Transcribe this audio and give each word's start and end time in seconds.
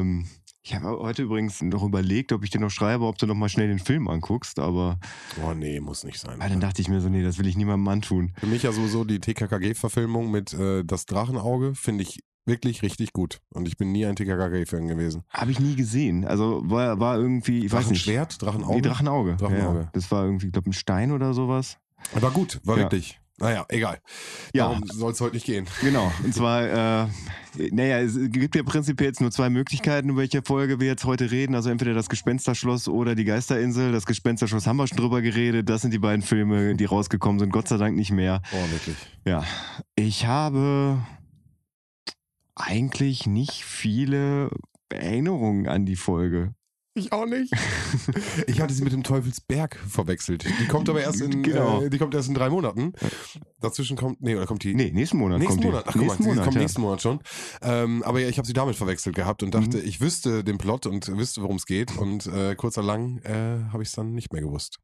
Ähm, 0.00 0.26
ich 0.62 0.74
habe 0.74 0.88
heute 0.98 1.22
übrigens 1.22 1.62
noch 1.62 1.82
überlegt, 1.82 2.32
ob 2.32 2.44
ich 2.44 2.50
dir 2.50 2.60
noch 2.60 2.70
schreibe, 2.70 3.04
ob 3.06 3.16
du 3.18 3.26
noch 3.26 3.34
mal 3.34 3.48
schnell 3.48 3.68
den 3.68 3.78
Film 3.78 4.08
anguckst, 4.08 4.58
aber. 4.58 4.98
Oh 5.44 5.54
nee, 5.54 5.80
muss 5.80 6.04
nicht 6.04 6.18
sein. 6.20 6.40
Ah, 6.40 6.48
dann 6.48 6.60
dachte 6.60 6.82
ich 6.82 6.88
mir 6.88 7.00
so, 7.00 7.08
nee, 7.08 7.22
das 7.22 7.38
will 7.38 7.46
ich 7.46 7.56
niemandem 7.56 7.88
antun. 7.88 8.32
Für 8.38 8.46
mich 8.46 8.62
ja 8.62 8.72
sowieso 8.72 9.04
die 9.04 9.20
TKKG-Verfilmung 9.20 10.30
mit 10.30 10.52
äh, 10.52 10.84
Das 10.84 11.06
Drachenauge 11.06 11.74
finde 11.74 12.02
ich 12.02 12.20
wirklich 12.46 12.82
richtig 12.82 13.12
gut. 13.12 13.40
Und 13.54 13.68
ich 13.68 13.76
bin 13.76 13.92
nie 13.92 14.04
ein 14.06 14.16
TKKG-Fan 14.16 14.86
gewesen. 14.88 15.22
Habe 15.30 15.50
ich 15.50 15.60
nie 15.60 15.76
gesehen. 15.76 16.24
Also 16.24 16.62
war, 16.64 16.98
war 17.00 17.16
irgendwie, 17.16 17.64
ich 17.64 17.72
weiß 17.72 17.90
nicht. 17.90 18.06
Drachenschwert, 18.06 18.42
Drachenauge? 18.42 18.74
Nee, 18.76 18.80
Drachenauge. 18.82 19.36
Drachenauge. 19.36 19.80
Ja, 19.80 19.90
das 19.92 20.10
war 20.10 20.24
irgendwie, 20.24 20.46
ich 20.46 20.52
glaube, 20.52 20.70
ein 20.70 20.72
Stein 20.74 21.12
oder 21.12 21.32
sowas. 21.32 21.78
War 22.14 22.30
gut, 22.30 22.60
war 22.64 22.76
Ja. 22.76 22.82
wirklich. 22.84 23.19
Naja, 23.40 23.64
egal. 23.68 23.98
Ja. 24.52 24.68
Darum 24.68 24.86
soll 24.86 25.12
es 25.12 25.20
heute 25.20 25.34
nicht 25.34 25.46
gehen. 25.46 25.66
Genau. 25.80 26.12
Und 26.22 26.34
zwar, 26.34 27.04
äh, 27.04 27.06
naja, 27.72 28.00
es 28.00 28.18
gibt 28.30 28.54
ja 28.54 28.62
prinzipiell 28.62 29.08
jetzt 29.08 29.22
nur 29.22 29.30
zwei 29.30 29.48
Möglichkeiten, 29.48 30.10
über 30.10 30.20
welche 30.20 30.42
Folge 30.42 30.78
wir 30.78 30.86
jetzt 30.86 31.04
heute 31.04 31.30
reden. 31.30 31.54
Also 31.54 31.70
entweder 31.70 31.94
das 31.94 32.10
Gespensterschloss 32.10 32.86
oder 32.86 33.14
die 33.14 33.24
Geisterinsel. 33.24 33.92
Das 33.92 34.04
Gespensterschloss 34.04 34.66
haben 34.66 34.76
wir 34.76 34.86
schon 34.86 34.98
drüber 34.98 35.22
geredet. 35.22 35.70
Das 35.70 35.80
sind 35.80 35.92
die 35.92 35.98
beiden 35.98 36.20
Filme, 36.20 36.74
die 36.74 36.84
rausgekommen 36.84 37.38
sind. 37.38 37.50
Gott 37.50 37.66
sei 37.66 37.78
Dank 37.78 37.96
nicht 37.96 38.10
mehr. 38.10 38.42
Oh, 38.52 38.70
wirklich. 38.72 38.96
Ja. 39.24 39.42
Ich 39.96 40.26
habe 40.26 40.98
eigentlich 42.54 43.26
nicht 43.26 43.64
viele 43.64 44.50
Erinnerungen 44.90 45.66
an 45.66 45.86
die 45.86 45.96
Folge. 45.96 46.54
Ich 46.94 47.12
auch 47.12 47.24
nicht. 47.26 47.52
ich 48.48 48.60
hatte 48.60 48.74
sie 48.74 48.82
mit 48.82 48.92
dem 48.92 49.04
Teufelsberg 49.04 49.76
verwechselt. 49.76 50.44
Die 50.60 50.66
kommt 50.66 50.88
aber 50.88 51.00
erst 51.00 51.20
in, 51.20 51.42
Genau. 51.44 51.82
äh, 51.82 51.90
die 51.90 51.98
kommt 51.98 52.14
erst 52.14 52.28
in 52.28 52.34
drei 52.34 52.50
Monaten. 52.50 52.92
Dazwischen 53.60 53.96
kommt, 53.96 54.20
nee, 54.20 54.34
oder 54.34 54.46
kommt 54.46 54.64
die? 54.64 54.74
Nee, 54.74 54.90
nächsten 54.92 55.18
Monat 55.18 55.38
Nächsten 55.38 55.60
kommt 55.60 55.72
Monat, 55.72 55.84
die. 55.84 55.88
ach 55.88 55.92
guck 55.92 56.00
mal, 56.02 56.06
nächsten 56.06 56.22
die 56.24 56.28
Monat, 56.30 56.44
kommt 56.44 56.54
ja. 56.56 56.60
nächsten 56.62 56.80
Monat 56.80 57.02
schon. 57.02 57.20
Ähm, 57.62 58.02
aber 58.02 58.18
ja, 58.20 58.28
ich 58.28 58.38
habe 58.38 58.46
sie 58.46 58.54
damit 58.54 58.74
verwechselt 58.74 59.14
gehabt 59.14 59.42
und 59.44 59.54
dachte, 59.54 59.76
Mhm. 59.78 59.84
ich 59.84 60.00
wüsste 60.00 60.42
den 60.42 60.58
Plot 60.58 60.86
und 60.86 61.06
wüsste, 61.16 61.42
worum 61.42 61.56
es 61.56 61.66
geht. 61.66 61.96
Und 61.96 62.26
äh, 62.26 62.56
kurz 62.56 62.76
oder 62.76 62.86
lang 62.88 63.18
äh, 63.18 63.70
habe 63.72 63.82
ich 63.84 63.90
es 63.90 63.94
dann 63.94 64.12
nicht 64.14 64.32
mehr 64.32 64.42
gewusst. 64.42 64.78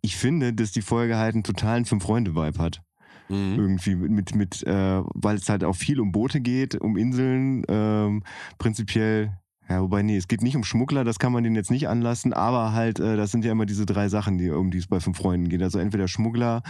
Ich 0.00 0.16
finde, 0.16 0.54
dass 0.54 0.72
die 0.72 0.82
Folge 0.82 1.16
halt 1.18 1.34
einen 1.34 1.44
totalen 1.44 1.84
Fünf-Freunde-Vibe 1.84 2.58
hat. 2.58 2.80
Mhm. 3.28 3.54
irgendwie 3.60 3.94
mit, 3.94 4.10
mit, 4.10 4.34
mit 4.34 4.62
äh, 4.66 5.02
weil 5.14 5.36
es 5.36 5.48
halt 5.48 5.62
auch 5.62 5.76
viel 5.76 6.00
um 6.00 6.10
Boote 6.10 6.40
geht, 6.40 6.74
um 6.80 6.96
Inseln, 6.96 7.62
ähm, 7.68 8.24
prinzipiell, 8.58 9.38
ja, 9.70 9.80
wobei, 9.80 10.02
nee, 10.02 10.16
es 10.16 10.26
geht 10.26 10.42
nicht 10.42 10.56
um 10.56 10.64
Schmuggler, 10.64 11.04
das 11.04 11.20
kann 11.20 11.30
man 11.32 11.44
denen 11.44 11.54
jetzt 11.54 11.70
nicht 11.70 11.88
anlassen, 11.88 12.32
aber 12.32 12.72
halt, 12.72 12.98
äh, 12.98 13.16
das 13.16 13.30
sind 13.30 13.44
ja 13.44 13.52
immer 13.52 13.66
diese 13.66 13.86
drei 13.86 14.08
Sachen, 14.08 14.36
die, 14.36 14.50
um 14.50 14.72
die 14.72 14.78
es 14.78 14.88
bei 14.88 14.98
fünf 14.98 15.18
Freunden 15.18 15.48
geht. 15.48 15.62
Also 15.62 15.78
entweder 15.78 16.08
Schmuggler, 16.08 16.62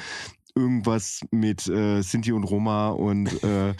irgendwas 0.54 1.22
mit 1.30 1.66
äh, 1.66 2.02
Sinti 2.02 2.32
und 2.32 2.44
Roma 2.44 2.90
und 2.90 3.42
äh, 3.42 3.72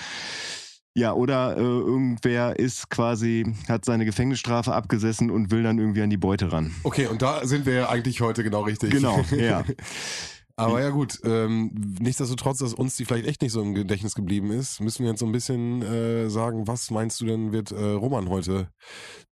ja, 0.94 1.12
oder 1.12 1.56
äh, 1.56 1.60
irgendwer 1.60 2.58
ist 2.58 2.88
quasi, 2.88 3.46
hat 3.68 3.84
seine 3.84 4.06
Gefängnisstrafe 4.06 4.72
abgesessen 4.72 5.30
und 5.30 5.50
will 5.50 5.62
dann 5.62 5.78
irgendwie 5.78 6.02
an 6.02 6.10
die 6.10 6.16
Beute 6.16 6.50
ran. 6.50 6.74
Okay, 6.82 7.06
und 7.06 7.20
da 7.20 7.46
sind 7.46 7.66
wir 7.66 7.74
ja 7.74 7.88
eigentlich 7.90 8.22
heute 8.22 8.42
genau 8.42 8.62
richtig. 8.62 8.90
Genau, 8.90 9.22
ja. 9.36 9.64
Aber 10.60 10.80
ja 10.80 10.90
gut, 10.90 11.20
ähm, 11.24 11.70
nichtsdestotrotz, 12.00 12.58
dass 12.58 12.74
uns 12.74 12.96
die 12.96 13.04
vielleicht 13.04 13.26
echt 13.26 13.42
nicht 13.42 13.52
so 13.52 13.62
im 13.62 13.74
Gedächtnis 13.74 14.14
geblieben 14.14 14.50
ist, 14.50 14.80
müssen 14.80 15.02
wir 15.04 15.10
jetzt 15.10 15.20
so 15.20 15.26
ein 15.26 15.32
bisschen 15.32 15.82
äh, 15.82 16.28
sagen, 16.28 16.66
was 16.66 16.90
meinst 16.90 17.20
du 17.20 17.26
denn, 17.26 17.52
wird 17.52 17.72
äh, 17.72 17.92
Roman 17.92 18.28
heute 18.28 18.68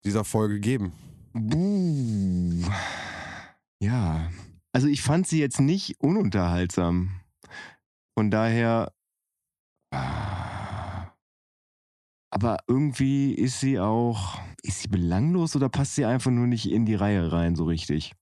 dieser 0.04 0.24
Folge 0.24 0.60
geben? 0.60 0.92
Buh. 1.32 2.62
Ja. 3.80 4.30
Also 4.72 4.86
ich 4.88 5.02
fand 5.02 5.26
sie 5.26 5.40
jetzt 5.40 5.60
nicht 5.60 6.00
ununterhaltsam. 6.00 7.20
Von 8.16 8.30
daher. 8.30 8.92
ah. 9.92 11.12
Aber 12.30 12.58
irgendwie 12.66 13.32
ist 13.32 13.60
sie 13.60 13.78
auch. 13.78 14.40
Ist 14.62 14.82
sie 14.82 14.88
belanglos 14.88 15.54
oder 15.54 15.68
passt 15.68 15.94
sie 15.94 16.04
einfach 16.04 16.30
nur 16.30 16.46
nicht 16.46 16.70
in 16.70 16.86
die 16.86 16.94
Reihe 16.94 17.30
rein 17.30 17.54
so 17.54 17.64
richtig? 17.64 18.12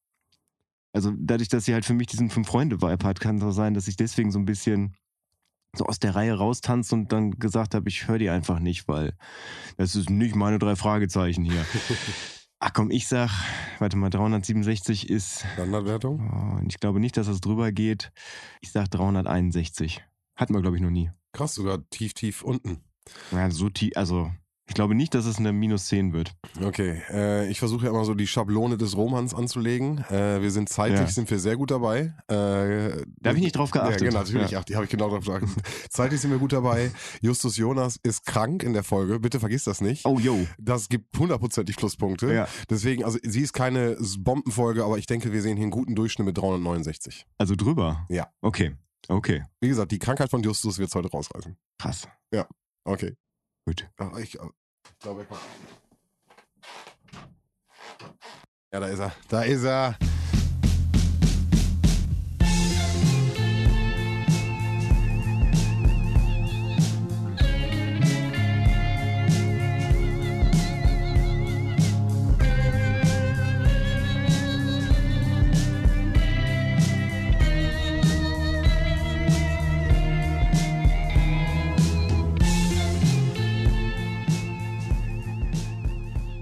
Also 0.93 1.13
dadurch, 1.17 1.49
dass 1.49 1.65
sie 1.65 1.75
halt 1.75 1.85
für 1.85 1.95
mich 1.95 2.09
diesen 2.09 2.31
Fünf-Freunde-Vibe 2.31 3.05
hat, 3.05 3.21
kann 3.21 3.39
es 3.39 3.43
auch 3.43 3.53
sein, 3.53 3.75
dass 3.75 3.89
ich 3.89 3.97
deswegen 3.97 4.31
so 4.31 4.39
ein 4.39 4.45
bisschen 4.45 4.95
so 5.75 5.87
aus 5.87 5.99
der 5.99 6.15
Reihe 6.15 6.35
raustanze 6.35 6.95
und 6.95 7.13
dann 7.13 7.39
gesagt 7.39 7.75
habe, 7.75 7.89
ich 7.89 8.07
höre 8.07 8.19
die 8.19 8.29
einfach 8.29 8.59
nicht, 8.59 8.89
weil 8.89 9.17
das 9.79 9.97
ist 9.97 10.11
nicht 10.11 10.35
meine 10.35 10.59
drei 10.59 10.77
Fragezeichen 10.77 11.45
hier. 11.45 11.65
Ach 12.59 12.73
komm, 12.73 12.91
ich 12.91 13.09
sag, 13.09 13.31
warte 13.79 13.97
mal, 13.97 14.11
367 14.11 15.11
ist, 15.11 15.45
Standardwertung? 15.55 16.31
oh, 16.31 16.61
und 16.61 16.69
ich 16.69 16.79
glaube 16.79 17.01
nicht, 17.01 17.17
dass 17.17 17.27
das 17.27 17.41
drüber 17.41 17.73
geht. 17.73 18.13
Ich 18.61 18.71
sag 18.71 18.89
361. 18.89 20.05
Hatten 20.37 20.55
wir, 20.55 20.63
glaube 20.63 20.77
ich, 20.77 20.83
noch 20.83 20.91
nie. 20.91 21.11
Krass, 21.33 21.55
sogar 21.55 21.89
tief, 21.91 22.15
tief 22.15 22.43
unten. 22.43 22.85
Ja, 23.33 23.51
so 23.51 23.69
tief, 23.69 23.93
also 23.97 24.31
ich 24.69 24.75
glaube 24.75 24.95
nicht, 24.95 25.15
dass 25.15 25.27
es 25.27 25.39
eine 25.39 25.53
minus 25.53 25.87
10 25.87 26.13
wird. 26.13 26.33
Okay, 26.63 27.03
äh, 27.11 27.49
ich 27.49 27.59
versuche 27.59 27.85
ja 27.87 27.91
immer 27.91 28.05
so 28.05 28.15
die 28.15 28.27
Schablone 28.27 28.79
des 28.79 28.97
Romans 28.97 29.35
anzulegen. 29.35 29.99
Äh, 30.09 30.41
wir 30.41 30.51
sind 30.51 30.69
zeitlich, 30.69 31.01
Ja. 31.01 31.07
sind 31.09 31.31
wir 31.31 31.39
sehr 31.39 31.57
gut 31.57 31.71
dabei. 31.71 32.15
Äh, 32.29 33.03
Da 33.21 33.29
habe 33.31 33.37
ich 33.39 33.43
nicht 33.43 33.57
drauf 33.57 33.71
geachtet. 33.71 34.01
Ja, 34.03 34.09
genau, 34.09 34.21
natürlich, 34.21 34.51
Ja. 34.53 34.61
ach, 34.61 34.65
die 34.65 34.75
habe 34.77 34.85
ich 34.85 34.91
genau 34.91 35.09
drauf 35.11 35.25
geachtet. 35.25 35.49
zeitlich 35.91 36.21
sind 36.21 36.31
wir 36.31 36.39
gut 36.39 36.53
dabei. 36.53 36.91
Justus 37.21 37.57
Jonas 37.57 37.99
ist 38.03 38.25
krank 38.25 38.63
in 38.63 38.73
der 38.73 38.83
Folge. 38.85 39.19
Bitte 39.21 39.41
vergiss 39.41 39.65
das 39.65 39.81
nicht. 39.81 40.07
Oh, 40.07 40.19
yo. 40.19 40.47
Das 40.59 40.89
gibt 40.89 41.19
hundertprozentig 41.19 41.77
Pluspunkte. 41.77 42.33
Ja. 42.33 42.49
Deswegen, 42.71 43.05
also 43.05 43.19
sie 43.23 43.41
ist 43.43 43.53
keine 43.53 43.97
Bombenfolge, 44.19 44.85
aber 44.85 44.97
ich 44.99 45.07
denke, 45.07 45.33
wir 45.33 45.43
sehen 45.43 45.57
hier 45.57 45.65
einen 45.65 45.71
guten 45.73 45.95
Durchschnitt 45.95 46.27
mit 46.27 46.39
369. 46.39 47.27
Also 47.37 47.57
drüber? 47.57 48.07
Ja. 48.09 48.29
Okay. 48.41 48.77
Okay. 49.09 49.43
Wie 49.61 49.69
gesagt, 49.69 49.91
die 49.91 49.99
Krankheit 49.99 50.31
von 50.31 50.43
Justus 50.43 50.79
wird 50.79 50.95
heute 50.95 51.11
rausreißen. 51.11 51.57
Krass. 51.79 52.07
Okay. 52.85 53.15
Gut. 53.65 53.89
Ach, 53.99 54.17
ich, 54.19 54.35
ich 54.35 54.99
glaube, 55.01 55.21
er 55.21 55.27
kommt. 55.27 55.41
Ja, 58.73 58.81
da 58.81 58.87
ist 58.87 58.99
er. 58.99 59.13
Da 59.29 59.43
ist 59.43 59.65
er. 59.65 59.97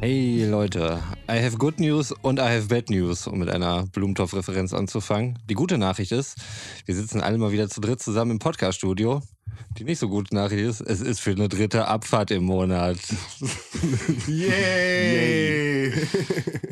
Hey 0.03 0.47
Leute, 0.47 1.03
I 1.29 1.45
have 1.45 1.59
good 1.59 1.79
news 1.79 2.11
und 2.11 2.39
I 2.39 2.45
have 2.45 2.69
bad 2.69 2.89
news, 2.89 3.27
um 3.27 3.39
mit 3.39 3.51
einer 3.51 3.87
Blumentopf-Referenz 3.89 4.73
anzufangen. 4.73 5.39
Die 5.51 5.53
gute 5.53 5.77
Nachricht 5.77 6.11
ist, 6.13 6.39
wir 6.87 6.95
sitzen 6.95 7.21
alle 7.21 7.37
mal 7.37 7.53
wieder 7.53 7.69
zu 7.69 7.83
dritt 7.83 8.01
zusammen 8.01 8.31
im 8.31 8.39
Podcast-Studio. 8.39 9.21
Die 9.77 9.85
nicht 9.85 9.99
so 9.99 10.09
gute 10.09 10.35
Nachricht 10.35 10.63
ist, 10.63 10.81
es 10.81 11.03
ist 11.03 11.21
für 11.21 11.33
eine 11.33 11.51
dritte 11.51 11.87
Abfahrt 11.87 12.31
im 12.31 12.45
Monat. 12.45 12.97
Yay! 14.27 15.93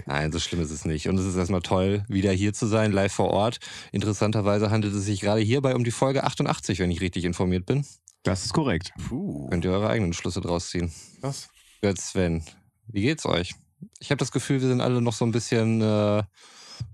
Nein, 0.06 0.32
so 0.32 0.38
schlimm 0.38 0.62
ist 0.62 0.70
es 0.70 0.86
nicht. 0.86 1.06
Und 1.06 1.18
es 1.18 1.26
ist 1.26 1.36
erstmal 1.36 1.60
toll, 1.60 2.04
wieder 2.08 2.32
hier 2.32 2.54
zu 2.54 2.66
sein, 2.66 2.92
live 2.92 3.12
vor 3.12 3.28
Ort. 3.28 3.58
Interessanterweise 3.92 4.70
handelt 4.70 4.94
es 4.94 5.04
sich 5.04 5.20
gerade 5.20 5.42
hierbei 5.42 5.74
um 5.74 5.84
die 5.84 5.90
Folge 5.90 6.24
88, 6.24 6.78
wenn 6.78 6.90
ich 6.90 7.02
richtig 7.02 7.26
informiert 7.26 7.66
bin. 7.66 7.84
Das 8.22 8.46
ist 8.46 8.54
korrekt. 8.54 8.90
Puh. 9.06 9.48
Könnt 9.50 9.66
ihr 9.66 9.72
eure 9.72 9.90
eigenen 9.90 10.14
Schlüsse 10.14 10.40
draus 10.40 10.70
ziehen. 10.70 10.90
Was? 11.20 11.50
Jetzt 11.82 12.08
Sven, 12.08 12.42
wie 12.88 13.02
geht's 13.02 13.26
euch? 13.26 13.54
Ich 14.00 14.10
habe 14.10 14.18
das 14.18 14.32
Gefühl, 14.32 14.60
wir 14.60 14.68
sind 14.68 14.80
alle 14.80 15.00
noch 15.00 15.12
so 15.12 15.24
ein 15.24 15.32
bisschen 15.32 15.80
äh, 15.80 16.22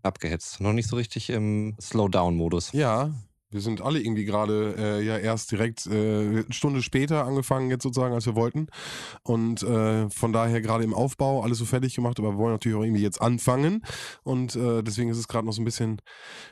abgehetzt. 0.02 0.60
Noch 0.60 0.72
nicht 0.72 0.88
so 0.88 0.96
richtig 0.96 1.30
im 1.30 1.76
Slowdown-Modus. 1.80 2.72
Ja, 2.72 3.12
wir 3.54 3.60
sind 3.60 3.80
alle 3.80 4.00
irgendwie 4.00 4.24
gerade 4.24 4.74
äh, 4.76 5.02
ja 5.04 5.16
erst 5.16 5.52
direkt 5.52 5.86
äh, 5.86 5.90
eine 5.92 6.44
Stunde 6.50 6.82
später 6.82 7.24
angefangen, 7.24 7.70
jetzt 7.70 7.84
sozusagen, 7.84 8.12
als 8.12 8.26
wir 8.26 8.34
wollten. 8.34 8.66
Und 9.22 9.62
äh, 9.62 10.10
von 10.10 10.32
daher 10.32 10.60
gerade 10.60 10.82
im 10.82 10.92
Aufbau 10.92 11.42
alles 11.42 11.58
so 11.58 11.64
fertig 11.64 11.94
gemacht, 11.94 12.18
aber 12.18 12.32
wir 12.32 12.38
wollen 12.38 12.54
natürlich 12.54 12.76
auch 12.76 12.82
irgendwie 12.82 13.02
jetzt 13.02 13.22
anfangen. 13.22 13.84
Und 14.24 14.56
äh, 14.56 14.82
deswegen 14.82 15.08
ist 15.08 15.18
es 15.18 15.28
gerade 15.28 15.46
noch 15.46 15.52
so 15.52 15.62
ein 15.62 15.66
bisschen 15.66 16.02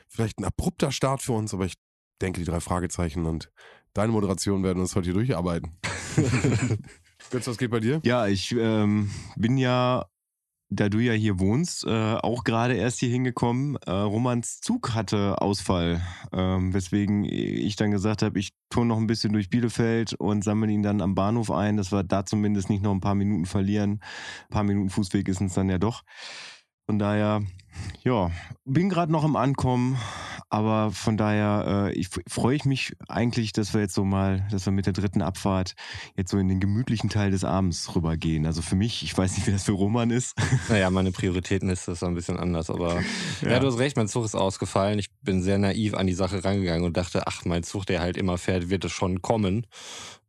vielleicht 0.07 0.39
ein 0.39 0.45
abrupter 0.45 0.93
Start 0.93 1.21
für 1.21 1.33
uns, 1.33 1.53
aber 1.53 1.65
ich 1.65 1.73
denke, 2.21 2.39
die 2.39 2.45
drei 2.45 2.61
Fragezeichen 2.61 3.25
und 3.25 3.51
deine 3.93 4.13
Moderation 4.13 4.63
werden 4.63 4.79
uns 4.79 4.95
heute 4.95 5.05
hier 5.05 5.13
durcharbeiten. 5.13 5.77
Götz, 7.31 7.47
was 7.47 7.57
geht 7.57 7.71
bei 7.71 7.79
dir? 7.79 8.01
Ja, 8.03 8.27
ich 8.27 8.51
ähm, 8.51 9.09
bin 9.35 9.57
ja, 9.57 10.05
da 10.69 10.89
du 10.89 10.99
ja 10.99 11.13
hier 11.13 11.39
wohnst, 11.39 11.85
äh, 11.85 11.89
auch 11.89 12.43
gerade 12.43 12.75
erst 12.75 12.99
hier 12.99 13.09
hingekommen. 13.09 13.77
Äh, 13.85 13.91
Romans 13.91 14.61
Zug 14.61 14.93
hatte 14.93 15.41
Ausfall, 15.41 16.01
ähm, 16.31 16.73
weswegen 16.73 17.25
ich 17.25 17.75
dann 17.75 17.91
gesagt 17.91 18.21
habe, 18.21 18.39
ich 18.39 18.53
tue 18.69 18.85
noch 18.85 18.97
ein 18.97 19.07
bisschen 19.07 19.33
durch 19.33 19.49
Bielefeld 19.49 20.13
und 20.13 20.43
sammle 20.43 20.71
ihn 20.71 20.83
dann 20.83 21.01
am 21.01 21.15
Bahnhof 21.15 21.51
ein, 21.51 21.77
dass 21.77 21.91
wir 21.91 22.03
da 22.03 22.25
zumindest 22.25 22.69
nicht 22.69 22.83
noch 22.83 22.91
ein 22.91 23.01
paar 23.01 23.15
Minuten 23.15 23.45
verlieren. 23.45 24.01
Ein 24.49 24.53
paar 24.53 24.63
Minuten 24.63 24.89
Fußweg 24.89 25.27
ist 25.27 25.41
es 25.41 25.53
dann 25.53 25.69
ja 25.69 25.77
doch. 25.77 26.03
Von 26.85 26.99
daher, 26.99 27.41
ja, 28.03 28.29
bin 28.65 28.89
gerade 28.89 29.11
noch 29.11 29.23
im 29.23 29.37
Ankommen, 29.37 29.97
aber 30.49 30.91
von 30.91 31.17
daher 31.17 31.87
äh, 31.87 31.93
ich, 31.93 32.09
freue 32.27 32.55
ich 32.55 32.65
mich 32.65 32.93
eigentlich, 33.07 33.53
dass 33.53 33.73
wir 33.73 33.81
jetzt 33.81 33.95
so 33.95 34.03
mal, 34.03 34.45
dass 34.51 34.65
wir 34.65 34.73
mit 34.73 34.85
der 34.85 34.93
dritten 34.93 35.21
Abfahrt 35.21 35.73
jetzt 36.17 36.29
so 36.29 36.37
in 36.37 36.49
den 36.49 36.59
gemütlichen 36.59 37.09
Teil 37.09 37.31
des 37.31 37.43
Abends 37.43 37.95
rübergehen. 37.95 38.45
Also 38.45 38.61
für 38.61 38.75
mich, 38.75 39.01
ich 39.01 39.17
weiß 39.17 39.35
nicht, 39.35 39.47
wie 39.47 39.51
das 39.51 39.63
für 39.63 39.71
Roman 39.71 40.11
ist. 40.11 40.35
Naja, 40.69 40.89
meine 40.89 41.11
Prioritäten 41.11 41.69
ist 41.69 41.87
das 41.87 42.03
ein 42.03 42.13
bisschen 42.13 42.37
anders, 42.37 42.69
aber 42.69 43.01
ja. 43.41 43.49
ja. 43.49 43.59
du 43.59 43.67
hast 43.67 43.79
recht, 43.79 43.97
mein 43.97 44.07
Zug 44.07 44.25
ist 44.25 44.35
ausgefallen. 44.35 44.99
Ich 44.99 45.09
bin 45.21 45.41
sehr 45.41 45.57
naiv 45.57 45.93
an 45.95 46.05
die 46.05 46.13
Sache 46.13 46.43
rangegangen 46.43 46.83
und 46.83 46.97
dachte, 46.97 47.27
ach, 47.27 47.45
mein 47.45 47.63
Zug, 47.63 47.85
der 47.85 48.01
halt 48.01 48.17
immer 48.17 48.37
fährt, 48.37 48.69
wird 48.69 48.85
es 48.85 48.91
schon 48.91 49.21
kommen. 49.21 49.65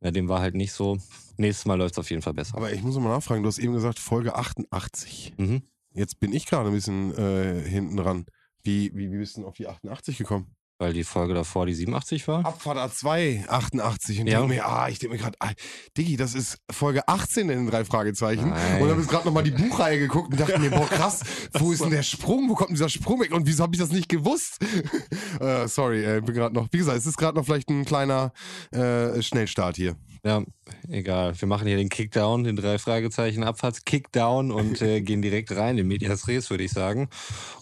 Ja, 0.00 0.10
dem 0.10 0.28
war 0.28 0.40
halt 0.40 0.54
nicht 0.54 0.72
so. 0.72 0.98
Nächstes 1.36 1.66
Mal 1.66 1.74
läuft 1.74 1.94
es 1.94 1.98
auf 1.98 2.10
jeden 2.10 2.22
Fall 2.22 2.34
besser. 2.34 2.56
Aber 2.56 2.72
ich 2.72 2.82
muss 2.82 2.96
mal 2.96 3.10
nachfragen, 3.10 3.42
du 3.42 3.48
hast 3.48 3.58
eben 3.58 3.72
gesagt, 3.74 3.98
Folge 3.98 4.36
88. 4.36 5.34
Mhm. 5.36 5.62
Jetzt 5.94 6.18
bin 6.20 6.32
ich 6.32 6.46
gerade 6.46 6.68
ein 6.68 6.74
bisschen 6.74 7.16
äh, 7.16 7.62
hinten 7.62 7.96
dran. 7.96 8.26
Wie, 8.62 8.92
wie, 8.94 9.12
wie 9.12 9.18
bist 9.18 9.36
du 9.36 9.40
denn 9.40 9.48
auf 9.48 9.54
die 9.54 9.68
88 9.68 10.18
gekommen? 10.18 10.54
Weil 10.78 10.92
die 10.92 11.04
Folge 11.04 11.34
davor 11.34 11.66
die 11.66 11.74
87 11.74 12.26
war? 12.26 12.44
Abfahrt 12.44 12.78
A2, 12.78 13.46
88. 13.48 14.20
Und 14.20 14.26
ja. 14.26 14.40
denke 14.40 14.54
mir, 14.54 14.66
ah, 14.66 14.88
ich 14.88 14.98
denke 14.98 15.14
mir 15.14 15.22
gerade, 15.22 15.36
ah, 15.38 15.52
Diggi, 15.96 16.16
das 16.16 16.34
ist 16.34 16.58
Folge 16.68 17.06
18 17.06 17.48
in 17.48 17.58
den 17.58 17.70
drei 17.70 17.84
Fragezeichen. 17.84 18.50
Nein. 18.50 18.82
Und 18.82 18.90
habe 18.90 19.00
jetzt 19.00 19.08
gerade 19.08 19.24
nochmal 19.24 19.44
die 19.44 19.52
Buchreihe 19.52 20.00
geguckt 20.00 20.32
und 20.32 20.40
dachte 20.40 20.58
mir, 20.58 20.70
boah, 20.70 20.88
krass, 20.88 21.22
wo 21.52 21.70
ist 21.70 21.84
denn 21.84 21.90
der 21.90 22.02
Sprung? 22.02 22.48
Wo 22.48 22.54
kommt 22.56 22.72
dieser 22.72 22.88
Sprung 22.88 23.20
weg? 23.20 23.32
Und 23.32 23.46
wieso 23.46 23.62
habe 23.62 23.74
ich 23.76 23.80
das 23.80 23.92
nicht 23.92 24.08
gewusst? 24.08 24.58
äh, 25.40 25.68
sorry, 25.68 26.04
äh, 26.04 26.20
bin 26.20 26.34
gerade 26.34 26.54
noch, 26.54 26.66
wie 26.72 26.78
gesagt, 26.78 26.98
es 26.98 27.06
ist 27.06 27.18
gerade 27.18 27.38
noch 27.38 27.44
vielleicht 27.44 27.68
ein 27.68 27.84
kleiner 27.84 28.32
äh, 28.72 29.22
Schnellstart 29.22 29.76
hier. 29.76 29.94
Ja, 30.24 30.42
egal. 30.88 31.38
Wir 31.38 31.46
machen 31.46 31.66
hier 31.66 31.76
den 31.76 31.90
Kickdown, 31.90 32.44
den 32.44 32.56
drei 32.56 32.78
Fragezeichen 32.78 33.44
Abfahrts-Kickdown 33.44 34.52
und 34.52 34.80
äh, 34.80 35.02
gehen 35.02 35.20
direkt 35.20 35.54
rein 35.54 35.76
in 35.76 35.86
Medias 35.86 36.28
Res, 36.28 36.48
würde 36.48 36.64
ich 36.64 36.72
sagen. 36.72 37.10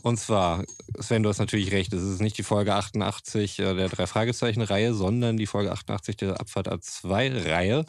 Und 0.02 0.20
zwar, 0.20 0.62
Sven, 1.00 1.24
du 1.24 1.28
hast 1.28 1.40
natürlich 1.40 1.72
recht, 1.72 1.92
es 1.92 2.04
ist 2.04 2.20
nicht 2.20 2.38
die 2.38 2.44
Folge 2.44 2.72
88 2.72 3.58
äh, 3.58 3.74
der 3.74 3.88
drei 3.88 4.06
Fragezeichen-Reihe, 4.06 4.94
sondern 4.94 5.36
die 5.36 5.46
Folge 5.46 5.72
88 5.72 6.16
der 6.18 6.40
Abfahrt 6.40 6.68
A2-Reihe, 6.68 7.84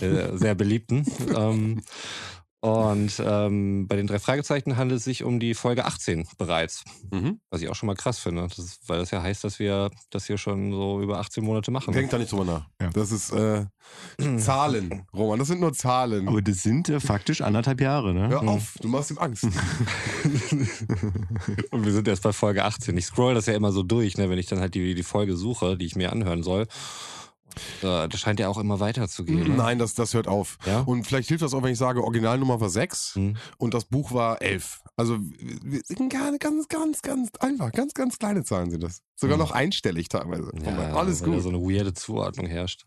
äh, 0.00 0.36
sehr 0.38 0.54
beliebten. 0.54 1.04
ähm, 1.36 1.82
und 2.60 3.22
ähm, 3.24 3.86
bei 3.86 3.94
den 3.94 4.08
drei 4.08 4.18
Fragezeichen 4.18 4.76
handelt 4.76 4.98
es 4.98 5.04
sich 5.04 5.22
um 5.22 5.38
die 5.38 5.54
Folge 5.54 5.84
18 5.84 6.26
bereits. 6.38 6.82
Mhm. 7.12 7.38
Was 7.50 7.62
ich 7.62 7.68
auch 7.68 7.76
schon 7.76 7.86
mal 7.86 7.94
krass 7.94 8.18
finde, 8.18 8.48
das 8.48 8.58
ist, 8.58 8.88
weil 8.88 8.98
das 8.98 9.12
ja 9.12 9.22
heißt, 9.22 9.44
dass 9.44 9.60
wir 9.60 9.90
das 10.10 10.26
hier 10.26 10.38
schon 10.38 10.72
so 10.72 11.00
über 11.00 11.20
18 11.20 11.44
Monate 11.44 11.70
machen. 11.70 11.94
Denkt 11.94 12.12
da 12.12 12.18
nicht 12.18 12.32
drüber 12.32 12.44
nach. 12.44 12.66
Ja. 12.80 12.90
Das 12.90 13.12
ist 13.12 13.30
äh, 13.30 13.66
Zahlen, 14.38 15.06
Roman, 15.14 15.38
das 15.38 15.46
sind 15.48 15.60
nur 15.60 15.72
Zahlen. 15.72 16.26
Aber 16.26 16.42
das 16.42 16.64
sind 16.64 16.88
äh, 16.88 16.98
faktisch 16.98 17.42
anderthalb 17.42 17.80
Jahre, 17.80 18.12
ne? 18.12 18.28
Hör 18.28 18.42
auf, 18.42 18.74
du 18.80 18.88
machst 18.88 19.12
ihm 19.12 19.18
Angst. 19.18 19.44
Und 21.70 21.84
wir 21.84 21.92
sind 21.92 22.08
erst 22.08 22.24
bei 22.24 22.32
Folge 22.32 22.64
18. 22.64 22.96
Ich 22.96 23.06
scroll 23.06 23.34
das 23.34 23.46
ja 23.46 23.54
immer 23.54 23.70
so 23.70 23.84
durch, 23.84 24.18
ne, 24.18 24.30
wenn 24.30 24.38
ich 24.38 24.46
dann 24.46 24.58
halt 24.58 24.74
die, 24.74 24.96
die 24.96 25.02
Folge 25.04 25.36
suche, 25.36 25.76
die 25.76 25.86
ich 25.86 25.94
mir 25.94 26.10
anhören 26.10 26.42
soll. 26.42 26.66
Das 27.80 28.20
scheint 28.20 28.40
ja 28.40 28.48
auch 28.48 28.58
immer 28.58 28.80
weiterzugehen. 28.80 29.48
Ne? 29.48 29.56
Nein, 29.56 29.78
das, 29.78 29.94
das 29.94 30.14
hört 30.14 30.28
auf. 30.28 30.58
Ja? 30.66 30.80
Und 30.80 31.06
vielleicht 31.06 31.28
hilft 31.28 31.42
das 31.42 31.54
auch, 31.54 31.62
wenn 31.62 31.72
ich 31.72 31.78
sage, 31.78 32.02
Originalnummer 32.02 32.60
war 32.60 32.68
6 32.68 33.16
mhm. 33.16 33.36
und 33.58 33.74
das 33.74 33.84
Buch 33.84 34.12
war 34.12 34.40
11. 34.42 34.82
Also 34.96 35.18
ganz, 36.08 36.38
ganz, 36.38 36.68
ganz, 36.68 37.02
ganz 37.02 37.30
einfach. 37.40 37.72
Ganz, 37.72 37.94
ganz 37.94 38.18
kleine 38.18 38.44
Zahlen 38.44 38.70
sind 38.70 38.82
das. 38.82 39.02
Sogar 39.14 39.36
mhm. 39.36 39.42
noch 39.42 39.50
einstellig 39.52 40.08
teilweise. 40.08 40.50
Ja, 40.64 40.94
Alles 40.94 41.22
gut. 41.22 41.36
Da 41.36 41.40
so 41.40 41.48
eine 41.48 41.60
weirde 41.60 41.94
Zuordnung 41.94 42.46
herrscht. 42.46 42.86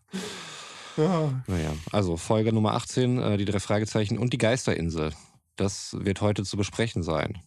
Ja. 0.96 1.42
Naja, 1.46 1.72
also 1.90 2.16
Folge 2.16 2.52
Nummer 2.52 2.74
18, 2.74 3.18
äh, 3.18 3.36
die 3.38 3.44
drei 3.44 3.60
Fragezeichen 3.60 4.18
und 4.18 4.32
die 4.32 4.38
Geisterinsel. 4.38 5.12
Das 5.56 5.96
wird 5.98 6.20
heute 6.20 6.44
zu 6.44 6.56
besprechen 6.56 7.02
sein. 7.02 7.38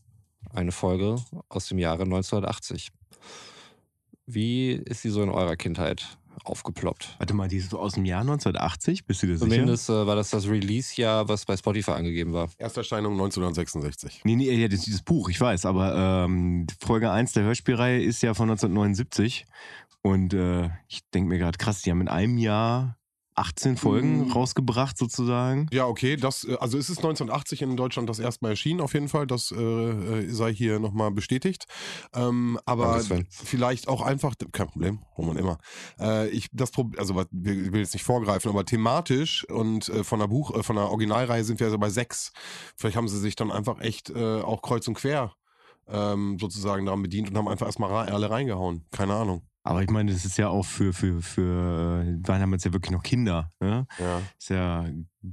Eine 0.52 0.72
Folge 0.72 1.18
aus 1.50 1.68
dem 1.68 1.80
Jahre 1.80 2.04
1980. 2.04 2.92
Wie 4.26 4.72
ist 4.72 5.02
sie 5.02 5.10
so 5.10 5.22
in 5.22 5.30
eurer 5.30 5.56
Kindheit 5.56 6.18
aufgeploppt. 6.44 7.16
Warte 7.18 7.34
mal, 7.34 7.48
die 7.48 7.58
ist 7.58 7.70
so 7.70 7.80
aus 7.80 7.94
dem 7.94 8.06
Jahr 8.06 8.22
1980, 8.22 9.06
bist 9.06 9.24
du 9.24 9.28
dir 9.28 9.38
Zumindest 9.38 9.88
sicher? 9.88 10.04
Äh, 10.04 10.08
war 10.08 10.16
das 10.16 10.30
das 10.30 10.48
Release-Jahr, 10.48 11.28
was 11.30 11.46
bei 11.46 11.58
Spotify 11.58 11.92
angegeben 11.92 12.34
war. 12.34 12.50
Ersterscheinung 12.58 13.14
1966. 13.14 14.22
Nee, 14.24 14.36
nee, 14.36 14.52
ja, 14.52 14.68
das 14.68 14.82
dieses 14.82 15.02
Buch, 15.02 15.30
ich 15.30 15.40
weiß, 15.40 15.66
aber 15.66 16.26
ähm, 16.26 16.68
Folge 16.80 17.12
1 17.12 17.34
der 17.34 17.44
Hörspielreihe 17.44 18.02
ist 18.02 18.22
ja 18.22 18.34
von 18.34 18.50
1979 18.50 19.46
und 20.02 20.34
äh, 20.34 20.70
ich 20.88 21.02
denke 21.14 21.30
mir 21.30 21.40
gerade, 21.40 21.58
krass, 21.58 21.82
die 21.82 21.92
haben 21.92 22.02
in 22.02 22.08
einem 22.08 22.38
Jahr 22.38 22.98
18 23.36 23.78
Folgen 23.78 24.28
mm. 24.28 24.32
rausgebracht 24.32 24.98
sozusagen. 24.98 25.68
Ja, 25.72 25.86
okay. 25.86 26.16
Das, 26.16 26.46
äh, 26.46 26.56
also 26.60 26.78
ist 26.78 26.90
es 26.90 26.98
1980 26.98 27.62
in 27.62 27.78
Deutschland 27.78 28.10
das 28.10 28.20
erste 28.20 28.46
Mal 28.46 28.52
erschienen, 28.52 28.82
auf 28.82 28.94
jeden 28.94 29.10
Fall. 29.10 29.28
Das 29.28 29.52
äh, 29.52 29.56
äh 29.56 30.30
sei 30.30 30.54
hier 30.54 30.80
nochmal 30.80 31.12
bestätigt. 31.12 31.66
Ähm, 32.14 32.60
aber 32.66 33.02
vielleicht 33.30 33.88
auch 33.88 34.02
einfach, 34.02 34.36
kein 34.52 34.68
Problem, 34.68 35.00
Roman 35.18 35.38
immer. 35.38 35.58
Äh, 36.00 36.30
ich, 36.30 36.48
das 36.52 36.72
also 36.98 37.22
ich 37.22 37.28
will 37.42 37.82
jetzt 37.82 37.94
nicht 37.94 38.04
vorgreifen, 38.04 38.50
aber 38.50 38.66
thematisch 38.66 39.48
und 39.50 39.90
äh, 39.90 40.04
von 40.04 40.20
der 40.20 40.28
Buch, 40.28 40.56
äh, 40.56 40.64
von 40.64 40.76
der 40.76 40.86
Originalreihe 40.86 41.44
sind 41.44 41.60
wir 41.60 41.68
also 41.68 41.78
bei 41.78 41.90
sechs. 41.90 42.32
Vielleicht 42.78 42.98
haben 42.98 43.08
sie 43.08 43.20
sich 43.20 43.36
dann 43.36 43.52
einfach 43.52 43.80
echt 43.82 44.14
auch 44.16 44.62
kreuz 44.62 44.88
und 44.88 44.96
quer 44.96 45.34
ähm, 45.88 46.38
sozusagen 46.40 46.86
daran 46.86 47.02
bedient 47.02 47.30
und 47.30 47.38
haben 47.38 47.48
einfach 47.48 47.66
erstmal 47.66 47.92
alle 48.10 48.30
reingehauen. 48.30 48.86
Keine 48.92 49.14
Ahnung. 49.14 49.42
Aber 49.66 49.82
ich 49.82 49.90
meine, 49.90 50.12
das 50.12 50.26
ist 50.26 50.38
ja 50.38 50.48
auch 50.48 50.64
für, 50.64 50.94
für, 50.94 51.24
für, 51.24 52.04
äh, 52.04 52.28
waren 52.28 52.40
damals 52.40 52.64
ja 52.66 52.72
wirklich 52.72 52.92
noch 52.92 53.02
Kinder. 53.02 53.52
Ne? 53.60 53.88
Ja. 53.98 54.22
Ist 54.38 54.50
ja, 54.52 54.86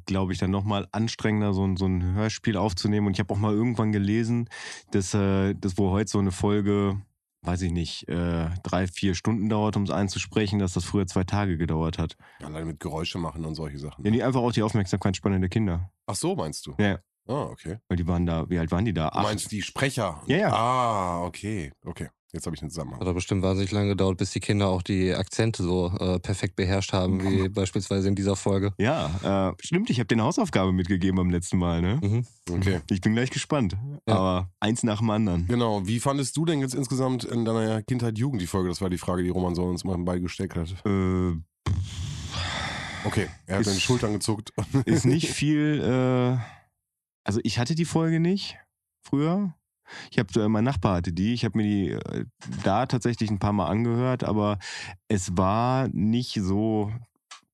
glaube 0.07 0.33
ich, 0.33 0.39
dann 0.39 0.51
nochmal 0.51 0.89
anstrengender, 0.91 1.53
so 1.53 1.67
ein, 1.67 1.77
so 1.77 1.85
ein 1.85 2.15
Hörspiel 2.15 2.57
aufzunehmen. 2.57 3.07
Und 3.09 3.13
ich 3.13 3.21
habe 3.21 3.33
auch 3.35 3.39
mal 3.39 3.53
irgendwann 3.53 3.93
gelesen, 3.93 4.49
dass, 4.91 5.13
äh, 5.13 5.53
dass 5.55 5.77
wo 5.77 5.91
heute 5.91 6.11
so 6.11 6.19
eine 6.19 6.33
Folge, 6.33 6.99
weiß 7.43 7.61
ich 7.61 7.73
nicht, 7.73 8.09
äh, 8.09 8.49
drei, 8.63 8.87
vier 8.87 9.15
Stunden 9.15 9.51
dauert, 9.51 9.77
um 9.77 9.83
es 9.83 9.91
einzusprechen, 9.91 10.59
dass 10.59 10.73
das 10.73 10.87
früher 10.87 11.07
zwei 11.07 11.25
Tage 11.25 11.59
gedauert 11.59 11.99
hat. 11.99 12.17
Allein 12.43 12.67
mit 12.67 12.81
Geräusche 12.81 13.19
machen 13.19 13.45
und 13.45 13.55
solche 13.55 13.79
Sachen. 13.79 14.03
Ja, 14.03 14.11
die 14.11 14.23
einfach 14.23 14.41
auch 14.41 14.53
die 14.53 14.63
Aufmerksamkeitsspanne 14.63 15.41
der 15.41 15.51
Kinder. 15.51 15.91
Ach 16.07 16.15
so, 16.15 16.35
meinst 16.37 16.67
du? 16.67 16.75
Ja. 16.79 17.01
Ah, 17.29 17.43
okay. 17.43 17.77
Weil 17.87 17.99
die 17.99 18.07
waren 18.09 18.25
da, 18.25 18.49
wie 18.49 18.59
alt 18.59 18.71
waren 18.71 18.87
die 18.87 18.95
da? 18.95 19.11
Du 19.11 19.21
meinst 19.21 19.53
die 19.53 19.61
Sprecher? 19.61 20.23
Ja, 20.27 20.37
ja. 20.39 20.53
Ah, 20.53 21.23
okay, 21.25 21.71
okay. 21.85 22.09
Jetzt 22.35 22.47
habe 22.47 22.57
ich 22.57 22.63
einen 22.63 22.71
Zusammenhang. 22.71 22.99
Hat 22.99 23.07
aber 23.07 23.15
bestimmt 23.15 23.43
wahnsinnig 23.43 23.73
lange 23.73 23.89
gedauert, 23.89 24.17
bis 24.17 24.31
die 24.31 24.41
Kinder 24.41 24.69
auch 24.69 24.81
die 24.81 25.13
Akzente 25.13 25.63
so 25.63 25.93
äh, 25.99 26.19
perfekt 26.19 26.57
beherrscht 26.57 26.95
haben, 26.95 27.23
wie 27.23 27.49
beispielsweise 27.51 28.09
in 28.09 28.15
dieser 28.15 28.37
Folge. 28.37 28.73
Ja, 28.79 29.51
äh, 29.51 29.55
stimmt. 29.63 29.91
Ich 29.91 29.99
habe 29.99 30.07
dir 30.07 30.15
eine 30.15 30.25
Hausaufgabe 30.25 30.73
mitgegeben 30.73 31.17
beim 31.17 31.29
letzten 31.29 31.59
Mal. 31.59 31.83
Ne? 31.83 32.01
Mhm. 32.03 32.27
Okay. 32.51 32.81
Ich 32.89 33.03
bin 33.03 33.13
gleich 33.13 33.29
gespannt. 33.29 33.77
Ja. 34.09 34.15
Aber 34.15 34.51
eins 34.61 34.83
nach 34.83 35.01
dem 35.01 35.11
anderen. 35.11 35.47
Genau. 35.47 35.87
Wie 35.87 36.01
fandest 36.01 36.35
du 36.39 36.47
denn 36.47 36.61
jetzt 36.61 36.75
insgesamt 36.75 37.25
in 37.25 37.45
deiner 37.45 37.83
Kindheit 37.83 38.17
Jugend 38.17 38.41
die 38.41 38.47
Folge? 38.47 38.71
Das 38.71 38.81
war 38.81 38.89
die 38.89 38.99
Frage, 38.99 39.23
die 39.23 39.29
Roman 39.29 39.55
so 39.55 39.65
uns 39.65 39.85
mal 39.85 39.99
beigesteckt 39.99 40.57
hat. 40.57 40.75
Äh, 40.87 41.33
okay. 43.05 43.29
Er 43.45 43.59
hat 43.59 43.67
den 43.67 43.79
Schultern 43.79 44.15
gezuckt. 44.15 44.55
Ist 44.87 45.05
nicht 45.05 45.29
viel. 45.35 45.83
Äh, 45.83 46.39
also 47.25 47.41
ich 47.45 47.59
hatte 47.59 47.75
die 47.75 47.85
Folge 47.85 48.21
nicht 48.21 48.57
früher. 49.03 49.55
Ich 50.11 50.19
habe, 50.19 50.41
äh, 50.41 50.49
mein 50.49 50.65
Nachbar 50.65 50.97
hatte 50.97 51.13
die, 51.13 51.33
ich 51.33 51.45
habe 51.45 51.59
mir 51.59 51.65
die 51.65 51.91
äh, 51.91 52.25
da 52.65 52.87
tatsächlich 52.87 53.31
ein 53.31 53.39
paar 53.39 53.53
Mal 53.53 53.69
angehört, 53.69 54.25
aber 54.25 54.59
es 55.09 55.37
war 55.37 55.89
nicht 55.93 56.35
so 56.41 56.91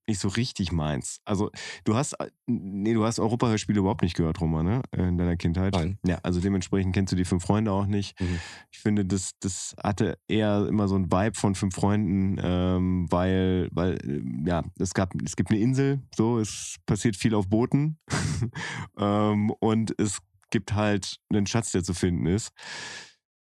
nicht 0.08 0.20
so 0.20 0.28
richtig 0.28 0.72
meins. 0.72 1.20
Also 1.24 1.50
du 1.84 1.94
hast, 1.94 2.14
äh, 2.14 2.30
nee, 2.46 2.94
du 2.94 3.04
hast 3.04 3.20
Europa-Hörspiele 3.20 3.78
überhaupt 3.78 4.02
nicht 4.02 4.16
gehört, 4.16 4.40
Roman, 4.40 4.64
ne? 4.64 4.82
In 4.96 5.18
deiner 5.18 5.36
Kindheit. 5.36 5.74
Nein. 5.74 5.98
Ja, 6.04 6.18
also 6.22 6.40
dementsprechend 6.40 6.94
kennst 6.94 7.12
du 7.12 7.16
die 7.16 7.26
fünf 7.26 7.44
Freunde 7.44 7.70
auch 7.70 7.86
nicht. 7.86 8.18
Mhm. 8.20 8.40
Ich 8.72 8.78
finde, 8.78 9.04
das, 9.04 9.32
das 9.40 9.76
hatte 9.82 10.18
eher 10.26 10.66
immer 10.66 10.88
so 10.88 10.96
ein 10.96 11.12
Vibe 11.12 11.36
von 11.36 11.54
fünf 11.54 11.74
Freunden, 11.74 12.38
ähm, 12.42 13.06
weil, 13.10 13.68
weil, 13.70 13.98
ja, 14.46 14.62
es 14.78 14.94
gab, 14.94 15.12
es 15.22 15.36
gibt 15.36 15.50
eine 15.50 15.60
Insel, 15.60 16.00
so, 16.16 16.38
es 16.38 16.76
passiert 16.86 17.14
viel 17.14 17.34
auf 17.34 17.48
Booten 17.48 17.98
ähm, 18.98 19.50
und 19.60 19.94
es 19.98 20.18
gibt 20.50 20.74
halt 20.74 21.18
einen 21.30 21.46
Schatz, 21.46 21.72
der 21.72 21.82
zu 21.82 21.94
finden 21.94 22.26
ist. 22.26 22.50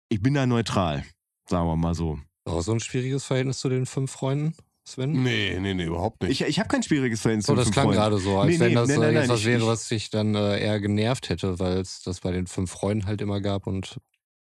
Ich 0.10 0.22
bin 0.22 0.34
da 0.34 0.46
neutral, 0.46 1.04
sagen 1.50 1.68
wir 1.68 1.76
mal 1.76 1.96
so. 1.96 2.20
Auch 2.46 2.62
so 2.62 2.74
ein 2.74 2.80
schwieriges 2.80 3.26
Verhältnis 3.26 3.60
zu 3.60 3.70
den 3.70 3.86
fünf 3.86 4.12
Freunden? 4.12 4.56
Sven? 4.86 5.24
Nee, 5.24 5.58
nee, 5.62 5.74
nee, 5.74 5.86
überhaupt 5.86 6.22
nicht. 6.22 6.42
Ich, 6.42 6.48
ich 6.48 6.60
habe 6.60 6.68
kein 6.68 6.84
schwieriges 6.84 7.22
Verhältnis 7.22 7.46
so, 7.46 7.54
zu 7.54 7.58
den 7.58 7.64
fünf 7.64 7.76
Freunden. 7.76 7.92
das 7.92 7.98
klang 7.98 8.12
gerade 8.12 8.22
so, 8.22 8.38
als 8.38 8.52
nee, 8.52 8.60
wenn 8.60 8.70
nee, 8.70 8.76
das 8.76 8.88
nein, 8.90 9.00
nein, 9.00 9.14
jetzt 9.16 9.30
was 9.30 9.40
ich, 9.40 9.46
wäre, 9.46 9.68
was 9.68 9.88
sich 9.88 10.10
dann 10.10 10.36
äh, 10.36 10.60
eher 10.60 10.80
genervt 10.82 11.30
hätte, 11.30 11.60
weil 11.60 11.78
es 11.78 12.02
das 12.02 12.20
bei 12.20 12.32
den 12.32 12.48
fünf 12.48 12.72
Freunden 12.72 13.06
halt 13.06 13.22
immer 13.22 13.40
gab 13.40 13.66
und 13.66 13.98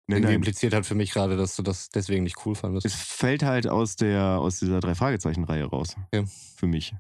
nein, 0.09 0.19
irgendwie 0.19 0.35
impliziert 0.35 0.75
hat 0.75 0.85
für 0.85 0.97
mich 0.97 1.13
gerade, 1.13 1.37
dass 1.37 1.55
du 1.55 1.63
das 1.63 1.91
deswegen 1.91 2.25
nicht 2.25 2.45
cool 2.45 2.57
fandest. 2.57 2.85
Es 2.85 2.95
fällt 2.95 3.45
halt 3.45 3.69
aus 3.69 3.95
der 3.95 4.41
aus 4.41 4.59
dieser 4.59 4.81
drei 4.81 4.97
Fragezeichen 4.97 5.45
Reihe 5.45 5.65
raus. 5.65 5.95
Okay. 6.13 6.27
Für 6.57 6.67
mich 6.67 6.93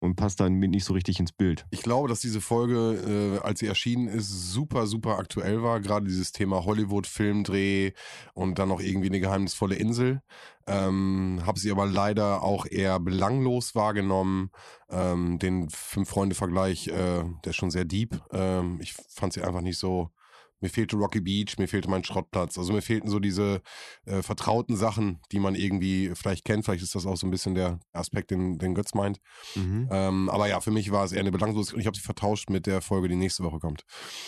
und 0.00 0.16
passt 0.16 0.40
dann 0.40 0.58
nicht 0.58 0.84
so 0.84 0.94
richtig 0.94 1.20
ins 1.20 1.32
Bild. 1.32 1.66
Ich 1.70 1.82
glaube, 1.82 2.08
dass 2.08 2.20
diese 2.20 2.40
Folge, 2.40 3.38
äh, 3.42 3.46
als 3.46 3.60
sie 3.60 3.66
erschienen 3.66 4.08
ist, 4.08 4.28
super, 4.50 4.86
super 4.86 5.18
aktuell 5.18 5.62
war. 5.62 5.80
Gerade 5.80 6.06
dieses 6.06 6.32
Thema 6.32 6.64
Hollywood-Filmdreh 6.64 7.92
und 8.32 8.58
dann 8.58 8.70
noch 8.70 8.80
irgendwie 8.80 9.08
eine 9.08 9.20
geheimnisvolle 9.20 9.76
Insel. 9.76 10.22
Ähm, 10.66 11.42
habe 11.44 11.58
sie 11.58 11.70
aber 11.70 11.86
leider 11.86 12.42
auch 12.42 12.66
eher 12.66 12.98
belanglos 12.98 13.74
wahrgenommen. 13.74 14.50
Ähm, 14.88 15.38
den 15.38 15.68
Fünf-Freunde-Vergleich, 15.68 16.88
äh, 16.88 17.24
der 17.44 17.50
ist 17.50 17.56
schon 17.56 17.70
sehr 17.70 17.84
deep. 17.84 18.20
Ähm, 18.32 18.78
ich 18.80 18.94
fand 18.94 19.34
sie 19.34 19.42
einfach 19.42 19.60
nicht 19.60 19.78
so 19.78 20.10
mir 20.60 20.68
fehlte 20.68 20.96
Rocky 20.96 21.20
Beach, 21.20 21.58
mir 21.58 21.68
fehlte 21.68 21.88
mein 21.88 22.04
Schrottplatz. 22.04 22.58
Also 22.58 22.72
mir 22.72 22.82
fehlten 22.82 23.08
so 23.08 23.18
diese 23.18 23.62
äh, 24.06 24.22
vertrauten 24.22 24.76
Sachen, 24.76 25.20
die 25.32 25.38
man 25.38 25.54
irgendwie 25.54 26.12
vielleicht 26.14 26.44
kennt. 26.44 26.64
Vielleicht 26.64 26.82
ist 26.82 26.94
das 26.94 27.06
auch 27.06 27.16
so 27.16 27.26
ein 27.26 27.30
bisschen 27.30 27.54
der 27.54 27.80
Aspekt, 27.92 28.30
den, 28.30 28.58
den 28.58 28.74
Götz 28.74 28.94
meint. 28.94 29.20
Mhm. 29.54 29.88
Ähm, 29.90 30.28
aber 30.30 30.48
ja, 30.48 30.60
für 30.60 30.70
mich 30.70 30.90
war 30.90 31.04
es 31.04 31.12
eher 31.12 31.20
eine 31.20 31.32
Belanglosigkeit 31.32 31.74
und 31.74 31.80
ich 31.80 31.86
habe 31.86 31.96
sie 31.96 32.02
vertauscht 32.02 32.50
mit 32.50 32.66
der 32.66 32.80
Folge, 32.80 33.08
die 33.08 33.16
nächste 33.16 33.42
Woche 33.42 33.58
kommt. 33.58 33.84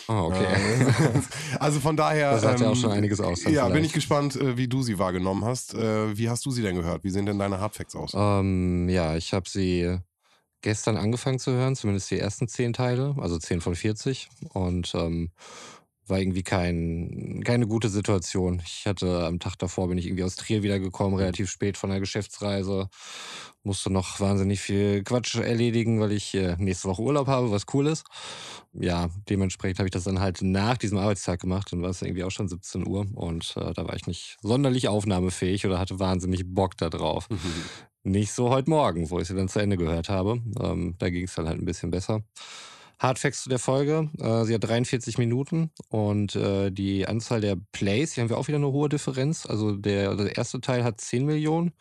Oh, 0.07 0.29
okay. 0.31 0.45
Äh, 0.45 1.21
also 1.59 1.79
von 1.79 1.95
daher. 1.95 2.31
Das 2.31 2.41
sagt 2.41 2.59
ja 2.59 2.67
auch 2.67 2.71
ähm, 2.71 2.77
schon 2.77 2.91
einiges 2.91 3.19
aus. 3.19 3.43
Ja, 3.43 3.65
bin 3.65 3.73
vielleicht. 3.73 3.87
ich 3.87 3.93
gespannt, 3.93 4.35
äh, 4.35 4.57
wie 4.57 4.67
du 4.67 4.81
sie 4.81 4.99
wahrgenommen 4.99 5.45
hast. 5.45 5.73
Äh, 5.73 6.17
Wie 6.17 6.29
hast 6.29 6.45
du 6.45 6.51
sie 6.51 6.61
denn 6.61 6.75
gehört? 6.75 7.03
Wie 7.03 7.09
sehen 7.09 7.25
denn 7.25 7.39
deine 7.39 7.59
Hardfacts 7.59 7.95
aus? 7.95 8.11
Ähm, 8.15 8.89
ja, 8.89 9.15
ich 9.15 9.33
habe 9.33 9.47
sie 9.49 9.99
gestern 10.61 10.97
angefangen 10.97 11.39
zu 11.39 11.51
hören, 11.51 11.75
zumindest 11.75 12.09
die 12.09 12.19
ersten 12.19 12.47
zehn 12.47 12.73
Teile, 12.73 13.15
also 13.19 13.37
10 13.37 13.61
von 13.61 13.75
40. 13.75 14.29
Und 14.53 14.95
ähm, 14.95 15.31
war 16.07 16.19
irgendwie 16.19 16.43
kein, 16.43 17.41
keine 17.45 17.67
gute 17.67 17.89
Situation. 17.89 18.61
Ich 18.65 18.85
hatte 18.85 19.25
am 19.25 19.39
Tag 19.39 19.57
davor 19.57 19.87
bin 19.87 19.97
ich 19.97 20.05
irgendwie 20.05 20.23
aus 20.23 20.35
Trier 20.35 20.63
wiedergekommen, 20.63 21.17
relativ 21.17 21.49
spät 21.49 21.77
von 21.77 21.89
der 21.89 21.99
Geschäftsreise. 21.99 22.89
Musste 23.63 23.89
noch 23.89 24.19
wahnsinnig 24.19 24.59
viel 24.59 25.03
Quatsch 25.03 25.35
erledigen, 25.35 26.01
weil 26.01 26.11
ich 26.11 26.33
äh, 26.35 26.55
nächste 26.57 26.89
Woche 26.89 27.01
Urlaub 27.01 27.27
habe, 27.27 27.51
was 27.51 27.65
cool 27.73 27.87
ist. 27.87 28.03
Ja, 28.73 29.09
dementsprechend 29.29 29.79
habe 29.79 29.87
ich 29.87 29.93
das 29.93 30.03
dann 30.03 30.19
halt 30.19 30.41
nach 30.41 30.77
diesem 30.77 30.97
Arbeitstag 30.97 31.39
gemacht. 31.39 31.71
Dann 31.71 31.81
war 31.81 31.89
es 31.89 32.01
irgendwie 32.01 32.23
auch 32.25 32.31
schon 32.31 32.49
17 32.49 32.85
Uhr 32.85 33.05
und 33.13 33.53
äh, 33.55 33.73
da 33.73 33.87
war 33.87 33.95
ich 33.95 34.05
nicht 34.05 34.37
sonderlich 34.41 34.89
aufnahmefähig 34.89 35.65
oder 35.65 35.79
hatte 35.79 35.99
wahnsinnig 35.99 36.43
Bock 36.45 36.75
da 36.77 36.89
drauf. 36.89 37.29
Nicht 38.03 38.33
so 38.33 38.49
heute 38.49 38.69
Morgen, 38.69 39.09
wo 39.09 39.19
ich 39.19 39.29
sie 39.29 39.35
dann 39.35 39.47
zu 39.47 39.59
Ende 39.59 39.77
gehört 39.77 40.09
habe. 40.09 40.41
Ähm, 40.59 40.95
da 40.99 41.09
ging 41.09 41.23
es 41.23 41.35
dann 41.35 41.47
halt 41.47 41.59
ein 41.59 41.65
bisschen 41.65 41.89
besser. 41.89 42.21
Hardfacts 43.03 43.43
zu 43.43 43.49
der 43.49 43.59
Folge. 43.59 44.09
Äh, 44.17 44.45
sie 44.45 44.53
hat 44.53 44.63
43 44.63 45.17
Minuten 45.17 45.71
und 45.89 46.35
äh, 46.35 46.71
die 46.71 47.05
Anzahl 47.05 47.41
der 47.41 47.57
Plays, 47.73 48.13
hier 48.13 48.23
haben 48.23 48.29
wir 48.29 48.37
auch 48.37 48.47
wieder 48.47 48.57
eine 48.57 48.71
hohe 48.71 48.87
Differenz. 48.87 49.45
Also 49.45 49.75
der, 49.75 50.15
der 50.15 50.37
erste 50.37 50.61
Teil 50.61 50.85
hat 50.85 51.01
10 51.01 51.25
Millionen 51.25 51.73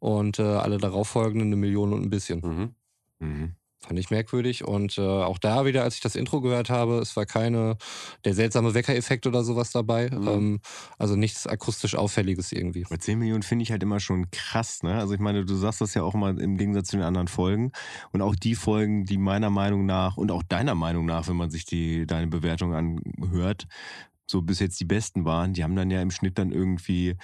und 0.00 0.40
äh, 0.40 0.42
alle 0.42 0.78
darauffolgenden 0.78 1.48
eine 1.48 1.56
Million 1.56 1.92
und 1.92 2.02
ein 2.02 2.10
bisschen. 2.10 2.40
Mhm. 2.40 2.74
Mhm. 3.20 3.56
Fand 3.86 3.98
ich 3.98 4.10
merkwürdig. 4.10 4.64
Und 4.64 4.98
äh, 4.98 5.02
auch 5.02 5.38
da 5.38 5.66
wieder, 5.66 5.82
als 5.82 5.96
ich 5.96 6.00
das 6.00 6.16
Intro 6.16 6.40
gehört 6.40 6.70
habe, 6.70 6.98
es 6.98 7.16
war 7.16 7.26
keine 7.26 7.76
der 8.24 8.34
seltsame 8.34 8.74
Weckereffekt 8.74 9.26
oder 9.26 9.44
sowas 9.44 9.70
dabei. 9.72 10.10
Mhm. 10.10 10.28
Ähm, 10.28 10.60
also 10.98 11.16
nichts 11.16 11.46
akustisch 11.46 11.94
Auffälliges 11.94 12.52
irgendwie. 12.52 12.84
Bei 12.88 12.96
10 12.96 13.18
Millionen 13.18 13.42
finde 13.42 13.64
ich 13.64 13.70
halt 13.70 13.82
immer 13.82 14.00
schon 14.00 14.30
krass, 14.30 14.82
ne? 14.82 14.94
Also 14.94 15.14
ich 15.14 15.20
meine, 15.20 15.44
du 15.44 15.54
sagst 15.54 15.80
das 15.80 15.94
ja 15.94 16.02
auch 16.02 16.14
immer 16.14 16.30
im 16.30 16.56
Gegensatz 16.56 16.88
zu 16.88 16.96
den 16.96 17.04
anderen 17.04 17.28
Folgen. 17.28 17.72
Und 18.12 18.22
auch 18.22 18.34
die 18.34 18.54
Folgen, 18.54 19.04
die 19.04 19.18
meiner 19.18 19.50
Meinung 19.50 19.84
nach 19.84 20.16
und 20.16 20.30
auch 20.30 20.42
deiner 20.42 20.74
Meinung 20.74 21.04
nach, 21.04 21.28
wenn 21.28 21.36
man 21.36 21.50
sich 21.50 21.64
die, 21.64 22.06
deine 22.06 22.28
Bewertung 22.28 22.74
anhört, 22.74 23.66
so 24.26 24.42
bis 24.42 24.60
jetzt 24.60 24.80
die 24.80 24.86
besten 24.86 25.24
waren, 25.24 25.52
die 25.52 25.62
haben 25.62 25.76
dann 25.76 25.90
ja 25.90 26.00
im 26.00 26.10
Schnitt 26.10 26.38
dann 26.38 26.52
irgendwie 26.52 27.16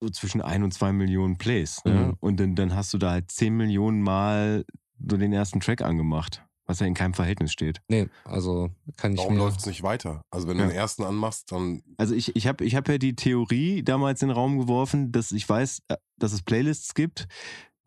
so 0.00 0.08
zwischen 0.08 0.40
ein 0.40 0.62
und 0.62 0.72
zwei 0.72 0.92
Millionen 0.92 1.36
Plays. 1.36 1.84
Ne? 1.84 1.92
Mhm. 1.92 2.16
Und 2.20 2.40
dann, 2.40 2.54
dann 2.54 2.74
hast 2.74 2.92
du 2.94 2.98
da 2.98 3.12
halt 3.12 3.30
10 3.30 3.56
Millionen 3.56 4.02
Mal 4.02 4.64
so 5.08 5.16
den 5.16 5.32
ersten 5.32 5.60
Track 5.60 5.82
angemacht, 5.82 6.42
was 6.66 6.80
ja 6.80 6.86
in 6.86 6.94
keinem 6.94 7.14
Verhältnis 7.14 7.52
steht. 7.52 7.80
Nee, 7.88 8.08
also 8.24 8.70
kann 8.96 9.12
ich 9.12 9.18
Warum 9.18 9.34
mir... 9.34 9.40
läuft 9.40 9.60
es 9.60 9.66
nicht 9.66 9.82
weiter? 9.82 10.22
Also 10.30 10.46
wenn 10.48 10.56
du 10.58 10.64
Ja. 10.64 10.68
den 10.70 10.76
ersten 10.76 11.02
anmachst, 11.04 11.50
dann 11.52 11.82
Also 11.96 12.14
ich, 12.14 12.34
ich 12.36 12.46
habe 12.46 12.64
ich 12.64 12.76
hab 12.76 12.88
ja 12.88 12.98
die 12.98 13.14
Theorie 13.16 13.82
damals 13.82 14.22
in 14.22 14.28
den 14.28 14.36
Raum 14.36 14.58
geworfen, 14.58 15.12
dass 15.12 15.32
ich 15.32 15.48
weiß, 15.48 15.82
äh, 15.88 15.96
dass 16.18 16.32
es 16.32 16.42
Playlists 16.42 16.94
gibt, 16.94 17.26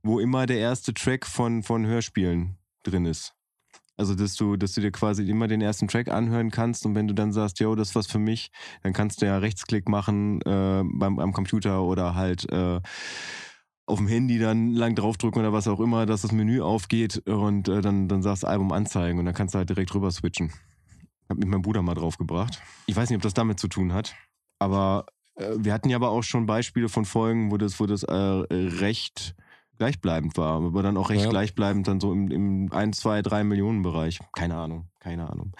wo 0.03 0.19
immer 0.19 0.45
der 0.45 0.57
erste 0.57 0.93
Track 0.93 1.25
von, 1.25 1.63
von 1.63 1.85
Hörspielen 1.85 2.57
drin 2.83 3.05
ist. 3.05 3.33
Also 3.95 4.15
dass 4.15 4.35
du, 4.35 4.57
dass 4.57 4.73
du 4.73 4.81
dir 4.81 4.91
quasi 4.91 5.23
immer 5.29 5.47
den 5.47 5.61
ersten 5.61 5.87
Track 5.87 6.07
anhören 6.09 6.49
kannst 6.49 6.83
und 6.85 6.95
wenn 6.95 7.07
du 7.07 7.13
dann 7.13 7.31
sagst, 7.31 7.59
yo, 7.59 7.75
das 7.75 7.89
ist 7.89 7.95
was 7.95 8.07
für 8.07 8.17
mich, 8.17 8.49
dann 8.81 8.91
kannst 8.91 9.21
du 9.21 9.27
ja 9.27 9.37
Rechtsklick 9.37 9.87
machen 9.87 10.41
äh, 10.41 10.81
beim, 10.83 11.19
am 11.19 11.31
Computer 11.31 11.83
oder 11.83 12.15
halt 12.15 12.51
äh, 12.51 12.81
auf 13.85 13.97
dem 13.97 14.07
Handy 14.07 14.39
dann 14.39 14.71
lang 14.71 14.95
draufdrücken 14.95 15.41
oder 15.41 15.53
was 15.53 15.67
auch 15.67 15.79
immer, 15.79 16.05
dass 16.05 16.21
das 16.21 16.31
Menü 16.31 16.61
aufgeht 16.61 17.27
und 17.27 17.67
äh, 17.67 17.81
dann, 17.81 18.07
dann 18.07 18.21
sagst 18.21 18.43
du 18.43 18.47
Album 18.47 18.71
anzeigen 18.71 19.19
und 19.19 19.25
dann 19.25 19.33
kannst 19.33 19.53
du 19.53 19.57
halt 19.59 19.69
direkt 19.69 19.93
rüber 19.93 20.09
switchen. 20.11 20.51
Hab 21.29 21.37
mit 21.37 21.47
meinem 21.47 21.61
Bruder 21.61 21.81
mal 21.81 21.93
draufgebracht. 21.93 22.61
Ich 22.85 22.95
weiß 22.95 23.09
nicht, 23.09 23.17
ob 23.17 23.23
das 23.23 23.33
damit 23.33 23.59
zu 23.59 23.67
tun 23.67 23.93
hat, 23.93 24.15
aber 24.59 25.05
äh, 25.35 25.49
wir 25.57 25.73
hatten 25.73 25.89
ja 25.89 25.97
aber 25.97 26.09
auch 26.09 26.23
schon 26.23 26.45
Beispiele 26.45 26.89
von 26.89 27.05
Folgen, 27.05 27.51
wo 27.51 27.57
das, 27.57 27.79
wo 27.79 27.85
das 27.85 28.03
äh, 28.03 28.13
recht 28.13 29.35
gleichbleibend 29.77 30.37
war, 30.37 30.63
aber 30.63 30.83
dann 30.83 30.97
auch 30.97 31.09
recht 31.09 31.23
Ja. 31.23 31.29
gleichbleibend 31.29 31.87
dann 31.87 31.99
so 31.99 32.13
im, 32.13 32.29
im 32.31 32.71
1, 32.71 32.97
2, 32.99 33.21
3 33.21 33.43
Millionen 33.43 33.81
Bereich. 33.81 34.19
Keine 34.33 34.55
Ahnung, 34.55 34.87
keine 34.99 35.29
Ahnung. 35.29 35.53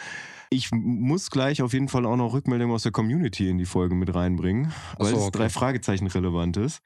Ich 0.49 0.71
muss 0.71 1.31
gleich 1.31 1.61
auf 1.63 1.73
jeden 1.73 1.87
Fall 1.89 2.05
auch 2.05 2.15
noch 2.15 2.33
Rückmeldungen 2.33 2.75
aus 2.75 2.83
der 2.83 2.91
Community 2.91 3.49
in 3.49 3.57
die 3.57 3.65
Folge 3.65 3.95
mit 3.95 4.13
reinbringen, 4.13 4.71
weil 4.97 5.07
so, 5.07 5.17
es 5.17 5.23
okay. 5.23 5.37
drei 5.39 5.49
Fragezeichen 5.49 6.07
relevant 6.07 6.57
ist 6.57 6.81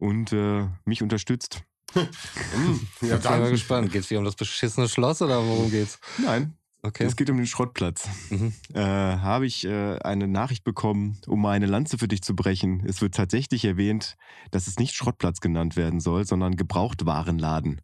und 0.00 0.32
äh, 0.32 0.66
mich 0.84 1.02
unterstützt. 1.02 1.62
Hm, 1.92 2.80
ja, 3.08 3.16
Ich 3.16 3.22
bin 3.22 3.30
mal 3.40 3.50
gespannt. 3.50 3.90
Geht 3.92 4.02
es 4.02 4.10
wieder 4.10 4.20
um 4.20 4.24
das 4.24 4.36
beschissene 4.36 4.88
Schloss 4.88 5.22
oder 5.22 5.44
worum 5.44 5.70
geht's? 5.70 5.98
Nein, 6.18 6.54
Okay. 6.82 7.04
es 7.04 7.14
geht 7.16 7.28
um 7.28 7.36
den 7.36 7.46
Schrottplatz. 7.46 8.08
Mhm. 8.30 8.54
äh, 8.72 8.80
habe 8.80 9.44
ich 9.46 9.64
äh, 9.66 9.98
eine 9.98 10.28
Nachricht 10.28 10.64
bekommen, 10.64 11.18
um 11.26 11.42
mal 11.42 11.50
eine 11.50 11.66
Lanze 11.66 11.98
für 11.98 12.08
dich 12.08 12.22
zu 12.22 12.34
brechen. 12.34 12.82
Es 12.86 13.02
wird 13.02 13.14
tatsächlich 13.14 13.64
erwähnt, 13.64 14.16
dass 14.50 14.66
es 14.66 14.78
nicht 14.78 14.94
Schrottplatz 14.94 15.40
genannt 15.40 15.76
werden 15.76 16.00
soll, 16.00 16.24
sondern 16.24 16.56
Gebrauchtwarenladen. 16.56 17.80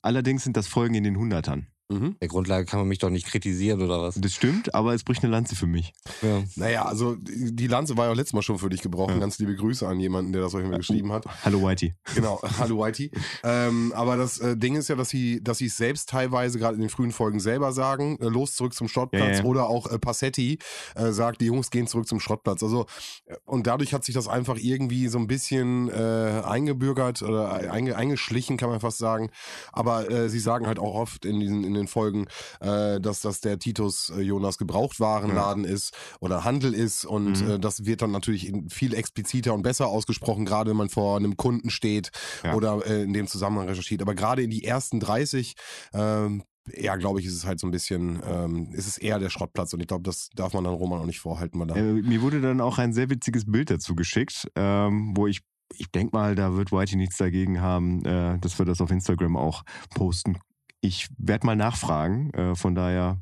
Allerdings 0.00 0.42
sind 0.44 0.56
das 0.56 0.66
Folgen 0.66 0.94
in 0.94 1.04
den 1.04 1.16
Hundertern. 1.16 1.68
Mhm. 1.92 2.16
Der 2.20 2.28
Grundlage 2.28 2.64
kann 2.64 2.78
man 2.78 2.88
mich 2.88 2.98
doch 2.98 3.10
nicht 3.10 3.26
kritisieren 3.26 3.82
oder 3.82 4.00
was? 4.00 4.14
Das 4.14 4.32
stimmt, 4.32 4.74
aber 4.74 4.94
es 4.94 5.04
bricht 5.04 5.22
eine 5.22 5.32
Lanze 5.32 5.56
für 5.56 5.66
mich. 5.66 5.92
Ja. 6.22 6.42
Naja, 6.56 6.84
also 6.84 7.16
die 7.18 7.66
Lanze 7.66 7.96
war 7.96 8.06
ja 8.06 8.12
letztes 8.12 8.32
Mal 8.32 8.42
schon 8.42 8.58
für 8.58 8.70
dich 8.70 8.82
gebrochen. 8.82 9.14
Ja. 9.14 9.20
Ganz 9.20 9.38
liebe 9.38 9.54
Grüße 9.54 9.86
an 9.86 10.00
jemanden, 10.00 10.32
der 10.32 10.42
das 10.42 10.54
euch 10.54 10.64
mal 10.64 10.78
geschrieben 10.78 11.12
hat. 11.12 11.24
Hallo 11.44 11.62
Whitey. 11.62 11.94
Genau, 12.14 12.40
hallo 12.58 12.84
Whitey. 12.84 13.10
Ähm, 13.44 13.92
aber 13.96 14.16
das 14.16 14.38
äh, 14.38 14.56
Ding 14.56 14.76
ist 14.76 14.88
ja, 14.88 14.94
dass 14.94 15.08
sie, 15.08 15.42
dass 15.42 15.58
sie 15.58 15.66
es 15.66 15.76
selbst 15.76 16.08
teilweise 16.08 16.58
gerade 16.58 16.74
in 16.74 16.80
den 16.80 16.90
frühen 16.90 17.10
Folgen 17.10 17.40
selber 17.40 17.72
sagen, 17.72 18.18
äh, 18.20 18.26
los 18.28 18.54
zurück 18.54 18.72
zum 18.72 18.88
Schrottplatz 18.88 19.38
Ja, 19.38 19.42
ja. 19.42 19.44
oder 19.44 19.68
auch 19.68 19.90
äh, 19.90 19.98
Passetti 19.98 20.58
äh, 20.94 21.10
sagt, 21.10 21.40
die 21.40 21.46
Jungs 21.46 21.70
gehen 21.70 21.86
zurück 21.86 22.06
zum 22.06 22.20
Schrottplatz. 22.20 22.62
Also 22.62 22.86
äh, 23.26 23.34
und 23.44 23.66
dadurch 23.66 23.94
hat 23.94 24.04
sich 24.04 24.14
das 24.14 24.28
einfach 24.28 24.56
irgendwie 24.58 25.08
so 25.08 25.18
ein 25.18 25.26
bisschen 25.26 25.88
äh, 25.88 26.42
eingebürgert 26.44 27.22
oder 27.22 27.50
einge, 27.72 27.96
eingeschlichen, 27.96 28.56
kann 28.56 28.70
man 28.70 28.80
fast 28.80 28.98
sagen. 28.98 29.30
Aber 29.72 30.10
äh, 30.10 30.28
sie 30.28 30.40
sagen 30.40 30.66
halt 30.66 30.78
auch 30.78 30.94
oft 30.94 31.24
in 31.24 31.40
diesen 31.40 31.64
in 31.64 31.74
den 31.74 31.81
Folgen, 31.88 32.26
äh, 32.60 33.00
dass 33.00 33.20
das 33.20 33.40
der 33.40 33.58
Titus 33.58 34.10
äh, 34.16 34.20
Jonas 34.20 34.58
Gebrauchtwarenladen 34.58 35.64
ist 35.64 35.94
oder 36.20 36.44
Handel 36.44 36.74
ist 36.74 37.04
und 37.04 37.40
Mhm. 37.42 37.50
äh, 37.50 37.58
das 37.58 37.84
wird 37.84 38.02
dann 38.02 38.10
natürlich 38.12 38.52
viel 38.68 38.94
expliziter 38.94 39.54
und 39.54 39.62
besser 39.62 39.86
ausgesprochen, 39.88 40.44
gerade 40.44 40.70
wenn 40.70 40.76
man 40.76 40.88
vor 40.88 41.16
einem 41.16 41.36
Kunden 41.36 41.70
steht 41.70 42.10
Ja. 42.44 42.54
oder 42.54 42.80
äh, 42.86 43.02
in 43.02 43.12
dem 43.12 43.26
Zusammenhang 43.26 43.68
recherchiert. 43.68 44.02
Aber 44.02 44.14
gerade 44.14 44.42
in 44.42 44.50
die 44.50 44.64
ersten 44.64 45.00
30, 45.00 45.54
ähm, 45.94 46.42
ja, 46.76 46.94
glaube 46.96 47.18
ich, 47.20 47.26
ist 47.26 47.34
es 47.34 47.44
halt 47.44 47.58
so 47.58 47.66
ein 47.66 47.72
bisschen, 47.72 48.22
ähm, 48.24 48.68
ist 48.72 48.86
es 48.86 48.96
eher 48.98 49.18
der 49.18 49.30
Schrottplatz 49.30 49.72
und 49.72 49.80
ich 49.80 49.88
glaube, 49.88 50.04
das 50.04 50.28
darf 50.36 50.52
man 50.54 50.62
dann 50.62 50.74
Roman 50.74 51.00
auch 51.00 51.06
nicht 51.06 51.18
vorhalten, 51.20 51.58
weil 51.58 51.76
Äh, 51.76 51.92
mir 52.02 52.22
wurde 52.22 52.40
dann 52.40 52.60
auch 52.60 52.78
ein 52.78 52.92
sehr 52.92 53.10
witziges 53.10 53.50
Bild 53.50 53.68
dazu 53.70 53.96
geschickt, 53.96 54.46
ähm, 54.54 55.12
wo 55.16 55.26
ich, 55.26 55.40
ich 55.76 55.90
denke 55.90 56.16
mal, 56.16 56.34
da 56.36 56.54
wird 56.54 56.70
Whitey 56.70 56.96
nichts 56.96 57.16
dagegen 57.16 57.60
haben, 57.60 58.04
äh, 58.04 58.38
dass 58.38 58.58
wir 58.58 58.64
das 58.66 58.80
auf 58.80 58.90
Instagram 58.92 59.36
auch 59.36 59.64
posten. 59.94 60.38
Ich 60.84 61.08
werde 61.16 61.46
mal 61.46 61.54
nachfragen, 61.54 62.34
äh, 62.34 62.56
von 62.56 62.74
daher, 62.74 63.20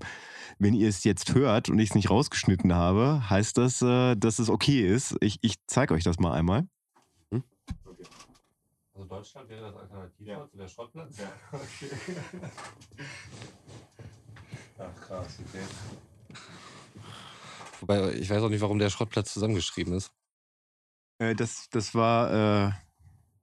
wenn 0.59 0.73
ihr 0.73 0.89
es 0.89 1.05
jetzt 1.05 1.35
hört 1.35 1.69
und 1.69 1.79
ich 1.79 1.91
es 1.91 1.95
nicht 1.95 2.09
rausgeschnitten 2.09 2.75
habe, 2.75 3.29
heißt 3.29 3.59
das, 3.59 3.83
äh, 3.83 4.17
dass 4.17 4.39
es 4.39 4.49
okay 4.49 4.81
ist. 4.81 5.15
Ich, 5.21 5.39
ich 5.43 5.57
zeige 5.67 5.93
euch 5.93 6.03
das 6.03 6.19
mal 6.19 6.33
einmal. 6.33 6.67
Also 8.95 9.07
Deutschland 9.09 9.49
wäre 9.51 9.63
das 9.63 9.77
Alternativwort 9.77 10.51
zu 10.51 10.57
der 10.57 10.69
Schrottplatz? 10.69 11.19
Ja. 11.19 11.33
Ach, 14.79 15.01
krass, 15.07 15.39
okay. 15.47 15.65
Wobei, 17.81 18.13
ich 18.15 18.31
weiß 18.31 18.43
auch 18.43 18.49
nicht, 18.49 18.63
warum 18.63 18.79
der 18.79 18.89
Schrottplatz 18.89 19.35
zusammengeschrieben 19.35 19.93
ist. 19.95 20.13
Äh, 21.19 21.35
das, 21.35 21.69
das 21.71 21.95
war, 21.95 22.69
äh, 22.69 22.73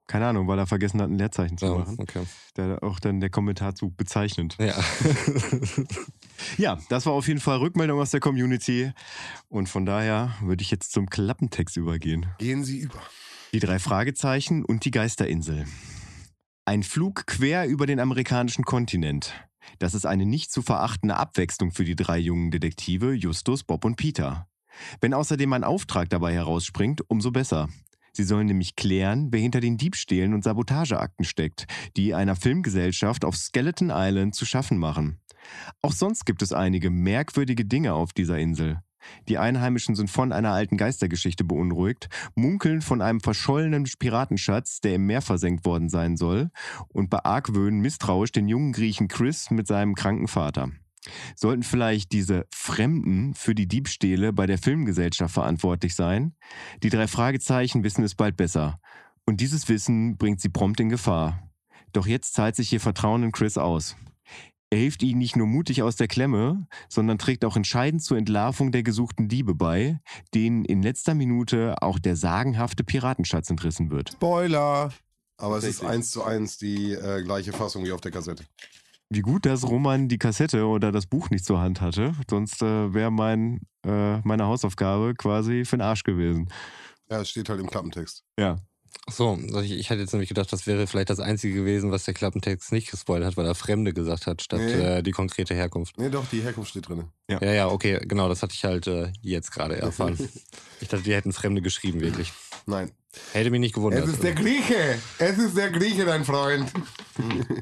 keine 0.07 0.27
Ahnung, 0.27 0.47
weil 0.47 0.57
er 0.57 0.67
vergessen 0.67 1.01
hat, 1.01 1.09
ein 1.09 1.17
Leerzeichen 1.17 1.57
zu 1.57 1.65
Ja, 1.65 1.75
machen. 1.75 1.97
okay. 1.99 2.23
Da 2.55 2.77
auch 2.79 2.99
dann 2.99 3.19
der 3.19 3.29
Kommentarzug 3.29 3.95
bezeichnend. 3.97 4.55
Ja. 4.59 4.75
Ja, 6.57 6.77
das 6.89 7.05
war 7.05 7.13
auf 7.13 7.27
jeden 7.27 7.39
Fall 7.39 7.57
Rückmeldung 7.57 7.99
aus 7.99 8.11
der 8.11 8.19
Community. 8.19 8.91
Und 9.49 9.69
von 9.69 9.85
daher 9.85 10.35
würde 10.41 10.61
ich 10.61 10.69
jetzt 10.71 10.91
zum 10.91 11.09
Klappentext 11.09 11.77
übergehen. 11.77 12.27
Gehen 12.37 12.63
Sie 12.63 12.77
über. 12.79 12.99
Die 13.53 13.59
drei 13.59 13.79
Fragezeichen 13.79 14.63
und 14.63 14.85
die 14.85 14.91
Geisterinsel. 14.91 15.65
Ein 16.65 16.83
Flug 16.83 17.25
quer 17.25 17.67
über 17.67 17.85
den 17.87 17.99
amerikanischen 17.99 18.65
Kontinent. 18.65 19.33
Das 19.79 19.93
ist 19.93 20.05
eine 20.05 20.25
nicht 20.25 20.51
zu 20.51 20.61
verachtende 20.61 21.17
Abwechslung 21.17 21.71
für 21.71 21.85
die 21.85 21.95
drei 21.95 22.19
jungen 22.19 22.51
Detektive 22.51 23.13
Justus, 23.13 23.63
Bob 23.63 23.83
und 23.83 23.95
Peter. 23.95 24.47
Wenn 25.01 25.13
außerdem 25.13 25.51
ein 25.53 25.63
Auftrag 25.63 26.09
dabei 26.09 26.33
herausspringt, 26.33 27.01
umso 27.09 27.31
besser. 27.31 27.67
Sie 28.17 28.23
sollen 28.23 28.47
nämlich 28.47 28.75
klären, 28.75 29.27
wer 29.29 29.39
hinter 29.39 29.59
den 29.59 29.77
Diebstählen 29.77 30.33
und 30.33 30.43
Sabotageakten 30.43 31.23
steckt, 31.23 31.67
die 31.97 32.15
einer 32.15 32.35
Filmgesellschaft 32.35 33.23
auf 33.23 33.35
Skeleton 33.35 33.91
Island 33.93 34.33
zu 34.33 34.43
schaffen 34.43 34.79
machen. 34.79 35.19
Auch 35.83 35.91
sonst 35.91 36.25
gibt 36.25 36.41
es 36.41 36.51
einige 36.51 36.89
merkwürdige 36.89 37.63
Dinge 37.63 37.93
auf 37.93 38.13
dieser 38.13 38.39
Insel. 38.39 38.81
Die 39.27 39.37
Einheimischen 39.37 39.93
sind 39.93 40.09
von 40.09 40.31
einer 40.31 40.51
alten 40.51 40.77
Geistergeschichte 40.77 41.43
beunruhigt, 41.43 42.09
munkeln 42.33 42.81
von 42.81 43.03
einem 43.03 43.19
verschollenen 43.19 43.83
Piratenschatz, 43.99 44.81
der 44.81 44.95
im 44.95 45.05
Meer 45.05 45.21
versenkt 45.21 45.63
worden 45.63 45.87
sein 45.87 46.17
soll, 46.17 46.49
und 46.87 47.11
beargwöhnen 47.11 47.81
misstrauisch 47.81 48.31
den 48.31 48.47
jungen 48.47 48.73
Griechen 48.73 49.09
Chris 49.09 49.51
mit 49.51 49.67
seinem 49.67 49.93
kranken 49.93 50.27
Vater. 50.27 50.71
Sollten 51.35 51.63
vielleicht 51.63 52.11
diese 52.11 52.45
Fremden 52.53 53.33
für 53.33 53.55
die 53.55 53.67
Diebstähle 53.67 54.33
bei 54.33 54.45
der 54.45 54.57
Filmgesellschaft 54.57 55.33
verantwortlich 55.33 55.95
sein? 55.95 56.35
Die 56.83 56.89
drei 56.89 57.07
Fragezeichen 57.07 57.83
wissen 57.83 58.03
es 58.03 58.15
bald 58.15 58.37
besser. 58.37 58.79
Und 59.25 59.41
dieses 59.41 59.67
Wissen 59.69 60.17
bringt 60.17 60.41
sie 60.41 60.49
prompt 60.49 60.79
in 60.79 60.89
Gefahr. 60.89 61.51
Doch 61.93 62.07
jetzt 62.07 62.33
zahlt 62.33 62.55
sich 62.55 62.71
ihr 62.73 62.79
Vertrauen 62.79 63.23
in 63.23 63.31
Chris 63.31 63.57
aus. 63.57 63.95
Er 64.69 64.79
hilft 64.79 65.01
ihnen 65.01 65.19
nicht 65.19 65.37
nur 65.37 65.47
mutig 65.47 65.81
aus 65.81 65.95
der 65.95 66.09
Klemme, 66.09 66.67
sondern 66.89 67.17
trägt 67.17 67.45
auch 67.45 67.55
entscheidend 67.55 68.03
zur 68.03 68.17
Entlarvung 68.17 68.73
der 68.73 68.83
gesuchten 68.83 69.29
Diebe 69.29 69.55
bei, 69.55 70.01
denen 70.33 70.65
in 70.65 70.83
letzter 70.83 71.13
Minute 71.13 71.81
auch 71.81 71.99
der 71.99 72.17
sagenhafte 72.17 72.83
Piratenschatz 72.83 73.49
entrissen 73.49 73.89
wird. 73.89 74.11
Spoiler! 74.11 74.91
Aber 75.37 75.57
es 75.57 75.63
ist 75.63 75.85
eins 75.85 76.11
zu 76.11 76.23
eins 76.23 76.57
die 76.57 76.93
äh, 76.93 77.23
gleiche 77.23 77.53
Fassung 77.53 77.85
wie 77.85 77.91
auf 77.91 78.01
der 78.01 78.11
Kassette. 78.11 78.43
Wie 79.09 79.21
gut, 79.21 79.45
dass 79.45 79.63
Roman 79.67 80.09
die 80.09 80.17
Kassette 80.17 80.65
oder 80.65 80.91
das 80.91 81.05
Buch 81.05 81.29
nicht 81.29 81.45
zur 81.45 81.59
Hand 81.59 81.79
hatte, 81.79 82.13
sonst 82.29 82.61
äh, 82.61 82.93
wäre 82.93 83.11
mein, 83.11 83.61
äh, 83.85 84.17
meine 84.19 84.45
Hausaufgabe 84.47 85.13
quasi 85.15 85.63
für 85.63 85.77
den 85.77 85.81
Arsch 85.81 86.03
gewesen. 86.03 86.49
Ja, 87.09 87.21
es 87.21 87.29
steht 87.29 87.47
halt 87.47 87.61
im 87.61 87.67
Klappentext. 87.67 88.23
Ja. 88.37 88.57
So, 89.09 89.39
ich, 89.63 89.71
ich 89.71 89.89
hatte 89.89 90.01
jetzt 90.01 90.11
nämlich 90.11 90.27
gedacht, 90.27 90.51
das 90.51 90.67
wäre 90.67 90.85
vielleicht 90.87 91.09
das 91.09 91.21
Einzige 91.21 91.53
gewesen, 91.55 91.91
was 91.91 92.03
der 92.03 92.13
Klappentext 92.13 92.73
nicht 92.73 92.91
gespoilert 92.91 93.27
hat, 93.27 93.37
weil 93.37 93.45
er 93.45 93.55
Fremde 93.55 93.93
gesagt 93.93 94.27
hat, 94.27 94.41
statt 94.41 94.59
Nee. 94.59 94.73
äh, 94.97 95.01
die 95.03 95.11
konkrete 95.11 95.53
Herkunft. 95.53 95.97
Nee, 95.97 96.09
doch, 96.09 96.25
die 96.29 96.41
Herkunft 96.41 96.71
steht 96.71 96.89
drin. 96.89 97.05
Ja, 97.29 97.41
ja, 97.41 97.69
okay, 97.69 98.01
genau, 98.05 98.27
das 98.27 98.43
hatte 98.43 98.53
ich 98.55 98.65
halt 98.65 98.87
äh, 98.87 99.13
jetzt 99.21 99.51
gerade 99.51 99.77
erfahren. 99.77 100.17
ich 100.81 100.89
dachte, 100.89 101.03
die 101.05 101.13
hätten 101.13 101.31
Fremde 101.31 101.61
geschrieben, 101.61 102.01
wirklich. 102.01 102.33
Nein. 102.65 102.91
Hätte 103.31 103.49
mich 103.51 103.61
nicht 103.61 103.75
gewundert. 103.75 104.03
Es 104.03 104.09
ist 104.13 104.23
der 104.23 104.33
Grieche! 104.35 104.99
Es 105.19 105.37
ist 105.37 105.55
der 105.55 105.71
Grieche, 105.71 106.03
dein 106.03 106.25
Freund! 106.25 106.69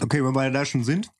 Okay, 0.00 0.24
wenn 0.24 0.34
wir 0.34 0.50
da 0.50 0.64
schon 0.64 0.84
sind, 0.84 1.10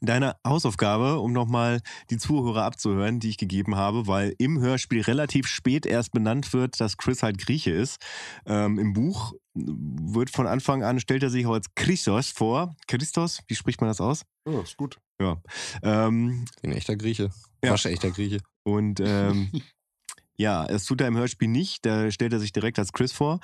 deine 0.00 0.36
Hausaufgabe, 0.46 1.18
um 1.18 1.32
nochmal 1.32 1.80
die 2.10 2.18
Zuhörer 2.18 2.64
abzuhören, 2.64 3.20
die 3.20 3.30
ich 3.30 3.38
gegeben 3.38 3.76
habe, 3.76 4.06
weil 4.06 4.34
im 4.38 4.60
Hörspiel 4.60 5.02
relativ 5.02 5.46
spät 5.46 5.86
erst 5.86 6.12
benannt 6.12 6.52
wird, 6.52 6.80
dass 6.80 6.96
Chris 6.96 7.22
halt 7.22 7.38
Grieche 7.38 7.70
ist. 7.70 8.00
Ähm, 8.46 8.78
Im 8.78 8.92
Buch 8.92 9.34
wird 9.54 10.30
von 10.30 10.46
Anfang 10.46 10.82
an, 10.82 11.00
stellt 11.00 11.22
er 11.22 11.30
sich 11.30 11.46
auch 11.46 11.54
als 11.54 11.74
Christos 11.74 12.30
vor. 12.30 12.76
Christos, 12.86 13.40
wie 13.48 13.54
spricht 13.54 13.80
man 13.80 13.90
das 13.90 14.00
aus? 14.00 14.22
Oh, 14.44 14.60
ist 14.60 14.76
gut. 14.76 14.98
Ja. 15.20 15.40
Ähm, 15.82 16.44
Ein 16.62 16.72
echter 16.72 16.96
Grieche. 16.96 17.30
Ja. 17.64 17.72
Waschechter 17.72 18.10
Grieche. 18.10 18.38
Und 18.62 19.00
ähm, 19.00 19.50
ja, 20.36 20.64
es 20.66 20.84
tut 20.84 21.00
er 21.00 21.08
im 21.08 21.16
Hörspiel 21.16 21.48
nicht. 21.48 21.84
Da 21.84 22.10
stellt 22.10 22.32
er 22.32 22.38
sich 22.38 22.52
direkt 22.52 22.78
als 22.78 22.92
Chris 22.92 23.12
vor. 23.12 23.40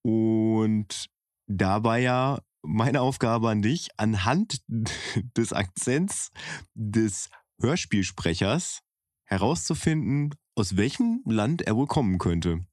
Und 0.00 1.06
dabei 1.46 2.00
ja 2.00 2.38
meine 2.62 3.00
Aufgabe 3.00 3.50
an 3.50 3.62
dich, 3.62 3.88
anhand 3.96 4.62
des 5.36 5.52
Akzents 5.52 6.30
des 6.74 7.30
Hörspielsprechers 7.60 8.80
herauszufinden, 9.24 10.34
aus 10.54 10.76
welchem 10.76 11.22
Land 11.24 11.62
er 11.62 11.76
wohl 11.76 11.86
kommen 11.86 12.18
könnte. 12.18 12.64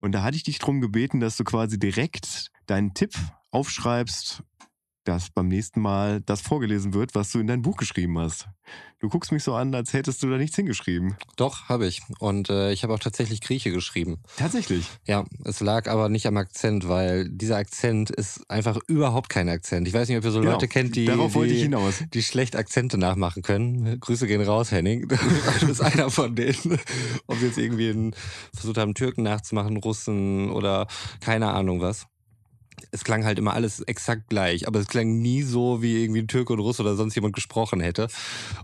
Und 0.00 0.12
da 0.12 0.22
hatte 0.22 0.36
ich 0.36 0.42
dich 0.42 0.58
darum 0.58 0.80
gebeten, 0.80 1.20
dass 1.20 1.36
du 1.36 1.44
quasi 1.44 1.78
direkt 1.78 2.50
deinen 2.66 2.94
Tipp 2.94 3.14
aufschreibst, 3.50 4.42
dass 5.04 5.30
beim 5.30 5.48
nächsten 5.48 5.80
Mal 5.80 6.20
das 6.20 6.40
vorgelesen 6.40 6.94
wird, 6.94 7.14
was 7.14 7.30
du 7.32 7.40
in 7.40 7.46
dein 7.46 7.62
Buch 7.62 7.76
geschrieben 7.76 8.18
hast. 8.18 8.48
Du 9.00 9.08
guckst 9.08 9.32
mich 9.32 9.42
so 9.42 9.54
an, 9.54 9.74
als 9.74 9.92
hättest 9.92 10.22
du 10.22 10.30
da 10.30 10.36
nichts 10.38 10.54
hingeschrieben. 10.54 11.16
Doch, 11.36 11.68
habe 11.68 11.86
ich. 11.86 12.02
Und 12.20 12.48
äh, 12.50 12.70
ich 12.72 12.84
habe 12.84 12.94
auch 12.94 13.00
tatsächlich 13.00 13.40
Grieche 13.40 13.72
geschrieben. 13.72 14.20
Tatsächlich. 14.36 14.86
Ja, 15.04 15.24
es 15.44 15.58
lag 15.58 15.88
aber 15.88 16.08
nicht 16.08 16.26
am 16.26 16.36
Akzent, 16.36 16.86
weil 16.88 17.28
dieser 17.28 17.56
Akzent 17.56 18.10
ist 18.10 18.48
einfach 18.48 18.78
überhaupt 18.86 19.28
kein 19.28 19.48
Akzent. 19.48 19.88
Ich 19.88 19.94
weiß 19.94 20.08
nicht, 20.08 20.18
ob 20.18 20.24
ihr 20.24 20.30
so 20.30 20.38
Genau. 20.38 20.52
Leute 20.52 20.68
kennt, 20.68 20.94
die, 20.94 21.06
Darauf 21.06 21.34
wollte 21.34 21.52
ich 21.52 21.58
die, 21.58 21.64
hinaus. 21.64 22.04
die 22.14 22.22
schlecht 22.22 22.54
Akzente 22.54 22.96
nachmachen 22.96 23.42
können. 23.42 23.98
Grüße 23.98 24.28
gehen 24.28 24.40
raus, 24.42 24.70
Henning. 24.70 25.08
Du 25.60 25.66
bist 25.66 25.80
einer 25.80 26.08
von 26.10 26.34
denen. 26.36 26.78
Ob 27.26 27.40
wir 27.40 27.48
jetzt 27.48 27.58
irgendwie 27.58 27.90
einen, 27.90 28.14
versucht 28.54 28.78
haben, 28.78 28.94
Türken 28.94 29.22
nachzumachen, 29.24 29.76
Russen 29.78 30.50
oder 30.50 30.86
keine 31.20 31.50
Ahnung 31.52 31.80
was. 31.80 32.06
Es 32.90 33.04
klang 33.04 33.24
halt 33.24 33.38
immer 33.38 33.54
alles 33.54 33.80
exakt 33.80 34.28
gleich, 34.28 34.66
aber 34.66 34.80
es 34.80 34.88
klang 34.88 35.18
nie 35.18 35.42
so, 35.42 35.82
wie 35.82 36.02
irgendwie 36.02 36.20
ein 36.20 36.28
Türke 36.28 36.52
oder 36.52 36.62
Russe 36.62 36.82
oder 36.82 36.96
sonst 36.96 37.14
jemand 37.14 37.34
gesprochen 37.34 37.80
hätte. 37.80 38.08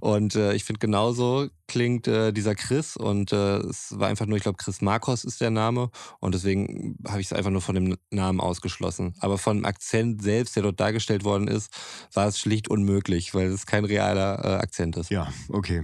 Und 0.00 0.35
äh, 0.35 0.54
ich 0.54 0.64
finde, 0.64 0.81
genauso 0.81 1.48
klingt 1.66 2.09
äh, 2.09 2.33
dieser 2.33 2.54
Chris 2.54 2.96
und 2.96 3.33
äh, 3.33 3.59
es 3.59 3.98
war 3.98 4.09
einfach 4.09 4.26
nur, 4.26 4.37
ich 4.37 4.42
glaube, 4.42 4.57
Chris 4.57 4.81
Marcos 4.81 5.24
ist 5.24 5.40
der 5.40 5.50
Name 5.50 5.90
und 6.20 6.35
deswegen 6.35 6.96
habe 7.07 7.20
ich 7.20 7.26
es 7.26 7.33
einfach 7.33 7.50
nur 7.50 7.61
von 7.61 7.74
dem 7.74 7.96
Namen 8.11 8.40
ausgeschlossen. 8.40 9.14
Aber 9.20 9.38
von 9.38 9.59
dem 9.59 9.64
Akzent 9.64 10.22
selbst, 10.22 10.57
der 10.57 10.62
dort 10.62 10.81
dargestellt 10.81 11.24
worden 11.24 11.48
ist, 11.48 11.72
war 12.12 12.26
es 12.26 12.38
schlicht 12.38 12.68
unmöglich, 12.68 13.35
weil 13.35 13.48
es 13.48 13.66
kein 13.66 13.85
realer 13.85 14.44
äh, 14.44 14.62
Akzent 14.62 14.96
ist. 14.96 15.11
Ja, 15.11 15.33
okay. 15.48 15.83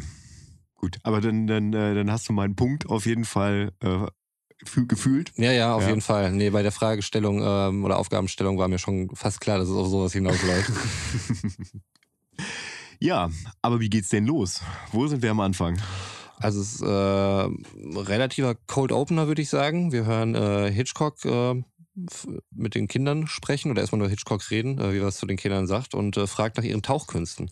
Gut. 0.74 0.98
Aber 1.02 1.20
dann, 1.20 1.46
dann, 1.46 1.72
äh, 1.72 1.94
dann 1.94 2.10
hast 2.10 2.28
du 2.28 2.32
meinen 2.32 2.56
Punkt 2.56 2.90
auf 2.90 3.06
jeden 3.06 3.24
Fall 3.24 3.72
äh, 3.80 4.06
gefühlt. 4.88 5.32
Ja, 5.36 5.52
ja, 5.52 5.74
auf 5.74 5.82
Ja. 5.82 5.88
jeden 5.88 6.00
Fall. 6.00 6.32
Nee, 6.32 6.50
bei 6.50 6.62
der 6.62 6.72
Fragestellung 6.72 7.42
ähm, 7.44 7.84
oder 7.84 7.98
Aufgabenstellung 7.98 8.58
war 8.58 8.68
mir 8.68 8.78
schon 8.78 9.10
fast 9.14 9.40
klar, 9.40 9.58
dass 9.58 9.68
es 9.68 9.74
auf 9.76 9.88
sowas 9.88 10.12
hinausläuft. 10.12 10.70
Ja, 13.00 13.28
aber 13.60 13.80
wie 13.80 13.90
geht's 13.90 14.08
denn 14.08 14.24
los? 14.24 14.60
Wo 14.92 15.06
sind 15.08 15.22
wir 15.22 15.30
am 15.30 15.40
Anfang? 15.40 15.78
Also 16.38 16.60
es 16.60 16.76
ist 16.76 16.82
äh, 16.82 16.88
relativer 18.00 18.54
Cold 18.66 18.92
Opener, 18.92 19.26
würde 19.26 19.42
ich 19.42 19.48
sagen. 19.50 19.92
Wir 19.92 20.04
hören 20.06 20.34
äh, 20.34 20.70
Hitchcock 20.72 21.22
äh, 21.24 21.62
mit 22.50 22.74
den 22.74 22.88
Kindern 22.88 23.26
sprechen 23.26 23.70
oder 23.70 23.80
erstmal 23.82 23.98
nur 24.00 24.08
Hitchcock 24.08 24.50
reden, 24.50 24.78
äh, 24.78 24.92
wie 24.94 24.98
er 24.98 25.08
es 25.08 25.18
zu 25.18 25.26
den 25.26 25.36
Kindern 25.36 25.66
sagt 25.66 25.94
und 25.94 26.16
äh, 26.16 26.26
fragt 26.26 26.56
nach 26.56 26.64
ihren 26.64 26.82
Tauchkünsten. 26.82 27.50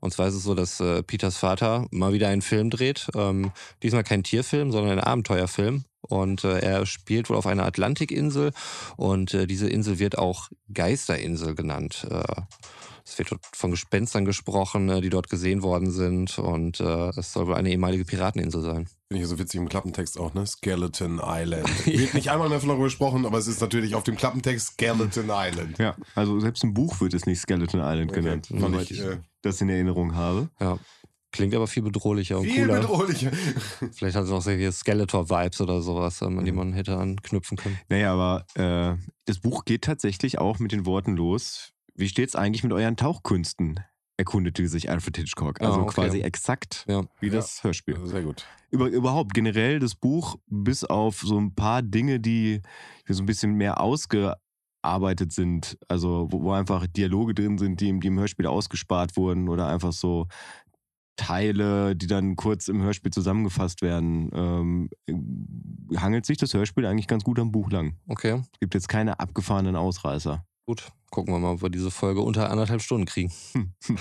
Und 0.00 0.12
zwar 0.12 0.28
ist 0.28 0.34
es 0.34 0.44
so, 0.44 0.54
dass 0.54 0.78
äh, 0.80 1.02
Peters 1.02 1.36
Vater 1.36 1.86
mal 1.90 2.12
wieder 2.12 2.28
einen 2.28 2.42
Film 2.42 2.70
dreht. 2.70 3.08
Ähm, 3.16 3.50
diesmal 3.82 4.04
kein 4.04 4.22
Tierfilm, 4.22 4.70
sondern 4.70 4.98
ein 4.98 5.04
Abenteuerfilm. 5.04 5.84
Und 6.02 6.44
äh, 6.44 6.58
er 6.58 6.84
spielt 6.86 7.30
wohl 7.30 7.36
auf 7.36 7.46
einer 7.46 7.64
Atlantikinsel 7.64 8.52
und 8.96 9.34
äh, 9.34 9.46
diese 9.46 9.68
Insel 9.68 9.98
wird 9.98 10.18
auch 10.18 10.48
Geisterinsel 10.72 11.54
genannt. 11.54 12.06
Äh, 12.10 12.22
es 13.04 13.18
wird 13.18 13.32
dort 13.32 13.40
von 13.52 13.70
Gespenstern 13.70 14.24
gesprochen, 14.24 14.88
äh, 14.88 15.00
die 15.00 15.10
dort 15.10 15.28
gesehen 15.28 15.62
worden 15.62 15.90
sind 15.90 16.38
und 16.38 16.80
äh, 16.80 17.10
es 17.10 17.32
soll 17.32 17.46
wohl 17.46 17.54
eine 17.54 17.70
ehemalige 17.70 18.04
Pirateninsel 18.04 18.62
sein. 18.62 18.88
Finde 19.08 19.24
ich 19.24 19.28
so 19.28 19.38
witzig 19.38 19.60
im 19.60 19.68
Klappentext 19.68 20.18
auch, 20.18 20.34
ne? 20.34 20.46
Skeleton 20.46 21.20
Island. 21.22 21.68
Wird 21.86 22.14
nicht 22.14 22.30
einmal 22.30 22.48
mehr 22.48 22.60
von 22.60 22.68
darüber 22.68 22.84
gesprochen, 22.84 23.26
aber 23.26 23.38
es 23.38 23.46
ist 23.46 23.60
natürlich 23.60 23.94
auf 23.94 24.04
dem 24.04 24.16
Klappentext 24.16 24.74
Skeleton 24.74 25.30
Island. 25.30 25.78
Ja, 25.78 25.96
also 26.14 26.38
selbst 26.40 26.64
im 26.64 26.74
Buch 26.74 27.00
wird 27.00 27.14
es 27.14 27.26
nicht 27.26 27.40
Skeleton 27.40 27.80
Island 27.80 28.12
genannt, 28.12 28.48
Okay, 28.50 28.60
soweit 28.60 28.90
ich, 28.90 29.00
ich 29.00 29.06
äh, 29.06 29.18
das 29.42 29.60
in 29.60 29.68
Erinnerung 29.68 30.14
habe. 30.14 30.48
Ja. 30.60 30.78
Klingt 31.32 31.54
aber 31.54 31.66
viel 31.66 31.82
bedrohlicher 31.82 32.38
und 32.38 32.44
Viel 32.44 32.66
cooler. 32.66 32.80
bedrohlicher. 32.80 33.30
Vielleicht 33.92 34.16
hat 34.16 34.24
es 34.24 34.30
auch 34.30 34.42
solche 34.42 34.70
Skeletor-Vibes 34.70 35.60
oder 35.62 35.80
sowas, 35.82 36.22
an 36.22 36.44
die 36.44 36.52
man 36.52 36.72
hätte 36.74 36.96
anknüpfen 36.98 37.56
können. 37.56 37.78
Naja, 37.88 38.12
aber 38.12 38.44
äh, 38.54 38.96
das 39.24 39.40
Buch 39.40 39.64
geht 39.64 39.82
tatsächlich 39.82 40.38
auch 40.38 40.58
mit 40.58 40.72
den 40.72 40.84
Worten 40.86 41.16
los. 41.16 41.72
Wie 41.94 42.08
steht's 42.08 42.36
eigentlich 42.36 42.62
mit 42.62 42.72
euren 42.72 42.96
Tauchkünsten? 42.96 43.80
erkundete 44.18 44.68
sich 44.68 44.88
Alfred 44.90 45.16
Hitchcock. 45.16 45.60
Also 45.62 45.80
Ah, 45.80 45.82
okay. 45.84 45.94
quasi 45.94 46.20
exakt 46.20 46.84
Ja. 46.86 47.02
wie 47.20 47.26
Ja. 47.28 47.32
das 47.32 47.64
Hörspiel. 47.64 47.98
Sehr 48.06 48.22
gut. 48.22 48.44
Über, 48.70 48.88
überhaupt 48.88 49.32
generell 49.34 49.78
das 49.80 49.94
Buch, 49.96 50.36
bis 50.46 50.84
auf 50.84 51.20
so 51.22 51.38
ein 51.40 51.54
paar 51.54 51.82
Dinge, 51.82 52.20
die 52.20 52.60
so 53.08 53.22
ein 53.22 53.26
bisschen 53.26 53.54
mehr 53.54 53.80
ausgearbeitet 53.80 55.32
sind, 55.32 55.78
also 55.88 56.28
wo, 56.30 56.42
wo 56.42 56.52
einfach 56.52 56.86
Dialoge 56.86 57.34
drin 57.34 57.58
sind, 57.58 57.80
die, 57.80 57.88
im- 57.88 58.00
die 58.00 58.08
im 58.08 58.18
Hörspiel 58.18 58.46
ausgespart 58.46 59.16
wurden 59.16 59.48
oder 59.48 59.66
einfach 59.68 59.92
so 59.92 60.26
Teile, 61.16 61.94
die 61.94 62.06
dann 62.06 62.36
kurz 62.36 62.68
im 62.68 62.82
Hörspiel 62.82 63.12
zusammengefasst 63.12 63.82
werden, 63.82 64.30
ähm, 64.32 64.90
hangelt 65.96 66.26
sich 66.26 66.38
das 66.38 66.54
Hörspiel 66.54 66.86
eigentlich 66.86 67.06
ganz 67.08 67.24
gut 67.24 67.38
am 67.38 67.52
Buch 67.52 67.70
lang. 67.70 67.96
Okay, 68.08 68.42
Es 68.52 68.60
gibt 68.60 68.74
jetzt 68.74 68.88
keine 68.88 69.20
abgefahrenen 69.20 69.76
Ausreißer. 69.76 70.44
gut. 70.66 70.90
Gucken 71.10 71.34
wir 71.34 71.38
mal, 71.38 71.52
ob 71.52 71.62
wir 71.62 71.68
diese 71.68 71.90
Folge 71.90 72.22
unter 72.22 72.50
anderthalb 72.50 72.80
Stunden 72.80 73.04
kriegen. 73.04 73.30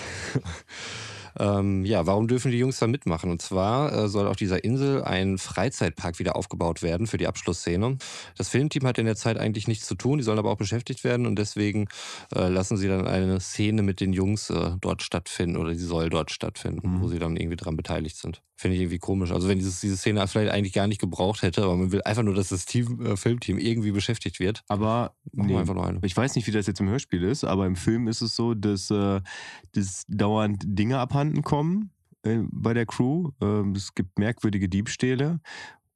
Ähm, 1.39 1.85
ja, 1.85 2.05
warum 2.05 2.27
dürfen 2.27 2.51
die 2.51 2.57
Jungs 2.57 2.79
da 2.79 2.87
mitmachen? 2.87 3.31
Und 3.31 3.41
zwar 3.41 3.91
äh, 3.93 4.07
soll 4.09 4.27
auf 4.27 4.35
dieser 4.35 4.63
Insel 4.63 5.03
ein 5.03 5.37
Freizeitpark 5.37 6.19
wieder 6.19 6.35
aufgebaut 6.35 6.81
werden 6.81 7.07
für 7.07 7.17
die 7.17 7.27
Abschlussszene. 7.27 7.97
Das 8.37 8.49
Filmteam 8.49 8.85
hat 8.85 8.97
in 8.97 9.05
der 9.05 9.15
Zeit 9.15 9.37
eigentlich 9.37 9.67
nichts 9.67 9.85
zu 9.87 9.95
tun, 9.95 10.17
die 10.17 10.23
sollen 10.23 10.39
aber 10.39 10.51
auch 10.51 10.57
beschäftigt 10.57 11.03
werden 11.03 11.25
und 11.25 11.37
deswegen 11.37 11.87
äh, 12.35 12.47
lassen 12.49 12.77
sie 12.77 12.87
dann 12.87 13.07
eine 13.07 13.39
Szene 13.39 13.81
mit 13.81 13.99
den 14.01 14.13
Jungs 14.13 14.49
äh, 14.49 14.71
dort 14.81 15.01
stattfinden 15.03 15.57
oder 15.57 15.71
die 15.71 15.77
soll 15.77 16.09
dort 16.09 16.31
stattfinden, 16.31 16.97
Mhm. 16.97 17.01
wo 17.01 17.07
sie 17.07 17.19
dann 17.19 17.35
irgendwie 17.37 17.57
dran 17.57 17.75
beteiligt 17.77 18.17
sind. 18.17 18.41
Finde 18.61 18.75
ich 18.75 18.83
irgendwie 18.83 18.99
komisch. 18.99 19.31
Also 19.31 19.49
wenn 19.49 19.57
dieses, 19.57 19.81
diese 19.81 19.97
Szene 19.97 20.27
vielleicht 20.27 20.51
eigentlich 20.51 20.73
gar 20.73 20.85
nicht 20.85 21.01
gebraucht 21.01 21.41
hätte, 21.41 21.63
aber 21.63 21.75
man 21.75 21.91
will 21.91 22.03
einfach 22.03 22.21
nur, 22.21 22.35
dass 22.35 22.49
das 22.49 22.65
Team, 22.65 23.03
äh, 23.03 23.17
Filmteam 23.17 23.57
irgendwie 23.57 23.91
beschäftigt 23.91 24.39
wird. 24.39 24.61
Aber 24.67 25.15
Machen 25.33 25.47
nee, 25.47 25.53
wir 25.53 25.61
einfach 25.61 25.73
nur 25.73 25.87
eine. 25.87 25.97
ich 26.03 26.15
weiß 26.15 26.35
nicht, 26.35 26.45
wie 26.45 26.51
das 26.51 26.67
jetzt 26.67 26.79
im 26.79 26.87
Hörspiel 26.87 27.23
ist, 27.23 27.43
aber 27.43 27.65
im 27.65 27.75
Film 27.75 28.07
ist 28.07 28.21
es 28.21 28.35
so, 28.35 28.53
dass, 28.53 28.91
äh, 28.91 29.19
dass 29.71 30.05
dauernd 30.07 30.61
Dinge 30.63 30.99
abhanden 30.99 31.41
kommen 31.41 31.89
äh, 32.21 32.37
bei 32.51 32.75
der 32.75 32.85
Crew. 32.85 33.31
Ähm, 33.41 33.73
es 33.75 33.95
gibt 33.95 34.19
merkwürdige 34.19 34.69
Diebstähle. 34.69 35.39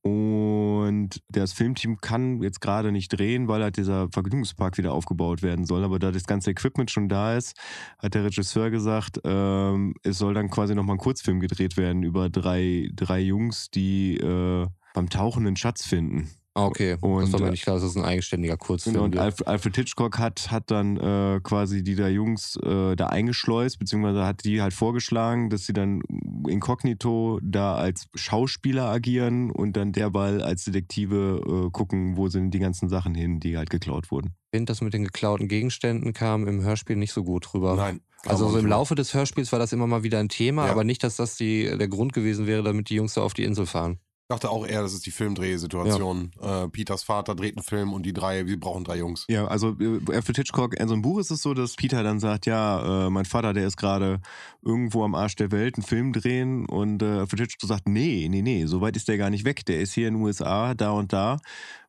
Und 0.06 1.24
das 1.30 1.54
Filmteam 1.54 1.98
kann 1.98 2.40
jetzt 2.44 2.62
gerade 2.62 2.92
nicht 2.92 3.10
drehen, 3.10 3.48
weil 3.48 3.64
halt 3.64 3.78
dieser 3.78 4.08
Vergnügungspark 4.12 4.78
wieder 4.78 4.94
aufgebaut 4.94 5.42
werden 5.42 5.66
soll. 5.66 5.84
Aber 5.84 5.98
da 5.98 6.12
das 6.12 6.26
ganze 6.26 6.52
Equipment 6.52 6.92
schon 6.92 7.10
da 7.10 7.36
ist, 7.36 7.58
hat 7.98 8.14
der 8.14 8.24
Regisseur 8.24 8.70
gesagt, 8.70 9.20
ähm, 9.24 9.96
es 10.04 10.20
soll 10.20 10.36
dann 10.36 10.52
quasi 10.52 10.76
nochmal 10.76 10.98
ein 10.98 11.00
Kurzfilm 11.00 11.40
gedreht 11.40 11.76
werden 11.76 12.04
über 12.04 12.30
drei, 12.30 12.88
drei 12.94 13.20
Jungs, 13.20 13.72
die 13.72 14.18
äh, 14.18 14.68
beim 14.94 15.10
Tauchen 15.10 15.48
einen 15.48 15.56
Schatz 15.56 15.84
finden. 15.84 16.30
Ah, 16.58 16.68
okay. 16.68 16.96
Und, 17.02 17.22
das 17.24 17.34
war 17.34 17.42
mir 17.42 17.48
äh, 17.48 17.52
nicht 17.52 17.64
klar, 17.64 17.76
dass 17.76 17.84
das 17.84 17.98
ein 17.98 18.06
eigenständiger 18.06 18.56
Kurzfilm 18.56 18.94
Genau, 18.94 19.06
und. 19.06 19.18
Alfred, 19.18 19.46
Alfred 19.46 19.76
Hitchcock 19.76 20.18
hat, 20.20 20.52
hat 20.52 20.72
dann 20.72 20.96
äh, 20.96 21.42
quasi 21.44 21.84
die 21.84 21.96
da 21.96 22.08
Jungs 22.08 22.58
äh, 22.64 22.96
da 22.96 23.08
eingeschleust, 23.08 23.78
beziehungsweise 23.78 24.26
hat 24.26 24.46
die 24.46 24.62
halt 24.62 24.74
vorgeschlagen, 24.74 25.50
dass 25.50 25.66
sie 25.66 25.74
dann 25.74 26.02
inkognito 26.48 27.40
da 27.44 27.76
als 27.76 28.06
Schauspieler 28.16 28.86
agieren 28.90 29.52
und 29.52 29.76
dann 29.76 29.92
derweil 29.92 30.42
als 30.42 30.64
Detektive 30.64 31.42
äh, 31.68 31.72
gucken, 31.72 32.16
wo 32.18 32.30
sind 32.30 32.52
die 32.52 32.60
ganzen 32.60 32.88
Sachen 32.90 33.16
hin, 33.16 33.40
die 33.42 33.58
halt 33.58 33.70
geklaut 33.70 34.10
wurden. 34.12 34.28
Ich 34.52 34.58
finde, 34.58 34.72
das 34.72 34.82
mit 34.82 34.94
den 34.94 35.04
geklauten 35.04 35.48
Gegenständen 35.50 36.14
kam 36.14 36.48
im 36.48 36.62
Hörspiel 36.64 36.96
nicht 36.96 37.12
so 37.12 37.24
gut 37.26 37.54
rüber. 37.54 37.76
Nein. 37.76 38.00
Also 38.26 38.50
so 38.50 38.58
im 38.58 38.66
Laufe 38.66 38.96
des 38.96 39.14
Hörspiels 39.14 39.52
war 39.52 39.60
das 39.60 39.72
immer 39.74 39.86
mal 39.86 40.02
wieder 40.04 40.20
ein 40.20 40.30
Thema, 40.30 40.66
Ja. 40.66 40.72
aber 40.72 40.84
nicht, 40.84 41.04
dass 41.04 41.16
das 41.18 41.36
die, 41.36 41.66
der 41.78 41.88
Grund 41.88 42.14
gewesen 42.14 42.48
wäre, 42.48 42.64
damit 42.64 42.90
die 42.90 42.96
Jungs 42.96 43.14
da 43.14 43.22
auf 43.22 43.34
die 43.36 43.44
Insel 43.44 43.66
fahren. 43.68 44.00
Ich 44.26 44.30
dachte 44.30 44.50
auch 44.50 44.66
eher, 44.66 44.82
das 44.82 44.96
ist 44.96 45.06
die 45.06 45.12
Filmdrehsituation. 45.12 46.32
Äh, 46.42 46.68
Peters 46.70 47.04
Vater 47.04 47.36
dreht 47.36 47.58
einen 47.58 47.64
Film 47.64 47.94
und 47.94 48.08
die 48.08 48.12
drei, 48.12 48.48
wir 48.48 48.60
brauchen 48.60 48.84
drei 48.84 48.98
Jungs. 48.98 49.26
Ja, 49.30 49.46
also 49.46 49.78
äh, 49.80 50.00
Alfred 50.12 50.38
Hitchcock, 50.38 50.74
in 50.80 50.88
so 50.88 50.96
einem 50.96 51.04
Buch 51.04 51.20
ist 51.20 51.30
es 51.30 51.44
so, 51.44 51.54
dass 51.54 51.76
Peter 51.76 52.02
dann 52.02 52.20
sagt, 52.20 52.48
ja, 52.48 53.06
äh, 53.06 53.10
mein 53.12 53.26
Vater, 53.26 53.54
der 53.54 53.68
ist 53.68 53.78
gerade 53.78 54.22
irgendwo 54.64 55.04
am 55.04 55.14
Arsch 55.14 55.36
der 55.36 55.52
Welt 55.52 55.76
einen 55.76 55.86
Film 55.86 56.12
drehen 56.12 56.66
und 56.66 57.04
äh, 57.04 57.20
Alfred 57.20 57.42
Hitchcock 57.42 57.70
sagt, 57.70 57.88
nee, 57.88 58.26
nee, 58.28 58.42
nee, 58.42 58.66
so 58.66 58.82
weit 58.82 58.96
ist 58.96 59.08
der 59.08 59.20
gar 59.20 59.30
nicht 59.30 59.46
weg, 59.46 59.64
der 59.68 59.80
ist 59.80 59.94
hier 59.94 60.08
in 60.08 60.16
den 60.16 60.24
USA, 60.24 60.74
da 60.74 60.90
und 60.90 61.14
da, 61.14 61.38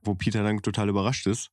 wo 0.05 0.15
Peter 0.15 0.43
dann 0.43 0.61
total 0.61 0.91
überrascht 0.91 1.27
ist, 1.27 1.51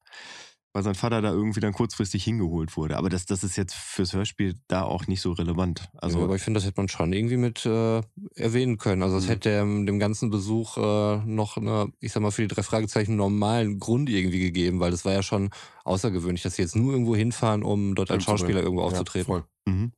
weil 0.74 0.84
sein 0.84 0.96
Vater 0.96 1.22
da 1.22 1.32
irgendwie 1.32 1.60
dann 1.60 1.72
kurzfristig 1.72 2.24
hingeholt 2.24 2.76
wurde. 2.76 2.98
Aber 2.98 3.10
das, 3.10 3.26
das 3.26 3.44
ist 3.44 3.56
jetzt 3.56 3.76
fürs 3.76 4.14
Hörspiel 4.14 4.56
da 4.68 4.84
auch 4.84 5.06
nicht 5.08 5.22
so 5.22 5.32
relevant. 5.32 5.90
Also, 5.94 6.18
Also 6.18 6.24
aber 6.26 6.36
ich 6.36 6.42
finde, 6.42 6.58
das 6.60 6.66
hätte 6.66 6.82
man 6.82 6.90
schon 6.90 7.14
irgendwie 7.14 7.38
mit 7.38 7.66
äh, 7.66 8.02
erwähnen 8.36 8.78
können. 8.78 9.04
Also 9.04 9.18
es 9.18 9.26
Mhm. 9.26 9.30
hätte 9.30 9.50
dem, 9.50 9.86
dem 9.86 10.00
ganzen 10.00 10.30
Besuch 10.32 10.78
äh, 10.78 11.18
noch 11.26 11.58
eine, 11.58 11.92
ich 12.00 12.12
sag 12.12 12.22
mal, 12.24 12.32
für 12.32 12.42
die 12.42 12.48
drei 12.54 12.64
Fragezeichen 12.64 13.16
normalen 13.16 13.80
Grund 13.80 14.10
irgendwie 14.10 14.40
gegeben, 14.40 14.80
weil 14.80 14.92
das 14.92 15.06
war 15.06 15.14
ja 15.14 15.24
schon 15.24 15.52
außergewöhnlich, 15.86 16.42
dass 16.44 16.56
sie 16.56 16.64
jetzt 16.64 16.76
nur 16.76 16.92
irgendwo 16.92 17.16
hinfahren, 17.16 17.64
um 17.64 17.94
dort 17.96 18.10
als 18.12 18.24
Schauspieler 18.24 18.62
irgendwo 18.64 18.82
Ja, 18.82 18.88
aufzutreten. 18.88 19.26
voll. 19.26 19.44
mhm. 19.66 19.92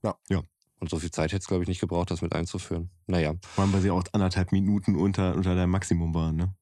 Und 0.81 0.89
so 0.89 0.99
viel 0.99 1.09
Zeit 1.09 1.31
hätte 1.31 1.41
es, 1.41 1.47
glaube 1.47 1.63
ich, 1.63 1.69
nicht 1.69 1.79
gebraucht, 1.79 2.11
das 2.11 2.21
mit 2.21 2.33
einzuführen. 2.33 2.89
Naja, 3.07 3.33
vor 3.55 3.63
allem, 3.63 3.73
weil 3.73 3.81
sie 3.81 3.91
auch 3.91 4.03
anderthalb 4.11 4.51
Minuten 4.51 4.95
unter, 4.95 5.33
unter 5.35 5.55
deinem 5.55 5.71
Maximum 5.71 6.13
waren, 6.13 6.35
ne? 6.35 6.53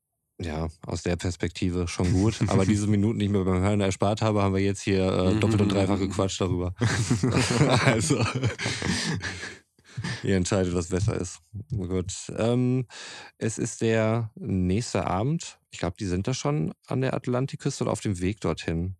Ja, 0.41 0.67
aus 0.85 1.03
der 1.03 1.15
Perspektive 1.15 1.87
schon 1.87 2.11
gut. 2.11 2.39
Aber 2.47 2.65
diese 2.65 2.87
Minuten, 2.87 3.19
die 3.19 3.25
ich 3.25 3.31
mir 3.31 3.43
beim 3.43 3.61
Hören 3.61 3.81
erspart 3.81 4.21
habe, 4.21 4.41
haben 4.41 4.53
wir 4.53 4.61
jetzt 4.61 4.81
hier 4.81 5.05
äh, 5.05 5.39
doppelt 5.39 5.61
und 5.61 5.71
dreifach 5.71 5.99
gequatscht 5.99 6.41
darüber. 6.41 6.73
also, 7.85 8.23
ihr 10.23 10.35
entscheidet, 10.35 10.73
was 10.73 10.87
besser 10.87 11.19
ist. 11.19 11.39
Gut. 11.69 12.13
Ähm, 12.37 12.87
es 13.37 13.57
ist 13.57 13.81
der 13.81 14.31
nächste 14.35 15.07
Abend. 15.07 15.59
Ich 15.71 15.79
glaube, 15.79 15.95
die 15.99 16.05
sind 16.05 16.27
da 16.27 16.33
schon 16.33 16.73
an 16.87 17.01
der 17.01 17.13
Atlantikküste 17.13 17.83
oder 17.83 17.91
auf 17.91 18.01
dem 18.01 18.19
Weg 18.19 18.41
dorthin. 18.41 18.95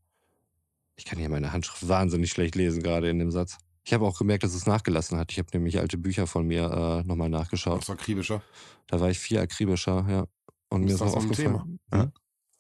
Ich 0.96 1.06
kann 1.06 1.18
hier 1.18 1.30
meine 1.30 1.52
Handschrift 1.52 1.88
wahnsinnig 1.88 2.30
schlecht 2.30 2.56
lesen, 2.56 2.84
gerade 2.84 3.10
in 3.10 3.20
dem 3.20 3.32
Satz. 3.32 3.58
Ich 3.86 3.94
habe 3.94 4.06
auch 4.06 4.18
gemerkt, 4.18 4.44
dass 4.44 4.54
es 4.54 4.66
nachgelassen 4.66 5.18
hat. 5.18 5.32
Ich 5.32 5.40
habe 5.40 5.50
nämlich 5.54 5.80
alte 5.80 5.98
Bücher 5.98 6.28
von 6.28 6.48
mir 6.48 7.04
äh, 7.04 7.08
nochmal 7.08 7.30
nachgeschaut. 7.30 7.82
Das 7.82 7.90
war 7.90 7.96
akribischer. 7.96 8.42
Da 8.88 9.00
war 9.02 9.10
ich 9.10 9.20
viel 9.20 9.40
akribischer, 9.40 10.06
ja. 10.08 10.28
Und 10.74 10.86
mir 10.86 10.96
Ist 10.96 11.04
auch 11.04 11.16
aufgefallen. 11.16 11.80
Thema? 11.92 12.04
Hm? 12.04 12.12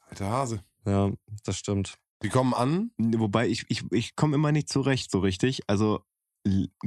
Alter 0.07 0.29
Hase. 0.29 0.63
Ja, 0.85 1.11
das 1.45 1.57
stimmt. 1.57 1.95
Die 2.21 2.29
kommen 2.29 2.53
an. 2.53 2.91
Wobei 2.97 3.47
ich, 3.47 3.65
ich, 3.69 3.83
ich 3.91 4.15
komme 4.15 4.35
immer 4.35 4.51
nicht 4.51 4.69
zurecht 4.69 5.09
so 5.09 5.17
richtig. 5.17 5.63
Also 5.65 6.01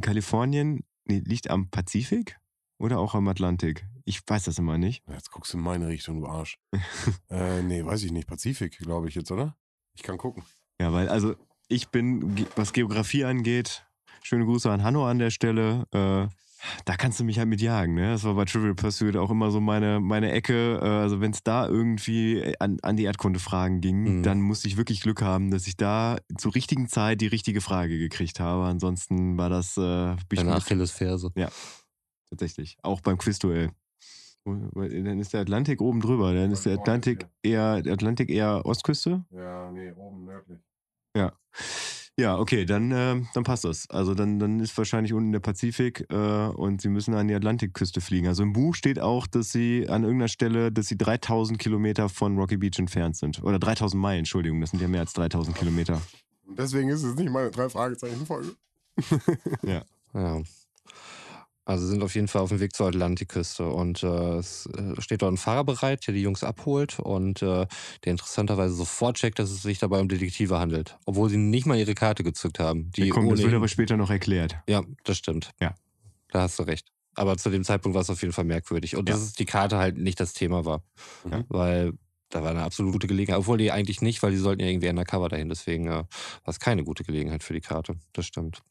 Kalifornien 0.00 0.84
nee, 1.04 1.20
liegt 1.24 1.50
am 1.50 1.68
Pazifik 1.68 2.38
oder 2.78 3.00
auch 3.00 3.16
am 3.16 3.26
Atlantik? 3.26 3.88
Ich 4.04 4.20
weiß 4.24 4.44
das 4.44 4.60
immer 4.60 4.78
nicht. 4.78 5.02
Jetzt 5.08 5.32
guckst 5.32 5.52
du 5.52 5.58
in 5.58 5.64
meine 5.64 5.88
Richtung, 5.88 6.20
du 6.20 6.28
Arsch. 6.28 6.60
äh, 7.28 7.60
nee, 7.62 7.84
weiß 7.84 8.04
ich 8.04 8.12
nicht. 8.12 8.28
Pazifik, 8.28 8.78
glaube 8.78 9.08
ich 9.08 9.16
jetzt, 9.16 9.32
oder? 9.32 9.56
Ich 9.94 10.04
kann 10.04 10.18
gucken. 10.18 10.44
Ja, 10.80 10.92
weil 10.92 11.08
also 11.08 11.34
ich 11.66 11.88
bin, 11.88 12.46
was 12.54 12.72
Geografie 12.72 13.24
angeht, 13.24 13.84
schöne 14.22 14.44
Grüße 14.44 14.70
an 14.70 14.84
Hanno 14.84 15.08
an 15.08 15.18
der 15.18 15.30
Stelle. 15.30 15.88
Äh, 15.90 16.28
da 16.84 16.96
kannst 16.96 17.20
du 17.20 17.24
mich 17.24 17.38
halt 17.38 17.48
mit 17.48 17.60
jagen, 17.60 17.94
ne? 17.94 18.10
Das 18.12 18.24
war 18.24 18.34
bei 18.34 18.44
Trivial 18.44 18.74
Pursuit 18.74 19.16
auch 19.16 19.30
immer 19.30 19.50
so 19.50 19.60
meine, 19.60 20.00
meine 20.00 20.32
Ecke. 20.32 20.78
Äh, 20.82 20.84
also 20.86 21.20
wenn 21.20 21.30
es 21.32 21.42
da 21.42 21.66
irgendwie 21.68 22.54
an, 22.60 22.78
an 22.82 22.96
die 22.96 23.04
Erdkunde-Fragen 23.04 23.80
ging, 23.80 24.18
Mhm. 24.18 24.22
dann 24.22 24.40
musste 24.40 24.68
ich 24.68 24.76
wirklich 24.76 25.00
Glück 25.00 25.22
haben, 25.22 25.50
dass 25.50 25.66
ich 25.66 25.76
da 25.76 26.16
zur 26.36 26.54
richtigen 26.54 26.88
Zeit 26.88 27.20
die 27.20 27.26
richtige 27.26 27.60
Frage 27.60 27.98
gekriegt 27.98 28.40
habe. 28.40 28.64
Ansonsten 28.64 29.36
war 29.38 29.48
das 29.50 29.76
äh, 29.76 30.16
Deine 30.28 30.54
Achillesferse. 30.54 31.32
tatsächlich. 32.30 32.76
Auch 32.82 33.00
beim 33.00 33.18
Quizduell. 33.18 33.70
Dann 34.44 35.18
ist 35.18 35.32
der 35.32 35.40
Atlantik 35.40 35.80
oben 35.80 36.00
drüber. 36.00 36.32
Dann 36.32 36.52
ist 36.52 36.66
der 36.66 36.74
Atlantik 36.78 37.26
eher, 37.42 37.82
der 37.82 37.92
Atlantik 37.94 38.30
eher 38.30 38.64
Ostküste. 38.64 39.24
Ja, 39.30 39.70
nee, 39.72 39.90
oben 39.92 40.24
nördlich. 40.24 40.58
Ja, 41.16 41.32
okay, 42.38 42.64
dann, 42.64 42.90
äh, 42.92 43.20
dann 43.34 43.44
passt 43.44 43.64
das. 43.64 43.90
Also 43.90 44.14
dann, 44.14 44.38
dann 44.38 44.58
ist 44.60 44.76
wahrscheinlich 44.78 45.12
unten 45.12 45.32
der 45.32 45.40
Pazifik 45.40 46.06
äh, 46.10 46.14
und 46.14 46.80
sie 46.80 46.88
müssen 46.88 47.12
an 47.12 47.28
die 47.28 47.34
Atlantikküste 47.34 48.00
fliegen. 48.00 48.26
Also 48.26 48.42
im 48.42 48.54
Buch 48.54 48.74
steht 48.74 48.98
auch, 48.98 49.26
dass 49.26 49.52
sie 49.52 49.86
an 49.88 50.02
irgendeiner 50.02 50.28
Stelle, 50.28 50.72
dass 50.72 50.86
sie 50.86 50.96
3000 50.96 51.58
Kilometer 51.58 52.08
von 52.08 52.38
Rocky 52.38 52.56
Beach 52.56 52.78
entfernt 52.78 53.16
sind. 53.16 53.42
Oder 53.42 53.58
3000 53.58 54.00
Meilen, 54.00 54.20
Entschuldigung, 54.20 54.62
das 54.62 54.70
sind 54.70 54.80
ja 54.80 54.88
mehr 54.88 55.00
als 55.00 55.12
3000 55.12 55.54
Kilometer. 55.56 56.00
Deswegen 56.56 56.88
ist 56.88 57.02
es 57.02 57.14
nicht 57.16 57.30
meine 57.30 57.50
drei 57.50 57.68
Fragezeichen-Folge. 57.68 58.52
Ja. 60.14 60.42
Also 61.66 61.84
sind 61.86 62.02
auf 62.02 62.14
jeden 62.14 62.28
Fall 62.28 62.42
auf 62.42 62.48
dem 62.50 62.60
Weg 62.60 62.74
zur 62.76 62.86
Atlantikküste 62.86 63.68
und 63.68 64.02
äh, 64.04 64.36
es 64.38 64.66
äh, 64.66 65.00
steht 65.02 65.20
dort 65.22 65.32
ein 65.34 65.36
Fahrer 65.36 65.64
bereit, 65.64 66.06
der 66.06 66.14
die 66.14 66.22
Jungs 66.22 66.44
abholt 66.44 67.00
und 67.00 67.42
äh, 67.42 67.66
der 68.04 68.12
interessanterweise 68.12 68.72
sofort 68.74 69.16
checkt, 69.16 69.40
dass 69.40 69.50
es 69.50 69.62
sich 69.62 69.78
dabei 69.80 69.98
um 70.00 70.08
Detektive 70.08 70.58
handelt, 70.60 70.96
obwohl 71.06 71.28
sie 71.28 71.36
nicht 71.38 71.66
mal 71.66 71.76
ihre 71.76 71.94
Karte 71.94 72.22
gezückt 72.22 72.60
haben. 72.60 72.92
Die 72.92 73.06
Ja, 73.06 73.12
komm, 73.14 73.28
das 73.28 73.42
wird 73.42 73.52
aber 73.52 73.66
später 73.68 73.96
noch 73.96 74.10
erklärt. 74.10 74.56
ja, 74.68 74.82
das 75.04 75.18
stimmt. 75.18 75.50
Ja. 75.60 75.74
Da 76.30 76.42
hast 76.42 76.58
du 76.58 76.62
recht. 76.62 76.86
Aber 77.16 77.36
zu 77.36 77.50
dem 77.50 77.64
Zeitpunkt 77.64 77.94
war 77.94 78.02
es 78.02 78.10
auf 78.10 78.20
jeden 78.22 78.32
Fall 78.32 78.44
merkwürdig. 78.44 78.94
Und 78.94 79.08
Ja. 79.08 79.14
dass 79.16 79.24
es 79.24 79.32
die 79.32 79.44
Karte 79.46 79.76
halt 79.78 79.96
nicht 79.98 80.20
das 80.20 80.34
Thema 80.34 80.64
war. 80.64 80.82
Mhm. 81.24 81.44
Weil 81.48 81.92
da 82.28 82.42
war 82.44 82.50
eine 82.50 82.62
absolut 82.62 82.92
gute 82.92 83.06
Gelegenheit. 83.08 83.40
Obwohl 83.40 83.58
die 83.58 83.72
eigentlich 83.72 84.02
nicht, 84.02 84.22
weil 84.22 84.30
die 84.32 84.36
sollten 84.36 84.60
ja 84.62 84.68
irgendwie 84.68 84.88
undercover 84.88 85.28
dahin. 85.28 85.48
Deswegen 85.48 85.86
äh, 85.88 85.90
war 85.90 86.06
es 86.46 86.60
keine 86.60 86.84
gute 86.84 87.02
Gelegenheit 87.04 87.42
für 87.42 87.54
die 87.54 87.60
Karte. 87.60 87.96
Das 88.12 88.26
stimmt. 88.26 88.62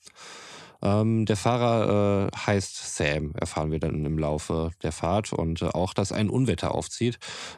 Ähm, 0.82 1.26
der 1.26 1.38
Fahrer 1.38 2.30
äh, 2.34 2.38
heißt 2.38 2.96
Sam, 2.96 3.34
erfahren 3.36 3.72
wir 3.72 3.80
dann 3.80 4.06
im 4.06 4.18
Laufe 4.18 4.72
der 4.84 4.92
Fahrt. 4.92 5.34
Und 5.34 5.62
äh, 5.62 5.66
auch, 5.66 5.94
dass 5.94 6.12
ein 6.12 6.30
Unwetter 6.30 6.74
aufzieht, 6.74 7.16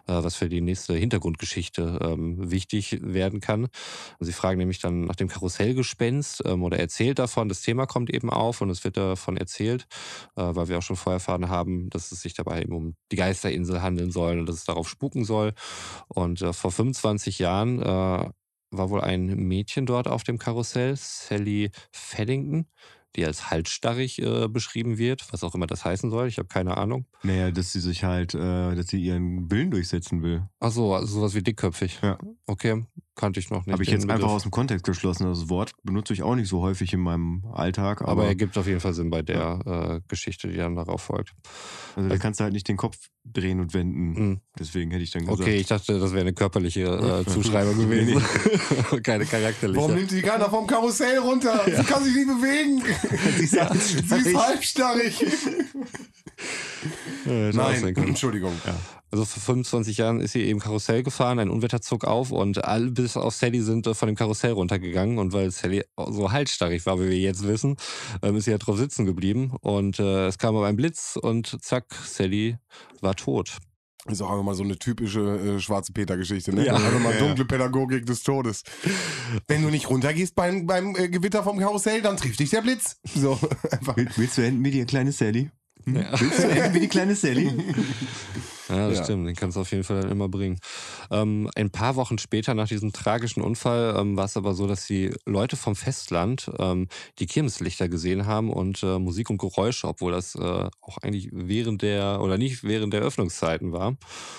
äh, 0.08 0.14
was 0.14 0.36
für 0.36 0.50
die 0.50 0.62
nächste 0.62 0.94
Hintergrundgeschichte 0.94 2.00
ähm, 2.04 2.52
wichtig 2.52 3.00
werden 3.02 3.40
kann. 3.40 3.68
Sie 4.20 4.34
fragen 4.34 4.60
nämlich 4.60 4.80
dann 4.80 5.06
nach 5.06 5.16
dem 5.16 5.28
Karussellgespenst 5.28 6.44
ähm, 6.46 6.64
oder 6.64 6.80
erzählt 6.80 7.20
davon. 7.20 7.50
Das 7.50 7.62
Thema 7.62 7.86
kommt 7.86 8.10
eben 8.10 8.30
auf 8.30 8.62
und 8.62 8.70
es 8.70 8.84
wird 8.84 8.98
davon 8.98 9.38
erzählt, 9.38 9.88
äh, 10.36 10.42
weil 10.42 10.68
wir 10.68 10.78
auch 10.78 10.84
schon 10.84 10.96
vorher 10.96 11.18
erfahren 11.18 11.50
haben, 11.50 11.90
dass 11.90 12.12
es 12.12 12.22
sich 12.22 12.34
dabei 12.34 12.62
eben 12.62 12.76
um 12.76 12.96
die 13.12 13.16
Geisterinsel 13.16 13.82
handeln 13.82 14.12
soll 14.12 14.40
und 14.40 14.48
dass 14.48 14.58
es 14.58 14.66
darauf 14.66 14.90
spuken 14.90 15.26
soll. 15.26 15.54
Und 16.08 16.42
äh, 16.42 16.54
vor 16.54 16.72
25 16.72 17.40
Jahren 17.40 17.82
äh, 17.82 18.30
war 18.72 18.90
wohl 18.90 19.02
ein 19.02 19.26
Mädchen 19.26 19.86
dort 19.86 20.08
auf 20.08 20.24
dem 20.24 20.38
Karussell, 20.38 20.96
Sally 20.96 21.72
Faddington, 21.92 22.68
die 23.16 23.26
als 23.26 23.50
halsstarrig 23.50 24.22
äh, 24.22 24.48
beschrieben 24.48 24.98
wird, 24.98 25.26
was 25.32 25.44
auch 25.44 25.56
immer 25.56 25.68
das 25.68 25.86
heißen 25.86 26.10
soll. 26.10 26.28
Ich 26.28 26.38
habe 26.38 26.48
keine 26.48 26.78
Ahnung. 26.78 27.06
Naja, 27.24 27.52
dass 27.52 27.74
sie 27.74 27.80
sich 27.80 28.04
halt, 28.04 28.36
äh, 28.36 28.76
dass 28.76 28.88
sie 28.88 29.04
ihren 29.04 29.50
Willen 29.50 29.72
durchsetzen 29.72 30.22
will. 30.22 30.48
Ach 30.60 30.72
so, 30.72 30.94
also 30.94 31.08
sowas 31.08 31.34
wie 31.34 31.42
dickköpfig. 31.42 32.00
Ja. 32.02 32.18
Okay, 32.46 32.86
kannte 33.18 33.40
ich 33.40 33.50
noch 33.50 33.66
nicht. 33.66 33.74
Habe 33.74 33.84
ich 33.84 33.90
jetzt 33.90 34.04
einfach 34.04 34.16
Begriff. 34.16 34.32
aus 34.32 34.44
dem 34.44 34.52
Kontext 34.52 34.86
geschlossen. 34.86 35.26
Das 35.26 35.50
Wort 35.50 35.72
benutze 35.84 36.14
ich 36.14 36.24
auch 36.24 36.36
nicht 36.36 36.48
so 36.48 36.62
häufig 36.62 36.94
in 36.94 37.02
meinem 37.02 37.44
Alltag. 37.54 38.02
Aber 38.02 38.12
Aber, 38.12 38.26
er 38.28 38.36
gibt 38.36 38.58
auf 38.58 38.68
jeden 38.68 38.80
Fall 38.80 38.94
Sinn 38.94 39.10
bei 39.10 39.22
der 39.22 40.00
äh, 40.00 40.08
Geschichte, 40.08 40.48
die 40.48 40.58
dann 40.58 40.76
darauf 40.76 41.02
folgt. 41.02 41.34
also 41.96 42.08
da 42.08 42.18
kannst 42.18 42.40
du 42.40 42.46
halt 42.46 42.54
nicht 42.54 42.68
den 42.68 42.78
Kopf 42.78 42.98
drehen 43.26 43.60
und 43.60 43.74
wenden. 43.74 44.16
Hm. 44.16 44.42
Deswegen 44.58 44.92
hätte 44.92 45.04
ich 45.04 45.12
dann 45.12 45.24
gesagt. 45.26 45.42
Okay, 45.42 45.58
ich 45.58 45.68
dachte, 45.68 46.00
das 46.00 46.12
wäre 46.12 46.22
eine 46.22 46.34
körperliche 46.34 46.82
äh, 47.26 47.30
Zuschreibung 47.30 47.78
gewesen. 47.90 48.24
Keine 49.04 49.26
charakterliche. 49.26 49.80
Warum 49.82 49.96
nimmt 49.96 50.10
sie 50.10 50.22
keiner 50.22 50.50
vom 50.50 50.66
Karussell 50.66 51.18
runter? 51.20 51.62
Sie 51.66 51.84
kann 51.84 52.04
sich 52.04 52.16
nicht 52.16 52.28
bewegen. 52.28 52.82
Sie 53.38 53.44
ist 53.44 54.10
Sie 54.10 54.16
ist 54.16 54.36
halbstarrig. 54.38 55.26
Nein. 57.26 57.96
Entschuldigung. 57.96 58.54
Also 59.12 59.24
vor 59.26 59.42
25 59.42 59.98
Jahren 59.98 60.20
ist 60.20 60.34
sie 60.34 60.42
eben 60.44 60.60
Karussell 60.60 61.02
gefahren, 61.04 61.40
ein 61.40 61.50
Unwetter 61.50 61.82
zog 61.82 62.04
auf 62.04 62.32
und 62.32 62.66
alle 62.66 62.92
bis 62.92 63.16
auf 63.16 63.34
Sally 63.34 63.62
sind 63.62 63.88
äh, 63.88 63.94
von 63.94 64.08
dem 64.08 64.16
Karussell 64.16 64.52
runtergegangen. 64.52 65.18
Und 65.18 65.32
weil 65.34 65.50
Sally 65.52 65.84
so 66.10 66.32
halsstarrig 66.32 66.86
war, 66.86 67.00
wie 67.00 67.10
wir 67.10 67.18
jetzt 67.20 67.48
wissen, 67.48 67.78
ähm, 68.22 68.36
ist 68.36 68.46
sie 68.46 68.52
ja 68.52 68.58
drauf 68.58 68.78
sitzen 68.78 69.06
geblieben. 69.06 69.54
Und 69.62 70.00
äh, 70.00 70.28
es 70.28 70.38
kam 70.38 70.56
aber 70.58 70.68
ein 70.68 70.76
Blitz 70.76 71.18
und 71.22 71.58
zack, 71.64 71.86
Sally 72.06 72.58
war 73.02 73.16
tot. 73.16 73.58
Ist 74.10 74.22
auch 74.22 74.30
einfach 74.30 74.44
mal 74.44 74.56
so 74.56 74.64
eine 74.64 74.78
typische 74.78 75.20
äh, 75.22 75.60
schwarze 75.60 75.92
Peter-Geschichte, 75.92 76.54
ne? 76.56 76.66
Ja. 76.66 76.74
Also 76.76 77.00
mal 77.00 77.14
Ja. 77.20 77.20
dunkle 77.20 77.44
Pädagogik 77.46 78.06
des 78.06 78.24
Todes. 78.24 78.64
Wenn 79.48 79.64
du 79.64 79.70
nicht 79.70 79.90
runtergehst 79.90 80.34
beim, 80.36 80.66
beim 80.66 80.96
äh, 80.96 81.10
Gewitter 81.10 81.44
vom 81.44 81.60
Karussell, 81.60 82.02
dann 82.02 82.16
trifft 82.16 82.40
dich 82.40 82.50
der 82.52 82.62
Blitz. 82.62 82.98
So, 83.16 83.38
einfach. 83.72 83.98
Will- 83.98 84.08
Willst 84.16 84.38
du 84.38 84.44
enden 84.46 84.64
wie 84.64 84.72
die 84.72 84.86
kleine 84.86 85.12
Sally? 85.12 85.50
Ja. 85.88 86.20
Willst 86.20 86.40
du 86.44 86.50
enden 86.50 86.74
wie 86.74 86.80
die 86.82 86.88
kleine 86.88 87.16
Sally? 87.16 87.52
Ja, 88.70 88.90
das 88.90 88.98
Ja. 88.98 89.04
stimmt. 89.06 89.26
Den 89.26 89.34
kannst 89.34 89.56
du 89.56 89.62
auf 89.62 89.72
jeden 89.72 89.86
Fall 89.86 90.02
dann 90.02 90.12
immer 90.12 90.28
bringen. 90.28 90.60
Ähm, 91.10 91.50
ein 91.56 91.70
paar 91.70 91.96
Wochen 91.96 92.18
später 92.18 92.54
nach 92.54 92.68
diesem 92.68 92.92
tragischen 92.92 93.42
Unfall 93.42 93.96
ähm, 93.98 94.18
war 94.18 94.26
es 94.26 94.36
aber 94.36 94.54
so, 94.56 94.68
dass 94.68 94.86
die 94.86 95.12
Leute 95.26 95.56
vom 95.56 95.74
Festland 95.74 96.52
ähm, 96.60 96.90
die 97.20 97.28
Kirmeslichter 97.28 97.88
gesehen 97.88 98.26
haben 98.26 98.52
und 98.52 98.84
äh, 98.84 99.00
Musik 99.00 99.30
und 99.30 99.38
Geräusche, 99.38 99.88
obwohl 99.88 100.12
das 100.12 100.36
äh, 100.36 100.42
auch 100.82 100.98
eigentlich 101.02 101.30
während 101.32 101.82
der 101.82 102.20
oder 102.22 102.38
nicht 102.38 102.66
während 102.66 102.92
der 102.92 103.04
Öffnungszeiten 103.04 103.72
war. 103.72 103.96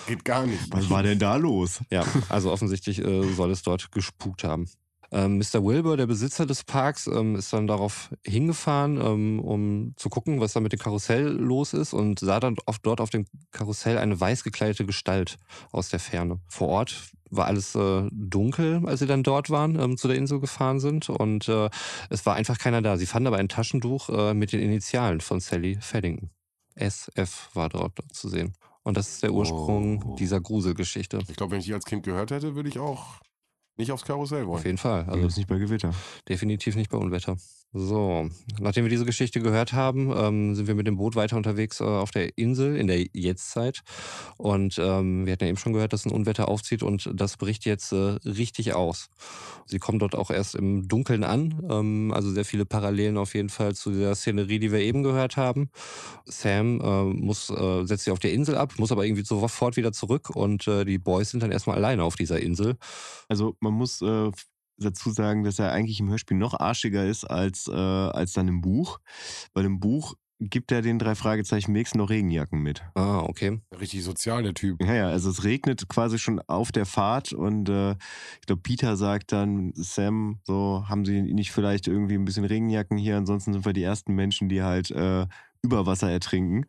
Geht 0.06 0.26
gar 0.26 0.44
nicht. 0.46 0.60
Was 0.72 0.90
war 0.90 1.02
denn 1.02 1.18
da 1.18 1.36
los? 1.36 1.80
Ja, 1.90 2.04
also 2.28 2.52
offensichtlich 2.52 2.98
äh, 3.02 3.32
soll 3.32 3.50
es 3.50 3.62
dort 3.62 3.90
gespukt 3.92 4.44
haben. 4.44 4.68
Ähm, 5.10 5.38
Mr. 5.38 5.64
Wilbur, 5.64 5.96
der 5.96 6.06
Besitzer 6.06 6.44
des 6.44 6.64
Parks, 6.64 7.06
ähm, 7.06 7.34
ist 7.36 7.52
dann 7.52 7.66
darauf 7.66 8.10
hingefahren, 8.26 9.00
ähm, 9.00 9.40
um 9.40 9.94
zu 9.96 10.08
gucken, 10.10 10.40
was 10.40 10.52
da 10.52 10.60
mit 10.60 10.72
dem 10.72 10.78
Karussell 10.78 11.28
los 11.28 11.72
ist 11.72 11.94
und 11.94 12.18
sah 12.18 12.40
dann 12.40 12.56
oft 12.66 12.84
dort 12.84 13.00
auf 13.00 13.10
dem 13.10 13.24
Karussell 13.50 13.96
eine 13.98 14.20
weiß 14.20 14.44
gekleidete 14.44 14.84
Gestalt 14.84 15.36
aus 15.72 15.88
der 15.88 15.98
Ferne. 16.00 16.40
Vor 16.48 16.68
Ort 16.68 17.10
war 17.30 17.46
alles 17.46 17.74
äh, 17.74 18.08
dunkel, 18.12 18.82
als 18.86 19.00
sie 19.00 19.06
dann 19.06 19.22
dort 19.22 19.50
waren, 19.50 19.78
ähm, 19.78 19.96
zu 19.96 20.08
der 20.08 20.16
Insel 20.16 20.40
gefahren 20.40 20.80
sind 20.80 21.08
und 21.10 21.48
äh, 21.48 21.68
es 22.10 22.24
war 22.26 22.34
einfach 22.34 22.58
keiner 22.58 22.82
da. 22.82 22.96
Sie 22.96 23.06
fanden 23.06 23.28
aber 23.28 23.36
ein 23.38 23.48
Taschentuch 23.48 24.08
äh, 24.10 24.34
mit 24.34 24.52
den 24.52 24.60
Initialen 24.60 25.20
von 25.20 25.40
Sally 25.40 25.78
Faddington. 25.80 26.30
SF 26.74 27.50
war 27.54 27.68
dort 27.70 27.98
zu 28.12 28.28
sehen. 28.28 28.52
Und 28.82 28.96
das 28.96 29.08
ist 29.08 29.22
der 29.22 29.32
Ursprung 29.32 30.02
Oh. 30.06 30.16
dieser 30.16 30.40
Gruselgeschichte. 30.40 31.18
Ich 31.28 31.36
glaube, 31.36 31.52
wenn 31.52 31.60
ich 31.60 31.66
die 31.66 31.74
als 31.74 31.84
Kind 31.84 32.04
gehört 32.04 32.30
hätte, 32.30 32.54
würde 32.54 32.68
ich 32.68 32.78
auch 32.78 33.16
nicht 33.78 33.92
aufs 33.92 34.04
Karussell 34.04 34.42
Auf 34.42 34.48
wollen. 34.48 34.64
jeden 34.64 34.78
Fall. 34.78 35.04
Also 35.08 35.26
ist 35.26 35.36
nicht 35.36 35.48
bei 35.48 35.58
Gewitter. 35.58 35.94
definitiv 36.28 36.76
nicht 36.76 36.90
bei 36.90 36.98
Unwetter. 36.98 37.36
So, 37.74 38.30
nachdem 38.58 38.86
wir 38.86 38.88
diese 38.88 39.04
Geschichte 39.04 39.40
gehört 39.40 39.74
haben, 39.74 40.10
ähm, 40.16 40.54
sind 40.54 40.68
wir 40.68 40.74
mit 40.74 40.86
dem 40.86 40.96
Boot 40.96 41.16
weiter 41.16 41.36
unterwegs 41.36 41.80
äh, 41.80 41.84
auf 41.84 42.10
der 42.10 42.38
Insel 42.38 42.76
in 42.76 42.86
der 42.86 43.04
Jetztzeit. 43.12 43.82
Und 44.38 44.78
ähm, 44.78 45.26
wir 45.26 45.34
hatten 45.34 45.44
ja 45.44 45.50
eben 45.50 45.58
schon 45.58 45.74
gehört, 45.74 45.92
dass 45.92 46.06
ein 46.06 46.10
Unwetter 46.12 46.48
aufzieht 46.48 46.82
und 46.82 47.10
das 47.12 47.36
bricht 47.36 47.66
jetzt 47.66 47.92
äh, 47.92 48.16
richtig 48.24 48.72
aus. 48.72 49.10
Sie 49.66 49.78
kommen 49.78 49.98
dort 49.98 50.14
auch 50.14 50.30
erst 50.30 50.54
im 50.54 50.88
Dunkeln 50.88 51.24
an, 51.24 51.62
ähm, 51.70 52.10
also 52.14 52.30
sehr 52.30 52.46
viele 52.46 52.64
Parallelen 52.64 53.18
auf 53.18 53.34
jeden 53.34 53.50
Fall 53.50 53.74
zu 53.74 53.90
der 53.90 54.14
Szenerie, 54.14 54.60
die 54.60 54.72
wir 54.72 54.80
eben 54.80 55.02
gehört 55.02 55.36
haben. 55.36 55.68
Sam 56.24 56.80
äh, 56.80 57.04
muss, 57.04 57.50
äh, 57.50 57.84
setzt 57.84 58.04
sich 58.04 58.12
auf 58.14 58.18
der 58.18 58.32
Insel 58.32 58.56
ab, 58.56 58.72
muss 58.78 58.92
aber 58.92 59.04
irgendwie 59.04 59.24
sofort 59.24 59.76
wieder 59.76 59.92
zurück 59.92 60.30
und 60.30 60.66
äh, 60.68 60.86
die 60.86 60.96
Boys 60.98 61.30
sind 61.30 61.42
dann 61.42 61.52
erstmal 61.52 61.76
alleine 61.76 62.02
auf 62.04 62.16
dieser 62.16 62.40
Insel. 62.40 62.76
Also 63.28 63.56
man 63.60 63.74
muss 63.74 64.00
äh, 64.00 64.30
dazu 64.78 65.10
sagen, 65.10 65.44
dass 65.44 65.58
er 65.58 65.72
eigentlich 65.72 66.00
im 66.00 66.08
Hörspiel 66.08 66.36
noch 66.36 66.58
arschiger 66.58 67.04
ist 67.04 67.24
als, 67.24 67.68
äh, 67.68 67.72
als 67.72 68.32
dann 68.32 68.48
im 68.48 68.60
Buch. 68.60 68.98
Weil 69.54 69.64
im 69.64 69.80
Buch 69.80 70.14
gibt 70.40 70.70
er 70.70 70.82
den 70.82 70.98
drei 70.98 71.14
Fragezeichen 71.14 71.72
Mix 71.72 71.94
noch 71.94 72.10
Regenjacken 72.10 72.60
mit. 72.60 72.82
Ah, 72.94 73.20
okay. 73.20 73.60
Richtig 73.78 74.04
sozial, 74.04 74.42
der 74.42 74.54
Typ. 74.54 74.80
Ja, 74.82 74.94
ja, 74.94 75.08
also 75.08 75.30
es 75.30 75.44
regnet 75.44 75.88
quasi 75.88 76.18
schon 76.18 76.40
auf 76.46 76.70
der 76.70 76.86
Fahrt 76.86 77.32
und 77.32 77.68
äh, 77.68 77.92
ich 77.92 78.46
glaube, 78.46 78.62
Peter 78.62 78.96
sagt 78.96 79.32
dann, 79.32 79.72
Sam, 79.74 80.38
so 80.44 80.84
haben 80.88 81.04
sie 81.04 81.22
nicht 81.22 81.50
vielleicht 81.50 81.88
irgendwie 81.88 82.14
ein 82.14 82.24
bisschen 82.24 82.44
Regenjacken 82.44 82.96
hier, 82.96 83.16
ansonsten 83.16 83.52
sind 83.52 83.64
wir 83.64 83.72
die 83.72 83.82
ersten 83.82 84.14
Menschen, 84.14 84.48
die 84.48 84.62
halt 84.62 84.90
äh, 84.90 85.26
über 85.62 85.86
Wasser 85.86 86.10
ertrinken. 86.10 86.66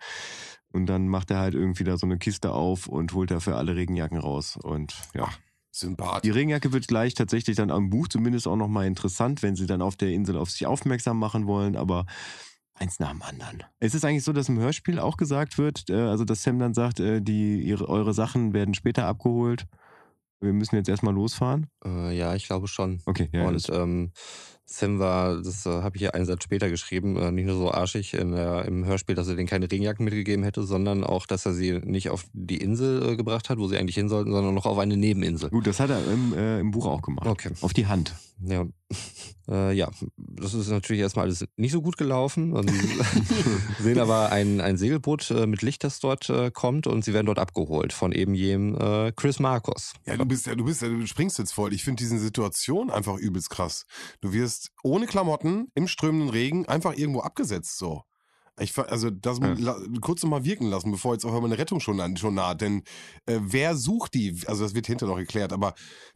Und 0.71 0.85
dann 0.85 1.07
macht 1.07 1.31
er 1.31 1.39
halt 1.39 1.55
irgendwie 1.55 1.83
da 1.83 1.97
so 1.97 2.05
eine 2.05 2.19
Kiste 2.19 2.51
auf 2.51 2.87
und 2.87 3.13
holt 3.13 3.31
dafür 3.31 3.57
alle 3.57 3.75
Regenjacken 3.75 4.19
raus. 4.19 4.57
Und 4.61 4.95
ja. 5.15 5.29
Sympath. 5.71 6.23
Die 6.23 6.31
Regenjacke 6.31 6.73
wird 6.73 6.87
gleich 6.87 7.13
tatsächlich 7.13 7.55
dann 7.55 7.71
am 7.71 7.89
Buch 7.89 8.07
zumindest 8.07 8.47
auch 8.47 8.55
nochmal 8.55 8.87
interessant, 8.87 9.43
wenn 9.43 9.55
sie 9.55 9.67
dann 9.67 9.81
auf 9.81 9.95
der 9.95 10.09
Insel 10.09 10.37
auf 10.37 10.49
sich 10.49 10.65
aufmerksam 10.65 11.19
machen 11.19 11.47
wollen, 11.47 11.75
aber 11.75 12.05
eins 12.73 12.99
nach 12.99 13.11
dem 13.11 13.21
anderen. 13.21 13.63
Es 13.79 13.93
ist 13.93 14.05
eigentlich 14.05 14.23
so, 14.23 14.33
dass 14.33 14.49
im 14.49 14.59
Hörspiel 14.59 14.99
auch 14.99 15.17
gesagt 15.17 15.57
wird, 15.57 15.89
äh, 15.89 15.95
also 15.95 16.25
dass 16.25 16.43
Sam 16.43 16.59
dann 16.59 16.73
sagt, 16.73 16.99
äh, 16.99 17.21
die, 17.21 17.61
ihre, 17.61 17.87
eure 17.87 18.13
Sachen 18.13 18.53
werden 18.53 18.73
später 18.73 19.05
abgeholt. 19.05 19.65
Wir 20.41 20.53
müssen 20.53 20.75
jetzt 20.75 20.87
erstmal 20.87 21.13
losfahren. 21.13 21.67
Äh, 21.83 22.17
ja, 22.17 22.33
ich 22.33 22.45
glaube 22.45 22.67
schon. 22.67 23.01
Okay, 23.05 23.29
ja. 23.33 23.47
und 23.47 23.69
ähm, 23.69 24.13
Sam 24.71 24.99
war, 24.99 25.41
das 25.41 25.65
äh, 25.65 25.69
habe 25.69 25.95
ich 25.95 26.01
hier 26.01 26.13
einen 26.13 26.25
Satz 26.25 26.43
später 26.43 26.69
geschrieben, 26.69 27.17
äh, 27.17 27.31
nicht 27.31 27.47
nur 27.47 27.55
so 27.55 27.71
arschig 27.71 28.13
in 28.13 28.33
der, 28.33 28.65
im 28.65 28.85
Hörspiel, 28.85 29.15
dass 29.15 29.27
er 29.27 29.35
denen 29.35 29.47
keine 29.47 29.69
Regenjacken 29.69 30.05
mitgegeben 30.05 30.43
hätte, 30.43 30.61
sondern 30.61 31.03
auch, 31.03 31.25
dass 31.25 31.45
er 31.47 31.53
sie 31.53 31.79
nicht 31.79 32.09
auf 32.09 32.25
die 32.33 32.57
Insel 32.57 33.13
äh, 33.13 33.15
gebracht 33.15 33.49
hat, 33.49 33.57
wo 33.57 33.67
sie 33.67 33.77
eigentlich 33.77 33.95
hin 33.95 34.09
sollten, 34.09 34.31
sondern 34.31 34.53
noch 34.53 34.67
auf 34.67 34.77
eine 34.77 34.95
Nebeninsel. 34.95 35.49
Gut, 35.49 35.65
das 35.65 35.79
hat 35.79 35.89
er 35.89 36.05
im, 36.05 36.33
äh, 36.33 36.59
im 36.59 36.69
Buch 36.69 36.85
auch 36.85 37.01
gemacht. 37.01 37.25
Okay. 37.25 37.49
Auf 37.61 37.73
die 37.73 37.87
Hand. 37.87 38.13
Ja. 38.45 38.67
Äh, 39.49 39.73
ja, 39.73 39.89
das 40.15 40.53
ist 40.53 40.69
natürlich 40.69 41.01
erstmal 41.01 41.25
alles 41.25 41.43
nicht 41.57 41.71
so 41.71 41.81
gut 41.81 41.97
gelaufen. 41.97 42.55
Sie 42.67 43.83
sehen 43.83 43.99
aber 43.99 44.31
ein, 44.31 44.61
ein 44.61 44.77
Segelboot 44.77 45.31
äh, 45.31 45.47
mit 45.47 45.63
Licht, 45.63 45.83
das 45.83 45.99
dort 45.99 46.29
äh, 46.29 46.51
kommt 46.51 46.85
und 46.85 47.03
sie 47.03 47.13
werden 47.13 47.25
dort 47.25 47.39
abgeholt 47.39 47.91
von 47.91 48.11
eben 48.11 48.35
jenem 48.35 48.77
äh, 48.77 49.11
Chris 49.11 49.39
Marcos. 49.39 49.93
Ja, 50.05 50.17
du 50.17 50.25
bist 50.25 50.45
ja, 50.45 50.53
du 50.53 50.65
bist 50.65 50.83
ja, 50.83 50.87
du 50.87 51.03
springst 51.07 51.39
jetzt 51.39 51.53
voll. 51.53 51.73
Ich 51.73 51.83
finde 51.83 52.03
diese 52.03 52.19
Situation 52.19 52.91
einfach 52.91 53.17
übelst 53.17 53.49
krass. 53.49 53.85
Du 54.21 54.33
wirst 54.33 54.71
ohne 54.83 55.07
Klamotten 55.07 55.71
im 55.73 55.87
strömenden 55.87 56.29
Regen 56.29 56.67
einfach 56.67 56.95
irgendwo 56.95 57.21
abgesetzt 57.21 57.79
so. 57.79 58.03
Ich, 58.59 58.77
also 58.77 59.09
das 59.09 59.39
Ja. 59.39 59.53
la, 59.57 59.77
kurz 60.01 60.23
noch 60.23 60.29
mal 60.29 60.43
wirken 60.45 60.67
lassen, 60.67 60.91
bevor 60.91 61.13
jetzt 61.13 61.25
auch 61.25 61.31
mal 61.31 61.45
eine 61.45 61.57
Rettung 61.57 61.79
schon, 61.79 61.99
an- 61.99 62.17
schon 62.17 62.35
naht. 62.35 62.61
Denn 62.61 62.83
äh, 63.25 63.39
wer 63.41 63.75
sucht 63.75 64.13
die? 64.13 64.35
Also 64.47 64.63
das 64.63 64.73
wird 64.75 64.87
hinterher 64.87 65.13
noch 65.13 65.19
erklärt. 65.19 65.53
Aber 65.53 65.73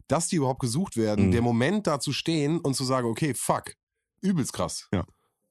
dass 0.08 0.28
die 0.28 0.36
überhaupt 0.36 0.60
gesucht 0.60 0.96
werden, 0.96 1.26
Mhm. 1.26 1.30
der 1.32 1.42
Moment 1.42 1.86
da 1.86 2.00
zu 2.00 2.12
stehen 2.12 2.60
und 2.60 2.74
zu 2.74 2.84
sagen, 2.84 3.08
okay, 3.08 3.34
fuck, 3.34 3.72
übelst 4.20 4.52
krass. 4.52 4.88
Ja. 4.92 5.04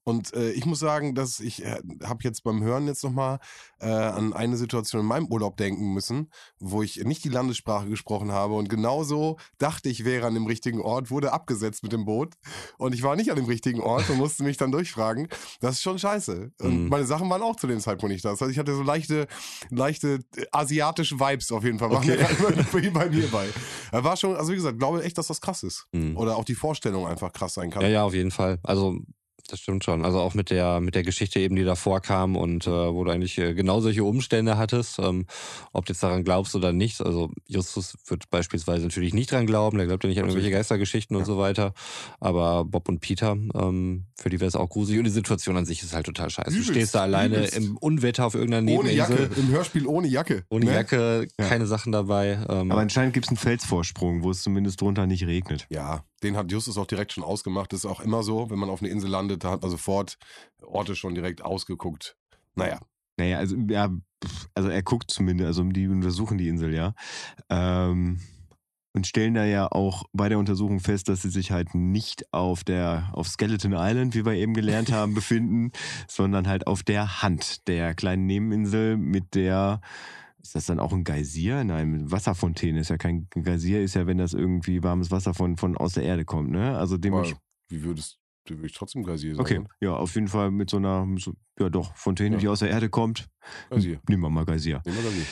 Und 0.04 0.34
äh, 0.34 0.50
ich 0.52 0.66
muss 0.66 0.78
sagen, 0.78 1.14
dass 1.14 1.40
ich 1.40 1.64
äh, 1.64 1.80
habe 2.04 2.18
jetzt 2.24 2.44
beim 2.44 2.62
Hören 2.62 2.86
jetzt 2.86 3.02
nochmal 3.02 3.38
äh, 3.80 3.86
an 3.86 4.32
eine 4.34 4.56
Situation 4.56 5.00
in 5.00 5.06
meinem 5.06 5.26
Urlaub 5.28 5.56
denken 5.56 5.94
müssen, 5.94 6.30
wo 6.60 6.82
ich 6.82 7.02
nicht 7.04 7.24
die 7.24 7.30
Landessprache 7.30 7.88
gesprochen 7.88 8.30
habe 8.30 8.54
und 8.54 8.68
genauso 8.68 9.38
dachte 9.58 9.88
ich 9.88 10.04
wäre 10.04 10.26
an 10.26 10.34
dem 10.34 10.46
richtigen 10.46 10.80
Ort, 10.80 11.10
wurde 11.10 11.32
abgesetzt 11.32 11.82
mit 11.82 11.92
dem 11.92 12.04
Boot 12.04 12.34
und 12.78 12.94
ich 12.94 13.02
war 13.02 13.16
nicht 13.16 13.30
an 13.30 13.36
dem 13.36 13.46
richtigen 13.46 13.80
Ort 13.80 14.08
und 14.10 14.18
musste 14.18 14.44
mich 14.44 14.56
dann 14.58 14.70
durchfragen. 14.72 15.28
Das 15.60 15.76
ist 15.76 15.82
schon 15.82 15.98
scheiße. 15.98 16.52
Und 16.60 16.84
Mhm. 16.84 16.88
meine 16.88 17.06
Sachen 17.06 17.28
waren 17.30 17.42
auch 17.42 17.56
zu 17.56 17.66
dem 17.66 17.80
Zeitpunkt 17.80 18.12
nicht 18.12 18.24
da. 18.24 18.30
Das 18.30 18.40
heißt, 18.40 18.50
ich 18.50 18.58
hatte 18.58 18.74
so 18.74 18.82
leichte, 18.82 19.26
leichte 19.70 20.20
äh, 20.36 20.44
asiatische 20.52 21.18
Vibes 21.18 21.50
auf 21.50 21.64
jeden 21.64 21.78
Fall. 21.78 21.90
Waren 21.90 21.98
Okay. 22.10 22.18
okay. 22.72 22.90
bei 22.92 23.08
mir 23.08 23.28
bei. 23.28 23.48
War 23.90 24.16
schon, 24.16 24.36
also 24.36 24.52
wie 24.52 24.56
gesagt, 24.56 24.78
glaube 24.78 25.02
echt, 25.02 25.16
dass 25.16 25.28
das 25.28 25.40
krass 25.40 25.62
ist. 25.62 25.86
Mhm. 25.92 26.16
Oder 26.16 26.36
auch 26.36 26.44
die 26.44 26.54
Vorstellung 26.54 27.06
einfach 27.06 27.32
krass 27.32 27.54
sein 27.54 27.70
kann. 27.70 27.82
Ja, 27.82 27.88
ja, 27.88 28.04
auf 28.04 28.12
jeden 28.14 28.30
Fall. 28.30 28.58
Also 28.62 28.98
das 29.48 29.60
stimmt 29.60 29.84
schon. 29.84 30.04
Also 30.04 30.20
auch 30.20 30.34
mit 30.34 30.50
der 30.50 30.80
mit 30.80 30.94
der 30.94 31.02
Geschichte 31.02 31.38
eben, 31.40 31.54
die 31.56 31.64
davor 31.64 32.00
kam 32.00 32.36
und 32.36 32.66
äh, 32.66 32.70
wo 32.70 33.04
du 33.04 33.10
eigentlich 33.10 33.36
äh, 33.38 33.54
genau 33.54 33.80
solche 33.80 34.02
Umstände 34.04 34.56
hattest, 34.56 34.98
ähm, 34.98 35.26
ob 35.72 35.84
du 35.86 35.92
jetzt 35.92 36.02
daran 36.02 36.24
glaubst 36.24 36.54
oder 36.54 36.72
nicht. 36.72 37.00
Also 37.02 37.30
Justus 37.46 37.96
wird 38.06 38.30
beispielsweise 38.30 38.84
natürlich 38.84 39.12
nicht 39.14 39.30
dran 39.32 39.46
glauben, 39.46 39.76
der 39.78 39.86
glaubt 39.86 40.02
ja 40.04 40.08
nicht 40.08 40.18
an 40.18 40.24
irgendwelche 40.26 40.50
Geistergeschichten 40.50 41.16
und 41.16 41.24
so 41.26 41.38
weiter. 41.38 41.74
Aber 42.20 42.64
Bob 42.64 42.88
und 42.88 43.00
Peter, 43.00 43.32
ähm, 43.54 44.06
für 44.16 44.30
die 44.30 44.40
wäre 44.40 44.48
es 44.48 44.56
auch 44.56 44.68
gruselig. 44.70 44.98
Und 44.98 45.04
die 45.04 45.10
Situation 45.10 45.56
an 45.56 45.66
sich 45.66 45.82
ist 45.82 45.94
halt 45.94 46.06
total 46.06 46.30
scheiße. 46.30 46.50
Übelst, 46.50 46.68
du 46.68 46.72
stehst 46.72 46.94
da 46.94 47.02
alleine 47.02 47.36
übelst. 47.36 47.56
im 47.56 47.76
Unwetter 47.76 48.26
auf 48.26 48.34
irgendeiner 48.34 48.72
Ohne 48.72 48.92
Jacke, 48.92 49.12
Nebeninsel. 49.12 49.44
im 49.44 49.50
Hörspiel 49.50 49.86
ohne 49.86 50.08
Jacke. 50.08 50.44
Ohne 50.48 50.64
ne? 50.64 50.72
Jacke, 50.72 51.26
Ja. 51.38 51.46
keine 51.48 51.66
Sachen 51.66 51.92
dabei. 51.92 52.38
Ähm, 52.48 52.72
Aber 52.72 52.80
anscheinend 52.80 53.12
gibt 53.12 53.26
es 53.26 53.30
einen 53.30 53.36
Felsvorsprung, 53.36 54.22
wo 54.22 54.30
es 54.30 54.42
zumindest 54.42 54.80
drunter 54.80 55.06
nicht 55.06 55.26
regnet. 55.26 55.66
Ja, 55.68 56.02
den 56.24 56.36
hat 56.36 56.50
Justus 56.50 56.78
auch 56.78 56.86
direkt 56.86 57.12
schon 57.12 57.22
ausgemacht. 57.22 57.72
Das 57.72 57.80
ist 57.80 57.86
auch 57.86 58.00
immer 58.00 58.22
so, 58.22 58.50
wenn 58.50 58.58
man 58.58 58.70
auf 58.70 58.80
eine 58.80 58.90
Insel 58.90 59.10
landet, 59.10 59.44
da 59.44 59.50
hat 59.50 59.62
man 59.62 59.70
sofort 59.70 60.18
Orte 60.62 60.96
schon 60.96 61.14
direkt 61.14 61.44
ausgeguckt. 61.44 62.16
Naja, 62.54 62.80
Naja, 63.16 63.38
also, 63.38 63.56
ja, 63.68 63.90
also 64.54 64.68
er 64.68 64.82
guckt 64.82 65.10
zumindest, 65.10 65.46
also 65.46 65.62
die 65.64 65.88
untersuchen 65.88 66.38
die 66.38 66.48
Insel, 66.48 66.74
ja. 66.74 66.94
Ähm, 67.50 68.20
und 68.96 69.08
stellen 69.08 69.34
da 69.34 69.44
ja 69.44 69.66
auch 69.70 70.04
bei 70.12 70.28
der 70.28 70.38
Untersuchung 70.38 70.78
fest, 70.78 71.08
dass 71.08 71.22
sie 71.22 71.28
sich 71.28 71.50
halt 71.50 71.74
nicht 71.74 72.32
auf 72.32 72.62
der, 72.62 73.10
auf 73.12 73.26
Skeleton 73.26 73.72
Island, 73.72 74.14
wie 74.14 74.24
wir 74.24 74.34
eben 74.34 74.54
gelernt 74.54 74.92
haben, 74.92 75.14
befinden, 75.16 75.72
sondern 76.06 76.46
halt 76.46 76.66
auf 76.66 76.82
der 76.84 77.22
Hand 77.22 77.66
der 77.66 77.94
kleinen 77.94 78.26
Nebeninsel 78.26 78.96
mit 78.96 79.34
der, 79.34 79.80
ist 80.44 80.54
das 80.54 80.66
dann 80.66 80.78
auch 80.78 80.92
ein 80.92 81.04
Geysir? 81.04 81.64
Nein, 81.64 82.10
Wasserfontäne 82.10 82.78
ist 82.80 82.90
ja 82.90 82.98
kein 82.98 83.26
Geysir, 83.30 83.82
ist 83.82 83.94
ja, 83.94 84.06
wenn 84.06 84.18
das 84.18 84.34
irgendwie 84.34 84.82
warmes 84.82 85.10
Wasser 85.10 85.32
von, 85.34 85.56
von 85.56 85.76
aus 85.76 85.94
der 85.94 86.02
Erde 86.04 86.24
kommt, 86.24 86.50
ne? 86.50 86.76
Also 86.78 86.94
aber 86.94 87.00
dementsprechend. 87.00 87.40
wie 87.70 87.82
würdest 87.82 88.18
Da 88.46 88.54
würde 88.54 88.66
ich 88.66 88.74
trotzdem 88.74 89.02
Geysir 89.04 89.34
sagen. 89.36 89.40
Okay, 89.40 89.64
ja, 89.80 89.94
auf 89.96 90.14
jeden 90.14 90.28
Fall 90.28 90.50
mit 90.50 90.68
so 90.68 90.76
einer, 90.76 91.08
so, 91.16 91.32
ja 91.58 91.70
doch, 91.70 91.96
Fontäne, 91.96 92.36
Ja. 92.36 92.40
die 92.40 92.48
aus 92.48 92.58
der 92.58 92.68
Erde 92.68 92.90
kommt. 92.90 93.26
Geysir. 93.70 94.00
Nehmen 94.08 94.22
wir 94.22 94.28
mal 94.30 94.44
Geysir. 94.44 94.82
Nehmen 94.84 94.98
wir 94.98 95.04
Geysir. 95.04 95.24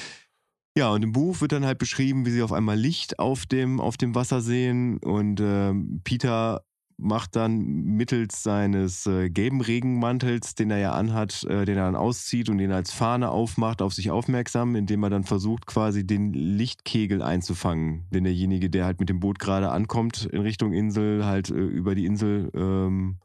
Ja, 0.79 0.90
und 0.90 1.03
im 1.03 1.12
Buch 1.12 1.42
wird 1.42 1.53
dann 1.53 1.66
halt 1.66 1.77
beschrieben, 1.77 2.25
wie 2.25 2.31
sie 2.31 2.42
auf 2.42 2.53
einmal 2.53 2.79
Licht 2.79 3.18
auf 3.18 3.44
dem, 3.44 3.79
auf 3.81 3.98
dem 3.98 4.14
Wasser 4.14 4.40
sehen 4.40 4.96
und 4.98 5.38
ähm, 5.42 6.01
Peter 6.05 6.64
macht 6.96 7.37
dann 7.37 7.59
mittels 7.59 8.42
seines 8.42 9.07
äh, 9.07 9.31
gelben 9.31 9.61
Regenmantels, 9.61 10.55
den 10.55 10.70
er 10.70 10.78
ja 10.78 10.92
anhat, 10.92 11.44
äh, 11.44 11.64
den 11.64 11.76
er 11.76 11.87
dann 11.87 11.96
auszieht 11.96 12.48
und 12.48 12.59
den 12.59 12.72
als 12.72 12.92
Fahne 12.92 13.31
aufmacht, 13.31 13.83
auf 13.83 13.94
sich 13.94 14.11
aufmerksam, 14.11 14.76
indem 14.76 15.02
er 15.02 15.11
dann 15.11 15.24
versucht, 15.24 15.66
quasi 15.66 16.07
den 16.07 16.33
Lichtkegel 16.33 17.22
einzufangen, 17.22 18.05
den 18.11 18.24
derjenige, 18.24 18.70
der 18.70 18.85
halt 18.85 19.00
mit 19.00 19.09
dem 19.09 19.20
Boot 19.20 19.38
gerade 19.38 19.70
ankommt 19.70 20.26
in 20.26 20.42
Richtung 20.42 20.72
Insel, 20.72 21.24
halt 21.24 21.50
äh, 21.50 21.55
über 21.55 21.94
die 21.94 22.07
Insel 22.07 22.50
ähm, 22.55 23.18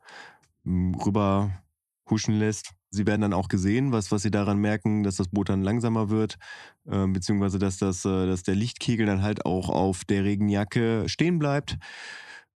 rüber 0.66 1.52
huschen 2.10 2.36
lässt. 2.36 2.72
Sie 2.90 3.06
werden 3.06 3.22
dann 3.22 3.34
auch 3.34 3.50
gesehen, 3.50 3.92
was, 3.92 4.12
was 4.12 4.22
sie 4.22 4.32
daran 4.32 4.60
merken, 4.60 5.04
dass 5.04 5.18
das 5.18 5.28
Boot 5.28 5.50
dann 5.50 5.62
langsamer 5.62 6.10
wird, 6.10 6.38
ähm, 6.90 7.14
beziehungsweise 7.14 7.60
dass, 7.60 7.78
das, 7.78 8.06
äh, 8.06 8.28
dass 8.28 8.44
der 8.44 8.56
Lichtkegel 8.56 9.06
dann 9.06 9.22
halt 9.22 9.46
auch 9.46 9.70
auf 9.70 10.06
der 10.06 10.24
Regenjacke 10.24 11.04
stehen 11.08 11.38
bleibt. 11.38 11.78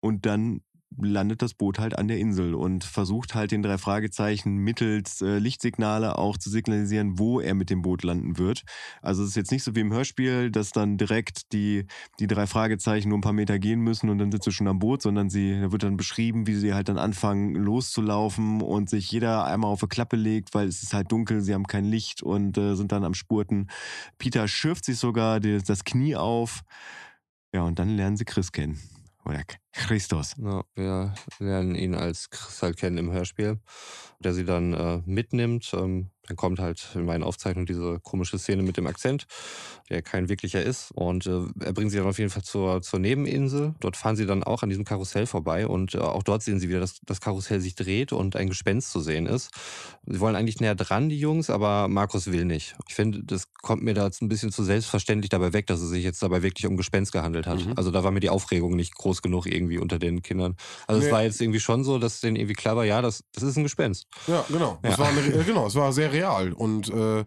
Und 0.00 0.26
dann 0.26 0.60
landet 0.96 1.42
das 1.42 1.54
Boot 1.54 1.78
halt 1.78 1.98
an 1.98 2.08
der 2.08 2.18
Insel 2.18 2.54
und 2.54 2.84
versucht 2.84 3.34
halt 3.34 3.52
den 3.52 3.62
drei 3.62 3.78
Fragezeichen 3.78 4.56
mittels 4.56 5.20
äh, 5.20 5.38
Lichtsignale 5.38 6.18
auch 6.18 6.36
zu 6.38 6.50
signalisieren, 6.50 7.18
wo 7.18 7.40
er 7.40 7.54
mit 7.54 7.70
dem 7.70 7.82
Boot 7.82 8.02
landen 8.02 8.38
wird. 8.38 8.64
Also 9.02 9.22
es 9.22 9.30
ist 9.30 9.36
jetzt 9.36 9.52
nicht 9.52 9.62
so 9.62 9.74
wie 9.74 9.80
im 9.80 9.92
Hörspiel, 9.92 10.50
dass 10.50 10.70
dann 10.70 10.96
direkt 10.96 11.52
die, 11.52 11.86
die 12.20 12.26
drei 12.26 12.46
Fragezeichen 12.46 13.10
nur 13.10 13.18
ein 13.18 13.22
paar 13.22 13.32
Meter 13.32 13.58
gehen 13.58 13.80
müssen 13.80 14.08
und 14.08 14.18
dann 14.18 14.32
sind 14.32 14.42
sie 14.42 14.52
schon 14.52 14.68
am 14.68 14.78
Boot, 14.78 15.02
sondern 15.02 15.28
sie, 15.30 15.60
da 15.60 15.72
wird 15.72 15.82
dann 15.82 15.96
beschrieben, 15.96 16.46
wie 16.46 16.54
sie 16.54 16.74
halt 16.74 16.88
dann 16.88 16.98
anfangen 16.98 17.54
loszulaufen 17.54 18.62
und 18.62 18.90
sich 18.90 19.10
jeder 19.10 19.44
einmal 19.44 19.70
auf 19.70 19.82
eine 19.82 19.88
Klappe 19.88 20.16
legt, 20.16 20.54
weil 20.54 20.68
es 20.68 20.82
ist 20.82 20.94
halt 20.94 21.12
dunkel, 21.12 21.42
sie 21.42 21.54
haben 21.54 21.66
kein 21.66 21.84
Licht 21.84 22.22
und 22.22 22.56
äh, 22.58 22.74
sind 22.74 22.92
dann 22.92 23.04
am 23.04 23.14
Spurten. 23.14 23.68
Peter 24.18 24.48
schürft 24.48 24.84
sich 24.84 24.98
sogar 24.98 25.40
die, 25.40 25.62
das 25.62 25.84
Knie 25.84 26.16
auf. 26.16 26.62
Ja, 27.54 27.62
und 27.62 27.78
dann 27.78 27.96
lernen 27.96 28.16
sie 28.16 28.24
Chris 28.24 28.52
kennen. 28.52 28.78
Oder 29.24 29.44
Christus. 29.72 30.34
Ja, 30.38 30.64
wir 30.76 31.14
lernen 31.38 31.74
ihn 31.74 31.94
als 31.94 32.30
Chris 32.30 32.62
halt 32.62 32.76
kennen 32.76 32.98
im 32.98 33.12
Hörspiel, 33.12 33.60
der 34.20 34.32
sie 34.32 34.44
dann 34.44 34.72
äh, 34.72 35.02
mitnimmt. 35.04 35.70
Ähm, 35.74 36.10
dann 36.28 36.36
kommt 36.36 36.58
halt 36.60 36.88
in 36.94 37.04
meinen 37.04 37.22
Aufzeichnungen 37.24 37.66
diese 37.66 37.98
komische 38.00 38.38
Szene 38.38 38.62
mit 38.62 38.76
dem 38.76 38.86
Akzent, 38.86 39.26
der 39.88 40.02
kein 40.02 40.28
wirklicher 40.28 40.62
ist. 40.62 40.90
Und 40.92 41.26
äh, 41.26 41.40
er 41.60 41.72
bringt 41.72 41.90
sie 41.90 41.96
dann 41.98 42.06
auf 42.06 42.18
jeden 42.18 42.30
Fall 42.30 42.42
zur, 42.42 42.82
zur 42.82 42.98
Nebeninsel. 42.98 43.74
Dort 43.80 43.96
fahren 43.96 44.16
sie 44.16 44.26
dann 44.26 44.42
auch 44.44 44.62
an 44.62 44.68
diesem 44.68 44.84
Karussell 44.84 45.26
vorbei 45.26 45.66
und 45.66 45.94
äh, 45.94 45.98
auch 45.98 46.22
dort 46.22 46.42
sehen 46.42 46.60
sie 46.60 46.68
wieder, 46.68 46.80
dass 46.80 47.00
das 47.06 47.20
Karussell 47.20 47.60
sich 47.60 47.74
dreht 47.74 48.12
und 48.12 48.36
ein 48.36 48.48
Gespenst 48.48 48.90
zu 48.92 49.00
sehen 49.00 49.26
ist. 49.26 49.50
Sie 50.06 50.20
wollen 50.20 50.36
eigentlich 50.36 50.60
näher 50.60 50.74
dran, 50.74 51.08
die 51.08 51.18
Jungs, 51.18 51.50
aber 51.50 51.88
Markus 51.88 52.30
will 52.30 52.44
nicht. 52.44 52.76
Ich 52.88 52.94
finde, 52.94 53.22
das 53.24 53.44
kommt 53.62 53.82
mir 53.82 53.94
da 53.94 54.04
jetzt 54.04 54.22
ein 54.22 54.28
bisschen 54.28 54.52
zu 54.52 54.62
selbstverständlich 54.64 55.30
dabei 55.30 55.52
weg, 55.52 55.66
dass 55.66 55.80
es 55.80 55.90
sich 55.90 56.04
jetzt 56.04 56.22
dabei 56.22 56.42
wirklich 56.42 56.66
um 56.66 56.76
Gespenst 56.76 57.12
gehandelt 57.12 57.46
hat. 57.46 57.64
Mhm. 57.64 57.72
Also 57.76 57.90
da 57.90 58.04
war 58.04 58.10
mir 58.10 58.20
die 58.20 58.30
Aufregung 58.30 58.76
nicht 58.76 58.94
groß 58.94 59.22
genug 59.22 59.46
irgendwie 59.46 59.78
unter 59.78 59.98
den 59.98 60.22
Kindern. 60.22 60.56
Also 60.86 61.00
es 61.00 61.06
Nee. 61.06 61.12
war 61.12 61.22
jetzt 61.22 61.40
irgendwie 61.40 61.60
schon 61.60 61.84
so, 61.84 61.98
dass 61.98 62.20
denen 62.20 62.36
irgendwie 62.36 62.54
klar 62.54 62.76
war, 62.76 62.84
ja, 62.84 63.00
das, 63.02 63.24
das 63.32 63.42
ist 63.44 63.56
ein 63.56 63.62
Gespenst. 63.62 64.06
Ja, 64.26 64.44
genau. 64.48 64.78
Es 64.82 64.92
Ja. 64.92 64.98
war 64.98 65.08
eine, 65.08 65.20
äh, 65.20 65.44
genau, 65.44 65.66
es 65.66 65.74
war 65.74 65.92
sehr 65.92 66.12
real 66.18 66.52
und 66.52 66.88
äh, 66.90 67.24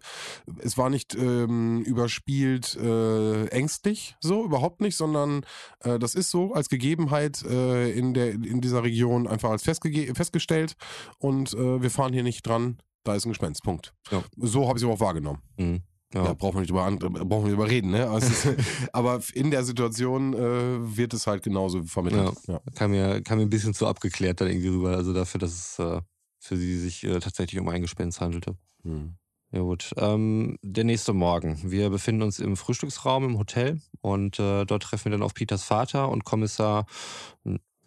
es 0.58 0.76
war 0.78 0.90
nicht 0.90 1.14
ähm, 1.14 1.82
überspielt 1.82 2.76
äh, 2.76 3.46
ängstlich, 3.48 4.16
so 4.20 4.44
überhaupt 4.44 4.80
nicht, 4.80 4.96
sondern 4.96 5.44
äh, 5.80 5.98
das 5.98 6.14
ist 6.14 6.30
so 6.30 6.52
als 6.52 6.68
Gegebenheit 6.68 7.42
äh, 7.44 7.90
in 7.92 8.14
der 8.14 8.32
in 8.32 8.60
dieser 8.60 8.82
Region 8.82 9.26
einfach 9.26 9.50
als 9.50 9.62
festgege 9.62 10.14
festgestellt 10.14 10.74
und 11.18 11.52
äh, 11.54 11.82
wir 11.82 11.90
fahren 11.90 12.12
hier 12.12 12.22
nicht 12.22 12.42
dran. 12.46 12.78
Da 13.04 13.14
ist 13.16 13.24
ein 13.26 13.30
Gespenst. 13.30 13.62
Punkt. 13.64 13.92
Ja. 14.12 14.22
So 14.36 14.68
habe 14.68 14.78
ich 14.78 14.82
es 14.82 14.84
aber 14.84 14.94
auch 14.94 15.00
wahrgenommen. 15.00 15.42
Mhm. 15.58 15.82
Ja, 16.14 16.24
Ja. 16.26 16.32
brauchen 16.34 16.56
wir 16.56 16.60
nicht 16.60 16.70
über 16.70 16.88
nicht 16.88 17.70
reden, 17.70 17.90
ne? 17.90 18.06
Aber, 18.06 18.18
es 18.18 18.28
ist, 18.44 18.56
aber 18.92 19.20
in 19.34 19.50
der 19.50 19.64
Situation 19.64 20.34
äh, 20.34 20.96
wird 20.96 21.14
es 21.14 21.26
halt 21.26 21.42
genauso 21.42 21.82
vermittelt. 21.84 22.32
Ja. 22.46 22.60
Kam, 22.76 22.90
mir, 22.92 23.22
kam 23.22 23.38
mir 23.38 23.44
ein 23.44 23.50
bisschen 23.50 23.74
zu 23.74 23.86
abgeklärt 23.86 24.40
dann 24.40 24.48
irgendwie 24.48 24.68
rüber. 24.68 24.90
Also 24.96 25.12
dafür, 25.12 25.40
dass 25.40 25.52
es 25.52 25.78
äh, 25.78 26.00
für 26.42 26.56
sie 26.56 26.78
sich 26.78 27.04
äh, 27.04 27.20
tatsächlich 27.20 27.60
um 27.60 27.68
ein 27.68 27.82
Gespenst 27.82 28.20
handelte. 28.20 28.56
Hm. 28.82 29.14
Ja 29.52 29.60
gut. 29.60 29.92
Ähm, 29.96 30.58
der 30.62 30.84
nächste 30.84 31.12
Morgen. 31.12 31.58
Wir 31.70 31.90
befinden 31.90 32.22
uns 32.22 32.38
im 32.40 32.56
Frühstücksraum 32.56 33.24
im 33.24 33.38
Hotel 33.38 33.80
und 34.00 34.38
äh, 34.38 34.64
dort 34.64 34.82
treffen 34.82 35.04
wir 35.06 35.12
dann 35.12 35.22
auf 35.22 35.34
Peters 35.34 35.62
Vater 35.62 36.08
und 36.08 36.24
Kommissar 36.24 36.86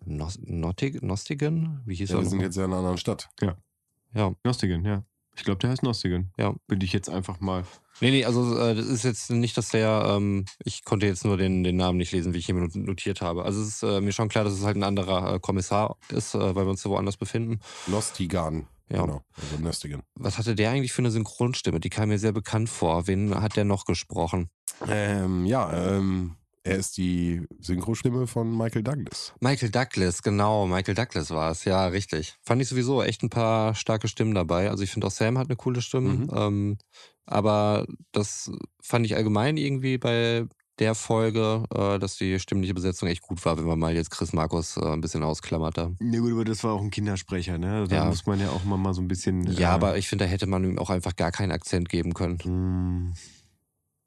Nos 0.05 0.39
Nostigen? 0.43 1.81
Wie 1.85 1.95
hieß 1.95 2.11
Ja, 2.11 2.17
er? 2.17 2.21
wir 2.21 2.29
sind 2.29 2.41
jetzt 2.41 2.55
ja 2.55 2.65
in 2.65 2.71
einer 2.71 2.79
anderen 2.79 2.97
Stadt. 2.97 3.29
ja. 3.41 4.33
Nostigen, 4.43 4.85
ja. 4.85 5.03
Ich 5.35 5.43
glaube, 5.43 5.59
der 5.59 5.69
heißt 5.71 5.83
Nostigen. 5.83 6.31
Ja. 6.37 6.55
Bin 6.67 6.81
ich 6.81 6.93
jetzt 6.93 7.09
einfach 7.09 7.39
mal. 7.39 7.63
Nee, 8.01 8.11
nee, 8.11 8.25
also 8.25 8.57
äh, 8.57 8.75
das 8.75 8.85
ist 8.87 9.03
jetzt 9.03 9.31
nicht, 9.31 9.57
dass 9.57 9.69
der, 9.69 10.15
ähm, 10.17 10.45
ich 10.63 10.83
konnte 10.83 11.05
jetzt 11.05 11.23
nur 11.23 11.37
den, 11.37 11.63
den 11.63 11.77
Namen 11.77 11.97
nicht 11.97 12.11
lesen, 12.11 12.33
wie 12.33 12.39
ich 12.39 12.45
hier 12.45 12.55
not- 12.55 12.75
notiert 12.75 13.21
habe. 13.21 13.43
Also 13.45 13.61
es 13.61 13.67
ist 13.67 13.83
äh, 13.83 14.01
mir 14.01 14.11
schon 14.11 14.27
klar, 14.27 14.43
dass 14.43 14.53
es 14.53 14.63
halt 14.65 14.75
ein 14.75 14.83
anderer 14.83 15.35
äh, 15.35 15.39
Kommissar 15.39 15.97
ist, 16.09 16.35
äh, 16.35 16.55
weil 16.55 16.65
wir 16.65 16.71
uns 16.71 16.83
ja 16.83 16.89
woanders 16.91 17.17
befinden. 17.17 17.59
Nostigan. 17.87 18.67
Ja. 18.89 19.01
Genau. 19.01 19.21
Also 19.35 19.63
Nostigan. 19.63 20.03
Was 20.15 20.37
hatte 20.37 20.55
der 20.55 20.71
eigentlich 20.71 20.93
für 20.93 21.01
eine 21.01 21.11
Synchronstimme? 21.11 21.79
Die 21.79 21.89
kam 21.89 22.09
mir 22.09 22.19
sehr 22.19 22.33
bekannt 22.33 22.69
vor. 22.69 23.07
Wen 23.07 23.33
hat 23.41 23.55
der 23.55 23.65
noch 23.65 23.85
gesprochen? 23.85 24.49
Ähm, 24.87 25.45
ja, 25.45 25.95
ähm, 25.95 26.35
er 26.65 26.78
ist 26.78 26.97
die 26.97 27.43
Synchrostimme 27.60 28.25
von 28.28 28.56
Michael 28.58 28.84
Douglas. 28.84 29.34
Michael 29.39 29.69
Douglas, 29.69 30.23
genau, 30.23 30.65
Michael 30.67 30.95
Douglas 30.95 31.30
war 31.30 31.51
es, 31.51 31.63
ja, 31.63 31.86
richtig. 31.88 32.36
Fand 32.43 32.62
ich 32.62 32.67
sowieso 32.67 33.04
echt 33.04 33.21
ein 33.23 33.30
paar 33.30 33.75
starke 33.75 34.08
Stimmen 34.08 34.34
dabei. 34.34 34.69
Also 34.69 34.84
ich 34.84 34.91
finde 34.91 35.08
auch 35.08 35.12
Sam 35.12 35.38
hat 35.38 35.47
eine 35.47 35.56
coole 35.56 35.82
Stimme. 35.82 36.10
Mhm. 36.10 36.32
Ähm, 36.36 36.78
aber 37.25 37.86
das 38.12 38.51
fand 38.82 39.06
ich 39.06 39.15
allgemein 39.15 39.58
irgendwie 39.58 39.97
bei 39.97 40.45
der 40.80 40.93
Folge, 40.93 41.63
äh, 41.73 41.99
dass 41.99 42.17
die 42.17 42.38
stimmliche 42.39 42.73
Besetzung 42.73 43.08
echt 43.08 43.21
gut 43.21 43.43
war, 43.45 43.58
wenn 43.58 43.65
man 43.65 43.80
mal 43.80 43.93
jetzt 43.95 44.12
Chris 44.12 44.34
Markus 44.34 44.75
äh, 44.75 44.86
ein 44.86 44.99
bisschen 45.01 45.23
ausklammert 45.23 45.78
da. 45.78 45.91
Ja 46.01 46.19
gut, 46.19 46.32
aber 46.34 46.43
das 46.45 46.63
war 46.63 46.73
auch 46.73 46.82
ein 46.82 46.91
Kindersprecher, 46.91 47.58
ne? 47.58 47.86
Da 47.88 47.95
Ja. 47.95 48.06
muss 48.06 48.25
man 48.25 48.39
ja 48.41 48.49
auch 48.49 48.65
mal, 48.65 48.75
mal 48.78 48.93
so 48.93 49.01
ein 49.01 49.08
bisschen. 49.08 49.49
Ja, 49.54 49.69
äh, 49.71 49.73
aber 49.73 49.97
ich 49.97 50.10
finde, 50.10 50.25
da 50.25 50.32
hätte 50.32 50.47
man 50.47 50.63
ihm 50.65 50.78
auch 50.78 50.89
einfach 50.89 51.15
gar 51.15 51.32
keinen 51.32 51.51
Akzent 51.54 51.88
geben 51.89 52.13
können. 52.13 53.13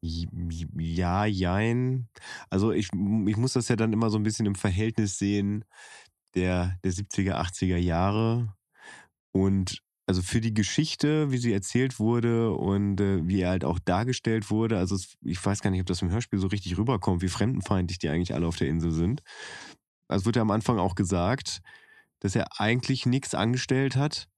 Ja, 0.00 1.24
jein. 1.26 2.08
Also 2.50 2.72
ich, 2.72 2.88
ich 2.92 3.36
muss 3.36 3.52
das 3.54 3.68
ja 3.68 3.76
dann 3.76 3.92
immer 3.92 4.10
so 4.10 4.18
ein 4.18 4.22
bisschen 4.22 4.46
im 4.46 4.54
Verhältnis 4.54 5.18
sehen 5.18 5.64
der, 6.34 6.78
der 6.84 6.92
70er, 6.92 7.34
80er 7.34 7.76
Jahre. 7.76 8.54
Und 9.32 9.82
also 10.06 10.22
für 10.22 10.40
die 10.40 10.54
Geschichte, 10.54 11.30
wie 11.30 11.38
sie 11.38 11.52
erzählt 11.52 11.98
wurde 11.98 12.52
und 12.52 13.00
äh, 13.00 13.26
wie 13.26 13.40
er 13.42 13.50
halt 13.50 13.64
auch 13.64 13.78
dargestellt 13.78 14.50
wurde, 14.50 14.78
also 14.78 14.94
es, 14.94 15.16
ich 15.22 15.44
weiß 15.44 15.60
gar 15.60 15.70
nicht, 15.70 15.80
ob 15.80 15.86
das 15.86 16.00
im 16.00 16.10
Hörspiel 16.10 16.38
so 16.38 16.46
richtig 16.46 16.78
rüberkommt, 16.78 17.20
wie 17.22 17.28
fremdenfeindlich 17.28 17.98
die 17.98 18.08
eigentlich 18.08 18.34
alle 18.34 18.46
auf 18.46 18.56
der 18.56 18.68
Insel 18.68 18.90
sind. 18.92 19.22
Also 20.08 20.24
wird 20.24 20.36
ja 20.36 20.42
am 20.42 20.50
Anfang 20.50 20.78
auch 20.78 20.94
gesagt, 20.94 21.60
dass 22.20 22.34
er 22.34 22.46
eigentlich 22.58 23.04
nichts 23.04 23.34
angestellt 23.34 23.96
hat, 23.96 24.28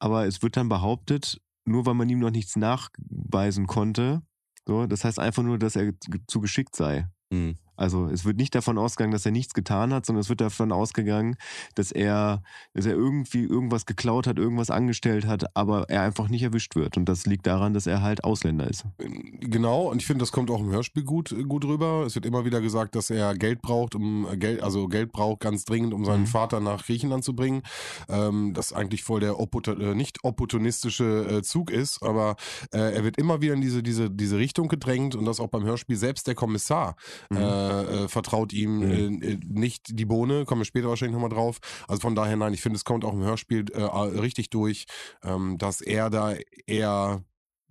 aber 0.00 0.26
es 0.26 0.42
wird 0.42 0.56
dann 0.56 0.68
behauptet, 0.68 1.40
nur 1.64 1.86
weil 1.86 1.94
man 1.94 2.08
ihm 2.08 2.18
noch 2.18 2.32
nichts 2.32 2.56
nachweisen 2.56 3.68
konnte, 3.68 4.22
so, 4.66 4.86
das 4.86 5.04
heißt 5.04 5.18
einfach 5.18 5.42
nur, 5.42 5.58
dass 5.58 5.76
er 5.76 5.92
zu 6.26 6.40
geschickt 6.40 6.76
sei. 6.76 7.08
Hm. 7.32 7.56
Also 7.76 8.06
es 8.06 8.24
wird 8.24 8.36
nicht 8.36 8.54
davon 8.54 8.78
ausgegangen, 8.78 9.12
dass 9.12 9.24
er 9.26 9.32
nichts 9.32 9.54
getan 9.54 9.92
hat, 9.92 10.06
sondern 10.06 10.20
es 10.20 10.28
wird 10.28 10.40
davon 10.40 10.72
ausgegangen, 10.72 11.36
dass 11.74 11.90
er, 11.90 12.42
dass 12.74 12.86
er 12.86 12.92
irgendwie 12.92 13.42
irgendwas 13.44 13.86
geklaut 13.86 14.26
hat, 14.26 14.38
irgendwas 14.38 14.70
angestellt 14.70 15.26
hat, 15.26 15.56
aber 15.56 15.88
er 15.88 16.02
einfach 16.02 16.28
nicht 16.28 16.42
erwischt 16.42 16.74
wird. 16.76 16.96
Und 16.96 17.06
das 17.08 17.26
liegt 17.26 17.46
daran, 17.46 17.74
dass 17.74 17.86
er 17.86 18.02
halt 18.02 18.24
Ausländer 18.24 18.68
ist. 18.68 18.84
Genau, 18.98 19.90
und 19.90 20.00
ich 20.00 20.06
finde, 20.06 20.22
das 20.22 20.32
kommt 20.32 20.50
auch 20.50 20.60
im 20.60 20.70
Hörspiel 20.70 21.04
gut, 21.04 21.34
gut 21.48 21.64
rüber. 21.64 22.04
Es 22.06 22.14
wird 22.14 22.26
immer 22.26 22.44
wieder 22.44 22.60
gesagt, 22.60 22.94
dass 22.94 23.10
er 23.10 23.34
Geld 23.34 23.62
braucht, 23.62 23.94
um 23.94 24.26
äh, 24.30 24.36
Geld, 24.36 24.62
also 24.62 24.88
Geld 24.88 25.12
braucht 25.12 25.40
ganz 25.40 25.64
dringend, 25.64 25.94
um 25.94 26.04
seinen 26.04 26.22
Mhm. 26.22 26.26
Vater 26.26 26.60
nach 26.60 26.84
Griechenland 26.84 27.24
zu 27.24 27.34
bringen. 27.34 27.62
Ähm, 28.08 28.52
das 28.54 28.72
eigentlich 28.72 29.02
voll 29.02 29.20
der 29.20 29.36
äh, 29.38 29.94
nicht 29.94 30.24
opportunistische 30.24 31.38
äh, 31.38 31.42
Zug 31.42 31.70
ist, 31.70 32.02
aber 32.02 32.36
äh, 32.72 32.94
er 32.94 33.04
wird 33.04 33.16
immer 33.18 33.40
wieder 33.40 33.54
in 33.54 33.60
diese, 33.60 33.82
diese, 33.82 34.10
diese 34.10 34.38
Richtung 34.38 34.68
gedrängt 34.68 35.14
und 35.14 35.24
das 35.24 35.40
auch 35.40 35.48
beim 35.48 35.64
Hörspiel. 35.64 35.96
Selbst 35.96 36.26
der 36.26 36.34
Kommissar 36.34 36.96
Mhm. 37.30 37.36
äh, 37.38 37.40
äh, 37.70 38.08
vertraut 38.08 38.52
ihm 38.52 38.80
Mhm. 38.80 39.22
äh, 39.22 39.32
äh, 39.32 39.40
nicht 39.46 39.98
die 39.98 40.04
Bohne, 40.04 40.44
kommen 40.44 40.60
wir 40.60 40.66
später 40.66 40.88
wahrscheinlich 40.88 41.14
nochmal 41.14 41.30
drauf. 41.30 41.58
Also 41.88 42.00
von 42.00 42.14
daher, 42.14 42.36
nein, 42.36 42.54
ich 42.54 42.62
finde, 42.62 42.76
es 42.76 42.84
kommt 42.84 43.04
auch 43.04 43.12
im 43.12 43.22
Hörspiel 43.22 43.66
äh, 43.72 43.82
richtig 43.82 44.50
durch, 44.50 44.86
ähm, 45.22 45.58
dass 45.58 45.80
er 45.80 46.10
da 46.10 46.34
eher 46.66 47.24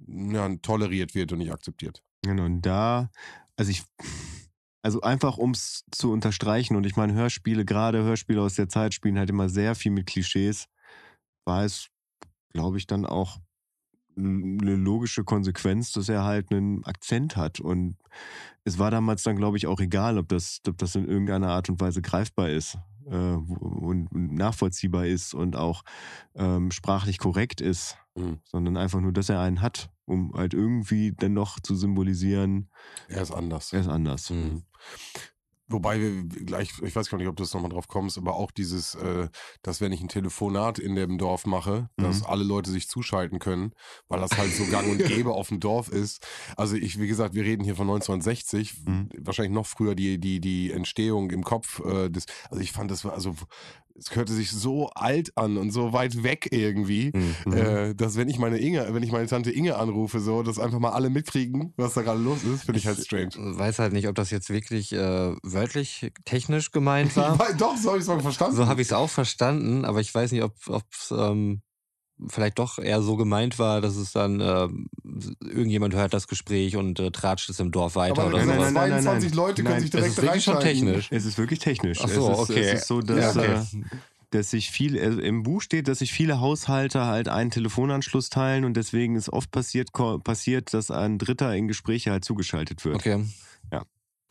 ja, 0.07 0.55
toleriert 0.61 1.15
wird 1.15 1.31
und 1.31 1.39
nicht 1.39 1.51
akzeptiert. 1.51 2.03
Genau, 2.23 2.45
und 2.45 2.61
da, 2.61 3.09
also 3.55 3.71
ich, 3.71 3.83
also 4.83 5.01
einfach 5.01 5.37
um 5.37 5.51
es 5.51 5.85
zu 5.91 6.11
unterstreichen, 6.11 6.75
und 6.75 6.85
ich 6.85 6.95
meine, 6.95 7.13
Hörspiele, 7.13 7.65
gerade 7.65 8.03
Hörspiele 8.03 8.41
aus 8.41 8.55
der 8.55 8.69
Zeit 8.69 8.93
spielen 8.93 9.17
halt 9.17 9.29
immer 9.29 9.49
sehr 9.49 9.75
viel 9.75 9.91
mit 9.91 10.07
Klischees, 10.07 10.67
war 11.45 11.63
es, 11.65 11.89
glaube 12.53 12.77
ich, 12.77 12.87
dann 12.87 13.05
auch 13.05 13.39
eine 14.25 14.75
logische 14.75 15.23
Konsequenz, 15.23 15.91
dass 15.91 16.09
er 16.09 16.23
halt 16.23 16.51
einen 16.51 16.83
Akzent 16.85 17.35
hat. 17.35 17.59
Und 17.59 17.97
es 18.63 18.77
war 18.79 18.91
damals 18.91 19.23
dann, 19.23 19.35
glaube 19.35 19.57
ich, 19.57 19.67
auch 19.67 19.79
egal, 19.79 20.17
ob 20.17 20.27
das, 20.29 20.61
ob 20.67 20.77
das 20.77 20.95
in 20.95 21.07
irgendeiner 21.07 21.49
Art 21.49 21.69
und 21.69 21.79
Weise 21.81 22.01
greifbar 22.01 22.49
ist. 22.49 22.77
äh, 23.07 23.15
und 23.15 24.09
nachvollziehbar 24.13 25.07
ist 25.07 25.33
und 25.33 25.55
auch 25.55 25.81
ähm, 26.35 26.69
sprachlich 26.71 27.17
korrekt 27.17 27.59
ist, 27.59 27.97
Mhm. 28.15 28.39
sondern 28.43 28.77
einfach 28.77 28.99
nur, 29.01 29.11
dass 29.13 29.29
er 29.29 29.39
einen 29.39 29.61
hat, 29.61 29.89
um 30.05 30.33
halt 30.35 30.53
irgendwie 30.53 31.11
dann 31.13 31.33
noch 31.33 31.59
zu 31.61 31.75
symbolisieren, 31.75 32.69
Er 33.07 33.21
ist 33.23 33.31
anders. 33.31 33.73
er 33.73 33.79
ist 33.81 33.87
anders. 33.87 34.29
Mhm. 34.29 34.63
Wobei 35.71 35.99
wir 35.99 36.23
gleich, 36.23 36.71
ich 36.83 36.95
weiß 36.95 37.09
gar 37.09 37.17
nicht, 37.17 37.27
ob 37.27 37.35
du 37.35 37.43
das 37.43 37.53
nochmal 37.53 37.71
drauf 37.71 37.87
kommst, 37.87 38.17
aber 38.17 38.35
auch 38.35 38.51
dieses, 38.51 38.95
äh, 38.95 39.27
dass 39.61 39.81
wenn 39.81 39.91
ich 39.91 40.01
ein 40.01 40.07
Telefonat 40.07 40.79
in 40.79 40.95
dem 40.95 41.17
Dorf 41.17 41.45
mache, 41.45 41.89
dass 41.97 42.21
Mhm. 42.21 42.25
alle 42.27 42.43
Leute 42.43 42.69
sich 42.71 42.87
zuschalten 42.87 43.39
können, 43.39 43.73
weil 44.07 44.19
das 44.19 44.37
halt 44.37 44.53
so 44.53 44.65
gang 44.67 44.87
und 44.89 44.97
gäbe 45.05 45.31
auf 45.31 45.47
dem 45.49 45.59
Dorf 45.59 45.89
ist. 45.89 46.25
Also 46.57 46.75
ich, 46.75 46.99
wie 46.99 47.07
gesagt, 47.07 47.33
wir 47.35 47.43
reden 47.43 47.63
hier 47.63 47.75
von 47.75 47.87
1960, 47.87 48.85
Mhm. 48.85 49.09
wahrscheinlich 49.19 49.53
noch 49.53 49.65
früher 49.67 49.95
die, 49.95 50.19
die, 50.19 50.39
die 50.41 50.71
Entstehung 50.71 51.31
im 51.31 51.43
Kopf 51.43 51.79
äh, 51.85 52.09
des, 52.09 52.25
also 52.49 52.61
ich 52.61 52.71
fand 52.71 52.91
das 52.91 53.05
war, 53.05 53.13
also 53.13 53.35
es 53.97 54.15
hörte 54.15 54.33
sich 54.33 54.51
so 54.51 54.89
alt 54.89 55.37
an 55.37 55.57
und 55.57 55.71
so 55.71 55.93
weit 55.93 56.23
weg 56.23 56.49
irgendwie. 56.51 57.11
Mhm. 57.13 57.53
Äh, 57.53 57.95
dass 57.95 58.17
wenn 58.17 58.29
ich 58.29 58.39
meine 58.39 58.57
Inge, 58.57 58.87
wenn 58.93 59.03
ich 59.03 59.11
meine 59.11 59.27
Tante 59.27 59.51
Inge 59.51 59.77
anrufe, 59.77 60.19
so, 60.19 60.43
dass 60.43 60.59
einfach 60.59 60.79
mal 60.79 60.91
alle 60.91 61.09
mitkriegen, 61.09 61.73
was 61.77 61.93
da 61.93 62.01
gerade 62.01 62.19
los 62.21 62.43
ist, 62.43 62.63
finde 62.63 62.79
ich 62.79 62.87
halt 62.87 62.99
strange. 62.99 63.31
weiß 63.35 63.79
halt 63.79 63.93
nicht, 63.93 64.07
ob 64.07 64.15
das 64.15 64.31
jetzt 64.31 64.49
wirklich 64.49 64.93
äh, 64.93 65.35
wörtlich 65.43 66.11
technisch 66.25 66.71
gemeint 66.71 67.15
war. 67.15 67.37
Doch, 67.57 67.77
so 67.77 67.89
habe 67.89 67.97
ich 67.97 68.03
es 68.03 68.07
mal 68.07 68.19
verstanden. 68.19 68.55
So 68.55 68.67
habe 68.67 68.81
ich 68.81 68.87
es 68.87 68.93
auch 68.93 69.09
verstanden, 69.09 69.85
aber 69.85 69.99
ich 69.99 70.13
weiß 70.13 70.31
nicht, 70.31 70.43
ob 70.43 70.55
es 70.67 71.11
ähm, 71.11 71.61
vielleicht 72.27 72.59
doch 72.59 72.77
eher 72.79 73.01
so 73.01 73.15
gemeint 73.15 73.59
war, 73.59 73.81
dass 73.81 73.95
es 73.95 74.11
dann 74.11 74.39
ähm, 74.39 74.87
irgendjemand 75.41 75.93
hört 75.95 76.13
das 76.13 76.27
Gespräch 76.27 76.75
und 76.75 76.99
äh, 76.99 77.11
tratscht 77.11 77.49
es 77.49 77.59
im 77.59 77.71
Dorf 77.71 77.95
weiter 77.95 78.21
Aber 78.21 78.27
oder 78.27 78.45
nein, 78.45 78.59
nein, 78.59 78.73
nein, 78.73 79.03
22 79.03 79.33
Leute 79.33 79.63
können 79.63 79.75
Nein, 79.75 79.81
sich 79.81 79.91
direkt 79.91 80.09
ist 80.09 80.21
wirklich 80.21 80.43
schon 80.43 80.59
technisch. 80.59 81.07
Es 81.11 81.25
ist 81.25 81.37
wirklich 81.37 81.59
technisch. 81.59 81.99
Ach 82.03 82.09
so, 82.09 82.31
es 82.31 82.39
ist, 82.39 82.49
okay. 82.49 82.59
Es 82.59 82.73
ist 82.81 82.87
so, 82.87 83.01
dass, 83.01 83.35
Ja, 83.35 83.41
okay. 83.41 83.53
äh, 83.53 83.85
dass 84.31 84.51
sich 84.51 84.71
viel, 84.71 84.95
äh, 84.95 85.07
im 85.07 85.43
Buch 85.43 85.61
steht, 85.61 85.87
dass 85.87 85.99
sich 85.99 86.11
viele 86.11 86.39
Haushalte 86.39 87.05
halt 87.05 87.27
einen 87.27 87.51
Telefonanschluss 87.51 88.29
teilen 88.29 88.65
und 88.65 88.75
deswegen 88.75 89.15
ist 89.15 89.29
oft 89.29 89.51
passiert, 89.51 89.91
passiert, 90.23 90.73
dass 90.73 90.89
ein 90.91 91.17
Dritter 91.17 91.53
in 91.55 91.67
Gespräche 91.67 92.11
halt 92.11 92.23
zugeschaltet 92.23 92.85
wird. 92.85 92.95
Okay. 92.95 93.25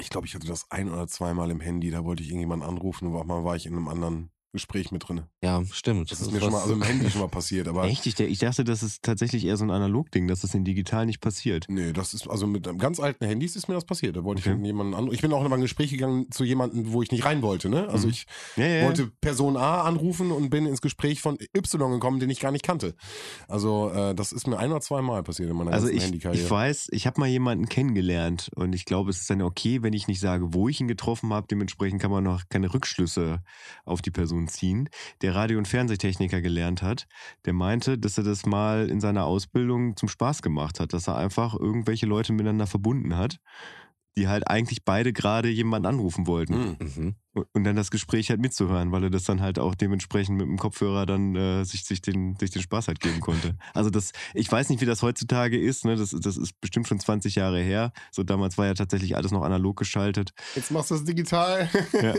Ich 0.01 0.09
glaube, 0.09 0.27
ich 0.27 0.35
hatte 0.35 0.47
das 0.47 0.65
ein 0.71 0.89
oder 0.89 1.07
zweimal 1.07 1.51
im 1.51 1.61
Handy, 1.61 1.91
da 1.91 2.05
wollte 2.05 2.23
ich 2.23 2.31
irgendjemanden 2.31 2.67
anrufen 2.67 3.09
und 3.09 3.17
auch 3.17 3.25
mal 3.25 3.45
war 3.45 3.55
ich 3.55 3.67
in 3.67 3.75
einem 3.75 3.87
anderen 3.87 4.31
Gespräch 4.53 4.91
mit 4.91 5.09
drin. 5.09 5.23
Ja, 5.43 5.63
stimmt. 5.73 6.11
Das 6.11 6.21
ist 6.21 6.33
mir 6.33 6.41
schon 6.41 6.53
mal, 6.53 6.61
also 6.63 6.73
im 6.75 6.83
Handy 6.83 7.09
schon 7.11 7.21
mal 7.21 7.29
passiert, 7.29 7.69
aber. 7.69 7.85
Echt? 7.85 8.05
Ich, 8.07 8.19
ich 8.19 8.39
dachte, 8.39 8.65
das 8.65 8.83
ist 8.83 9.03
tatsächlich 9.03 9.45
eher 9.45 9.57
so 9.57 9.65
ein 9.65 9.71
Analogding, 9.71 10.27
dass 10.29 10.41
das 10.41 10.55
in 10.55 10.65
digital 10.65 11.07
nicht 11.07 11.21
passiert. 11.21 11.67
Nee, 11.69 11.93
das 11.93 12.15
ist, 12.15 12.29
also 12.29 12.47
mit 12.47 12.67
einem 12.67 12.79
ganz 12.79 12.99
alten 13.01 13.25
Handys 13.25 13.55
ist 13.57 13.69
mir 13.69 13.75
das 13.75 13.85
passiert. 13.85 14.17
Da 14.17 14.25
wollte 14.25 14.41
ich 14.41 14.47
Okay. 14.49 14.57
mit 14.57 14.67
jemanden 14.67 14.95
an. 14.95 15.09
Ich 15.13 15.21
bin 15.23 15.33
auch 15.33 15.45
in 15.45 15.53
ein 15.53 15.61
Gespräch 15.61 15.91
gegangen 15.91 16.31
zu 16.31 16.45
jemandem, 16.45 16.93
wo 16.93 17.03
ich 17.03 17.11
nicht 17.13 17.25
rein 17.25 17.43
wollte, 17.43 17.69
ne? 17.69 17.89
Also 17.89 18.07
Mhm. 18.07 18.13
ich 18.13 18.27
Ja, 18.57 18.67
ja, 18.67 18.85
wollte 18.87 19.07
Person 19.21 19.57
A 19.57 19.83
anrufen 19.83 20.31
und 20.33 20.51
bin 20.51 20.67
ins 20.67 20.81
Gespräch 20.81 21.21
von 21.21 21.39
Y 21.57 21.91
gekommen, 21.93 22.19
den 22.21 22.31
ich 22.31 22.41
gar 22.41 22.51
nicht 22.53 22.65
kannte. 22.65 22.95
Also, 23.49 23.91
äh, 23.91 24.15
das 24.15 24.33
ist 24.33 24.47
mir 24.47 24.59
ein 24.59 24.71
oder 24.71 24.81
zwei 24.81 25.03
Mal 25.03 25.23
passiert 25.23 25.51
in 25.51 25.57
meiner 25.57 25.73
Also 25.73 25.89
ich, 25.89 26.03
Handykarriere. 26.03 26.43
ich 26.45 26.51
weiß, 26.51 26.89
ich 26.93 27.07
habe 27.07 27.21
mal 27.21 27.27
jemanden 27.29 27.67
kennengelernt 27.69 28.51
und 28.57 28.75
ich 28.75 28.85
glaube, 28.85 29.11
es 29.11 29.21
ist 29.21 29.31
dann 29.31 29.43
okay, 29.43 29.83
wenn 29.83 29.93
ich 29.93 30.09
nicht 30.09 30.21
sage, 30.21 30.53
wo 30.55 30.69
ich 30.69 30.81
ihn 30.81 30.89
getroffen 30.89 31.33
habe. 31.33 31.47
Dementsprechend 31.49 32.01
kann 32.03 32.11
man 32.11 32.25
noch 32.25 32.49
keine 32.49 32.73
Rückschlüsse 32.73 33.43
auf 33.85 34.03
die 34.03 34.11
Person 34.11 34.40
ziehen. 34.49 34.89
Der 35.23 35.35
Radio- 35.35 35.59
und 35.59 35.69
Fernsehtechniker 35.69 36.41
gelernt 36.41 36.83
hat, 36.83 37.07
der 37.45 37.53
meinte, 37.53 37.99
dass 37.99 38.19
er 38.19 38.25
das 38.25 38.47
mal 38.47 38.89
in 38.89 39.01
seiner 39.01 39.25
Ausbildung 39.25 39.97
zum 39.97 40.09
Spaß 40.09 40.43
gemacht 40.43 40.81
hat, 40.81 40.93
dass 40.93 41.09
er 41.09 41.17
einfach 41.17 41.55
irgendwelche 41.55 42.07
Leute 42.07 42.33
miteinander 42.33 42.67
verbunden 42.67 43.17
hat, 43.17 43.39
die 44.17 44.29
halt 44.29 44.49
eigentlich 44.49 44.85
beide 44.85 45.13
gerade 45.13 45.49
jemanden 45.49 45.87
anrufen 45.87 46.27
wollten. 46.27 46.55
Mhm. 46.55 46.77
Mhm. 46.81 47.15
Und- 47.55 47.65
dann 47.65 47.77
das 47.77 47.91
Gespräch 47.93 48.29
halt 48.31 48.41
mitzuhören, 48.41 48.91
weil 48.91 49.05
er 49.05 49.11
das 49.11 49.23
dann 49.25 49.41
halt 49.41 49.59
auch 49.61 49.77
dementsprechend 49.77 50.37
mit 50.37 50.47
dem 50.49 50.59
Kopfhörer 50.59 51.07
dann 51.07 51.37
äh, 51.37 51.65
sich, 51.65 51.85
sich, 51.85 52.03
den, 52.03 52.35
sich 52.37 52.51
den 52.51 52.61
Spaß 52.63 52.89
halt 52.89 52.99
geben 53.01 53.21
konnte. 53.21 53.57
Also 53.73 53.89
das, 53.89 54.11
ich 54.35 54.51
weiß 54.51 54.69
nicht, 54.69 54.81
wie 54.81 54.87
das 54.87 55.03
heutzutage 55.03 55.57
ist, 55.59 55.85
ne? 55.85 55.95
das, 55.97 56.11
das 56.11 56.37
ist 56.37 56.61
bestimmt 56.61 56.89
schon 56.89 56.99
20 56.99 57.37
Jahre 57.37 57.61
her. 57.61 57.93
So 58.11 58.25
damals 58.25 58.59
war 58.59 58.67
ja 58.67 58.75
tatsächlich 58.75 59.17
alles 59.17 59.31
noch 59.31 59.43
analog 59.43 59.77
geschaltet. 59.79 60.33
Jetzt 60.57 60.71
machst 60.73 60.91
du 60.91 60.97
das 60.97 61.05
digital. 61.05 61.71
Ja, 61.93 62.15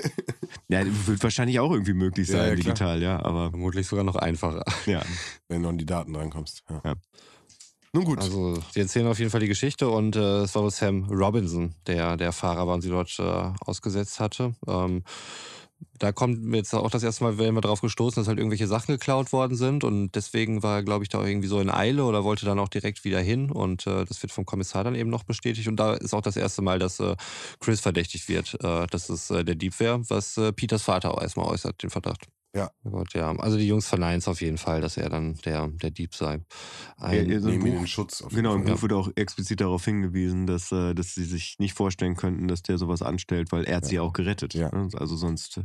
ja 0.82 1.08
wird 1.08 1.22
wahrscheinlich 1.22 1.60
auch 1.60 1.72
irgendwie 1.72 1.94
möglich 1.94 2.30
Ja, 2.30 2.38
sein, 2.38 2.42
ja, 2.50 2.56
klar. 2.56 2.64
digital, 2.64 3.02
ja, 3.02 3.26
aber 3.26 3.50
Vermutlich 3.50 3.86
sogar 3.88 4.06
noch 4.06 4.16
einfacher. 4.16 4.64
ja. 4.86 5.02
Wenn 5.50 5.64
du 5.64 5.70
an 5.70 5.78
die 5.78 5.86
Daten 5.86 6.14
drankommst. 6.14 6.64
Ja. 6.70 6.82
Ja. 6.86 6.94
Nun 7.94 8.06
gut. 8.06 8.20
Also, 8.20 8.58
sie 8.72 8.80
erzählen 8.80 9.08
auf 9.08 9.20
jeden 9.20 9.32
Fall 9.32 9.42
die 9.42 9.50
Geschichte 9.50 9.90
und 9.90 10.16
äh, 10.16 10.44
es 10.44 10.56
war 10.56 10.64
wohl 10.64 10.72
Sam 10.72 11.06
Robinson, 11.10 11.76
der 11.88 12.16
der 12.16 12.32
Fahrer 12.32 12.66
war 12.66 12.76
und 12.76 12.82
sie 12.82 12.90
dort 12.90 13.20
äh, 13.20 13.24
ausgesetzt 13.66 14.22
hatte. 14.22 14.56
Ähm, 14.66 15.04
da 15.98 16.12
kommt 16.12 16.54
jetzt 16.54 16.74
auch 16.74 16.90
das 16.90 17.04
erste 17.04 17.24
Mal, 17.24 17.38
wenn 17.38 17.54
wir 17.54 17.62
darauf 17.62 17.82
gestoßen, 17.82 18.22
dass 18.22 18.28
halt 18.28 18.38
irgendwelche 18.38 18.68
Sachen 18.68 18.94
geklaut 18.94 19.34
worden 19.34 19.58
sind 19.58 19.84
und 19.84 20.12
deswegen 20.16 20.64
war 20.64 20.78
er, 20.78 20.84
glaube 20.84 21.04
ich, 21.04 21.10
da 21.10 21.26
irgendwie 21.26 21.48
so 21.48 21.60
in 21.60 21.70
Eile 21.70 22.06
oder 22.06 22.24
wollte 22.24 22.46
dann 22.46 22.60
auch 22.60 22.70
direkt 22.70 23.04
wieder 23.04 23.20
hin 23.20 23.52
und 23.52 23.88
äh, 23.88 24.06
das 24.06 24.22
wird 24.22 24.32
vom 24.32 24.46
Kommissar 24.46 24.84
dann 24.84 24.96
eben 24.96 25.10
noch 25.10 25.24
bestätigt 25.24 25.68
und 25.68 25.78
da 25.78 25.94
ist 25.94 26.14
auch 26.14 26.22
das 26.22 26.38
erste 26.38 26.62
Mal, 26.62 26.80
dass 26.80 27.00
äh, 27.00 27.16
Chris 27.60 27.82
verdächtigt 27.82 28.30
wird, 28.30 28.56
äh, 28.64 28.88
dass 28.88 29.10
es 29.10 29.30
äh, 29.32 29.44
der 29.44 29.56
Dieb 29.56 29.80
wäre, 29.80 30.10
was 30.10 30.38
äh, 30.38 30.54
Peters 30.54 30.84
Vater 30.84 31.14
auch 31.14 31.22
erstmal 31.22 31.48
äußert, 31.48 31.84
den 31.84 31.90
Verdacht. 31.90 32.28
Ja. 32.54 32.70
Oh 32.84 32.90
Gott, 32.90 33.14
ja. 33.14 33.32
Also 33.38 33.58
die 33.58 33.68
Jungs 33.68 33.88
verneinen 33.88 34.20
es 34.20 34.28
auf 34.28 34.42
jeden 34.42 34.58
Fall, 34.58 34.82
dass 34.82 34.98
er 34.98 35.10
dann 35.10 35.36
der, 35.46 35.68
der 35.70 35.92
Dieb 35.92 36.14
sei. 36.16 36.42
Ein, 36.98 37.30
Ja, 37.30 37.34
ja, 37.36 37.40
so 37.40 37.50
im 37.50 37.60
Nehmen 37.60 37.76
ihn 37.76 37.80
in 37.80 37.88
Schutz. 37.88 38.22
Auf 38.22 38.34
Genau, 38.34 38.56
im. 38.56 38.66
Buch 38.66 38.82
wird 38.82 38.94
auch 38.94 39.10
explizit 39.16 39.62
darauf 39.62 39.86
hingewiesen, 39.86 40.48
dass, 40.48 40.72
äh, 40.72 40.94
dass 40.94 41.16
sie 41.16 41.24
sich 41.24 41.60
nicht 41.60 41.74
vorstellen 41.74 42.16
könnten, 42.16 42.48
dass 42.48 42.62
der 42.62 42.78
sowas 42.78 43.02
anstellt, 43.02 43.52
weil 43.52 43.64
er 43.64 43.78
hat 43.78 43.86
sie 43.86 43.96
ja 43.96 44.02
auch 44.02 44.14
gerettet. 44.14 44.54
Ja. 44.54 44.70
ne? 44.76 44.90
Also 44.98 45.16
sonst 45.16 45.62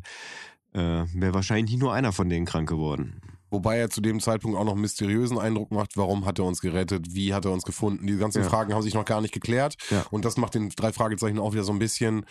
äh, 0.75 0.79
wäre 0.79 1.35
wahrscheinlich 1.35 1.73
nicht 1.73 1.81
nur 1.81 1.93
einer 1.93 2.13
von 2.13 2.29
denen 2.29 2.47
krank 2.47 2.69
geworden. 2.69 3.21
Wobei 3.51 3.79
er 3.79 3.91
zu 3.91 4.01
dem 4.01 4.21
Zeitpunkt 4.21 4.59
auch 4.59 4.65
noch 4.65 4.73
einen 4.73 4.81
mysteriösen 4.81 5.39
Eindruck 5.39 5.71
macht, 5.71 5.97
warum 5.97 6.27
hat 6.27 6.39
er 6.39 6.45
uns 6.45 6.61
gerettet, 6.61 7.15
wie 7.15 7.33
hat 7.33 7.45
er 7.45 7.53
uns 7.53 7.63
gefunden. 7.63 8.07
Die 8.07 8.17
ganzen 8.17 8.43
Ja. 8.43 8.49
Fragen 8.49 8.75
haben 8.75 8.83
sich 8.83 8.95
noch 8.95 9.05
gar 9.05 9.21
nicht 9.21 9.33
geklärt. 9.33 9.77
Ja. 9.91 10.05
Und 10.11 10.25
das 10.25 10.37
macht 10.37 10.55
den 10.55 10.71
drei 10.71 10.93
Fragezeichen 10.93 11.39
auch 11.39 11.53
wieder 11.53 11.65
so 11.65 11.73
ein 11.73 11.79
bisschen. 11.79 12.27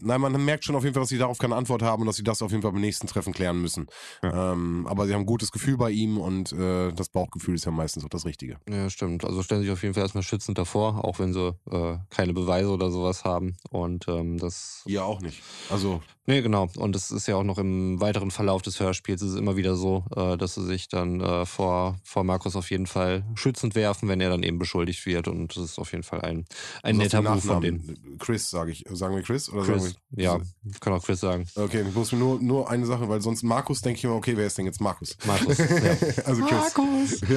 Nein, 0.00 0.20
man 0.20 0.44
merkt 0.44 0.64
schon 0.64 0.76
auf 0.76 0.82
jeden 0.82 0.94
Fall, 0.94 1.02
dass 1.02 1.10
sie 1.10 1.18
darauf 1.18 1.38
keine 1.38 1.56
Antwort 1.56 1.82
haben 1.82 2.02
und 2.02 2.06
dass 2.06 2.16
sie 2.16 2.24
das 2.24 2.42
auf 2.42 2.50
jeden 2.50 2.62
Fall 2.62 2.72
beim 2.72 2.80
nächsten 2.80 3.06
Treffen 3.06 3.32
klären 3.32 3.60
müssen. 3.60 3.86
Ähm, 4.22 4.86
aber 4.88 5.06
sie 5.06 5.14
haben 5.14 5.22
ein 5.22 5.26
gutes 5.26 5.52
Gefühl 5.52 5.76
bei 5.76 5.90
ihm 5.90 6.18
und 6.18 6.52
äh, 6.52 6.92
das 6.92 7.08
Bauchgefühl 7.08 7.54
ist 7.54 7.64
ja 7.64 7.70
meistens 7.70 8.04
auch 8.04 8.08
das 8.08 8.24
Richtige. 8.24 8.58
Ja, 8.68 8.90
stimmt. 8.90 9.24
Also 9.24 9.42
stellen 9.42 9.62
sich 9.62 9.70
auf 9.70 9.82
jeden 9.82 9.94
Fall 9.94 10.02
erstmal 10.02 10.22
schützend 10.22 10.58
davor, 10.58 11.04
auch 11.04 11.18
wenn 11.18 11.32
sie 11.32 11.54
äh, 11.70 11.98
keine 12.10 12.32
Beweise 12.32 12.70
oder 12.70 12.90
sowas 12.90 13.24
haben. 13.24 13.56
Und 13.70 14.08
ähm, 14.08 14.38
das. 14.38 14.82
Ihr 14.86 15.04
auch 15.04 15.20
nicht. 15.20 15.42
Also, 15.70 16.00
Nee, 16.26 16.40
genau. 16.40 16.68
Und 16.76 16.94
das 16.94 17.10
ist 17.10 17.26
ja 17.26 17.36
auch 17.36 17.42
noch 17.42 17.58
im 17.58 18.00
weiteren 18.00 18.30
Verlauf 18.30 18.62
des 18.62 18.80
Hörspiels 18.80 19.20
ist 19.20 19.32
es 19.32 19.36
immer 19.36 19.56
wieder 19.56 19.76
so, 19.76 20.04
äh, 20.16 20.38
dass 20.38 20.54
sie 20.54 20.64
sich 20.64 20.88
dann 20.88 21.20
äh, 21.20 21.44
vor, 21.44 21.98
vor 22.02 22.24
Markus 22.24 22.56
auf 22.56 22.70
jeden 22.70 22.86
Fall 22.86 23.24
schützend 23.34 23.74
werfen, 23.74 24.08
wenn 24.08 24.22
er 24.22 24.30
dann 24.30 24.42
eben 24.42 24.58
beschuldigt 24.58 25.04
wird. 25.04 25.28
Und 25.28 25.54
das 25.54 25.62
ist 25.62 25.78
auf 25.78 25.92
jeden 25.92 26.02
Fall 26.02 26.22
ein, 26.22 26.46
ein 26.82 26.96
sagst 26.96 27.12
netter 27.12 27.30
Move 27.30 27.40
von 27.42 27.60
denen. 27.60 28.16
Chris, 28.18 28.48
sage 28.48 28.70
ich. 28.72 28.84
Sagen 28.90 29.14
wir 29.14 29.22
Chris? 29.22 29.50
Oder 29.50 29.64
Chris. 29.64 29.83
Ja, 30.16 30.40
kann 30.80 30.92
auch 30.92 31.02
Chris 31.04 31.20
sagen. 31.20 31.46
okay, 31.56 31.84
ich 31.88 31.94
muss 31.94 32.12
mir 32.12 32.18
nur, 32.18 32.40
nur 32.40 32.70
eine 32.70 32.86
Sache, 32.86 33.08
weil 33.08 33.20
sonst 33.20 33.42
Markus 33.42 33.80
denke 33.80 33.98
ich 33.98 34.04
immer, 34.04 34.14
okay, 34.14 34.36
wer 34.36 34.46
ist 34.46 34.56
denn 34.58 34.66
jetzt 34.66 34.80
Markus? 34.80 35.16
Markus. 35.26 35.58
ja. 35.58 36.24
also 36.24 36.42
Chris. 36.44 37.20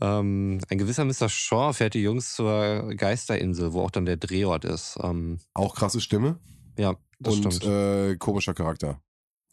Ja. 0.00 0.18
ähm, 0.20 0.60
ein 0.68 0.78
gewisser 0.78 1.04
Mr. 1.04 1.28
Shaw 1.28 1.72
fährt 1.72 1.94
die 1.94 2.02
Jungs 2.02 2.34
zur 2.34 2.94
Geisterinsel, 2.94 3.72
wo 3.72 3.82
auch 3.82 3.90
dann 3.90 4.04
der 4.04 4.16
Drehort 4.16 4.64
ist. 4.64 4.98
Ähm, 5.02 5.38
Auch 5.54 5.74
krasse 5.74 6.00
Stimme. 6.00 6.38
ja, 6.78 6.94
das 7.18 7.34
und 7.36 7.52
stimmt. 7.54 7.72
äh, 7.72 8.16
komischer 8.16 8.54
Charakter. 8.54 9.00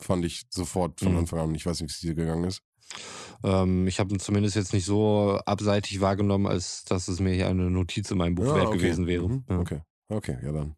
Fand 0.01 0.26
ich 0.26 0.43
sofort 0.49 0.99
von 0.99 1.13
Mhm. 1.13 1.20
Anfang 1.20 1.39
an. 1.39 1.55
Ich 1.55 1.66
weiß 1.66 1.80
nicht, 1.82 1.89
wie 1.89 1.93
es 1.93 1.99
dir 2.01 2.16
gegangen 2.16 2.43
ist. 2.43 2.61
Ähm, 3.43 3.88
ich 3.88 3.99
habe 3.99 4.13
ihn 4.13 4.20
zumindest 4.20 4.55
jetzt 4.55 4.74
nicht 4.74 4.86
so 4.86 5.39
abseitig 5.45 6.01
wahrgenommen, 6.01 6.47
als 6.47 6.84
dass 6.84 7.07
es 7.07 7.20
mir 7.20 7.34
hier 7.34 7.47
eine 7.47 7.72
Notiz 7.72 8.11
in 8.11 8.18
meinem 8.18 8.36
Buch 8.36 8.53
wert 8.53 8.68
okay. 8.68 8.78
gewesen 8.78 9.07
wäre. 9.07 9.28
Mhm. 9.28 9.43
Ja. 9.49 9.59
Okay. 9.59 9.82
Okay, 10.09 10.38
ja 10.43 10.51
dann. 10.51 10.76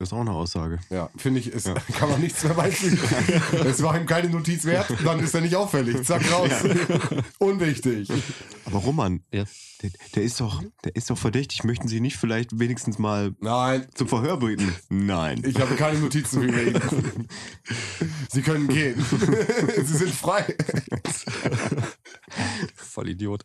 Das 0.00 0.08
ist 0.08 0.12
auch 0.14 0.20
eine 0.22 0.30
Aussage. 0.32 0.78
Ja, 0.88 1.10
finde 1.14 1.40
ich, 1.40 1.48
es 1.54 1.64
Ja. 1.64 1.74
kann 1.98 2.08
man 2.08 2.22
nichts 2.22 2.42
mehr 2.42 2.54
beifügen. 2.54 2.98
es 3.66 3.82
war 3.82 4.00
ihm 4.00 4.06
keine 4.06 4.30
Notiz 4.30 4.64
wert, 4.64 4.90
dann 5.04 5.20
ist 5.20 5.34
er 5.34 5.42
nicht 5.42 5.54
auffällig. 5.54 6.02
Zack, 6.06 6.22
raus. 6.32 6.50
Unwichtig. 7.38 8.08
Aber 8.64 8.78
Roman, 8.78 9.22
Ja. 9.30 9.44
der, 9.82 9.90
der, 10.14 10.22
ist 10.22 10.40
doch, 10.40 10.62
der 10.84 10.96
ist 10.96 11.10
doch 11.10 11.18
verdächtig. 11.18 11.64
Möchten 11.64 11.86
Sie 11.86 12.00
nicht 12.00 12.16
vielleicht 12.16 12.58
wenigstens 12.58 12.98
mal 12.98 13.34
Nein, 13.40 13.88
zum 13.94 14.08
Verhör 14.08 14.38
bitten? 14.38 14.74
Nein. 14.88 15.42
ich 15.44 15.60
habe 15.60 15.74
keine 15.76 15.98
Notizen 15.98 16.48
für 16.50 16.62
ihn. 16.62 16.80
Sie 18.30 18.40
können 18.40 18.68
gehen. 18.68 19.04
Sie 19.84 19.96
sind 19.98 20.14
frei. 20.14 20.56
Voll 22.74 23.10
Idiot. 23.10 23.42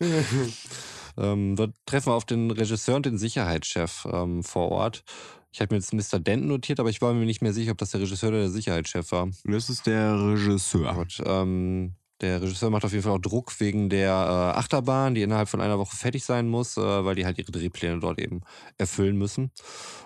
ähm, 1.18 1.54
dort 1.54 1.74
treffen 1.84 2.06
wir 2.06 2.14
auf 2.14 2.24
den 2.24 2.50
Regisseur 2.50 2.96
und 2.96 3.04
den 3.04 3.18
Sicherheitschef 3.18 4.06
ähm, 4.10 4.42
vor 4.42 4.70
Ort. 4.72 5.04
Ich 5.52 5.60
hatte 5.60 5.74
mir 5.74 5.80
jetzt 5.80 5.92
Mr. 5.94 6.18
Denton 6.20 6.48
notiert, 6.48 6.80
aber 6.80 6.90
ich 6.90 7.00
war 7.00 7.14
mir 7.14 7.24
nicht 7.24 7.40
mehr 7.42 7.52
sicher, 7.52 7.72
ob 7.72 7.78
das 7.78 7.90
der 7.90 8.00
Regisseur 8.02 8.28
oder 8.30 8.40
der 8.40 8.50
Sicherheitschef 8.50 9.10
war. 9.12 9.28
Das 9.44 9.70
ist 9.70 9.86
der 9.86 10.14
Regisseur. 10.20 10.94
Gut, 10.94 11.22
ähm, 11.24 11.94
Der 12.22 12.40
Regisseur 12.40 12.70
macht 12.70 12.84
auf 12.84 12.92
jeden 12.92 13.02
Fall 13.04 13.12
auch 13.12 13.18
Druck 13.18 13.58
wegen 13.60 13.90
der 13.90 14.10
äh, 14.10 14.58
Achterbahn, 14.58 15.14
die 15.14 15.22
innerhalb 15.22 15.48
von 15.50 15.60
einer 15.60 15.78
Woche 15.78 15.96
fertig 15.96 16.24
sein 16.24 16.48
muss, 16.48 16.76
äh, 16.78 16.80
weil 17.04 17.14
die 17.14 17.26
halt 17.26 17.38
ihre 17.38 17.52
Drehpläne 17.52 18.00
dort 18.00 18.18
eben 18.20 18.40
erfüllen 18.78 19.16
müssen. 19.18 19.50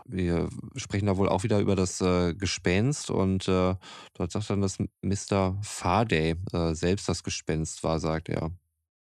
Wir 0.06 0.48
sprechen 0.76 1.06
da 1.06 1.16
wohl 1.16 1.28
auch 1.28 1.44
wieder 1.44 1.60
über 1.60 1.76
das 1.76 2.00
äh, 2.00 2.34
Gespenst 2.34 3.10
und 3.10 3.46
äh, 3.48 3.76
dort 4.14 4.32
sagt 4.32 4.50
dann, 4.50 4.60
dass 4.60 4.78
Mr. 5.02 5.56
Faraday 5.62 6.34
äh, 6.52 6.74
selbst 6.74 7.08
das 7.08 7.22
Gespenst 7.22 7.84
war, 7.84 8.00
sagt 8.00 8.28
er. 8.28 8.50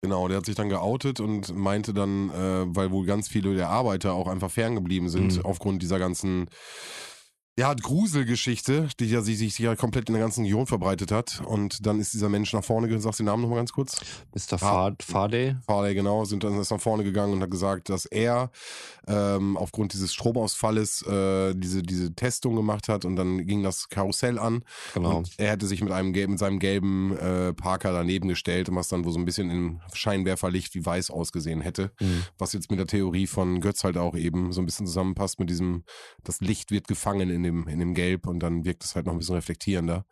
Genau, 0.01 0.29
der 0.29 0.37
hat 0.37 0.47
sich 0.47 0.55
dann 0.55 0.69
geoutet 0.69 1.19
und 1.19 1.57
meinte 1.57 1.93
dann, 1.93 2.31
äh, 2.31 2.65
weil 2.77 2.93
wohl 2.93 3.05
ganz 3.05 3.29
viele 3.29 3.55
der 3.57 3.69
Arbeiter 3.69 4.13
auch 4.13 4.29
einfach 4.29 4.51
ferngeblieben 4.51 5.09
sind, 5.09 5.37
Mhm. 5.37 5.45
aufgrund 5.45 5.83
dieser 5.83 5.99
ganzen 5.99 6.47
ja, 7.59 7.75
Gruselgeschichte, 7.75 8.87
die 9.01 9.07
ja 9.07 9.21
sich, 9.21 9.37
sich 9.39 9.59
ja 9.59 9.75
komplett 9.75 10.09
in 10.09 10.15
der 10.15 10.23
ganzen 10.23 10.45
Region 10.45 10.69
verbreitet 10.69 11.11
hat. 11.11 11.43
Und 11.45 11.85
dann 11.85 11.99
ist 11.99 12.15
dieser 12.15 12.29
Mensch 12.29 12.53
nach 12.53 12.63
vorne 12.63 12.87
gegangen, 12.87 13.03
sagst 13.03 13.19
du 13.19 13.25
den 13.25 13.27
Namen 13.27 13.43
nochmal 13.43 13.59
ganz 13.59 13.73
kurz? 13.73 14.01
Mr. 14.33 14.59
Fa 14.59 14.95
Faraday? 15.01 15.57
Farley, 15.67 15.95
genau, 15.97 16.25
sind 16.25 16.45
dann 16.45 16.61
ist 16.61 16.71
nach 16.71 16.81
vorne 16.81 17.03
gegangen 17.03 17.33
und 17.33 17.43
hat 17.43 17.51
gesagt, 17.51 17.89
dass 17.89 18.07
er 18.07 18.53
ähm, 19.09 19.57
aufgrund 19.57 19.93
dieses 19.93 20.15
Stromausfalles 20.15 21.03
äh, 21.03 21.53
diese, 21.57 21.83
diese 21.83 22.15
Testung 22.15 22.55
gemacht 22.55 22.89
hat 22.89 23.05
und 23.05 23.17
dann 23.17 23.45
ging 23.45 23.65
das 23.65 23.89
Karussell 23.89 24.39
an. 24.39 24.63
Genau. 24.95 25.17
Und 25.17 25.31
er 25.39 25.51
hätte 25.51 25.67
sich 25.67 25.83
mit 25.83 25.91
einem 25.91 26.13
gelben, 26.13 26.35
mit 26.35 26.39
seinem 26.39 26.61
gelben 26.61 27.17
äh, 27.17 27.55
Parker 27.55 27.91
daneben 27.91 28.29
gestellt, 28.29 28.69
was 28.71 28.87
dann 28.87 29.05
wo 29.05 29.11
so 29.11 29.19
ein 29.19 29.25
bisschen 29.25 29.51
im 29.51 29.81
Scheinwerferlicht 29.93 30.77
wie 30.77 30.87
weiß 30.87 31.11
ausgesehen 31.11 31.61
hätte. 31.61 31.91
Mhm. 31.99 32.23
Was 32.39 32.53
jetzt 32.53 32.71
mit 32.71 32.79
der 32.79 32.87
Theorie 32.87 33.27
von 33.27 33.61
Götz 33.61 33.83
halt 33.83 33.97
auch 33.97 34.15
eben 34.15 34.53
so 34.53 34.63
ein 34.63 34.67
bisschen 34.67 34.87
zusammenpasst 34.87 35.41
mit 35.41 35.51
diesem, 35.51 35.83
das 36.23 36.41
Licht 36.41 36.71
wird 36.71 36.87
gefangen 36.87 37.31
in 37.31 37.48
dem, 37.49 37.69
in 37.69 37.79
dem 37.81 37.95
Gelb 37.95 38.27
und 38.27 38.41
dann 38.41 38.65
wirkt 38.65 38.85
es 38.85 38.95
halt 38.95 39.07
noch 39.07 39.13
ein 39.13 39.19
bisschen 39.19 39.35
reflektierender. 39.35 40.05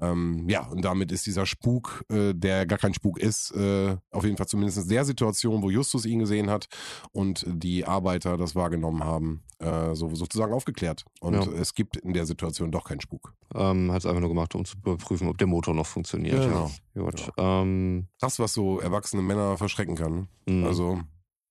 Ähm, 0.00 0.48
ja, 0.48 0.66
und 0.66 0.84
damit 0.84 1.12
ist 1.12 1.24
dieser 1.24 1.46
Spuk, 1.46 2.04
äh, 2.10 2.34
der 2.34 2.66
gar 2.66 2.78
kein 2.78 2.94
Spuk 2.94 3.16
ist, 3.18 3.52
äh, 3.52 3.96
auf 4.10 4.24
jeden 4.24 4.36
Fall 4.36 4.48
zumindest 4.48 4.78
in 4.78 4.88
der 4.88 5.04
Situation, 5.04 5.62
wo 5.62 5.70
Justus 5.70 6.04
ihn 6.04 6.18
gesehen 6.18 6.50
hat 6.50 6.66
und 7.12 7.44
die 7.48 7.84
Arbeiter 7.86 8.36
das 8.36 8.56
wahrgenommen 8.56 9.04
haben, 9.04 9.44
äh, 9.60 9.94
so, 9.94 10.12
sozusagen 10.12 10.52
aufgeklärt. 10.52 11.04
Und 11.20 11.34
Ja. 11.34 11.46
es 11.52 11.74
gibt 11.74 11.96
in 11.96 12.12
der 12.12 12.26
Situation 12.26 12.72
doch 12.72 12.84
keinen 12.88 13.00
Spuk. 13.00 13.34
Ähm, 13.54 13.92
hat 13.92 13.98
es 14.00 14.06
einfach 14.06 14.20
nur 14.20 14.30
gemacht, 14.30 14.54
um 14.56 14.64
zu 14.64 14.76
überprüfen, 14.78 15.28
ob 15.28 15.38
der 15.38 15.46
Motor 15.46 15.74
noch 15.74 15.86
funktioniert. 15.86 16.42
Genau. 16.44 16.72
Ja. 16.94 17.02
Gut. 17.02 17.30
Ähm, 17.36 18.08
Das, 18.18 18.40
was 18.40 18.52
so 18.52 18.80
erwachsene 18.80 19.22
Männer 19.22 19.56
verschrecken 19.58 19.94
kann. 19.94 20.26
mh. 20.48 20.66
Also 20.66 21.00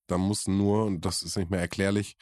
da 0.08 0.18
mussten 0.18 0.58
nur, 0.58 0.84
und 0.84 1.06
das 1.06 1.24
ist 1.24 1.38
nicht 1.38 1.50
mehr 1.50 1.62
erklärlich, 1.62 2.18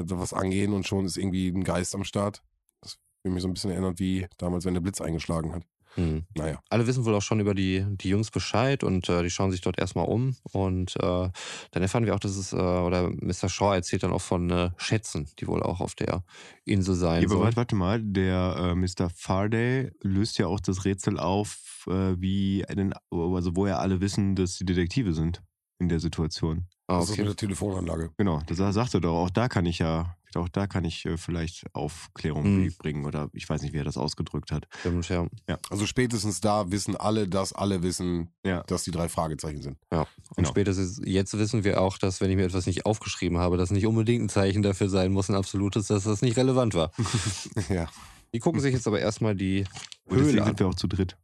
äh, 0.00 0.04
da 0.04 0.18
was 0.18 0.32
angehen 0.32 0.72
und 0.72 0.86
schon 0.86 1.04
ist 1.04 1.16
irgendwie 1.16 1.48
ein 1.48 1.64
Geist 1.64 1.94
am 1.94 2.04
Start. 2.04 2.42
Das 2.80 2.98
wird 3.22 3.34
mich 3.34 3.42
so 3.42 3.48
ein 3.48 3.54
bisschen 3.54 3.70
erinnert, 3.70 3.98
wie 3.98 4.26
damals, 4.38 4.64
wenn 4.64 4.74
der 4.74 4.80
Blitz 4.80 5.00
eingeschlagen 5.00 5.54
hat. 5.54 5.64
Mhm. 5.96 6.24
Naja. 6.34 6.58
Alle 6.70 6.86
wissen 6.86 7.04
wohl 7.04 7.14
auch 7.14 7.20
schon 7.22 7.40
über 7.40 7.52
die, 7.54 7.84
die 7.86 8.08
Jungs 8.08 8.30
Bescheid 8.30 8.82
und 8.82 9.10
äh, 9.10 9.22
die 9.22 9.28
schauen 9.28 9.50
sich 9.50 9.60
dort 9.60 9.78
erstmal 9.78 10.06
um. 10.06 10.36
Und 10.52 10.96
äh, 10.96 11.28
dann 11.70 11.82
erfahren 11.82 12.06
wir 12.06 12.14
auch, 12.14 12.20
dass 12.20 12.36
es, 12.36 12.54
äh, 12.54 12.56
oder 12.56 13.10
Mr. 13.10 13.50
Shaw 13.50 13.74
erzählt 13.74 14.02
dann 14.02 14.12
auch 14.12 14.22
von 14.22 14.48
äh, 14.48 14.70
Schätzen, 14.78 15.28
die 15.38 15.46
wohl 15.46 15.62
auch 15.62 15.80
auf 15.80 15.94
der 15.94 16.24
Insel 16.64 16.94
sein 16.94 17.22
Ja, 17.22 17.28
sollen. 17.28 17.42
warte, 17.42 17.56
warte 17.56 17.76
mal, 17.76 18.00
der 18.02 18.56
äh, 18.58 18.74
Mr. 18.74 19.10
Faraday 19.14 19.90
löst 20.02 20.38
ja 20.38 20.46
auch 20.46 20.60
das 20.60 20.86
Rätsel 20.86 21.18
auf, 21.18 21.84
äh, 21.86 22.14
wie 22.18 22.64
einen, 22.66 22.94
also 23.10 23.54
wo 23.54 23.66
ja 23.66 23.76
alle 23.78 24.00
wissen, 24.00 24.34
dass 24.34 24.56
sie 24.56 24.64
Detektive 24.64 25.12
sind 25.12 25.42
in 25.78 25.90
der 25.90 26.00
Situation. 26.00 26.68
Ah, 26.92 26.98
Das 27.00 27.04
ist 27.06 27.12
okay. 27.12 27.20
mit 27.22 27.28
der 27.30 27.36
Telefonanlage. 27.36 28.10
Genau, 28.16 28.40
das 28.46 28.58
sagt 28.74 28.94
er 28.94 29.00
doch. 29.00 29.14
Auch 29.24 29.30
da 29.30 29.48
kann 29.48 29.66
ich 29.66 29.78
ja, 29.78 30.16
auch 30.34 30.48
da 30.48 30.66
kann 30.66 30.84
ich 30.84 31.04
äh, 31.06 31.16
vielleicht 31.16 31.64
Aufklärung 31.74 32.62
Mhm. 32.62 32.74
bringen 32.78 33.04
oder 33.04 33.28
ich 33.32 33.48
weiß 33.48 33.62
nicht, 33.62 33.72
wie 33.74 33.78
er 33.78 33.84
das 33.84 33.96
ausgedrückt 33.96 34.50
hat. 34.52 34.66
Stimmt, 34.80 35.08
ja. 35.08 35.26
Also 35.70 35.86
spätestens 35.86 36.40
da 36.40 36.70
wissen 36.70 36.96
alle, 36.96 37.28
dass 37.28 37.52
alle 37.52 37.82
wissen, 37.82 38.30
Ja. 38.44 38.62
dass 38.64 38.84
die 38.84 38.90
drei 38.90 39.08
Fragezeichen 39.08 39.62
sind. 39.62 39.76
ja. 39.92 40.00
Und 40.02 40.08
Genau. 40.36 40.48
spätestens 40.50 41.00
jetzt 41.04 41.36
wissen 41.38 41.64
wir 41.64 41.80
auch, 41.80 41.98
dass 41.98 42.20
wenn 42.20 42.30
ich 42.30 42.36
mir 42.36 42.44
etwas 42.44 42.66
nicht 42.66 42.86
aufgeschrieben 42.86 43.38
habe, 43.38 43.56
das 43.56 43.70
nicht 43.70 43.86
unbedingt 43.86 44.24
ein 44.24 44.28
Zeichen 44.28 44.62
dafür 44.62 44.88
sein 44.88 45.12
muss, 45.12 45.28
ein 45.28 45.34
absolutes, 45.34 45.86
dass 45.88 46.04
das 46.04 46.22
nicht 46.22 46.36
relevant 46.36 46.74
war. 46.74 46.92
ja. 47.68 47.88
Die 48.34 48.38
gucken 48.38 48.60
sich 48.60 48.72
jetzt 48.72 48.86
aber 48.86 48.98
erstmal 49.00 49.34
die 49.34 49.64
Höhle 50.08 50.40
an. 50.40 50.46
sind 50.48 50.60
wir 50.60 50.68
auch 50.68 50.74
zu 50.74 50.86
dritt. 50.88 51.18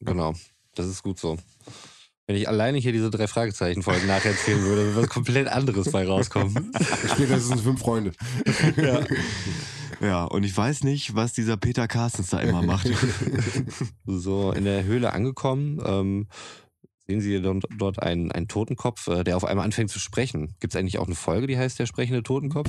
Genau, 0.00 0.34
das 0.76 0.86
ist 0.86 1.02
gut 1.02 1.18
so. 1.18 1.36
Wenn 2.26 2.36
ich 2.36 2.48
alleine 2.48 2.78
hier 2.78 2.92
diese 2.92 3.10
drei 3.10 3.26
Fragezeichen-Folgen 3.26 4.06
nacherzählen 4.06 4.62
würde, 4.62 4.94
würde 4.94 5.02
was 5.02 5.08
komplett 5.08 5.48
anderes 5.48 5.90
bei 5.90 6.06
rauskommen. 6.06 6.72
Es 6.78 7.60
fünf 7.60 7.80
Freunde. 7.80 8.12
ja. 8.76 9.00
Ja, 10.00 10.24
und 10.24 10.42
ich 10.44 10.56
weiß 10.56 10.82
nicht, 10.84 11.14
was 11.14 11.32
dieser 11.32 11.56
Peter 11.56 11.86
Carstens 11.86 12.30
da 12.30 12.40
immer 12.40 12.62
macht. 12.62 12.90
So, 14.06 14.52
in 14.52 14.64
der 14.64 14.84
Höhle 14.84 15.12
angekommen, 15.12 15.80
ähm, 15.84 16.26
sehen 17.06 17.20
Sie 17.20 17.40
dort, 17.40 18.02
einen, 18.02 18.32
einen 18.32 18.48
Totenkopf, 18.48 19.06
äh, 19.08 19.24
der 19.24 19.36
auf 19.36 19.44
einmal 19.44 19.64
anfängt 19.64 19.90
zu 19.90 19.98
sprechen. 19.98 20.54
Gibt 20.60 20.74
es 20.74 20.80
eigentlich 20.80 20.98
auch 20.98 21.06
eine 21.06 21.14
Folge, 21.14 21.46
die 21.46 21.56
heißt 21.56 21.78
Der 21.78 21.86
sprechende 21.86 22.22
Totenkopf? 22.22 22.68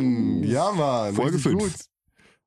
Mann! 0.00 0.42
Ja, 0.44 0.72
Mann. 0.72 1.14
Folge 1.14 1.36
richtig 1.36 1.52
fünf. 1.52 1.62
gut. 1.62 1.74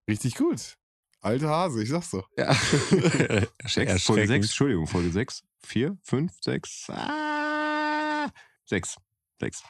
Richtig 0.10 0.36
gut. 0.36 0.76
Alter 1.24 1.50
Hase, 1.50 1.82
ich 1.82 1.90
sag's 1.90 2.12
doch. 2.12 2.28
Ja. 2.38 2.54
Sechs, 3.66 4.04
Folge 4.04 4.28
6, 4.28 4.46
Entschuldigung, 4.48 4.88
Folge 4.88 5.10
6, 5.10 5.44
4, 5.62 5.98
5, 6.04 6.32
6, 6.42 6.90
ah, 6.90 8.28
6. 8.66 8.96
6. 9.40 9.64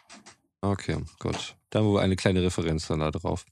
Okay, 0.61 0.97
gut. 1.19 1.55
Dann 1.69 1.85
wohl 1.85 1.99
eine 1.99 2.15
kleine 2.15 2.41
Referenz 2.41 2.87
dann 2.87 2.99
da 2.99 3.11
drauf. 3.11 3.45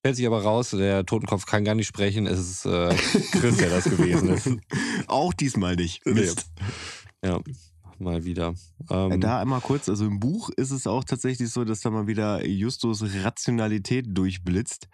Stellt 0.00 0.16
sich 0.16 0.26
aber 0.26 0.42
raus, 0.42 0.70
der 0.70 1.04
Totenkopf 1.04 1.46
kann 1.46 1.64
gar 1.64 1.74
nicht 1.74 1.88
sprechen. 1.88 2.26
Es 2.26 2.38
ist 2.38 2.64
äh, 2.64 2.94
Chris, 3.32 3.56
der 3.56 3.70
das 3.70 3.84
gewesen 3.84 4.28
ist. 4.28 4.48
Auch 5.08 5.32
diesmal 5.32 5.74
nicht. 5.74 6.06
Mist. 6.06 6.46
Ja, 7.24 7.40
mal 7.98 8.24
wieder. 8.24 8.54
Ähm, 8.90 9.12
Äh, 9.12 9.18
Da 9.18 9.40
einmal 9.40 9.60
kurz, 9.60 9.88
also 9.88 10.06
im 10.06 10.20
Buch 10.20 10.50
ist 10.56 10.70
es 10.70 10.86
auch 10.86 11.02
tatsächlich 11.02 11.48
so, 11.50 11.64
dass 11.64 11.80
da 11.80 11.90
mal 11.90 12.06
wieder 12.06 12.44
Justus 12.46 13.02
Rationalität 13.24 14.06
durchblitzt. 14.08 14.88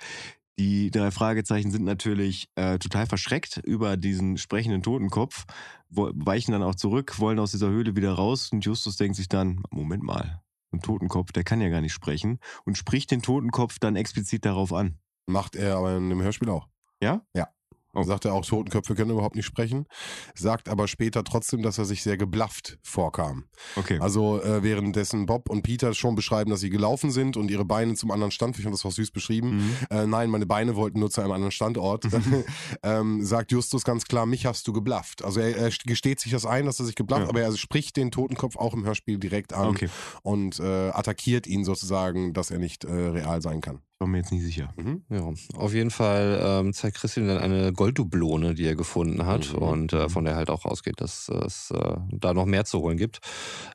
Die 0.58 0.90
drei 0.90 1.10
Fragezeichen 1.10 1.70
sind 1.70 1.84
natürlich 1.84 2.48
äh, 2.56 2.78
total 2.78 3.06
verschreckt 3.06 3.58
über 3.64 3.96
diesen 3.96 4.36
sprechenden 4.36 4.82
Totenkopf, 4.82 5.44
weichen 5.88 6.52
dann 6.52 6.62
auch 6.62 6.74
zurück, 6.74 7.18
wollen 7.18 7.38
aus 7.38 7.52
dieser 7.52 7.68
Höhle 7.68 7.96
wieder 7.96 8.12
raus 8.12 8.50
und 8.52 8.64
Justus 8.64 8.96
denkt 8.96 9.16
sich 9.16 9.28
dann, 9.28 9.62
Moment 9.70 10.02
mal, 10.02 10.42
ein 10.72 10.80
Totenkopf, 10.80 11.32
der 11.32 11.44
kann 11.44 11.60
ja 11.60 11.68
gar 11.68 11.80
nicht 11.80 11.92
sprechen 11.92 12.38
und 12.64 12.76
spricht 12.76 13.10
den 13.10 13.22
Totenkopf 13.22 13.78
dann 13.78 13.96
explizit 13.96 14.44
darauf 14.44 14.72
an. 14.72 14.98
Macht 15.26 15.56
er 15.56 15.76
aber 15.76 15.96
in 15.96 16.10
dem 16.10 16.22
Hörspiel 16.22 16.50
auch. 16.50 16.68
Ja? 17.00 17.24
Ja. 17.34 17.48
Oh. 17.94 18.02
Sagt 18.04 18.24
er 18.24 18.32
auch, 18.32 18.44
Totenköpfe 18.44 18.94
können 18.94 19.10
überhaupt 19.10 19.36
nicht 19.36 19.44
sprechen. 19.44 19.86
Sagt 20.34 20.68
aber 20.68 20.88
später 20.88 21.24
trotzdem, 21.24 21.62
dass 21.62 21.76
er 21.78 21.84
sich 21.84 22.02
sehr 22.02 22.16
geblafft 22.16 22.78
vorkam. 22.82 23.44
Okay. 23.76 23.98
Also 24.00 24.40
äh, 24.42 24.62
währenddessen 24.62 25.26
Bob 25.26 25.50
und 25.50 25.62
Peter 25.62 25.92
schon 25.92 26.14
beschreiben, 26.14 26.50
dass 26.50 26.60
sie 26.60 26.70
gelaufen 26.70 27.10
sind 27.10 27.36
und 27.36 27.50
ihre 27.50 27.64
Beine 27.66 27.94
zum 27.94 28.10
anderen 28.10 28.30
Stand, 28.30 28.56
ich 28.56 28.62
fand 28.62 28.74
das 28.74 28.84
auch 28.86 28.92
süß 28.92 29.10
beschrieben, 29.10 29.56
Mhm. 29.56 29.76
äh, 29.90 30.06
nein, 30.06 30.30
meine 30.30 30.46
Beine 30.46 30.74
wollten 30.76 31.00
nur 31.00 31.10
zu 31.10 31.20
einem 31.20 31.32
anderen 31.32 31.50
Standort, 31.52 32.04
ähm, 32.82 33.24
sagt 33.24 33.52
Justus 33.52 33.84
ganz 33.84 34.04
klar, 34.04 34.26
mich 34.26 34.46
hast 34.46 34.66
du 34.66 34.72
geblafft. 34.72 35.22
Also 35.24 35.40
er, 35.40 35.56
er 35.56 35.70
gesteht 35.84 36.20
sich 36.20 36.32
das 36.32 36.46
ein, 36.46 36.66
dass 36.66 36.78
er 36.80 36.86
sich 36.86 36.94
geblafft, 36.94 37.24
Ja. 37.24 37.28
aber 37.28 37.42
er 37.42 37.56
spricht 37.56 37.96
den 37.96 38.10
Totenkopf 38.10 38.56
auch 38.56 38.74
im 38.74 38.84
Hörspiel 38.84 39.18
direkt 39.18 39.52
an 39.52 39.68
Okay. 39.68 39.88
und 40.22 40.58
äh, 40.60 40.62
attackiert 40.90 41.46
ihn 41.46 41.64
sozusagen, 41.64 42.32
dass 42.32 42.50
er 42.50 42.58
nicht 42.58 42.84
äh, 42.84 42.90
real 42.92 43.42
sein 43.42 43.60
kann. 43.60 43.80
War 44.02 44.08
mir 44.08 44.18
jetzt 44.18 44.32
nicht 44.32 44.42
sicher. 44.42 44.74
Mhm. 44.76 45.02
Ja, 45.10 45.32
auf 45.54 45.72
jeden 45.74 45.92
Fall 45.92 46.40
ähm, 46.42 46.72
zeigt 46.72 46.96
Christian 46.96 47.28
dann 47.28 47.38
eine 47.38 47.72
Golddublone, 47.72 48.54
die 48.54 48.64
er 48.66 48.74
gefunden 48.74 49.24
hat 49.26 49.52
Mhm. 49.52 49.58
und 49.62 49.92
äh, 49.92 50.08
von 50.08 50.24
der 50.24 50.34
halt 50.34 50.50
auch 50.50 50.64
ausgeht, 50.64 51.00
dass 51.00 51.28
es 51.28 51.70
äh, 51.70 51.94
da 52.10 52.34
noch 52.34 52.46
mehr 52.46 52.64
zu 52.64 52.80
holen 52.80 52.96
gibt. 52.96 53.20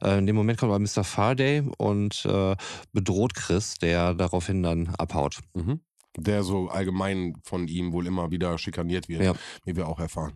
Äh, 0.02 0.18
in 0.18 0.26
dem 0.28 0.36
Moment 0.36 0.60
kommt 0.60 0.74
aber 0.74 0.80
Mr. 0.80 1.06
Faraday 1.06 1.64
und 1.78 2.26
äh, 2.26 2.56
bedroht 2.92 3.36
Chris, 3.36 3.76
der 3.76 4.14
daraufhin 4.16 4.64
dann 4.64 4.90
abhaut. 4.98 5.40
Mhm. 5.54 5.80
Der 6.18 6.44
so 6.44 6.68
allgemein 6.68 7.36
von 7.44 7.68
ihm 7.70 7.94
wohl 7.94 8.06
immer 8.08 8.30
wieder 8.32 8.58
schikaniert 8.58 9.08
wird, 9.08 9.22
Ja. 9.24 9.34
wie 9.66 9.76
wir 9.78 9.88
auch 9.88 10.00
erfahren. 10.00 10.34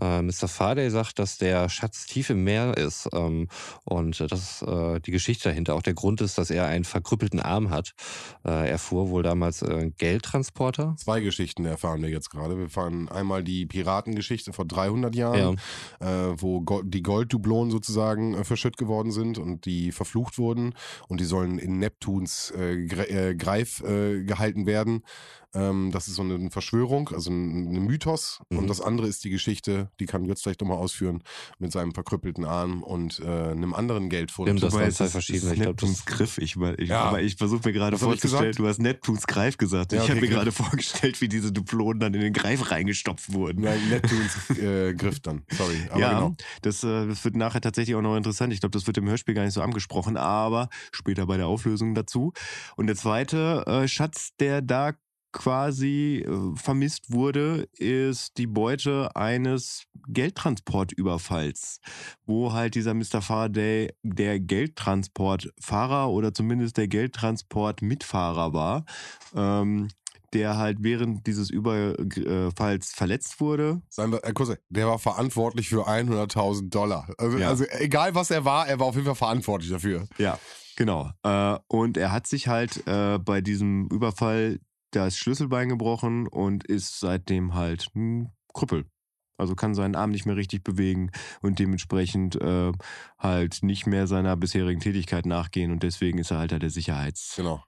Äh, 0.00 0.22
Mr. 0.22 0.48
Faraday 0.48 0.90
sagt, 0.90 1.18
dass 1.18 1.38
der 1.38 1.68
Schatz 1.68 2.06
tief 2.06 2.30
im 2.30 2.42
Meer 2.42 2.76
ist 2.76 3.08
ähm, 3.12 3.48
und 3.84 4.20
äh, 4.20 4.26
dass 4.26 4.62
äh, 4.62 5.00
die 5.00 5.10
Geschichte 5.10 5.50
dahinter 5.50 5.74
auch 5.74 5.82
der 5.82 5.94
Grund 5.94 6.20
ist, 6.22 6.38
dass 6.38 6.50
er 6.50 6.66
einen 6.66 6.84
verkrüppelten 6.84 7.40
Arm 7.40 7.70
hat. 7.70 7.92
Äh, 8.44 8.70
er 8.70 8.78
fuhr 8.78 9.10
wohl 9.10 9.22
damals 9.22 9.62
äh, 9.62 9.90
Geldtransporter. 9.98 10.94
Zwei 10.98 11.20
Geschichten 11.20 11.66
erfahren 11.66 12.00
wir 12.02 12.08
jetzt 12.08 12.30
gerade. 12.30 12.56
Wir 12.56 12.70
fahren 12.70 13.08
einmal 13.08 13.44
die 13.44 13.66
Piratengeschichte 13.66 14.52
vor 14.52 14.64
300 14.64 15.14
Jahren, 15.14 15.60
äh, 16.00 16.06
wo 16.06 16.62
Go 16.62 16.82
die 16.82 17.02
Golddublonen 17.02 17.70
sozusagen 17.70 18.42
verschütt 18.44 18.78
geworden 18.78 19.12
sind 19.12 19.38
und 19.38 19.66
die 19.66 19.92
verflucht 19.92 20.38
wurden 20.38 20.74
und 21.08 21.20
die 21.20 21.24
sollen 21.24 21.58
in 21.58 21.78
Neptuns 21.78 22.52
Gre 22.56 23.36
Greif 23.36 23.82
gehalten 23.82 24.66
werden. 24.66 25.02
Ähm, 25.54 25.90
das 25.92 26.08
ist 26.08 26.14
so 26.14 26.22
eine 26.22 26.50
Verschwörung, 26.50 27.10
also 27.10 27.30
ein, 27.30 27.74
ein 27.74 27.86
Mythos. 27.86 28.40
Mhm. 28.50 28.58
Und 28.58 28.66
das 28.68 28.80
andere 28.80 29.06
ist 29.06 29.24
die 29.24 29.30
Geschichte 29.30 29.90
die 30.00 30.06
kann 30.06 30.26
Götz 30.26 30.42
vielleicht 30.42 30.60
nochmal 30.60 30.78
ausführen, 30.78 31.22
mit 31.58 31.72
seinem 31.72 31.92
verkrüppelten 31.92 32.44
Arm 32.44 32.82
und 32.82 33.20
äh, 33.20 33.24
einem 33.24 33.74
anderen 33.74 34.08
Geldfund. 34.08 34.48
Stimmt, 34.48 34.62
das 34.62 34.74
waren 34.74 34.90
zwei 34.90 35.08
verschiedene. 35.08 35.52
Ich 35.52 35.58
ist 35.58 35.62
glaub, 35.62 35.76
das- 35.76 35.88
Neptuns 35.88 36.06
Griff. 36.06 36.38
Ich, 36.38 36.58
weil- 36.58 36.80
ich, 36.80 36.88
Ja. 36.88 37.02
Aber 37.02 37.22
ich 37.22 37.36
versuche 37.36 37.60
mir 37.66 37.72
gerade 37.72 37.98
vorzustellen, 37.98 38.54
du 38.54 38.66
hast 38.66 38.78
Neptuns 38.78 39.26
Greif 39.26 39.58
gesagt. 39.58 39.92
Ja, 39.92 40.02
ich 40.02 40.10
habe 40.10 40.20
mir 40.20 40.28
gerade 40.28 40.52
vorgestellt, 40.52 41.20
wie 41.20 41.28
diese 41.28 41.52
Duplonen 41.52 42.00
dann 42.00 42.14
in 42.14 42.20
den 42.20 42.32
Greif 42.32 42.70
reingestopft 42.70 43.32
wurden. 43.32 43.62
Nein, 43.62 43.80
Neptuns 43.88 44.50
äh, 44.58 44.94
Griff 44.94 45.20
dann. 45.20 45.42
Sorry. 45.50 45.76
Aber 45.90 46.00
ja, 46.00 46.12
genau. 46.14 46.36
das, 46.62 46.82
äh, 46.82 47.06
das 47.06 47.24
wird 47.24 47.36
nachher 47.36 47.60
tatsächlich 47.60 47.94
auch 47.96 48.02
noch 48.02 48.16
interessant. 48.16 48.52
Ich 48.52 48.60
glaube, 48.60 48.72
das 48.72 48.86
wird 48.86 48.96
im 48.98 49.08
Hörspiel 49.08 49.34
gar 49.34 49.44
nicht 49.44 49.54
so 49.54 49.62
angesprochen, 49.62 50.16
aber 50.16 50.68
später 50.92 51.26
bei 51.26 51.36
der 51.36 51.46
Auflösung 51.46 51.94
dazu. 51.94 52.32
Und 52.76 52.86
der 52.86 52.96
zweite 52.96 53.64
äh, 53.66 53.88
Schatz, 53.88 54.32
der 54.38 54.62
da 54.62 54.92
quasi 55.32 56.24
äh, 56.26 56.56
vermisst 56.56 57.12
wurde, 57.12 57.68
ist 57.76 58.36
die 58.38 58.46
Beute 58.46 59.14
eines 59.14 59.84
Geldtransportüberfalls, 60.08 61.80
wo 62.26 62.52
halt 62.52 62.74
dieser 62.74 62.94
Mr. 62.94 63.22
Faraday 63.22 63.92
der 64.02 64.40
Geldtransportfahrer 64.40 66.10
oder 66.10 66.32
zumindest 66.34 66.76
der 66.76 66.88
Geldtransportmitfahrer 66.88 68.52
war. 68.52 68.84
Ähm, 69.34 69.88
der 70.32 70.56
halt 70.58 70.78
während 70.80 71.26
dieses 71.26 71.50
Überfalls 71.50 72.92
verletzt 72.92 73.40
wurde, 73.40 73.82
Seien 73.88 74.12
wir, 74.12 74.22
äh, 74.24 74.32
kurz, 74.32 74.56
der 74.68 74.86
war 74.86 75.00
verantwortlich 75.00 75.68
für 75.68 75.88
100.000 75.88 76.70
Dollar. 76.70 77.08
Also, 77.18 77.36
Ja. 77.38 77.48
also 77.48 77.64
egal 77.80 78.14
was 78.14 78.30
er 78.30 78.44
war, 78.44 78.68
er 78.68 78.78
war 78.78 78.86
auf 78.86 78.94
jeden 78.94 79.06
Fall 79.06 79.16
verantwortlich 79.16 79.70
dafür. 79.72 80.06
Ja, 80.18 80.38
genau. 80.76 81.10
Äh, 81.24 81.58
und 81.66 81.96
er 81.96 82.12
hat 82.12 82.28
sich 82.28 82.46
halt 82.46 82.86
äh, 82.86 83.18
bei 83.18 83.40
diesem 83.40 83.88
Überfall 83.88 84.60
das 84.90 85.16
Schlüsselbein 85.16 85.68
gebrochen 85.68 86.26
und 86.26 86.64
ist 86.64 87.00
seitdem 87.00 87.54
halt 87.54 87.88
ein 87.94 88.32
Krüppel. 88.52 88.86
Also 89.36 89.54
kann 89.54 89.74
seinen 89.74 89.96
Arm 89.96 90.10
nicht 90.10 90.26
mehr 90.26 90.36
richtig 90.36 90.62
bewegen 90.62 91.10
und 91.40 91.58
dementsprechend 91.58 92.36
äh, 92.36 92.72
halt 93.18 93.62
nicht 93.62 93.86
mehr 93.86 94.06
seiner 94.06 94.36
bisherigen 94.36 94.80
Tätigkeit 94.80 95.24
nachgehen 95.24 95.72
und 95.72 95.82
deswegen 95.82 96.18
ist 96.18 96.30
er 96.30 96.38
halt 96.38 96.52
da 96.52 96.58
der 96.58 96.68
Sicherheitstyp. 96.68 97.36
Genau. 97.36 97.64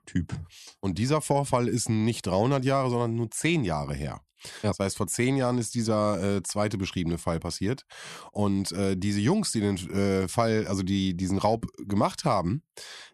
Und 0.81 0.99
dieser 0.99 1.19
Vorfall 1.21 1.67
ist 1.67 1.89
nicht 1.89 2.27
300 2.27 2.63
Jahre, 2.63 2.91
sondern 2.91 3.15
nur 3.15 3.31
10 3.31 3.63
Jahre 3.63 3.95
her. 3.95 4.21
Ja. 4.61 4.69
Das 4.69 4.79
heißt, 4.79 4.97
vor 4.97 5.07
zehn 5.07 5.37
Jahren 5.37 5.57
ist 5.57 5.73
dieser 5.75 6.37
äh, 6.37 6.43
zweite 6.43 6.77
beschriebene 6.77 7.17
Fall 7.17 7.39
passiert. 7.39 7.85
Und 8.31 8.71
äh, 8.73 8.97
diese 8.97 9.19
Jungs, 9.19 9.51
die 9.51 9.61
den 9.61 9.77
äh, 9.91 10.27
Fall, 10.27 10.67
also 10.67 10.83
die 10.83 11.15
diesen 11.15 11.37
Raub 11.37 11.65
gemacht 11.77 12.25
haben, 12.25 12.63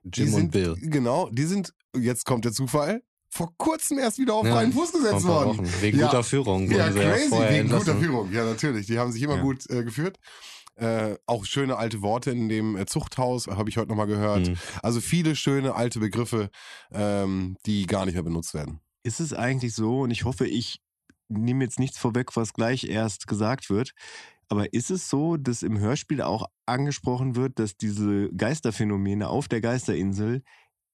die 0.04 0.22
Jim 0.22 0.30
sind, 0.32 0.42
und 0.42 0.52
Bill. 0.52 0.76
Genau, 0.82 1.30
die 1.30 1.44
sind, 1.44 1.74
jetzt 1.96 2.26
kommt 2.26 2.46
der 2.46 2.52
Zufall, 2.52 3.04
vor 3.30 3.54
kurzem 3.58 4.00
erst 4.00 4.18
wieder 4.18 4.34
auf 4.34 4.46
Ja, 4.46 4.54
freien 4.54 4.74
Fuß 4.74 4.92
gesetzt 4.92 5.24
worden. 5.26 5.58
Wochen. 5.60 5.68
Wegen 5.82 6.00
Ja. 6.00 6.08
guter 6.08 6.24
Führung 6.24 6.70
Ja, 6.72 6.90
ja 6.90 6.92
crazy, 6.92 7.30
vorher 7.30 7.52
wegen 7.54 7.70
guter 7.70 7.78
entlassen. 7.80 8.02
Führung. 8.04 8.32
Ja, 8.32 8.46
natürlich. 8.46 8.88
Die 8.88 8.98
haben 8.98 9.12
sich 9.12 9.22
immer 9.22 9.36
Ja. 9.38 9.42
gut 9.42 9.70
äh, 9.70 9.84
geführt. 9.84 10.18
Äh, 10.76 11.18
auch 11.26 11.44
schöne 11.46 11.76
alte 11.78 12.02
Worte 12.02 12.32
in 12.32 12.48
dem 12.48 12.78
äh, 12.78 12.86
Zuchthaus, 12.86 13.48
habe 13.48 13.70
ich 13.70 13.78
heute 13.78 13.90
nochmal 13.90 14.08
gehört. 14.08 14.48
Mhm. 14.48 14.56
Also 14.82 15.02
viele 15.02 15.36
schöne 15.36 15.76
alte 15.76 16.00
Begriffe, 16.00 16.50
ähm, 16.92 17.58
die 17.66 17.86
gar 17.86 18.06
nicht 18.06 18.14
mehr 18.16 18.24
benutzt 18.24 18.54
werden. 18.54 18.80
Ist 19.04 19.20
es 19.20 19.34
eigentlich 19.34 19.74
so, 19.76 20.02
und 20.02 20.12
ich 20.12 20.24
hoffe, 20.24 20.48
ich 20.48 20.82
nehme 21.28 21.64
jetzt 21.66 21.80
nichts 21.80 21.98
vorweg, 21.98 22.36
was 22.38 22.54
gleich 22.54 22.86
erst 22.86 23.28
gesagt 23.28 23.70
wird, 23.70 23.92
aber 24.48 24.74
ist 24.74 24.90
es 24.90 25.10
so, 25.10 25.36
dass 25.38 25.64
im 25.64 25.78
Hörspiel 25.80 26.22
auch 26.22 26.48
angesprochen 26.66 27.36
wird, 27.36 27.60
dass 27.60 27.76
diese 27.78 28.30
Geisterphänomene 28.30 29.28
auf 29.28 29.48
der 29.50 29.62
Geisterinsel 29.62 30.44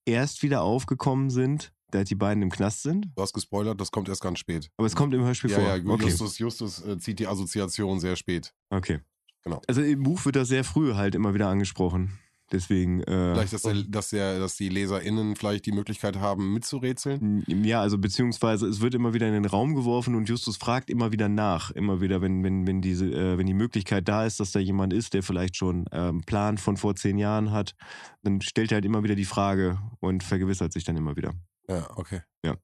erst 0.06 0.42
wieder 0.44 0.62
aufgekommen 0.64 1.30
sind, 1.30 1.72
da 1.96 2.04
die 2.04 2.16
beiden 2.16 2.44
im 2.44 2.52
Knast 2.52 2.84
sind? 2.84 3.08
Du 3.16 3.22
hast 3.22 3.34
gespoilert, 3.34 3.80
das 3.82 3.92
kommt 3.92 4.10
erst 4.10 4.22
ganz 4.22 4.40
spät. 4.40 4.70
Aber 4.78 4.88
es 4.88 4.96
kommt 4.96 5.14
im 5.14 5.24
Hörspiel 5.24 5.52
Ja, 5.52 5.60
vor. 5.60 5.68
ja, 5.76 5.84
okay. 5.86 6.06
Justus, 6.06 6.38
Justus 6.40 6.86
äh, 6.86 6.98
zieht 7.00 7.20
die 7.20 7.28
Assoziation 7.28 8.00
sehr 8.00 8.16
spät. 8.16 8.54
okay. 8.70 9.00
Genau. 9.44 9.62
Also 9.68 9.84
im 9.84 10.02
Buch 10.02 10.26
wird 10.26 10.36
das 10.38 10.48
sehr 10.48 10.64
früh 10.64 10.96
halt 10.96 11.14
immer 11.14 11.36
wieder 11.36 11.48
angesprochen. 11.48 12.18
Deswegen. 12.52 13.02
Äh, 13.02 13.34
Vielleicht, 13.34 13.54
dass, 13.54 13.62
der, 13.62 13.74
dass, 13.88 14.10
der, 14.10 14.40
dass 14.40 14.56
die 14.56 14.70
LeserInnen 14.70 15.36
vielleicht 15.36 15.68
die 15.68 15.72
Möglichkeit 15.72 16.18
haben, 16.18 16.52
mitzurätseln. 16.54 17.44
Ja, 17.64 17.82
also 17.82 17.98
beziehungsweise 18.00 18.68
es 18.68 18.82
wird 18.82 18.96
immer 18.96 19.14
wieder 19.14 19.28
in 19.28 19.34
den 19.34 19.46
Raum 19.46 19.76
geworfen 19.76 20.16
und 20.16 20.30
Justus 20.30 20.58
fragt 20.58 20.90
immer 20.90 21.12
wieder 21.12 21.30
nach, 21.30 21.70
immer 21.72 22.02
wieder, 22.02 22.22
wenn, 22.22 22.44
wenn, 22.44 22.66
wenn, 22.66 22.82
diese, 22.82 23.06
äh, 23.06 23.38
wenn 23.38 23.46
die 23.46 23.54
Möglichkeit 23.54 24.08
da 24.08 24.26
ist, 24.26 24.40
dass 24.40 24.52
da 24.52 24.60
jemand 24.60 24.94
ist, 24.94 25.14
der 25.14 25.22
vielleicht 25.24 25.56
schon 25.58 25.86
ähm, 25.92 26.02
einen 26.10 26.22
Plan 26.24 26.58
von 26.58 26.78
vor 26.78 26.96
zehn 26.96 27.18
Jahren 27.20 27.52
hat, 27.52 27.76
dann 28.24 28.42
stellt 28.42 28.72
er 28.72 28.76
halt 28.78 28.86
immer 28.86 29.04
wieder 29.04 29.16
die 29.16 29.26
Frage 29.26 29.78
und 30.00 30.24
vergewissert 30.24 30.74
sich 30.74 30.84
dann 30.84 30.98
immer 30.98 31.16
wieder. 31.16 31.34
Ja, 31.68 31.90
okay. 31.96 32.22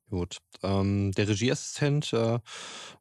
Gut. 0.10 0.38
Ähm, 0.62 1.12
der 1.14 1.28
Regieassistent 1.28 2.14
äh, 2.14 2.40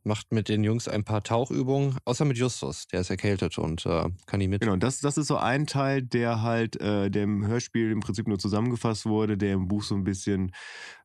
macht 0.05 0.33
mit 0.33 0.49
den 0.49 0.65
Jungs 0.65 0.89
ein 0.89 1.05
paar 1.05 1.23
Tauchübungen, 1.23 1.99
außer 2.05 2.25
mit 2.25 2.39
Justus. 2.39 2.87
Der 2.87 3.01
ist 3.01 3.11
erkältet 3.11 3.59
und 3.59 3.85
äh, 3.85 4.09
kann 4.27 4.39
nie 4.39 4.49
mit. 4.49 4.61
Genau, 4.61 4.75
und 4.75 4.83
das, 4.83 5.01
das 5.01 5.19
ist 5.19 5.27
so 5.27 5.37
ein 5.37 5.67
Teil, 5.67 6.03
der 6.03 6.43
halt 6.43 6.81
äh, 6.81 7.11
der 7.11 7.25
im 7.25 7.47
Hörspiel 7.47 7.91
im 7.91 8.01
Prinzip 8.01 8.29
nur 8.29 8.39
zusammengefasst 8.39 9.07
wurde, 9.07 9.37
der 9.37 9.55
im 9.55 9.69
Buch 9.69 9.83
so 9.83 9.95
ein 9.95 10.05
bisschen 10.05 10.53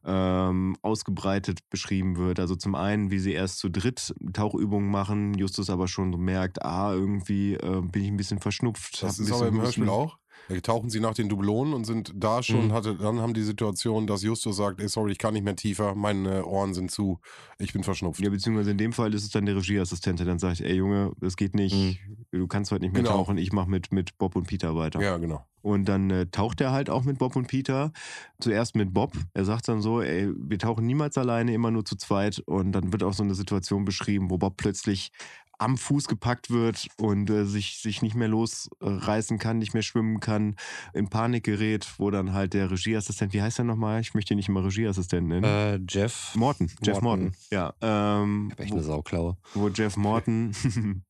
ähm, 0.06 0.78
ausgebreitet 0.82 1.60
beschrieben 1.70 2.18
wird. 2.18 2.40
Also 2.40 2.56
zum 2.56 2.76
einen, 2.76 3.12
wie 3.12 3.20
sie 3.20 3.34
erst 3.34 3.58
zu 3.58 3.70
dritt 3.70 4.14
Tauchübungen 4.34 4.90
machen, 4.90 5.34
Justus 5.34 5.70
aber 5.70 5.88
schon 5.88 6.12
so 6.12 6.18
merkt, 6.18 6.64
ah, 6.64 6.94
irgendwie 6.94 7.56
äh, 7.56 7.82
bin 7.82 8.04
ich 8.04 8.10
ein 8.10 8.18
bisschen 8.18 8.40
verschnupft. 8.40 9.02
Das 9.02 9.20
ist 9.20 9.32
aber 9.32 9.48
im. 9.48 9.60
Hörspiel 9.62 9.90
auch. 9.90 10.18
Tauchen 10.64 10.90
sie 10.90 11.00
nach 11.00 11.14
den 11.14 11.28
Dublonen 11.30 11.74
und 11.74 11.86
sind 11.86 12.12
da 12.16 12.44
schon, 12.44 12.68
Mhm. 12.68 12.74
hatte, 12.74 12.96
dann 12.96 13.20
haben 13.20 13.34
die 13.34 13.42
Situation, 13.44 14.06
dass 14.08 14.22
Justus 14.22 14.58
sagt, 14.58 14.80
ey, 14.80 14.88
sorry, 14.88 15.12
ich 15.12 15.18
kann 15.18 15.34
nicht 15.34 15.44
mehr 15.44 15.56
tiefer, 15.56 15.96
meine 15.96 16.46
Ohren 16.46 16.74
sind 16.74 16.92
zu, 16.92 17.20
ich 17.58 17.74
bin 17.74 17.84
verschnupft. 17.84 18.22
Ja, 18.22 18.30
beziehungsweise 18.30 18.72
in 18.72 18.78
dem 18.78 18.94
Fall 18.94 19.14
ist 19.14 19.24
es 19.24 19.30
dann 19.30 19.46
der 19.46 19.56
Regieassistent, 19.56 20.20
der 20.20 20.26
dann 20.26 20.40
sagt, 20.40 20.62
ey 20.62 20.76
Junge, 20.76 21.12
das 21.20 21.36
geht 21.36 21.56
nicht, 21.56 22.00
du 22.32 22.48
kannst 22.48 22.72
heute 22.72 22.84
nicht 22.84 22.94
mehr 22.94 23.02
Mhm. 23.02 23.06
Genau. 23.08 23.18
tauchen, 23.18 23.38
ich 23.38 23.52
mach 23.54 23.66
mit, 23.66 23.92
mit 23.92 24.18
Bob 24.18 24.36
und 24.36 24.48
Peter 24.48 24.76
weiter. 24.76 25.02
Ja, 25.02 25.18
genau. 25.18 25.46
Und 25.62 25.86
dann 25.86 26.12
äh, 26.12 26.28
taucht 26.28 26.62
er 26.62 26.72
halt 26.72 26.92
auch 26.92 27.06
mit 27.06 27.18
Bob 27.18 27.36
und 27.36 27.48
Peter. 27.48 27.92
Zuerst 28.40 28.76
mit 28.76 28.94
Bob. 28.94 29.14
Er 29.34 29.46
sagt 29.46 29.68
dann 29.68 29.82
so, 29.82 30.00
ey, 30.00 30.30
wir 30.38 30.60
tauchen 30.60 30.86
niemals 30.86 31.18
alleine, 31.18 31.56
immer 31.56 31.72
nur 31.72 31.84
zu 31.84 31.96
zweit. 31.96 32.38
Und 32.46 32.72
dann 32.74 32.92
wird 32.94 33.02
auch 33.02 33.14
so 33.14 33.24
eine 33.24 33.34
Situation 33.34 33.84
beschrieben, 33.84 34.30
wo 34.30 34.38
Bob 34.38 34.58
plötzlich 34.58 35.12
am 35.60 35.78
Fuß 35.78 36.08
gepackt 36.08 36.50
wird 36.50 36.88
und 36.98 37.30
äh, 37.30 37.46
sich, 37.46 37.78
sich 37.80 38.02
nicht 38.02 38.16
mehr 38.16 38.28
losreißen 38.28 39.38
kann, 39.40 39.58
nicht 39.58 39.74
mehr 39.74 39.84
schwimmen 39.84 40.20
kann, 40.20 40.56
in 40.94 41.10
Panik 41.10 41.44
gerät, 41.46 41.88
wo 41.98 42.12
dann 42.12 42.34
halt 42.34 42.54
der 42.54 42.70
Regieassistent, 42.72 43.34
wie 43.34 43.42
heißt 43.42 43.60
er 43.60 43.66
nochmal? 43.66 44.02
Ich 44.02 44.14
möchte 44.14 44.34
ihn 44.34 44.38
nicht 44.38 44.50
immer 44.50 44.64
Regieassistent 44.66 45.28
nennen. 45.28 45.44
Äh, 45.44 45.80
Jeff. 45.90 46.34
Morton, 46.36 46.70
Jeff 46.84 47.02
Morton. 47.02 47.24
Morton. 47.26 47.38
Ja, 47.52 47.74
ähm, 47.82 48.48
Ich 48.48 48.54
hab 48.54 48.60
echt 48.62 48.72
wo- 48.72 48.76
eine 48.76 48.84
Sauklaue. 48.84 49.38
wo 49.54 49.70
Jeff 49.70 49.98
Morton 49.98 50.52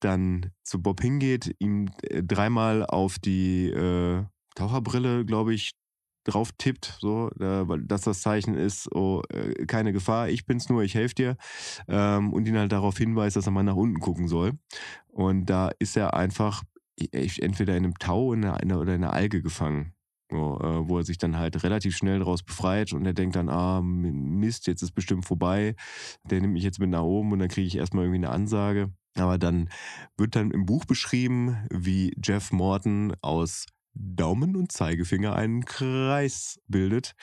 dann 0.00 0.50
zu 0.62 0.80
Bob 0.82 1.00
hingeht, 1.00 1.54
ihm 1.58 1.90
äh, 2.02 2.22
dreimal 2.22 2.84
auf 2.86 3.18
die 3.18 3.68
äh, 3.70 4.24
Taucherbrille, 4.54 5.24
glaube 5.24 5.54
ich, 5.54 5.72
drauf 6.24 6.50
tippt, 6.58 6.98
so, 7.00 7.30
weil 7.36 7.82
das 7.82 8.02
das 8.02 8.20
Zeichen 8.20 8.54
ist, 8.54 8.92
oh, 8.94 9.22
äh, 9.30 9.66
keine 9.66 9.92
Gefahr, 9.92 10.28
ich 10.28 10.46
bin's 10.46 10.68
nur, 10.68 10.82
ich 10.82 10.94
helfe 10.94 11.14
dir. 11.14 11.36
Ähm, 11.88 12.32
und 12.32 12.46
ihn 12.46 12.58
halt 12.58 12.72
darauf 12.72 12.98
hinweist, 12.98 13.36
dass 13.36 13.46
er 13.46 13.52
mal 13.52 13.62
nach 13.62 13.76
unten 13.76 14.00
gucken 14.00 14.28
soll. 14.28 14.52
Und 15.08 15.46
da 15.46 15.70
ist 15.78 15.96
er 15.96 16.14
einfach 16.14 16.62
äh, 17.00 17.28
entweder 17.40 17.76
in 17.76 17.84
einem 17.84 17.98
Tau 17.98 18.26
oder 18.26 18.62
in 18.62 18.72
einer 18.72 19.12
Alge 19.12 19.42
gefangen. 19.42 19.94
So, 20.30 20.60
äh, 20.60 20.88
wo 20.88 20.98
er 20.98 21.04
sich 21.04 21.18
dann 21.18 21.38
halt 21.38 21.64
relativ 21.64 21.96
schnell 21.96 22.20
daraus 22.20 22.44
befreit 22.44 22.92
und 22.92 23.04
er 23.04 23.14
denkt 23.14 23.34
dann, 23.34 23.48
ah, 23.48 23.80
Mist, 23.82 24.68
jetzt 24.68 24.80
ist 24.80 24.92
bestimmt 24.92 25.24
vorbei. 25.24 25.74
Der 26.30 26.40
nimmt 26.40 26.52
mich 26.52 26.62
jetzt 26.62 26.78
mit 26.78 26.88
nach 26.90 27.02
oben 27.02 27.32
und 27.32 27.40
dann 27.40 27.48
kriege 27.48 27.66
ich 27.66 27.76
erstmal 27.76 28.04
irgendwie 28.04 28.24
eine 28.24 28.30
Ansage. 28.30 28.92
Aber 29.16 29.38
dann 29.38 29.70
wird 30.16 30.36
dann 30.36 30.52
im 30.52 30.66
Buch 30.66 30.84
beschrieben, 30.84 31.66
wie 31.70 32.14
Jeff 32.22 32.52
Morton 32.52 33.12
aus 33.22 33.66
Daumen 33.94 34.56
und 34.56 34.72
Zeigefinger 34.72 35.34
einen 35.34 35.64
Kreis 35.64 36.60
bildet, 36.68 37.14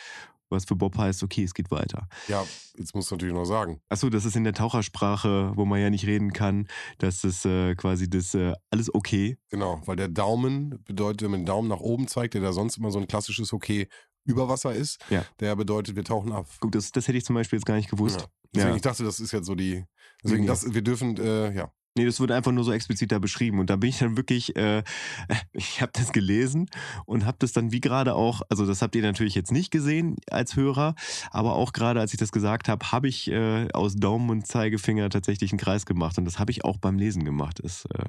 was 0.49 0.65
für 0.65 0.75
Bob 0.75 0.97
heißt, 0.97 1.23
okay, 1.23 1.43
es 1.43 1.53
geht 1.53 1.71
weiter. 1.71 2.07
Ja, 2.27 2.45
jetzt 2.77 2.95
musst 2.95 3.11
du 3.11 3.15
natürlich 3.15 3.33
noch 3.35 3.45
sagen. 3.45 3.81
Achso, 3.89 4.09
das 4.09 4.23
ist 4.25 4.35
in 4.35 4.43
der 4.45 4.53
Tauchersprache, 4.53 5.51
wo 5.55 5.65
man 5.65 5.81
ja 5.81 5.89
nicht 5.89 6.05
reden 6.07 6.31
kann, 6.31 6.67
das 6.99 7.23
ist 7.23 7.45
äh, 7.45 7.75
quasi 7.75 8.09
das 8.09 8.33
äh, 8.33 8.53
alles 8.69 8.93
okay. 8.93 9.37
Genau, 9.49 9.81
weil 9.85 9.95
der 9.97 10.07
Daumen 10.07 10.81
bedeutet, 10.85 11.21
wenn 11.23 11.31
man 11.31 11.41
den 11.41 11.45
Daumen 11.47 11.67
nach 11.67 11.79
oben 11.81 12.07
zeigt, 12.07 12.33
der 12.33 12.41
da 12.41 12.53
sonst 12.53 12.77
immer 12.77 12.91
so 12.91 12.99
ein 12.99 13.07
klassisches 13.07 13.51
Okay 13.53 13.87
über 14.23 14.47
Wasser 14.49 14.73
ist, 14.73 14.99
Ja. 15.09 15.23
der 15.39 15.55
bedeutet, 15.55 15.95
wir 15.95 16.03
tauchen 16.03 16.31
ab. 16.33 16.47
Gut, 16.59 16.75
das, 16.75 16.91
das 16.91 17.07
hätte 17.07 17.17
ich 17.17 17.25
zum 17.25 17.35
Beispiel 17.35 17.57
jetzt 17.59 17.65
gar 17.65 17.75
nicht 17.75 17.89
gewusst. 17.89 18.21
Ja. 18.21 18.27
Deswegen, 18.53 18.69
Ja. 18.71 18.75
ich 18.77 18.81
dachte, 18.81 19.03
das 19.03 19.19
ist 19.19 19.31
jetzt 19.31 19.45
so 19.45 19.55
die. 19.55 19.83
Deswegen, 20.23 20.41
Nee. 20.43 20.47
das, 20.47 20.73
wir 20.73 20.81
dürfen, 20.81 21.17
äh, 21.17 21.53
ja. 21.53 21.71
Nee, 21.97 22.05
das 22.05 22.19
wird 22.19 22.31
einfach 22.31 22.51
nur 22.51 22.63
so 22.63 22.71
explizit 22.71 23.11
da 23.11 23.19
beschrieben. 23.19 23.59
Und 23.59 23.69
da 23.69 23.75
bin 23.75 23.89
ich 23.89 23.97
dann 23.97 24.17
wirklich, 24.17 24.55
äh, 24.55 24.83
ich 25.53 25.81
habe 25.81 25.91
das 25.93 26.13
gelesen 26.13 26.69
und 27.05 27.25
habe 27.25 27.37
das 27.39 27.51
dann 27.51 27.71
wie 27.71 27.81
gerade 27.81 28.15
auch, 28.15 28.41
also 28.49 28.65
das 28.65 28.81
habt 28.81 28.95
ihr 28.95 29.01
natürlich 29.01 29.35
jetzt 29.35 29.51
nicht 29.51 29.71
gesehen 29.71 30.17
als 30.29 30.55
Hörer, 30.55 30.95
aber 31.31 31.55
auch 31.55 31.73
gerade 31.73 31.99
als 31.99 32.13
ich 32.13 32.19
das 32.19 32.31
gesagt 32.31 32.69
habe, 32.69 32.91
habe 32.91 33.07
ich 33.07 33.31
äh, 33.31 33.67
aus 33.73 33.95
Daumen 33.95 34.29
und 34.29 34.45
Zeigefinger 34.47 35.09
tatsächlich 35.09 35.51
einen 35.51 35.59
Kreis 35.59 35.85
gemacht. 35.85 36.17
Und 36.17 36.25
das 36.25 36.39
habe 36.39 36.51
ich 36.51 36.63
auch 36.63 36.77
beim 36.77 36.97
Lesen 36.97 37.25
gemacht. 37.25 37.59
Das 37.63 37.85
äh, 37.85 38.05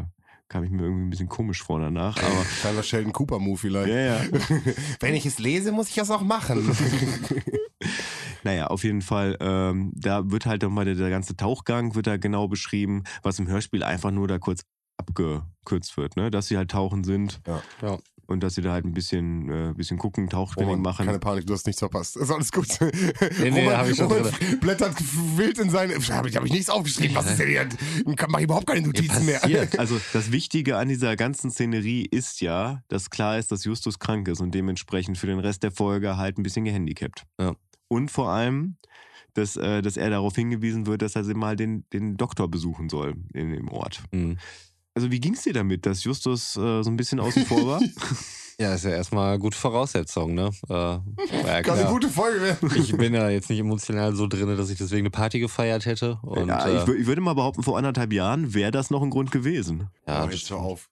kam 0.48 0.64
ich 0.64 0.70
mir 0.70 0.82
irgendwie 0.82 1.04
ein 1.04 1.10
bisschen 1.10 1.28
komisch 1.28 1.62
vor 1.62 1.80
danach. 1.80 2.16
Aber 2.22 2.44
Kleiner 2.60 2.82
Sheldon 2.82 3.12
Cooper-Move 3.12 3.58
vielleicht. 3.58 3.88
ja, 3.88 4.00
ja. 4.00 4.20
Wenn 5.00 5.14
ich 5.14 5.26
es 5.26 5.38
lese, 5.38 5.72
muss 5.72 5.88
ich 5.88 5.94
das 5.94 6.10
auch 6.10 6.22
machen. 6.22 6.76
Naja, 8.44 8.68
auf 8.68 8.84
jeden 8.84 9.02
Fall, 9.02 9.36
ähm, 9.40 9.92
da 9.94 10.30
wird 10.30 10.46
halt 10.46 10.62
nochmal 10.62 10.84
der, 10.84 10.94
der 10.94 11.10
ganze 11.10 11.36
Tauchgang 11.36 11.94
wird 11.94 12.06
da 12.06 12.16
genau 12.16 12.48
beschrieben, 12.48 13.02
was 13.22 13.38
im 13.38 13.48
Hörspiel 13.48 13.82
einfach 13.82 14.10
nur 14.10 14.28
da 14.28 14.38
kurz 14.38 14.62
abgekürzt 14.96 15.96
wird, 15.96 16.16
ne? 16.16 16.30
Dass 16.30 16.48
sie 16.48 16.56
halt 16.56 16.70
tauchen 16.70 17.04
sind 17.04 17.40
Ja. 17.46 17.62
Ja. 17.82 17.98
und 18.26 18.42
dass 18.42 18.54
sie 18.56 18.62
da 18.62 18.72
halt 18.72 18.84
ein 18.84 18.92
bisschen, 18.94 19.48
äh, 19.50 19.72
bisschen 19.74 19.96
gucken, 19.98 20.28
Tauchtraining 20.28 20.70
Roman, 20.70 20.82
machen. 20.82 21.06
Keine 21.06 21.18
Panik, 21.18 21.46
du 21.46 21.54
hast 21.54 21.66
nichts 21.66 21.78
verpasst. 21.78 22.16
Ist 22.16 22.30
alles 22.30 22.50
gut. 22.52 22.66
Nee, 22.80 23.50
nee, 23.50 23.66
hab 23.70 23.88
ich 23.88 23.96
schon 23.96 24.10
Roman 24.10 24.32
blättert 24.60 24.94
wild 25.36 25.58
in 25.58 25.70
seine. 25.70 25.94
Habe 25.94 26.28
ich, 26.28 26.36
hab 26.36 26.44
ich 26.44 26.52
nichts 26.52 26.68
aufgeschrieben. 26.70 27.14
Was 27.16 27.30
ist 27.30 27.38
denn 27.38 27.48
hier? 27.48 27.68
Mach 28.28 28.38
ich 28.38 28.44
überhaupt 28.44 28.66
keine 28.66 28.86
Notizen 28.86 29.24
mehr. 29.24 29.38
passiert. 29.40 29.78
Also 29.78 30.00
das 30.12 30.32
Wichtige 30.32 30.76
an 30.76 30.88
dieser 30.88 31.16
ganzen 31.16 31.50
Szenerie 31.50 32.06
ist 32.10 32.40
ja, 32.40 32.82
dass 32.88 33.10
klar 33.10 33.38
ist, 33.38 33.52
dass 33.52 33.64
Justus 33.64 33.98
krank 33.98 34.26
ist 34.28 34.40
und 34.40 34.52
dementsprechend 34.54 35.16
für 35.16 35.26
den 35.28 35.38
Rest 35.38 35.62
der 35.62 35.70
Folge 35.70 36.16
halt 36.16 36.38
ein 36.38 36.42
bisschen 36.42 36.64
gehandicapt. 36.64 37.24
Ja. 37.40 37.54
Und 37.88 38.10
vor 38.10 38.28
allem, 38.30 38.76
dass, 39.34 39.56
äh, 39.56 39.82
dass 39.82 39.96
er 39.96 40.10
darauf 40.10 40.34
hingewiesen 40.34 40.86
wird, 40.86 41.02
dass 41.02 41.16
er 41.16 41.24
mal 41.36 41.56
den, 41.56 41.84
den 41.92 42.16
Doktor 42.16 42.48
besuchen 42.48 42.88
soll 42.88 43.14
in 43.32 43.52
dem 43.52 43.68
Ort. 43.68 44.02
Mhm. 44.12 44.38
Also 44.94 45.10
wie 45.10 45.20
ging 45.20 45.34
es 45.34 45.42
dir 45.42 45.52
damit, 45.52 45.86
dass 45.86 46.02
Justus 46.04 46.56
äh, 46.56 46.82
so 46.82 46.90
ein 46.90 46.96
bisschen 46.96 47.20
außen 47.20 47.44
vor 47.46 47.66
war? 47.66 47.80
Ja, 48.60 48.74
ist 48.74 48.84
ja 48.84 48.90
erstmal 48.90 49.38
gute 49.38 49.56
Voraussetzung, 49.56 50.34
ne? 50.34 50.50
Äh, 50.68 50.72
ja 50.74 51.00
Kann 51.62 51.78
eine 51.78 51.88
gute 51.90 52.08
Folge 52.08 52.40
werden. 52.42 52.68
Ich 52.74 52.96
bin 52.96 53.14
ja 53.14 53.28
jetzt 53.28 53.48
nicht 53.50 53.60
emotional 53.60 54.16
so 54.16 54.26
drin, 54.26 54.48
dass 54.56 54.68
ich 54.68 54.76
deswegen 54.76 55.02
eine 55.02 55.10
Party 55.10 55.38
gefeiert 55.38 55.86
hätte. 55.86 56.18
Und, 56.22 56.48
ja, 56.48 56.66
äh, 56.66 56.78
ich, 56.78 56.82
wür- 56.82 56.96
ich 56.96 57.06
würde 57.06 57.20
mal 57.20 57.34
behaupten, 57.34 57.62
vor 57.62 57.78
anderthalb 57.78 58.12
Jahren 58.12 58.54
wäre 58.54 58.72
das 58.72 58.90
noch 58.90 59.00
ein 59.04 59.10
Grund 59.10 59.30
gewesen. 59.30 59.90
ja, 60.08 60.24
oh, 60.24 60.28
jetzt 60.28 60.50
hör 60.50 60.56
auf. 60.58 60.90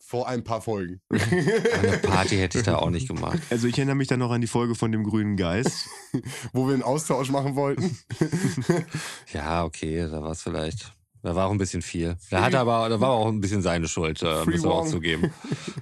Vor 0.00 0.26
ein 0.28 0.42
paar 0.42 0.62
Folgen. 0.62 1.00
eine 1.10 1.98
Party 1.98 2.36
hätte 2.36 2.58
ich 2.58 2.64
da 2.64 2.76
auch 2.76 2.90
nicht 2.90 3.08
gemacht. 3.08 3.38
Also 3.50 3.66
ich 3.66 3.76
erinnere 3.76 3.96
mich 3.96 4.08
dann 4.08 4.20
noch 4.20 4.30
an 4.30 4.40
die 4.40 4.46
Folge 4.46 4.74
von 4.74 4.90
dem 4.90 5.04
grünen 5.04 5.36
Geist. 5.36 5.88
Wo 6.52 6.66
wir 6.66 6.74
einen 6.74 6.82
Austausch 6.82 7.30
machen 7.30 7.56
wollten. 7.56 7.98
Ja, 9.32 9.64
okay, 9.64 10.08
da 10.10 10.22
war 10.22 10.30
es 10.30 10.42
vielleicht. 10.42 10.94
Da 11.22 11.34
war 11.34 11.48
auch 11.48 11.50
ein 11.50 11.58
bisschen 11.58 11.82
viel. 11.82 12.16
Da 12.30 12.42
hatte 12.42 12.58
aber, 12.58 12.88
da 12.88 13.00
war 13.00 13.10
auch 13.10 13.28
ein 13.28 13.40
bisschen 13.40 13.60
seine 13.60 13.88
Schuld, 13.88 14.22
äh, 14.22 14.44
müssen 14.46 14.64
wir 14.64 14.70
auch 14.70 14.84
Wong. 14.84 14.88
zugeben. 14.88 15.32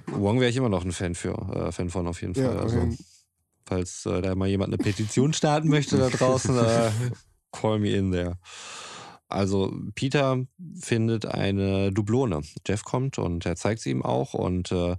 Wong 0.07 0.39
wäre 0.39 0.49
ich 0.49 0.57
immer 0.57 0.69
noch 0.69 0.83
ein 0.83 0.91
Fan 0.91 1.15
für, 1.15 1.33
äh, 1.53 1.71
Fan 1.71 1.89
von 1.89 2.07
auf 2.07 2.21
jeden 2.21 2.35
Fall. 2.35 2.43
Ja, 2.43 2.59
also, 2.59 2.89
falls 3.65 4.05
äh, 4.07 4.21
da 4.21 4.35
mal 4.35 4.47
jemand 4.47 4.73
eine 4.73 4.83
Petition 4.83 5.33
starten 5.33 5.69
möchte 5.69 5.97
da 5.97 6.09
draußen, 6.09 6.57
äh, 6.57 6.91
call 7.51 7.79
me 7.79 7.91
in 7.91 8.11
there. 8.11 8.37
Also 9.29 9.73
Peter 9.95 10.45
findet 10.79 11.25
eine 11.25 11.91
Dublone. 11.91 12.41
Jeff 12.65 12.83
kommt 12.83 13.17
und 13.19 13.45
er 13.45 13.55
zeigt 13.55 13.81
sie 13.81 13.89
ihm 13.91 14.01
auch 14.01 14.33
und 14.33 14.71
äh, 14.71 14.95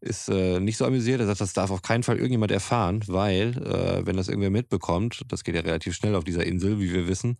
ist 0.00 0.28
äh, 0.28 0.58
nicht 0.60 0.76
so 0.76 0.84
amüsiert. 0.84 1.20
Er 1.20 1.26
sagt, 1.26 1.40
das 1.40 1.52
darf 1.52 1.70
auf 1.70 1.82
keinen 1.82 2.02
Fall 2.02 2.16
irgendjemand 2.16 2.50
erfahren, 2.52 3.02
weil 3.06 3.56
äh, 3.58 4.04
wenn 4.06 4.16
das 4.16 4.28
irgendwer 4.28 4.50
mitbekommt, 4.50 5.22
das 5.28 5.44
geht 5.44 5.54
ja 5.54 5.60
relativ 5.60 5.94
schnell 5.94 6.14
auf 6.14 6.24
dieser 6.24 6.44
Insel, 6.44 6.80
wie 6.80 6.92
wir 6.92 7.06
wissen, 7.06 7.38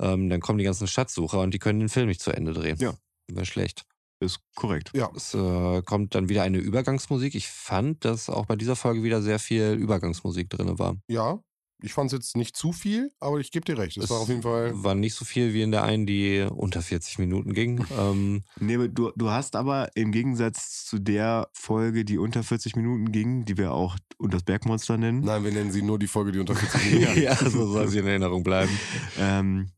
ähm, 0.00 0.28
dann 0.28 0.40
kommen 0.40 0.58
die 0.58 0.64
ganzen 0.64 0.86
Schatzsucher 0.86 1.40
und 1.40 1.54
die 1.54 1.58
können 1.58 1.80
den 1.80 1.88
Film 1.88 2.08
nicht 2.08 2.20
zu 2.20 2.30
Ende 2.30 2.52
drehen. 2.52 2.76
Ja. 2.78 2.94
Wäre 3.28 3.46
schlecht. 3.46 3.84
Ist 4.22 4.40
korrekt. 4.54 4.90
ja. 4.94 5.10
Es 5.16 5.32
äh, 5.32 5.82
kommt 5.82 6.14
dann 6.14 6.28
wieder 6.28 6.42
eine 6.42 6.58
Übergangsmusik. 6.58 7.34
Ich 7.34 7.48
fand, 7.48 8.04
dass 8.04 8.28
auch 8.28 8.44
bei 8.44 8.56
dieser 8.56 8.76
Folge 8.76 9.02
wieder 9.02 9.22
sehr 9.22 9.38
viel 9.38 9.72
Übergangsmusik 9.72 10.50
drin 10.50 10.78
war. 10.78 10.96
Ja. 11.08 11.42
Ich 11.82 11.92
fand 11.92 12.08
es 12.08 12.12
jetzt 12.12 12.36
nicht 12.36 12.56
zu 12.56 12.72
viel, 12.72 13.10
aber 13.20 13.38
ich 13.38 13.50
gebe 13.50 13.64
dir 13.64 13.78
recht. 13.78 13.96
Es 13.96 14.04
Es 14.04 14.10
war 14.10 14.18
auf 14.18 14.28
jeden 14.28 14.42
Fall. 14.42 14.72
War 14.82 14.94
nicht 14.94 15.14
so 15.14 15.24
viel 15.24 15.54
wie 15.54 15.62
in 15.62 15.70
der 15.70 15.84
einen, 15.84 16.06
die 16.06 16.46
unter 16.50 16.82
40 16.82 17.18
Minuten 17.18 17.54
ging. 17.54 17.84
ähm, 17.98 18.42
Nee, 18.58 18.88
du, 18.88 19.12
du 19.16 19.30
hast 19.30 19.56
aber 19.56 19.88
im 19.94 20.12
Gegensatz 20.12 20.84
zu 20.84 20.98
der 20.98 21.48
Folge, 21.52 22.04
die 22.04 22.18
unter 22.18 22.42
40 22.42 22.76
Minuten 22.76 23.12
ging, 23.12 23.44
die 23.44 23.56
wir 23.56 23.72
auch 23.72 23.96
und 24.18 24.34
das 24.34 24.42
Bergmonster 24.42 24.98
nennen, 24.98 25.20
Nein, 25.20 25.44
wir 25.44 25.52
nennen 25.52 25.72
sie 25.72 25.82
nur 25.82 25.98
die 25.98 26.06
Folge, 26.06 26.32
die 26.32 26.38
unter 26.38 26.54
40 26.54 26.92
Minuten 26.92 27.22
ja, 27.22 27.34
so 27.36 27.70
soll 27.72 27.88
sie 27.88 27.98
in 27.98 28.06
Erinnerung 28.06 28.42
bleiben. 28.42 28.70
ähm, 29.18 29.70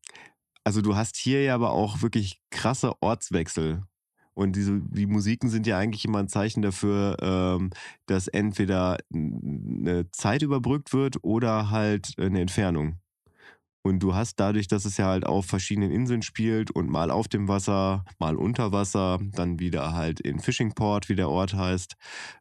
also 0.65 0.81
du 0.81 0.95
hast 0.97 1.17
hier 1.17 1.43
ja 1.43 1.55
aber 1.55 1.73
auch 1.73 2.03
wirklich 2.03 2.41
krasse 2.51 2.93
Ortswechsel. 3.01 3.83
Und 4.35 4.57
diese, 4.57 4.81
die 4.81 5.07
Musiken 5.07 5.51
sind 5.51 5.67
ja 5.67 5.79
eigentlich 5.79 6.05
immer 6.05 6.19
ein 6.19 6.29
Zeichen 6.29 6.63
dafür, 6.63 7.17
ähm, 7.21 7.71
dass 8.07 8.29
entweder 8.29 8.99
eine 9.13 10.11
Zeit 10.13 10.43
überbrückt 10.43 10.93
wird 10.93 11.19
oder 11.23 11.71
halt 11.71 12.15
eine 12.19 12.41
Entfernung. 12.41 12.97
Und 13.85 13.99
du 14.01 14.15
hast 14.15 14.39
dadurch, 14.39 14.69
dass 14.69 14.85
es 14.85 14.97
ja 14.97 15.07
halt 15.07 15.27
auf 15.27 15.47
verschiedenen 15.47 15.91
Inseln 15.91 16.23
spielt 16.23 16.71
und 16.71 16.89
mal 16.89 17.11
auf 17.11 17.27
dem 17.27 17.49
Wasser, 17.49 18.05
mal 18.19 18.37
unter 18.37 18.71
Wasser, 18.71 19.19
dann 19.33 19.59
wieder 19.59 19.93
halt 19.93 20.21
in 20.21 20.39
Fishingport, 20.39 21.09
wie 21.09 21.17
der 21.17 21.29
Ort 21.29 21.55
heißt, 21.55 21.97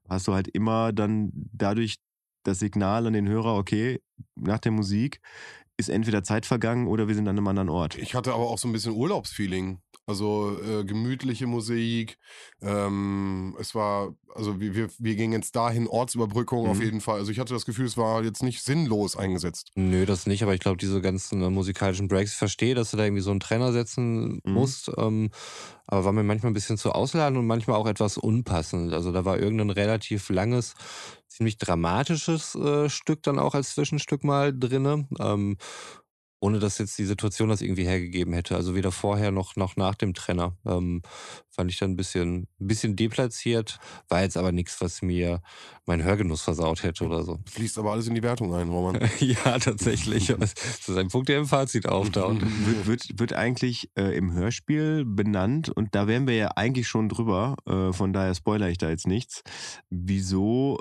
hast 0.08 0.28
du 0.28 0.34
halt 0.34 0.48
immer 0.48 0.94
dann 0.94 1.32
dadurch 1.34 1.98
das 2.44 2.60
Signal 2.60 3.08
an 3.08 3.14
den 3.14 3.28
Hörer, 3.28 3.56
okay, 3.56 4.02
nach 4.36 4.60
der 4.60 4.72
Musik 4.72 5.20
ist 5.78 5.90
entweder 5.90 6.24
Zeit 6.24 6.46
vergangen 6.46 6.88
oder 6.88 7.08
wir 7.08 7.16
sind 7.16 7.28
an 7.28 7.38
einem 7.38 7.48
anderen 7.48 7.70
Ort. 7.70 7.98
Ich 7.98 8.14
hatte 8.16 8.34
aber 8.34 8.50
auch 8.50 8.58
so 8.60 8.68
ein 8.68 8.72
bisschen 8.74 8.94
Urlaubsfeeling. 8.94 9.80
Also 10.08 10.58
äh, 10.68 10.84
gemütliche 10.84 11.46
Musik. 11.48 12.18
Ähm, 12.62 13.56
es 13.60 13.76
war, 13.76 14.14
also 14.34 14.60
wir, 14.60 14.76
wir, 14.76 14.90
wir 14.98 15.16
gingen 15.16 15.34
jetzt 15.34 15.56
dahin, 15.56 15.88
Ortsüberbrückung 15.88 16.68
auf 16.68 16.78
Mhm. 16.80 16.84
jeden 16.84 17.02
Fall. 17.02 17.20
Also 17.20 17.32
ich 17.32 17.40
hatte 17.40 17.54
das 17.54 17.66
Gefühl, 17.66 17.86
es 17.86 17.98
war 17.98 18.24
jetzt 18.24 18.44
nicht 18.44 18.62
sinnlos 18.64 19.16
eingesetzt. 19.16 19.72
Nö, 19.76 20.06
das 20.06 20.28
nicht, 20.28 20.44
aber 20.44 20.54
ich 20.54 20.60
glaube, 20.60 20.78
diese 20.78 21.02
ganzen 21.02 21.42
äh, 21.42 21.50
musikalischen 21.50 22.08
Breaks, 22.08 22.32
ich 22.32 22.38
verstehe, 22.38 22.76
dass 22.76 22.92
du 22.92 22.98
da 22.98 23.04
irgendwie 23.04 23.22
so 23.22 23.32
einen 23.32 23.40
Trenner 23.40 23.72
setzen 23.72 24.42
Mhm. 24.44 24.54
musst, 24.54 24.92
ähm, 24.98 25.30
aber 25.88 26.06
war 26.06 26.12
mir 26.14 26.24
manchmal 26.24 26.52
ein 26.52 26.56
bisschen 26.56 26.78
zu 26.78 26.92
ausladend 26.92 27.38
und 27.40 27.48
manchmal 27.48 27.78
auch 27.78 27.88
etwas 27.88 28.18
unpassend. 28.18 28.94
Also 28.94 29.12
da 29.12 29.24
war 29.26 29.40
irgendein 29.40 29.70
relativ 29.70 30.30
langes, 30.30 30.74
ziemlich 31.32 31.58
dramatisches 31.58 32.56
äh, 32.56 32.90
Stück 32.90 33.24
dann 33.24 33.40
auch 33.40 33.56
als 33.56 33.74
Zwischenstück 33.74 34.24
mal 34.24 34.58
drinne. 34.58 35.08
Ähm, 35.20 35.58
ohne 36.44 36.58
dass 36.58 36.80
jetzt 36.80 36.98
die 36.98 37.06
Situation 37.06 37.50
das 37.50 37.62
irgendwie 37.62 37.86
hergegeben 37.86 38.34
hätte. 38.34 38.56
Also 38.56 38.74
weder 38.74 38.92
vorher 38.92 39.32
noch, 39.32 39.56
noch 39.56 39.76
nach 39.76 39.94
dem 39.94 40.16
Trenner. 40.16 40.58
Ähm, 40.66 41.04
fand 41.50 41.70
ich 41.70 41.78
dann 41.78 41.92
ein 41.92 41.96
bisschen, 41.96 42.48
ein 42.60 42.68
bisschen 42.68 42.96
deplatziert. 42.96 43.78
War 44.10 44.24
jetzt 44.24 44.38
aber 44.38 44.52
nichts, 44.52 44.82
was 44.82 45.04
mir 45.04 45.42
meinen 45.86 46.04
Hörgenuss 46.04 46.42
versaut 46.42 46.82
hätte 46.82 47.06
oder 47.06 47.24
so. 47.24 47.38
Fließt 47.46 47.78
aber 47.78 47.92
alles 47.92 48.08
in 48.08 48.16
die 48.16 48.24
Wertung 48.24 48.56
ein, 48.56 48.70
Roman. 48.70 49.00
ja, 49.20 49.60
tatsächlich. 49.60 50.34
Das 50.40 50.54
ist 50.88 50.98
ein 50.98 51.10
Punkt, 51.10 51.30
der 51.30 51.38
im 51.38 51.46
Fazit 51.46 51.88
auftaucht. 51.88 52.42
wird, 52.42 52.88
wird, 52.88 53.20
wird 53.20 53.34
eigentlich 53.34 53.92
äh, 53.96 54.18
im 54.18 54.34
Hörspiel 54.34 55.06
benannt 55.06 55.70
und 55.70 55.94
da 55.94 56.08
wären 56.08 56.26
wir 56.26 56.36
ja 56.36 56.48
eigentlich 56.56 56.88
schon 56.88 57.08
drüber, 57.08 57.56
äh, 57.68 57.94
von 57.94 58.14
daher 58.14 58.34
spoiler 58.34 58.70
ich 58.70 58.80
da 58.80 58.90
jetzt 58.90 59.06
nichts, 59.06 59.44
wieso 59.92 60.80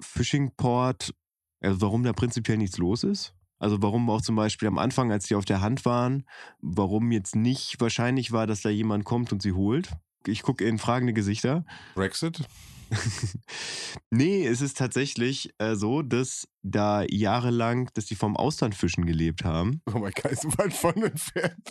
Fishingport, 0.00 1.14
also 1.60 1.80
warum 1.80 2.02
da 2.02 2.12
prinzipiell 2.12 2.58
nichts 2.58 2.78
los 2.78 3.04
ist. 3.04 3.34
Also 3.58 3.80
warum 3.80 4.10
auch 4.10 4.20
zum 4.20 4.36
Beispiel 4.36 4.68
am 4.68 4.78
Anfang, 4.78 5.12
als 5.12 5.26
die 5.26 5.36
auf 5.36 5.44
der 5.44 5.60
Hand 5.60 5.84
waren, 5.84 6.26
warum 6.60 7.12
jetzt 7.12 7.36
nicht 7.36 7.80
wahrscheinlich 7.80 8.32
war, 8.32 8.46
dass 8.46 8.60
da 8.60 8.68
jemand 8.68 9.04
kommt 9.04 9.32
und 9.32 9.40
sie 9.40 9.52
holt. 9.52 9.90
Ich 10.26 10.42
gucke 10.42 10.64
in 10.66 10.78
fragende 10.78 11.12
Gesichter. 11.12 11.64
Brexit? 11.94 12.46
nee, 14.10 14.46
es 14.46 14.60
ist 14.60 14.78
tatsächlich 14.78 15.54
äh, 15.58 15.74
so, 15.74 16.02
dass 16.02 16.48
da 16.62 17.04
jahrelang, 17.08 17.90
dass 17.94 18.06
die 18.06 18.14
vom 18.14 18.36
Austernfischen 18.36 19.06
gelebt 19.06 19.44
haben. 19.44 19.80
Oh 19.86 19.98
mein 19.98 20.12
Gott, 20.12 20.38
so 20.40 20.48
weit 20.58 20.72
von 20.72 21.02
entfernt. 21.02 21.68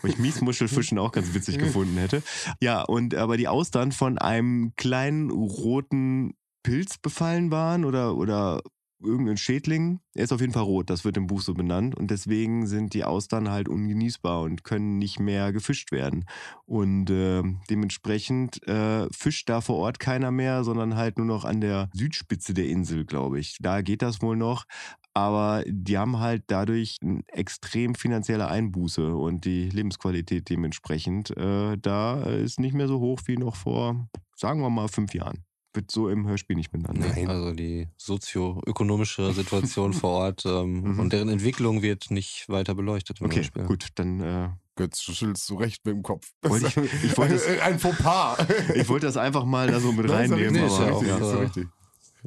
Wo 0.00 0.08
ich 0.08 0.18
Miesmuschelfischen 0.18 0.98
auch 0.98 1.12
ganz 1.12 1.34
witzig 1.34 1.58
gefunden 1.58 1.96
hätte. 1.98 2.22
Ja, 2.60 2.82
und 2.82 3.14
aber 3.14 3.36
die 3.36 3.48
Austern 3.48 3.92
von 3.92 4.18
einem 4.18 4.72
kleinen 4.76 5.30
roten 5.30 6.34
Pilz 6.62 6.98
befallen 6.98 7.50
waren 7.50 7.84
oder, 7.84 8.16
oder 8.16 8.60
irgendein 9.02 9.36
Schädling. 9.36 10.00
Er 10.14 10.24
ist 10.24 10.32
auf 10.32 10.40
jeden 10.40 10.52
Fall 10.52 10.62
rot, 10.62 10.90
das 10.90 11.04
wird 11.04 11.16
im 11.16 11.26
Buch 11.26 11.40
so 11.40 11.54
benannt. 11.54 11.96
Und 11.96 12.10
deswegen 12.10 12.66
sind 12.66 12.94
die 12.94 13.04
Austern 13.04 13.50
halt 13.50 13.68
ungenießbar 13.68 14.42
und 14.42 14.64
können 14.64 14.98
nicht 14.98 15.18
mehr 15.18 15.52
gefischt 15.52 15.92
werden. 15.92 16.24
Und 16.66 17.10
äh, 17.10 17.42
dementsprechend 17.68 18.66
äh, 18.68 19.06
fischt 19.10 19.48
da 19.48 19.60
vor 19.60 19.76
Ort 19.76 19.98
keiner 19.98 20.30
mehr, 20.30 20.64
sondern 20.64 20.96
halt 20.96 21.18
nur 21.18 21.26
noch 21.26 21.44
an 21.44 21.60
der 21.60 21.88
Südspitze 21.94 22.54
der 22.54 22.66
Insel, 22.66 23.04
glaube 23.04 23.40
ich. 23.40 23.56
Da 23.60 23.80
geht 23.80 24.02
das 24.02 24.22
wohl 24.22 24.36
noch. 24.36 24.64
Aber 25.12 25.64
die 25.66 25.98
haben 25.98 26.20
halt 26.20 26.44
dadurch 26.46 26.98
eine 27.02 27.22
extrem 27.28 27.96
finanzielle 27.96 28.48
Einbuße 28.48 29.14
und 29.16 29.44
die 29.44 29.68
Lebensqualität 29.68 30.48
dementsprechend 30.48 31.36
äh, 31.36 31.76
da 31.76 32.22
ist 32.22 32.60
nicht 32.60 32.74
mehr 32.74 32.86
so 32.86 33.00
hoch 33.00 33.20
wie 33.26 33.36
noch 33.36 33.56
vor, 33.56 34.08
sagen 34.36 34.60
wir 34.60 34.70
mal, 34.70 34.88
fünf 34.88 35.12
Jahren. 35.14 35.44
Wird 35.72 35.90
so 35.90 36.08
im 36.08 36.26
Hörspiel 36.26 36.56
nicht 36.56 36.72
benannt. 36.72 36.98
Nee, 37.14 37.26
also 37.26 37.52
die 37.52 37.86
sozioökonomische 37.96 39.32
Situation 39.32 39.92
vor 39.92 40.10
Ort 40.10 40.44
ähm, 40.44 40.80
Mhm. 40.94 40.98
und 41.00 41.12
deren 41.12 41.28
Entwicklung 41.28 41.80
wird 41.82 42.10
nicht 42.10 42.48
weiter 42.48 42.74
beleuchtet 42.74 43.20
im 43.20 43.26
Okay, 43.26 43.36
Hörspiel. 43.36 43.64
gut, 43.64 43.86
dann 43.94 44.20
äh, 44.20 44.48
Götz, 44.74 45.04
du 45.04 45.12
schüttelst 45.12 45.46
so 45.46 45.56
recht 45.56 45.84
mit 45.84 45.94
dem 45.94 46.02
Kopf. 46.02 46.32
Wollte 46.42 46.66
ich- 46.66 47.04
ich 47.04 47.16
wollte 47.16 47.34
es- 47.34 47.46
ein, 47.60 47.78
Fauxpas. 47.78 48.38
ich 48.74 48.88
wollte 48.88 49.06
das 49.06 49.16
einfach 49.16 49.44
mal 49.44 49.68
da 49.70 49.78
so 49.78 49.92
mit 49.92 50.06
Nein, 50.06 50.32
reinnehmen. 50.32 50.64
ist 50.64 50.78
ja 50.78 50.86
richtig, 50.88 51.08
ja. 51.08 51.16
ist 51.18 51.22
ja 51.22 51.32
äh, 51.38 51.42
richtig. 51.42 51.68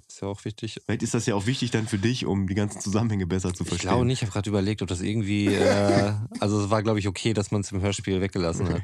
Ist 0.08 0.22
ja 0.22 0.28
auch 0.30 0.46
wichtig. 0.46 0.80
Vielleicht 0.86 1.04
ist 1.04 1.14
das 1.14 1.26
ja 1.26 1.36
auch 1.36 1.46
wichtig 1.46 1.70
dann 1.72 1.86
für 1.88 1.98
dich, 2.00 2.26
um 2.26 2.48
die 2.48 2.56
ganzen 2.56 2.80
Zusammenhänge 2.82 3.28
besser 3.28 3.54
zu 3.54 3.64
Ich 3.64 3.70
verstehen. 3.70 3.90
glaube 3.90 4.06
nicht, 4.06 4.20
ich 4.22 4.24
habe 4.24 4.32
gerade 4.32 4.50
überlegt, 4.50 4.82
ob 4.82 4.88
das 4.88 5.02
irgendwie, 5.02 5.48
äh, 5.48 6.14
also 6.40 6.62
es 6.64 6.70
war 6.70 6.82
glaube 6.82 7.00
ich 7.00 7.08
okay, 7.10 7.34
dass 7.34 7.52
man 7.52 7.62
es 7.62 7.72
im 7.72 7.82
Hörspiel 7.82 8.20
weggelassen 8.22 8.70
hat. 8.70 8.82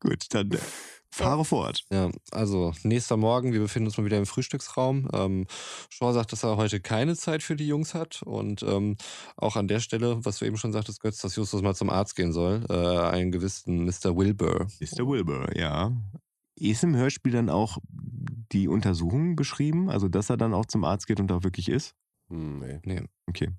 Gut, 0.00 0.26
dann 0.30 0.50
äh, 0.52 0.58
Fahre 1.14 1.44
fort. 1.44 1.84
Ja, 1.92 2.10
also 2.30 2.72
nächster 2.84 3.18
Morgen, 3.18 3.52
wir 3.52 3.60
befinden 3.60 3.88
uns 3.88 3.98
mal 3.98 4.06
wieder 4.06 4.16
im 4.16 4.24
Frühstücksraum. 4.24 5.10
Ähm, 5.12 5.46
Shaw 5.90 6.14
sagt, 6.14 6.32
dass 6.32 6.42
er 6.42 6.56
heute 6.56 6.80
keine 6.80 7.16
Zeit 7.16 7.42
für 7.42 7.54
die 7.54 7.66
Jungs 7.66 7.92
hat 7.92 8.22
und 8.22 8.62
ähm, 8.62 8.96
auch 9.36 9.56
an 9.56 9.68
der 9.68 9.80
Stelle, 9.80 10.24
was 10.24 10.38
du 10.38 10.46
eben 10.46 10.56
schon 10.56 10.72
sagtest, 10.72 11.02
Götz, 11.02 11.18
dass 11.18 11.36
Justus 11.36 11.60
mal 11.60 11.74
zum 11.74 11.90
Arzt 11.90 12.16
gehen 12.16 12.32
soll, 12.32 12.64
äh, 12.70 12.72
einen 12.74 13.30
gewissen 13.30 13.84
Mr. 13.84 14.16
Wilbur. 14.16 14.68
Mr. 14.80 15.06
Wilbur, 15.06 15.54
ja. 15.54 15.92
Ist 16.58 16.82
im 16.82 16.96
Hörspiel 16.96 17.32
dann 17.32 17.50
auch 17.50 17.76
die 18.52 18.68
Untersuchung 18.68 19.36
beschrieben? 19.36 19.90
Also, 19.90 20.08
dass 20.08 20.30
er 20.30 20.38
dann 20.38 20.54
auch 20.54 20.64
zum 20.64 20.82
Arzt 20.84 21.06
geht 21.06 21.20
und 21.20 21.28
da 21.28 21.42
wirklich 21.44 21.68
ist? 21.68 21.94
Hm, 22.30 22.58
nee. 22.58 22.80
Nee, 22.84 23.02
Okay. 23.28 23.50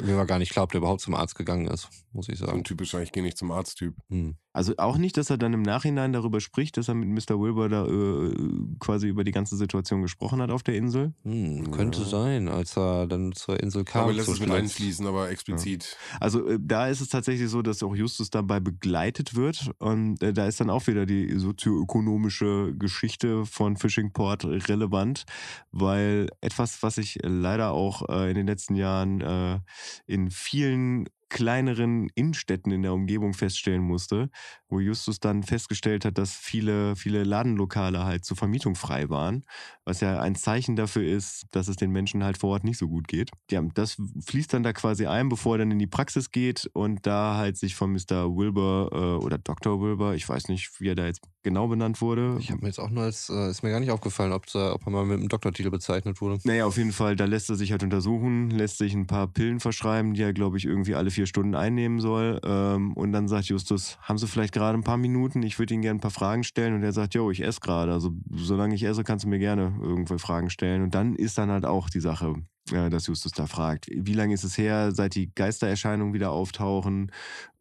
Mir 0.00 0.16
war 0.16 0.26
gar 0.26 0.38
nicht 0.38 0.52
klar, 0.52 0.64
ob 0.64 0.72
der 0.72 0.78
überhaupt 0.80 1.00
zum 1.00 1.14
Arzt 1.14 1.34
gegangen 1.36 1.66
ist, 1.66 1.88
muss 2.12 2.28
ich 2.28 2.38
So 2.38 2.44
ein 2.46 2.50
sagen. 2.50 2.64
typisch, 2.64 2.94
ich 2.94 3.12
gehe 3.12 3.22
nicht 3.22 3.36
zum 3.38 3.50
Arzttyp. 3.50 3.94
Hm. 4.10 4.36
Also 4.52 4.72
auch 4.78 4.96
nicht, 4.96 5.18
dass 5.18 5.28
er 5.28 5.36
dann 5.36 5.52
im 5.52 5.60
Nachhinein 5.62 6.14
darüber 6.14 6.40
spricht, 6.40 6.78
dass 6.78 6.88
er 6.88 6.94
mit 6.94 7.08
Mr. 7.10 7.38
Wilbur 7.38 7.68
da 7.68 7.86
äh, 7.86 8.34
quasi 8.80 9.06
über 9.06 9.22
die 9.22 9.30
ganze 9.32 9.54
Situation 9.56 10.00
gesprochen 10.00 10.40
hat 10.40 10.50
auf 10.50 10.62
der 10.62 10.76
Insel. 10.76 11.12
Hm, 11.24 11.70
könnte 11.72 12.00
Ja. 12.00 12.06
sein, 12.06 12.48
als 12.48 12.74
er 12.78 13.06
dann 13.06 13.32
zur 13.32 13.60
Insel 13.60 13.84
kam. 13.84 14.04
Aber 14.04 14.12
lässt 14.14 14.28
es 14.30 14.40
mit 14.40 14.50
einfließen, 14.50 15.06
aber 15.06 15.28
explizit. 15.30 15.96
Also 16.20 16.46
äh, 16.48 16.58
da 16.60 16.88
ist 16.88 17.02
es 17.02 17.08
tatsächlich 17.10 17.50
so, 17.50 17.60
dass 17.60 17.82
auch 17.82 17.94
Justus 17.94 18.30
dabei 18.30 18.60
begleitet 18.60 19.34
wird. 19.34 19.70
Und 19.78 20.22
äh, 20.22 20.32
da 20.32 20.46
ist 20.46 20.58
dann 20.58 20.70
auch 20.70 20.86
wieder 20.86 21.04
die 21.04 21.38
sozioökonomische 21.38 22.74
Geschichte 22.78 23.44
von 23.46 23.76
Fishing 23.76 24.12
Port 24.12 24.44
relevant, 24.44 25.24
weil 25.70 26.28
etwas, 26.40 26.82
was 26.82 26.98
ich 26.98 27.18
leider 27.22 27.72
auch 27.72 28.08
äh, 28.08 28.30
in 28.30 28.36
den 28.36 28.46
letzten 28.46 28.74
Jahren 28.74 29.20
äh, 29.20 29.58
in 30.06 30.30
vielen 30.30 31.08
kleineren 31.28 32.08
Innenstädten 32.14 32.72
in 32.72 32.82
der 32.82 32.92
Umgebung 32.92 33.34
feststellen 33.34 33.82
musste, 33.82 34.30
wo 34.68 34.80
Justus 34.80 35.20
dann 35.20 35.42
festgestellt 35.42 36.04
hat, 36.04 36.18
dass 36.18 36.32
viele, 36.32 36.96
viele 36.96 37.24
Ladenlokale 37.24 38.04
halt 38.04 38.24
zur 38.24 38.36
Vermietung 38.36 38.74
frei 38.74 39.08
waren, 39.08 39.44
was 39.84 40.00
ja 40.00 40.20
ein 40.20 40.34
Zeichen 40.34 40.76
dafür 40.76 41.04
ist, 41.04 41.46
dass 41.50 41.68
es 41.68 41.76
den 41.76 41.90
Menschen 41.90 42.24
halt 42.24 42.38
vor 42.38 42.50
Ort 42.50 42.64
nicht 42.64 42.78
so 42.78 42.88
gut 42.88 43.08
geht. 43.08 43.30
Ja, 43.50 43.62
das 43.74 43.96
fließt 44.24 44.52
dann 44.52 44.62
da 44.62 44.72
quasi 44.72 45.06
ein, 45.06 45.28
bevor 45.28 45.56
er 45.56 45.58
dann 45.58 45.70
in 45.70 45.78
die 45.78 45.86
Praxis 45.86 46.30
geht 46.30 46.70
und 46.72 47.06
da 47.06 47.36
halt 47.36 47.56
sich 47.56 47.74
von 47.74 47.92
Mr. 47.92 48.36
Wilbur 48.36 48.90
äh, 48.92 49.24
oder 49.24 49.38
Dr. 49.38 49.80
Wilbur, 49.80 50.14
ich 50.14 50.28
weiß 50.28 50.48
nicht, 50.48 50.80
wie 50.80 50.88
er 50.88 50.94
da 50.94 51.06
jetzt 51.06 51.22
genau 51.42 51.68
benannt 51.68 52.00
wurde. 52.00 52.36
Ich 52.40 52.50
habe 52.50 52.62
mir 52.62 52.66
jetzt 52.66 52.80
auch 52.80 52.90
nur 52.90 53.04
als, 53.04 53.28
äh, 53.28 53.50
ist 53.50 53.62
mir 53.62 53.70
gar 53.70 53.78
nicht 53.78 53.92
aufgefallen, 53.92 54.32
ob, 54.32 54.46
da, 54.46 54.72
ob 54.72 54.84
er 54.84 54.90
mal 54.90 55.04
mit 55.04 55.18
einem 55.18 55.28
Doktortitel 55.28 55.70
bezeichnet 55.70 56.20
wurde. 56.20 56.40
Naja, 56.42 56.66
auf 56.66 56.76
jeden 56.76 56.92
Fall, 56.92 57.14
da 57.14 57.24
lässt 57.24 57.48
er 57.48 57.54
sich 57.54 57.70
halt 57.70 57.84
untersuchen, 57.84 58.50
lässt 58.50 58.78
sich 58.78 58.94
ein 58.94 59.06
paar 59.06 59.28
Pillen 59.28 59.60
verschreiben, 59.60 60.14
die 60.14 60.22
er, 60.22 60.32
glaube 60.32 60.58
ich, 60.58 60.64
irgendwie 60.64 60.96
alle 60.96 61.12
vier 61.16 61.26
Stunden 61.26 61.54
einnehmen 61.54 61.98
soll. 61.98 62.40
Ähm, 62.44 62.92
und 62.92 63.12
dann 63.12 63.26
sagt 63.26 63.46
Justus, 63.46 63.98
haben 64.02 64.18
Sie 64.18 64.28
vielleicht 64.28 64.54
gerade 64.54 64.78
ein 64.78 64.84
paar 64.84 64.96
Minuten? 64.96 65.42
Ich 65.42 65.58
würde 65.58 65.74
Ihnen 65.74 65.82
gerne 65.82 65.98
ein 65.98 66.00
paar 66.00 66.10
Fragen 66.10 66.44
stellen. 66.44 66.74
Und 66.74 66.82
er 66.82 66.92
sagt, 66.92 67.14
jo, 67.14 67.30
ich 67.30 67.42
esse 67.42 67.60
gerade. 67.60 67.92
Also 67.92 68.12
solange 68.30 68.74
ich 68.74 68.84
esse, 68.84 69.02
kannst 69.02 69.24
du 69.24 69.28
mir 69.28 69.38
gerne 69.38 69.74
irgendwo 69.82 70.16
Fragen 70.18 70.50
stellen. 70.50 70.82
Und 70.82 70.94
dann 70.94 71.16
ist 71.16 71.38
dann 71.38 71.50
halt 71.50 71.64
auch 71.64 71.90
die 71.90 72.00
Sache, 72.00 72.34
äh, 72.70 72.88
dass 72.88 73.08
Justus 73.08 73.32
da 73.32 73.46
fragt, 73.46 73.88
wie 73.90 74.14
lange 74.14 74.34
ist 74.34 74.44
es 74.44 74.56
her, 74.56 74.92
seit 74.92 75.14
die 75.16 75.34
Geistererscheinungen 75.34 76.14
wieder 76.14 76.30
auftauchen? 76.30 77.10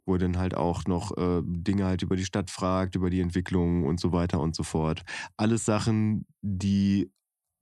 wo 0.08 0.18
dann 0.18 0.38
halt 0.38 0.56
auch 0.56 0.86
noch 0.86 1.18
äh, 1.18 1.42
Dinge 1.44 1.86
halt 1.86 2.04
über 2.04 2.16
die 2.16 2.26
Stadt 2.26 2.52
fragt, 2.52 2.96
über 2.96 3.10
die 3.10 3.22
Entwicklung 3.22 3.86
und 3.86 4.00
so 4.00 4.12
weiter 4.12 4.40
und 4.40 4.56
so 4.56 4.62
fort. 4.62 5.02
Alles 5.36 5.66
Sachen, 5.66 6.28
die 6.44 7.10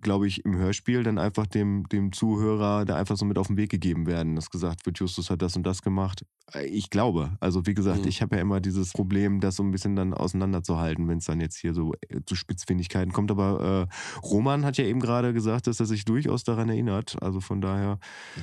glaube 0.03 0.27
ich, 0.27 0.45
im 0.45 0.55
Hörspiel 0.57 1.03
dann 1.03 1.17
einfach 1.17 1.47
dem, 1.47 1.87
dem 1.89 2.11
Zuhörer 2.11 2.85
da 2.85 2.95
einfach 2.97 3.17
so 3.17 3.25
mit 3.25 3.37
auf 3.37 3.47
den 3.47 3.57
Weg 3.57 3.71
gegeben 3.71 4.05
werden, 4.05 4.35
dass 4.35 4.49
gesagt 4.49 4.85
wird, 4.85 4.99
Justus 4.99 5.29
hat 5.29 5.41
das 5.41 5.55
und 5.55 5.63
das 5.63 5.81
gemacht. 5.81 6.23
Äh, 6.53 6.65
Ich 6.67 6.89
glaube, 6.89 7.31
also 7.39 7.65
wie 7.65 7.73
gesagt, 7.73 8.01
Mhm. 8.01 8.07
ich 8.07 8.21
habe 8.21 8.35
ja 8.35 8.41
immer 8.41 8.59
dieses 8.61 8.91
Problem, 8.91 9.39
das 9.39 9.55
so 9.55 9.63
ein 9.63 9.71
bisschen 9.71 9.95
dann 9.95 10.13
auseinanderzuhalten, 10.13 11.07
wenn 11.07 11.17
es 11.17 11.25
dann 11.25 11.39
jetzt 11.41 11.57
hier 11.57 11.73
so 11.73 11.93
äh, 12.09 12.19
zu 12.25 12.35
Spitzfindigkeiten 12.35 13.11
kommt. 13.13 13.31
Aber 13.31 13.87
äh, 13.89 14.19
Roman 14.25 14.65
hat 14.65 14.77
ja 14.77 14.85
eben 14.85 14.99
gerade 14.99 15.33
gesagt, 15.33 15.67
dass 15.67 15.79
er 15.79 15.85
sich 15.85 16.05
durchaus 16.05 16.43
daran 16.43 16.69
erinnert. 16.69 17.15
Also 17.21 17.39
von 17.39 17.61
daher, 17.61 17.99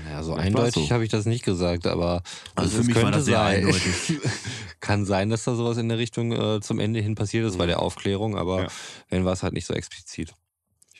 Ja, 0.09 0.23
so 0.23 0.35
eindeutig 0.35 0.89
so. 0.89 0.95
habe 0.95 1.05
ich 1.05 1.11
das 1.11 1.27
nicht 1.27 1.45
gesagt, 1.45 1.87
aber 1.87 2.23
Also 2.55 2.71
es 2.79 2.81
für 2.81 2.85
mich 2.87 2.97
war 2.97 3.03
könnte 3.03 3.19
das 3.19 3.27
sehr 3.27 3.39
sein. 3.39 3.57
eindeutig. 3.59 4.19
Kann 4.81 5.05
sein, 5.05 5.29
dass 5.31 5.45
da 5.45 5.55
sowas 5.55 5.77
in 5.77 5.89
der 5.89 5.99
Richtung 5.99 6.33
äh, 6.33 6.61
zum 6.61 6.79
Ende 6.81 7.01
hin 7.01 7.15
passiert 7.15 7.47
ist 7.47 7.59
bei 7.59 7.67
der 7.67 7.81
Aufklärung, 7.81 8.37
aber 8.37 8.63
Ja. 8.63 8.69
wenn 9.11 9.25
war 9.25 9.33
es 9.35 9.43
halt 9.43 9.53
nicht 9.53 9.67
so 9.67 9.75
explizit. 9.75 10.33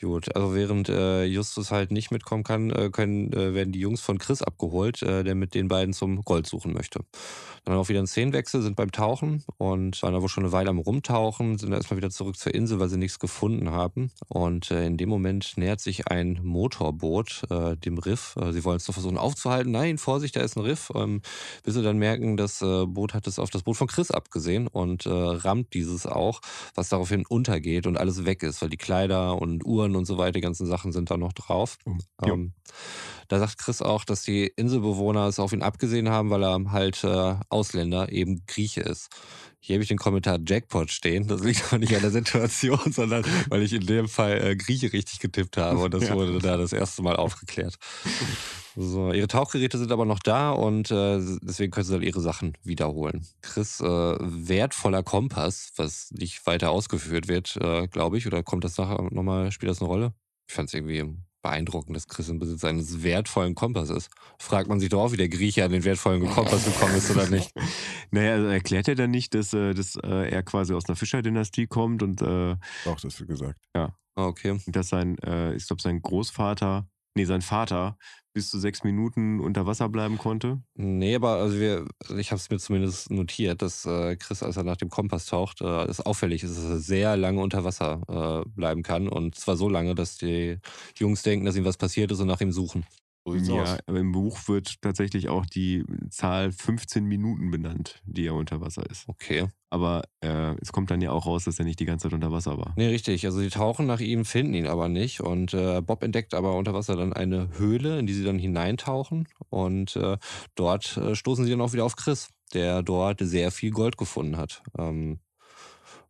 Gut, 0.01 0.35
also 0.35 0.55
während 0.55 0.89
äh, 0.89 1.25
Justus 1.25 1.69
halt 1.69 1.91
nicht 1.91 2.09
mitkommen 2.09 2.43
kann, 2.43 2.71
äh, 2.71 2.89
können, 2.91 3.31
äh, 3.33 3.53
werden 3.53 3.71
die 3.71 3.79
Jungs 3.79 4.01
von 4.01 4.17
Chris 4.17 4.41
abgeholt, 4.41 5.03
äh, 5.03 5.23
der 5.23 5.35
mit 5.35 5.53
den 5.53 5.67
beiden 5.67 5.93
zum 5.93 6.23
Gold 6.23 6.47
suchen 6.47 6.73
möchte. 6.73 7.01
Dann 7.65 7.75
auch 7.75 7.87
wieder 7.87 7.99
ein 7.99 8.07
Szenenwechsel, 8.07 8.63
sind 8.63 8.75
beim 8.75 8.91
Tauchen 8.91 9.43
und 9.57 10.01
waren 10.01 10.19
wohl 10.19 10.27
schon 10.27 10.43
eine 10.43 10.51
Weile 10.51 10.71
am 10.71 10.79
Rumtauchen, 10.79 11.59
sind 11.59 11.71
erstmal 11.71 11.97
wieder 11.97 12.09
zurück 12.09 12.35
zur 12.35 12.55
Insel, 12.55 12.79
weil 12.79 12.89
sie 12.89 12.97
nichts 12.97 13.19
gefunden 13.19 13.69
haben. 13.69 14.09
Und 14.27 14.71
äh, 14.71 14.87
in 14.87 14.97
dem 14.97 15.09
Moment 15.09 15.55
nähert 15.55 15.81
sich 15.81 16.07
ein 16.07 16.39
Motorboot 16.41 17.43
äh, 17.51 17.77
dem 17.77 17.99
Riff. 17.99 18.35
Sie 18.51 18.63
wollen 18.65 18.77
es 18.77 18.87
nur 18.87 18.93
versuchen 18.93 19.19
aufzuhalten. 19.19 19.71
Nein, 19.71 19.99
Vorsicht, 19.99 20.35
da 20.35 20.41
ist 20.41 20.57
ein 20.57 20.63
Riff. 20.63 20.91
Ähm, 20.95 21.21
bis 21.61 21.75
sie 21.75 21.83
dann 21.83 21.99
merken, 21.99 22.37
das 22.37 22.59
Boot 22.59 23.13
hat 23.13 23.27
es 23.27 23.37
auf 23.37 23.51
das 23.51 23.61
Boot 23.61 23.77
von 23.77 23.87
Chris 23.87 24.09
abgesehen 24.09 24.67
und 24.67 25.03
rammt 25.05 25.73
dieses 25.73 26.07
auch, 26.07 26.41
was 26.73 26.89
daraufhin 26.89 27.25
untergeht 27.27 27.85
und 27.85 27.97
alles 27.97 28.25
weg 28.25 28.41
ist, 28.41 28.61
weil 28.61 28.69
die 28.69 28.77
Kleider 28.77 29.39
und 29.39 29.65
Uhren 29.65 29.90
und 29.95 30.05
so 30.05 30.17
weiter, 30.17 30.33
die 30.33 30.41
ganzen 30.41 30.65
Sachen 30.65 30.91
sind 30.91 31.11
da 31.11 31.17
noch 31.17 31.33
drauf. 31.33 31.77
Ja. 32.23 32.33
Ähm, 32.33 32.53
da 33.27 33.39
sagt 33.39 33.57
Chris 33.59 33.81
auch, 33.81 34.03
dass 34.03 34.23
die 34.23 34.47
Inselbewohner 34.47 35.27
es 35.27 35.39
auf 35.39 35.53
ihn 35.53 35.61
abgesehen 35.61 36.09
haben, 36.09 36.29
weil 36.29 36.43
er 36.43 36.71
halt 36.71 37.03
äh, 37.03 37.35
Ausländer, 37.49 38.11
eben 38.11 38.43
Grieche 38.47 38.81
ist. 38.81 39.09
Hier 39.59 39.75
habe 39.75 39.83
ich 39.83 39.89
den 39.89 39.99
Kommentar 39.99 40.39
Jackpot 40.45 40.89
stehen. 40.89 41.27
Das 41.27 41.43
liegt 41.43 41.63
aber 41.67 41.77
nicht 41.77 41.93
an 41.95 42.01
der 42.01 42.09
Situation, 42.11 42.79
sondern 42.91 43.23
weil 43.49 43.61
ich 43.61 43.73
in 43.73 43.85
dem 43.85 44.07
Fall 44.07 44.41
äh, 44.43 44.55
Grieche 44.55 44.91
richtig 44.91 45.19
getippt 45.19 45.57
habe 45.57 45.79
und 45.79 45.93
das 45.93 46.03
Ja. 46.09 46.15
wurde 46.15 46.39
da 46.39 46.57
das 46.57 46.73
erste 46.73 47.03
Mal 47.03 47.15
aufgeklärt. 47.15 47.77
So, 48.75 49.11
ihre 49.11 49.27
Tauchgeräte 49.27 49.77
sind 49.77 49.91
aber 49.91 50.05
noch 50.05 50.19
da 50.19 50.51
und 50.51 50.91
äh, 50.91 51.19
deswegen 51.41 51.71
können 51.71 51.85
sie 51.85 51.93
dann 51.93 52.01
ihre 52.01 52.21
Sachen 52.21 52.57
wiederholen. 52.63 53.25
Chris, 53.41 53.81
äh, 53.81 53.85
wertvoller 53.85 55.03
Kompass, 55.03 55.73
was 55.75 56.11
nicht 56.11 56.45
weiter 56.45 56.71
ausgeführt 56.71 57.27
wird, 57.27 57.57
äh, 57.57 57.87
glaube 57.87 58.17
ich, 58.17 58.27
oder 58.27 58.43
kommt 58.43 58.63
das 58.63 58.77
nachher 58.77 59.01
nochmal, 59.11 59.51
spielt 59.51 59.69
das 59.69 59.81
eine 59.81 59.89
Rolle? 59.89 60.13
Ich 60.47 60.53
fand 60.53 60.69
es 60.69 60.73
irgendwie 60.73 61.15
beeindruckend, 61.41 61.95
dass 61.95 62.07
Chris 62.07 62.29
im 62.29 62.39
Besitz 62.39 62.63
eines 62.63 63.03
wertvollen 63.03 63.55
Kompass 63.55 63.89
ist. 63.89 64.09
Fragt 64.39 64.69
man 64.69 64.79
sich 64.79 64.89
doch 64.89 65.01
auch, 65.01 65.11
wie 65.11 65.17
der 65.17 65.29
Grieche 65.29 65.65
an 65.65 65.71
den 65.71 65.83
wertvollen 65.83 66.25
Kompass 66.27 66.65
gekommen 66.65 66.95
ist 66.95 67.09
oder 67.11 67.27
nicht. 67.29 67.51
naja, 68.11 68.33
also 68.33 68.47
erklärt 68.47 68.87
er 68.87 68.95
dann 68.95 69.11
nicht, 69.11 69.33
dass, 69.33 69.53
äh, 69.53 69.73
dass 69.73 69.95
äh, 69.95 70.29
er 70.29 70.43
quasi 70.43 70.73
aus 70.73 70.87
einer 70.87 70.95
Fischerdynastie 70.95 71.67
kommt 71.67 72.03
und 72.03 72.21
äh, 72.21 72.55
Auch 72.85 72.99
das 72.99 73.19
wird 73.19 73.29
gesagt. 73.29 73.59
Ah, 73.73 73.89
okay. 74.15 74.59
dass 74.67 74.89
sein, 74.89 75.17
äh, 75.19 75.55
ich 75.55 75.65
glaube, 75.65 75.81
sein 75.81 76.01
Großvater, 76.01 76.87
nee, 77.15 77.25
sein 77.25 77.41
Vater 77.41 77.97
bis 78.33 78.49
zu 78.49 78.59
sechs 78.59 78.83
Minuten 78.83 79.39
unter 79.39 79.65
Wasser 79.65 79.89
bleiben 79.89 80.17
konnte. 80.17 80.61
Nee, 80.75 81.15
aber 81.15 81.35
also 81.35 81.59
wir, 81.59 81.85
ich 82.17 82.31
habe 82.31 82.39
es 82.39 82.49
mir 82.49 82.59
zumindest 82.59 83.11
notiert, 83.11 83.61
dass 83.61 83.85
äh, 83.85 84.15
Chris, 84.15 84.41
als 84.41 84.57
er 84.57 84.63
nach 84.63 84.77
dem 84.77 84.89
Kompass 84.89 85.25
taucht, 85.25 85.61
äh, 85.61 85.83
es 85.85 85.99
auffällig 85.99 86.43
ist, 86.43 86.57
dass 86.57 86.63
er 86.63 86.79
sehr 86.79 87.17
lange 87.17 87.41
unter 87.41 87.63
Wasser 87.63 88.43
äh, 88.45 88.49
bleiben 88.49 88.83
kann. 88.83 89.09
Und 89.09 89.35
zwar 89.35 89.57
so 89.57 89.67
lange, 89.67 89.95
dass 89.95 90.17
die 90.17 90.59
Jungs 90.97 91.23
denken, 91.23 91.45
dass 91.45 91.57
ihm 91.57 91.65
was 91.65 91.77
passiert 91.77 92.11
ist 92.11 92.19
und 92.21 92.27
nach 92.27 92.41
ihm 92.41 92.51
suchen. 92.51 92.85
So 93.23 93.33
sieht's 93.33 93.47
Ja, 93.49 93.61
aus. 93.63 93.77
aber 93.85 93.99
im 93.99 94.11
Buch 94.11 94.47
wird 94.47 94.81
tatsächlich 94.81 95.29
auch 95.29 95.45
die 95.45 95.83
Zahl 96.09 96.51
15 96.51 97.05
Minuten 97.05 97.51
benannt, 97.51 98.01
die 98.05 98.25
er 98.25 98.33
unter 98.33 98.61
Wasser 98.61 98.83
ist. 98.89 99.07
Okay. 99.07 99.47
Aber 99.69 100.01
äh, 100.21 100.55
es 100.59 100.71
kommt 100.71 100.89
dann 100.91 101.01
ja 101.01 101.11
auch 101.11 101.25
raus, 101.27 101.43
dass 101.45 101.59
er 101.59 101.65
nicht 101.65 101.79
die 101.79 101.85
ganze 101.85 102.03
Zeit 102.09 102.13
unter 102.13 102.31
Wasser 102.31 102.57
war. 102.57 102.73
Nee, 102.75 102.87
richtig. 102.87 103.25
Also 103.25 103.39
die 103.41 103.49
tauchen 103.49 103.85
nach 103.85 103.99
ihm, 103.99 104.25
finden 104.25 104.53
ihn 104.55 104.67
aber 104.67 104.89
nicht. 104.89 105.21
Und 105.21 105.53
äh, 105.53 105.81
Bob 105.81 106.03
entdeckt 106.03 106.33
aber 106.33 106.55
unter 106.57 106.73
Wasser 106.73 106.95
dann 106.95 107.13
eine 107.13 107.49
Höhle, 107.57 107.99
in 107.99 108.07
die 108.07 108.13
sie 108.13 108.23
dann 108.23 108.39
hineintauchen. 108.39 109.27
Und 109.49 109.95
äh, 109.95 110.17
dort 110.55 110.97
äh, 110.97 111.15
stoßen 111.15 111.45
sie 111.45 111.51
dann 111.51 111.61
auch 111.61 111.73
wieder 111.73 111.85
auf 111.85 111.95
Chris, 111.95 112.29
der 112.53 112.81
dort 112.83 113.19
sehr 113.21 113.51
viel 113.51 113.71
Gold 113.71 113.97
gefunden 113.97 114.35
hat. 114.37 114.63
Ähm, 114.77 115.19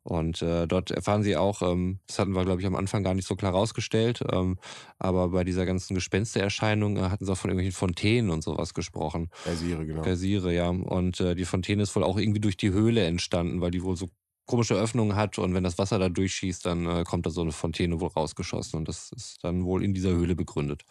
und 0.03 0.41
äh, 0.41 0.67
dort 0.67 0.91
erfahren 0.91 1.23
sie 1.23 1.37
auch, 1.37 1.61
ähm, 1.61 1.99
das 2.07 2.19
hatten 2.19 2.33
wir, 2.33 2.43
glaube 2.43 2.61
ich, 2.61 2.67
am 2.67 2.75
Anfang 2.75 3.03
gar 3.03 3.13
nicht 3.13 3.27
so 3.27 3.35
klar 3.35 3.51
rausgestellt, 3.51 4.23
ähm, 4.31 4.57
aber 4.97 5.29
bei 5.29 5.43
dieser 5.43 5.65
ganzen 5.65 5.93
Gespenstererscheinung 5.93 6.97
äh, 6.97 7.01
hatten 7.01 7.25
sie 7.25 7.31
auch 7.31 7.37
von 7.37 7.49
irgendwelchen 7.51 7.77
Fontänen 7.77 8.31
und 8.31 8.43
sowas 8.43 8.73
gesprochen. 8.73 9.29
Geysire, 9.45 9.85
genau. 9.85 10.01
Geysire, 10.01 10.53
ja. 10.53 10.69
Und 10.69 11.19
äh, 11.19 11.35
die 11.35 11.45
Fontäne 11.45 11.83
ist 11.83 11.95
wohl 11.95 12.03
auch 12.03 12.17
irgendwie 12.17 12.39
durch 12.39 12.57
die 12.57 12.71
Höhle 12.71 13.05
entstanden, 13.05 13.61
weil 13.61 13.71
die 13.71 13.83
wohl 13.83 13.95
so 13.95 14.07
komische 14.47 14.75
Öffnungen 14.75 15.15
hat 15.15 15.37
und 15.37 15.53
wenn 15.53 15.63
das 15.63 15.77
Wasser 15.77 15.99
da 15.99 16.09
durchschießt, 16.09 16.65
dann 16.65 16.85
äh, 16.85 17.03
kommt 17.03 17.25
da 17.25 17.29
so 17.29 17.41
eine 17.41 17.51
Fontäne 17.51 18.01
wohl 18.01 18.09
rausgeschossen 18.09 18.77
und 18.79 18.87
das 18.87 19.11
ist 19.15 19.43
dann 19.43 19.63
wohl 19.63 19.83
in 19.83 19.93
dieser 19.93 20.09
Höhle 20.09 20.35
begründet. 20.35 20.83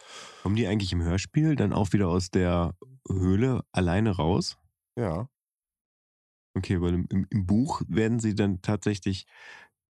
Kommen 0.42 0.56
die 0.56 0.66
eigentlich 0.66 0.92
im 0.92 1.02
Hörspiel 1.02 1.56
dann 1.56 1.72
auch 1.72 1.92
wieder 1.92 2.08
aus 2.08 2.30
der 2.30 2.74
Höhle 3.08 3.62
alleine 3.72 4.12
raus? 4.16 4.56
Ja. 4.96 5.28
Okay, 6.55 6.80
weil 6.80 6.94
im, 6.94 7.26
im, 7.30 7.46
Buch 7.46 7.82
werden 7.88 8.18
sie 8.18 8.34
dann 8.34 8.61
tatsächlich 8.62 9.26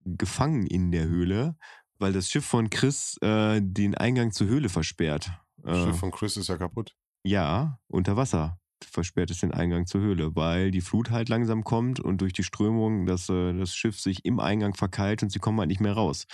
gefangen 0.04 0.66
in 0.66 0.90
der 0.90 1.06
Höhle, 1.06 1.56
weil 1.98 2.12
das 2.12 2.28
Schiff 2.28 2.44
von 2.44 2.68
Chris 2.70 3.16
äh, 3.22 3.60
den 3.62 3.94
Eingang 3.94 4.32
zur 4.32 4.48
Höhle 4.48 4.68
versperrt. 4.68 5.30
Das 5.62 5.78
Äh, 5.78 5.84
Schiff 5.84 5.98
von 5.98 6.10
Chris 6.10 6.36
ist 6.36 6.48
ja 6.48 6.56
kaputt. 6.56 6.94
ja, 7.24 7.78
unter 7.88 8.16
Wasser. 8.16 8.58
versperrt 8.84 9.30
es 9.30 9.38
den 9.38 9.54
Eingang 9.54 9.86
zur 9.86 10.00
Höhle, 10.00 10.34
weil 10.34 10.72
die 10.72 10.80
Flut 10.80 11.10
halt 11.10 11.28
langsam 11.28 11.62
kommt 11.62 12.00
und 12.00 12.20
durch 12.20 12.32
die 12.32 12.42
Strömung 12.42 13.06
das, 13.06 13.28
äh, 13.28 13.52
das 13.54 13.74
Schiff 13.74 14.00
sich 14.00 14.24
im 14.24 14.40
Eingang 14.40 14.74
verkeilt 14.74 15.22
und 15.22 15.30
sie 15.30 15.38
kommen 15.38 15.60
halt 15.60 15.68
nicht 15.68 15.80
mehr 15.80 15.92
raus 15.92 16.26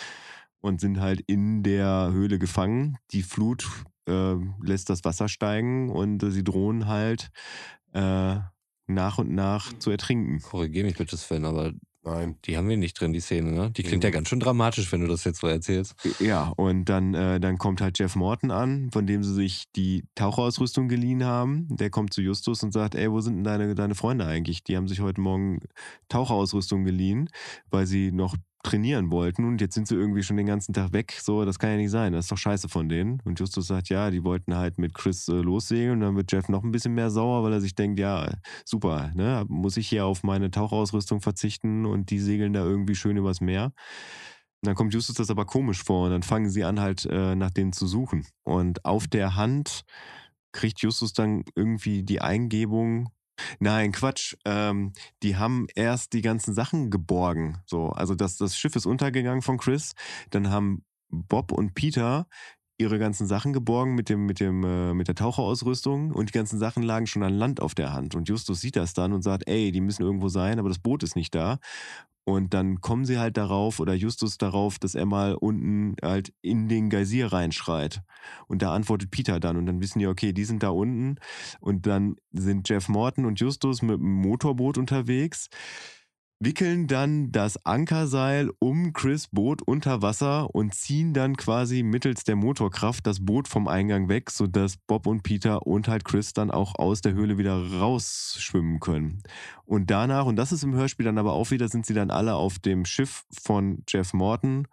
und 0.60 0.80
sind 0.80 0.98
halt 0.98 1.20
in 1.26 1.62
der 1.62 2.10
Höhle 2.10 2.38
gefangen. 2.38 2.96
Die 3.12 3.22
Flut 3.22 3.68
äh, 4.08 4.34
lässt 4.62 4.88
das 4.90 5.04
Wasser 5.04 5.28
steigen 5.28 5.90
und 5.90 6.22
äh, 6.22 6.30
sie 6.30 6.42
drohen 6.42 6.86
halt 6.86 7.30
äh, 7.92 8.38
nach 8.88 9.18
und 9.18 9.30
nach 9.30 9.72
zu 9.78 9.90
ertrinken. 9.90 10.40
Korrigier 10.40 10.84
mich 10.84 10.96
bitte, 10.96 11.16
Sven, 11.16 11.44
aber 11.44 11.72
Nein. 12.04 12.36
die 12.44 12.56
haben 12.56 12.68
wir 12.68 12.76
nicht 12.76 12.98
drin, 12.98 13.12
die 13.12 13.20
Szene, 13.20 13.52
ne? 13.52 13.70
Die 13.70 13.82
klingt 13.82 14.04
ja 14.04 14.10
ganz 14.10 14.28
schön 14.28 14.40
dramatisch, 14.40 14.90
wenn 14.92 15.00
du 15.00 15.06
das 15.06 15.24
jetzt 15.24 15.40
so 15.40 15.46
erzählst. 15.46 15.94
Ja, 16.20 16.52
und 16.56 16.86
dann, 16.86 17.14
äh, 17.14 17.40
dann 17.40 17.58
kommt 17.58 17.80
halt 17.80 17.98
Jeff 17.98 18.16
Morton 18.16 18.50
an, 18.50 18.90
von 18.92 19.06
dem 19.06 19.22
sie 19.22 19.34
sich 19.34 19.64
die 19.76 20.04
Taucherausrüstung 20.14 20.88
geliehen 20.88 21.24
haben. 21.24 21.68
Der 21.70 21.90
kommt 21.90 22.14
zu 22.14 22.22
Justus 22.22 22.62
und 22.62 22.72
sagt, 22.72 22.94
ey, 22.94 23.10
wo 23.10 23.20
sind 23.20 23.36
denn 23.36 23.44
deine, 23.44 23.74
deine 23.74 23.94
Freunde 23.94 24.26
eigentlich? 24.26 24.64
Die 24.64 24.76
haben 24.76 24.88
sich 24.88 25.00
heute 25.00 25.20
Morgen 25.20 25.60
Taucherausrüstung 26.08 26.84
geliehen, 26.84 27.28
weil 27.70 27.86
sie 27.86 28.12
noch 28.12 28.36
trainieren 28.62 29.10
wollten 29.10 29.44
und 29.44 29.60
jetzt 29.60 29.74
sind 29.74 29.86
sie 29.86 29.94
irgendwie 29.94 30.22
schon 30.22 30.36
den 30.36 30.46
ganzen 30.46 30.72
Tag 30.72 30.92
weg. 30.92 31.16
So, 31.20 31.44
das 31.44 31.58
kann 31.58 31.70
ja 31.70 31.76
nicht 31.76 31.90
sein. 31.90 32.12
Das 32.12 32.24
ist 32.24 32.32
doch 32.32 32.38
scheiße 32.38 32.68
von 32.68 32.88
denen. 32.88 33.20
Und 33.24 33.38
Justus 33.38 33.68
sagt, 33.68 33.88
ja, 33.88 34.10
die 34.10 34.24
wollten 34.24 34.56
halt 34.56 34.78
mit 34.78 34.94
Chris 34.94 35.28
äh, 35.28 35.34
lossegeln 35.34 35.92
und 35.92 36.00
dann 36.00 36.16
wird 36.16 36.32
Jeff 36.32 36.48
noch 36.48 36.64
ein 36.64 36.72
bisschen 36.72 36.94
mehr 36.94 37.10
sauer, 37.10 37.44
weil 37.44 37.52
er 37.52 37.60
sich 37.60 37.74
denkt, 37.74 38.00
ja, 38.00 38.30
super, 38.64 39.12
ne, 39.14 39.44
muss 39.48 39.76
ich 39.76 39.88
hier 39.88 40.06
auf 40.06 40.24
meine 40.24 40.50
Taucherausrüstung 40.50 41.20
verzichten 41.20 41.86
und 41.86 42.10
die 42.10 42.18
segeln 42.18 42.52
da 42.52 42.64
irgendwie 42.64 42.96
schön 42.96 43.16
übers 43.16 43.40
Meer. 43.40 43.66
Und 43.66 44.66
dann 44.66 44.74
kommt 44.74 44.92
Justus 44.92 45.14
das 45.14 45.30
aber 45.30 45.46
komisch 45.46 45.84
vor 45.84 46.06
und 46.06 46.10
dann 46.10 46.24
fangen 46.24 46.50
sie 46.50 46.64
an, 46.64 46.80
halt 46.80 47.06
äh, 47.06 47.36
nach 47.36 47.50
denen 47.50 47.72
zu 47.72 47.86
suchen. 47.86 48.26
Und 48.42 48.84
auf 48.84 49.06
der 49.06 49.36
Hand 49.36 49.84
kriegt 50.52 50.80
Justus 50.80 51.12
dann 51.12 51.44
irgendwie 51.54 52.02
die 52.02 52.20
Eingebung, 52.20 53.10
Nein, 53.60 53.92
Quatsch. 53.92 54.36
Ähm, 54.44 54.92
die 55.22 55.36
haben 55.36 55.66
erst 55.74 56.12
die 56.12 56.22
ganzen 56.22 56.54
Sachen 56.54 56.90
geborgen. 56.90 57.58
So, 57.66 57.90
also 57.90 58.14
das, 58.14 58.36
das 58.36 58.56
Schiff 58.56 58.76
ist 58.76 58.86
untergegangen 58.86 59.42
von 59.42 59.58
Chris. 59.58 59.94
Dann 60.30 60.50
haben 60.50 60.84
Bob 61.10 61.52
und 61.52 61.74
Peter 61.74 62.28
ihre 62.78 62.98
ganzen 62.98 63.26
Sachen 63.26 63.52
geborgen 63.52 63.94
mit 63.94 64.08
dem 64.08 64.24
mit 64.24 64.40
dem 64.40 64.64
äh, 64.64 64.94
mit 64.94 65.08
der 65.08 65.14
Taucherausrüstung 65.16 66.12
und 66.12 66.28
die 66.28 66.32
ganzen 66.32 66.58
Sachen 66.58 66.82
lagen 66.82 67.06
schon 67.06 67.24
an 67.24 67.34
Land 67.34 67.60
auf 67.60 67.74
der 67.74 67.92
Hand 67.92 68.14
und 68.14 68.28
Justus 68.28 68.60
sieht 68.60 68.76
das 68.76 68.94
dann 68.94 69.12
und 69.12 69.22
sagt, 69.22 69.48
ey, 69.48 69.72
die 69.72 69.80
müssen 69.80 70.02
irgendwo 70.02 70.28
sein, 70.28 70.58
aber 70.58 70.68
das 70.68 70.78
Boot 70.78 71.02
ist 71.02 71.16
nicht 71.16 71.34
da. 71.34 71.58
Und 72.28 72.52
dann 72.52 72.82
kommen 72.82 73.06
sie 73.06 73.18
halt 73.18 73.38
darauf 73.38 73.80
oder 73.80 73.94
Justus 73.94 74.36
darauf, 74.36 74.78
dass 74.78 74.94
er 74.94 75.06
mal 75.06 75.32
unten 75.32 75.96
halt 76.02 76.34
in 76.42 76.68
den 76.68 76.90
Geysir 76.90 77.32
reinschreit. 77.32 78.02
Und 78.48 78.60
da 78.60 78.74
antwortet 78.74 79.10
Peter 79.10 79.40
dann 79.40 79.56
und 79.56 79.64
dann 79.64 79.80
wissen 79.80 79.98
die, 79.98 80.06
okay, 80.06 80.34
die 80.34 80.44
sind 80.44 80.62
da 80.62 80.68
unten. 80.68 81.16
Und 81.58 81.86
dann 81.86 82.16
sind 82.30 82.68
Jeff 82.68 82.90
Morton 82.90 83.24
und 83.24 83.40
Justus 83.40 83.80
mit 83.80 83.98
dem 83.98 84.12
Motorboot 84.12 84.76
unterwegs, 84.76 85.48
wickeln 86.40 86.86
dann 86.86 87.32
das 87.32 87.64
Ankerseil 87.66 88.50
um 88.60 88.92
Chris 88.92 89.28
Boot 89.28 89.60
unter 89.62 90.02
Wasser 90.02 90.54
und 90.54 90.74
ziehen 90.74 91.12
dann 91.12 91.36
quasi 91.36 91.82
mittels 91.82 92.24
der 92.24 92.36
Motorkraft 92.36 93.06
das 93.06 93.24
Boot 93.24 93.48
vom 93.48 93.66
Eingang 93.66 94.08
weg, 94.08 94.30
sodass 94.30 94.76
Bob 94.76 95.06
und 95.06 95.22
Peter 95.22 95.66
und 95.66 95.88
halt 95.88 96.04
Chris 96.04 96.32
dann 96.32 96.50
auch 96.50 96.76
aus 96.76 97.00
der 97.00 97.12
Höhle 97.12 97.38
wieder 97.38 97.56
rausschwimmen 97.78 98.78
können. 98.78 99.22
Und 99.64 99.90
danach, 99.90 100.26
und 100.26 100.36
das 100.36 100.52
ist 100.52 100.62
im 100.62 100.74
Hörspiel 100.74 101.06
dann 101.06 101.18
aber 101.18 101.32
auch 101.32 101.50
wieder, 101.50 101.68
sind 101.68 101.86
sie 101.86 101.94
dann 101.94 102.10
alle 102.10 102.34
auf 102.34 102.58
dem 102.58 102.84
Schiff 102.84 103.24
von 103.32 103.82
Jeff 103.88 104.12
Morton, 104.12 104.68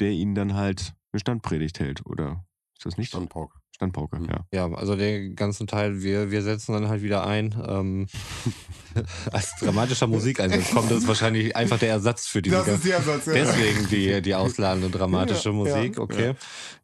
der 0.00 0.10
ihnen 0.10 0.34
dann 0.34 0.54
halt 0.54 0.94
eine 1.12 1.20
Standpredigt 1.20 1.78
hält, 1.78 2.04
oder 2.06 2.44
ist 2.76 2.86
das 2.86 2.98
nicht? 2.98 3.08
Standpauke. 3.08 3.63
Standpauke, 3.84 4.18
Mhm. 4.18 4.28
ja. 4.30 4.44
Ja, 4.68 4.74
also 4.74 4.96
den 4.96 5.36
ganzen 5.36 5.66
Teil, 5.66 6.02
wir, 6.02 6.30
wir 6.30 6.42
setzen 6.42 6.72
dann 6.72 6.88
halt 6.88 7.02
wieder 7.02 7.26
ein. 7.26 7.54
Ähm, 7.66 8.06
als 9.32 9.54
dramatischer 9.60 10.06
Musikeinsatz 10.06 10.70
kommt 10.70 10.90
das 10.90 10.98
ist 10.98 11.08
wahrscheinlich 11.08 11.54
einfach 11.56 11.78
der 11.78 11.90
Ersatz 11.90 12.26
für 12.26 12.42
diese 12.42 12.56
Das 12.56 12.68
ist 12.68 12.84
der 12.84 12.96
Ersatz, 12.96 13.26
ja. 13.26 13.32
Deswegen 13.34 13.88
die, 13.88 14.22
die 14.22 14.34
ausladende 14.34 14.88
dramatische 14.90 15.48
Ja, 15.50 15.54
Musik, 15.54 15.96
ja, 15.96 16.02
okay. 16.02 16.34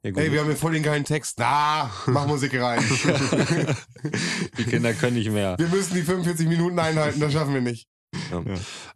Ja, 0.02 0.10
gut. 0.10 0.22
Ey, 0.22 0.32
wir 0.32 0.40
haben 0.40 0.46
hier 0.46 0.56
voll 0.56 0.72
den 0.72 0.82
geilen 0.82 1.04
Text. 1.04 1.36
Na, 1.38 1.90
mach 2.06 2.26
Musik 2.26 2.54
rein. 2.60 2.82
die 4.58 4.64
Kinder 4.64 4.92
können 4.94 5.16
nicht 5.16 5.30
mehr. 5.30 5.56
wir 5.58 5.68
müssen 5.68 5.94
die 5.94 6.02
45 6.02 6.48
Minuten 6.48 6.78
einhalten, 6.78 7.20
das 7.20 7.32
schaffen 7.32 7.54
wir 7.54 7.60
nicht. 7.60 7.86
Ja. 8.30 8.42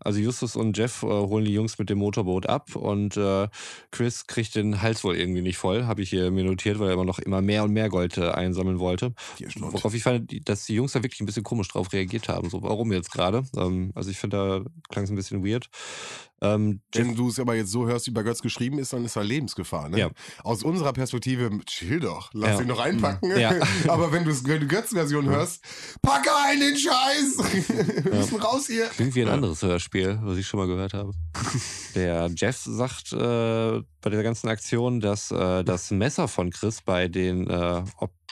Also 0.01 0.19
Justus 0.19 0.57
und 0.57 0.77
Jeff 0.77 1.03
äh, 1.03 1.07
holen 1.07 1.45
die 1.45 1.53
Jungs 1.53 1.79
mit 1.79 1.91
dem 1.91 1.99
Motorboot 1.99 2.47
ab 2.47 2.75
und 2.75 3.17
äh, 3.17 3.49
Chris 3.91 4.27
kriegt 4.27 4.55
den 4.55 4.83
Hals 4.83 5.05
wohl 5.05 5.17
irgendwie 5.17 5.43
nicht 5.43 5.57
voll, 5.57 5.85
habe 5.85 6.03
ich 6.03 6.11
hier 6.11 6.31
mir 6.31 6.45
notiert, 6.45 6.79
weil 6.79 6.89
er 6.89 6.95
immer 6.95 7.05
noch 7.05 7.19
immer 7.21 7.41
mehr 7.41 7.65
und 7.65 7.73
mehr 7.73 7.89
Gold 7.89 8.19
äh, 8.19 8.31
einsammeln 8.31 8.79
wollte. 8.79 9.15
Worauf 9.57 9.95
ich 9.95 10.03
fand, 10.03 10.49
dass 10.49 10.67
die 10.67 10.75
Jungs 10.75 10.93
da 10.93 11.03
wirklich 11.03 11.21
ein 11.21 11.27
bisschen 11.27 11.45
komisch 11.45 11.69
drauf 11.69 11.93
reagiert 11.93 12.29
haben. 12.29 12.51
So, 12.51 12.63
warum 12.63 12.93
jetzt 12.93 13.13
gerade? 13.13 13.45
Ähm, 13.57 13.93
also 13.95 14.11
ich 14.11 14.19
finde, 14.19 14.37
da 14.37 14.71
klang 14.91 15.05
es 15.05 15.11
ein 15.11 15.17
bisschen 15.17 15.45
weird. 15.45 15.69
Ähm, 16.45 16.81
Wenn 16.93 17.15
du 17.17 17.29
es 17.29 17.39
aber 17.41 17.55
jetzt 17.55 17.71
so 17.71 17.87
hörst, 17.87 18.07
wie 18.07 18.11
bei 18.11 18.23
Götz 18.23 18.43
geschrieben 18.43 18.79
ist, 18.79 18.93
dann 18.93 19.05
ist 19.05 19.17
da 19.17 19.23
Lebensgefahr. 19.23 19.89
Ne? 19.89 19.99
Ja. 19.99 20.11
Aus 20.43 20.63
unserer 20.63 20.93
Perspektive, 20.93 21.51
chill 21.67 22.01
doch, 22.01 22.31
lass 22.35 22.57
Ja. 22.57 22.61
ihn 22.63 22.69
doch 22.69 22.81
einpacken. 22.81 23.31
Ja. 23.39 23.55
aber 23.89 24.13
wenn, 24.13 24.27
wenn 24.27 24.61
du 24.61 24.67
Götz-Version 24.67 25.29
hörst, 25.29 25.65
pack 26.03 26.27
ein 26.47 26.61
den 26.61 26.77
Scheiß! 26.77 27.39
Wir 28.05 28.15
müssen 28.15 28.41
raus 28.41 28.67
hier. 28.67 28.87
Klingt 28.89 29.15
wie 29.15 29.23
ein 29.23 29.29
anderes 29.29 29.63
Hörspiel, 29.63 30.19
was 30.23 30.37
ich 30.37 30.47
schon 30.47 30.61
mal 30.61 30.67
gehört 30.67 30.95
habe. 30.95 31.13
Der 31.95 32.31
Jeff 32.37 32.59
sagt 32.59 33.13
äh, 33.13 33.17
bei 34.01 34.11
dieser 34.11 34.23
ganzen 34.23 34.49
Aktion, 34.49 35.01
dass 35.01 35.31
äh, 35.31 35.65
das 35.65 35.91
Messer 35.91 36.29
von 36.29 36.51
Chris 36.51 36.83
bei 36.83 37.09
den 37.09 37.49
äh, 37.49 37.83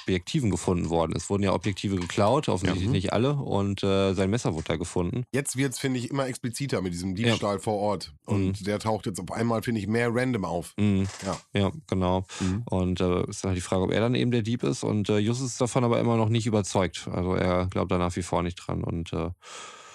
Objektiven 0.02 0.50
gefunden 0.50 0.90
worden 0.90 1.12
ist. 1.12 1.30
Wurden 1.30 1.42
ja 1.42 1.52
Objektive 1.52 1.96
geklaut, 1.96 2.48
offensichtlich 2.48 2.86
Mhm. 2.86 2.92
nicht 2.92 3.12
alle, 3.12 3.34
und 3.34 3.82
äh, 3.82 4.14
sein 4.14 4.30
Messer 4.30 4.54
wurde 4.54 4.64
da 4.68 4.76
gefunden. 4.76 5.24
Jetzt 5.32 5.56
wird's 5.56 5.78
finde 5.78 5.98
ich, 6.00 6.10
immer 6.10 6.26
expliziter 6.26 6.80
mit 6.82 6.92
diesem 6.92 7.14
Diebstahl 7.14 7.58
vor 7.58 7.74
Ort. 7.78 8.12
Und 8.24 8.66
der 8.66 8.78
taucht 8.78 9.06
jetzt 9.06 9.20
auf 9.20 9.30
einmal, 9.32 9.62
finde 9.62 9.80
ich, 9.80 9.86
mehr 9.86 10.08
random 10.12 10.44
auf. 10.44 10.74
Mhm. 10.78 11.06
Ja. 11.24 11.60
Ja, 11.60 11.72
genau. 11.88 12.24
Mhm. 12.40 12.62
Und 12.68 13.00
äh, 13.00 13.24
ist 13.28 13.44
halt 13.44 13.56
die 13.56 13.60
Frage, 13.60 13.82
ob 13.82 13.90
er 13.92 14.00
dann 14.00 14.14
eben 14.14 14.30
der 14.30 14.42
Dieb 14.42 14.62
ist. 14.62 14.82
Und 14.84 15.08
äh, 15.08 15.18
Justus 15.18 15.52
ist 15.52 15.60
davon 15.60 15.84
aber 15.84 16.00
immer 16.00 16.16
noch 16.16 16.28
nicht 16.28 16.46
überzeugt. 16.46 17.08
Also 17.10 17.34
er 17.34 17.66
glaubt 17.66 17.90
da 17.90 17.98
nach 17.98 18.14
wie 18.16 18.22
vor 18.22 18.42
nicht 18.42 18.56
dran 18.56 18.82
und 18.84 19.12
äh, 19.12 19.30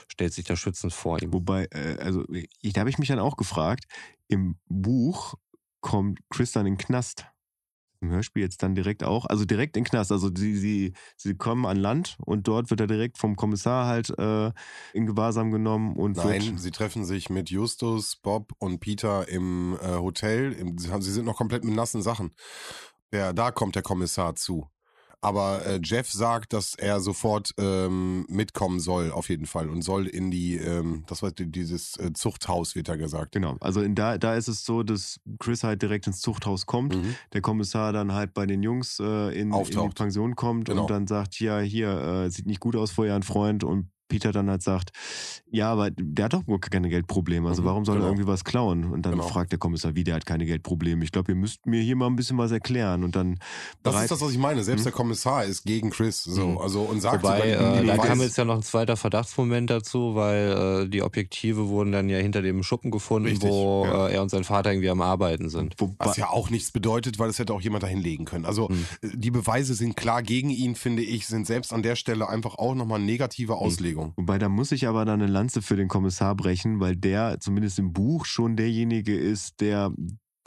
stellt 0.09 0.33
sich 0.33 0.45
da 0.45 0.55
schützend 0.55 0.93
vor 0.93 1.21
ihm. 1.21 1.33
Wobei, 1.33 1.65
äh, 1.71 1.97
also 1.99 2.23
ich, 2.61 2.73
da 2.73 2.81
habe 2.81 2.89
ich 2.89 2.97
mich 2.97 3.09
dann 3.09 3.19
auch 3.19 3.37
gefragt, 3.37 3.85
im 4.29 4.57
Buch 4.67 5.35
kommt 5.81 6.19
Chris 6.29 6.51
dann 6.53 6.65
in 6.65 6.73
den 6.73 6.77
Knast. 6.77 7.25
Im 7.99 8.09
Hörspiel 8.09 8.43
jetzt 8.43 8.63
dann 8.63 8.75
direkt 8.75 9.03
auch, 9.03 9.25
also 9.25 9.45
direkt 9.45 9.77
in 9.77 9.83
Knast. 9.83 10.11
Also 10.11 10.29
sie, 10.33 10.55
sie, 10.55 10.93
sie 11.15 11.35
kommen 11.35 11.65
an 11.65 11.77
Land 11.77 12.17
und 12.25 12.47
dort 12.47 12.69
wird 12.69 12.81
er 12.81 12.87
direkt 12.87 13.17
vom 13.17 13.35
Kommissar 13.35 13.87
halt 13.87 14.17
äh, 14.17 14.51
in 14.93 15.05
Gewahrsam 15.05 15.51
genommen 15.51 15.95
und 15.95 16.17
Nein, 16.17 16.57
sie 16.57 16.71
treffen 16.71 17.05
sich 17.05 17.29
mit 17.29 17.49
Justus, 17.49 18.15
Bob 18.15 18.53
und 18.59 18.79
Peter 18.79 19.27
im 19.27 19.77
äh, 19.81 19.97
Hotel. 19.97 20.53
Im, 20.53 20.77
sie 20.77 21.11
sind 21.11 21.25
noch 21.25 21.37
komplett 21.37 21.63
mit 21.63 21.75
nassen 21.75 22.01
Sachen. 22.01 22.31
Ja, 23.11 23.33
da 23.33 23.51
kommt 23.51 23.75
der 23.75 23.83
Kommissar 23.83 24.35
zu. 24.35 24.69
Aber 25.21 25.65
äh, 25.65 25.79
Jeff 25.83 26.11
sagt, 26.11 26.53
dass 26.53 26.75
er 26.75 26.99
sofort 26.99 27.51
ähm, 27.57 28.25
mitkommen 28.29 28.79
soll, 28.79 29.11
auf 29.11 29.29
jeden 29.29 29.47
Fall. 29.47 29.67
Und 29.69 29.81
soll 29.81 30.05
in 30.07 30.29
die, 30.29 30.55
ähm, 30.57 31.03
das 31.07 31.23
war 31.23 31.31
die- 31.31 31.51
dieses 31.51 31.97
äh, 31.97 32.13
Zuchthaus, 32.13 32.75
wird 32.75 32.87
da 32.87 32.95
gesagt. 32.97 33.31
Genau, 33.31 33.57
also 33.59 33.81
in 33.81 33.95
da, 33.95 34.17
da 34.19 34.35
ist 34.35 34.47
es 34.47 34.63
so, 34.63 34.83
dass 34.83 35.19
Chris 35.39 35.63
halt 35.63 35.81
direkt 35.81 36.05
ins 36.07 36.21
Zuchthaus 36.21 36.65
kommt, 36.67 36.95
Mhm. 36.95 37.15
der 37.33 37.41
Kommissar 37.41 37.93
dann 37.93 38.13
halt 38.13 38.33
bei 38.35 38.45
den 38.45 38.61
Jungs 38.61 38.99
äh, 38.99 39.29
in, 39.39 39.51
in 39.51 39.65
die. 39.65 39.89
Pension 39.95 40.35
kommt 40.35 40.65
Genau. 40.69 40.81
und 40.83 40.91
dann 40.91 41.07
sagt, 41.07 41.39
ja, 41.39 41.59
hier, 41.59 41.89
äh, 42.25 42.29
sieht 42.29 42.45
nicht 42.45 42.59
gut 42.59 42.75
aus 42.75 42.91
vor 42.91 43.05
Ihren 43.05 43.23
Freund 43.23 43.63
und 43.63 43.89
Peter 44.07 44.31
dann 44.31 44.49
halt 44.49 44.61
sagt, 44.61 44.91
ja, 45.49 45.71
aber 45.71 45.89
der 45.91 46.25
hat 46.25 46.33
doch 46.33 46.45
wohl 46.47 46.59
keine 46.59 46.89
Geldprobleme, 46.89 47.47
also 47.47 47.61
Mhm, 47.61 47.65
warum 47.67 47.85
soll 47.85 47.95
genau. 47.95 48.07
er 48.07 48.11
irgendwie 48.11 48.27
was 48.27 48.43
klauen? 48.43 48.85
Und 48.85 49.03
dann 49.05 49.13
Genau. 49.13 49.27
fragt 49.27 49.51
der 49.51 49.59
Kommissar, 49.59 49.95
wie, 49.95 50.03
der 50.03 50.15
hat 50.15 50.25
keine 50.25 50.45
Geldprobleme. 50.45 51.03
Ich 51.03 51.11
glaube, 51.11 51.31
ihr 51.31 51.35
müsst 51.35 51.65
mir 51.65 51.81
hier 51.81 51.95
mal 51.95 52.07
ein 52.07 52.15
bisschen 52.15 52.37
was 52.37 52.51
erklären 52.51 53.03
und 53.03 53.15
dann 53.15 53.39
Das 53.83 54.01
ist 54.01 54.11
das, 54.11 54.21
was 54.21 54.31
ich 54.31 54.37
meine. 54.37 54.63
Selbst 54.63 54.81
Mhm. 54.81 54.85
der 54.85 54.93
Kommissar 54.93 55.45
ist 55.45 55.63
gegen 55.65 55.89
Chris. 55.89 56.23
So, 56.23 56.47
Mhm. 56.47 56.57
also 56.57 56.81
und 56.81 57.01
sagt 57.01 57.23
Wobei, 57.23 57.53
sogar, 57.53 57.81
äh, 57.83 57.85
da 57.85 57.97
kam 57.97 58.21
jetzt 58.21 58.37
ja 58.37 58.45
noch 58.45 58.55
ein 58.55 58.63
zweiter 58.63 58.97
Verdachtsmoment 58.97 59.69
dazu, 59.69 60.15
weil 60.15 60.83
äh, 60.85 60.89
die 60.89 61.01
Objektive 61.01 61.67
wurden 61.69 61.91
dann 61.91 62.09
ja 62.09 62.17
hinter 62.17 62.41
dem 62.41 62.63
Schuppen 62.63 62.91
gefunden, 62.91 63.27
Richtig, 63.29 63.49
wo 63.49 63.85
ja. 63.85 64.07
äh, 64.07 64.13
er 64.15 64.21
und 64.21 64.29
sein 64.29 64.43
Vater 64.43 64.71
irgendwie 64.71 64.89
am 64.89 65.01
Arbeiten 65.01 65.49
sind. 65.49 65.75
Wobei, 65.79 66.05
Was 66.05 66.17
ja 66.17 66.29
auch 66.29 66.49
nichts 66.49 66.71
bedeutet, 66.71 67.19
weil 67.19 67.29
es 67.29 67.39
hätte 67.39 67.53
auch 67.53 67.61
jemand 67.61 67.83
dahin 67.83 67.99
legen 68.01 68.25
können. 68.25 68.45
Also 68.45 68.67
Mhm. 68.69 68.85
äh, 69.01 69.07
die 69.15 69.31
Beweise 69.31 69.73
sind 69.73 69.95
klar 69.95 70.23
gegen 70.23 70.49
ihn, 70.49 70.75
finde 70.75 71.03
ich, 71.03 71.27
sind 71.27 71.47
selbst 71.47 71.73
an 71.73 71.83
der 71.83 71.95
Stelle 71.95 72.27
einfach 72.29 72.55
auch 72.55 72.75
nochmal 72.75 72.99
negative 72.99 73.53
Mhm. 73.53 73.57
Auslegung. 73.97 74.13
Wobei, 74.15 74.37
da 74.37 74.49
muss 74.49 74.71
ich 74.71 74.87
aber 74.87 75.05
dann 75.05 75.21
eine 75.21 75.31
Lanze 75.31 75.61
für 75.61 75.75
den 75.75 75.87
Kommissar 75.87 76.35
brechen, 76.35 76.79
weil 76.79 76.95
der 76.95 77.39
zumindest 77.39 77.79
im 77.79 77.93
Buch 77.93 78.25
schon 78.25 78.55
derjenige 78.55 79.17
ist, 79.17 79.61
der, 79.61 79.91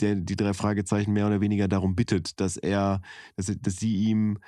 der 0.01 0.17
die 0.17 0.37
drei 0.37 0.55
Fragezeichen 0.55 1.13
mehr 1.13 1.27
oder 1.27 1.41
weniger 1.41 1.69
darum 1.69 1.95
bittet, 1.95 2.41
dass 2.41 2.57
er, 2.57 3.01
dass, 3.37 3.53
dass 3.61 3.77
sie 3.77 3.97
ihm 3.97 4.39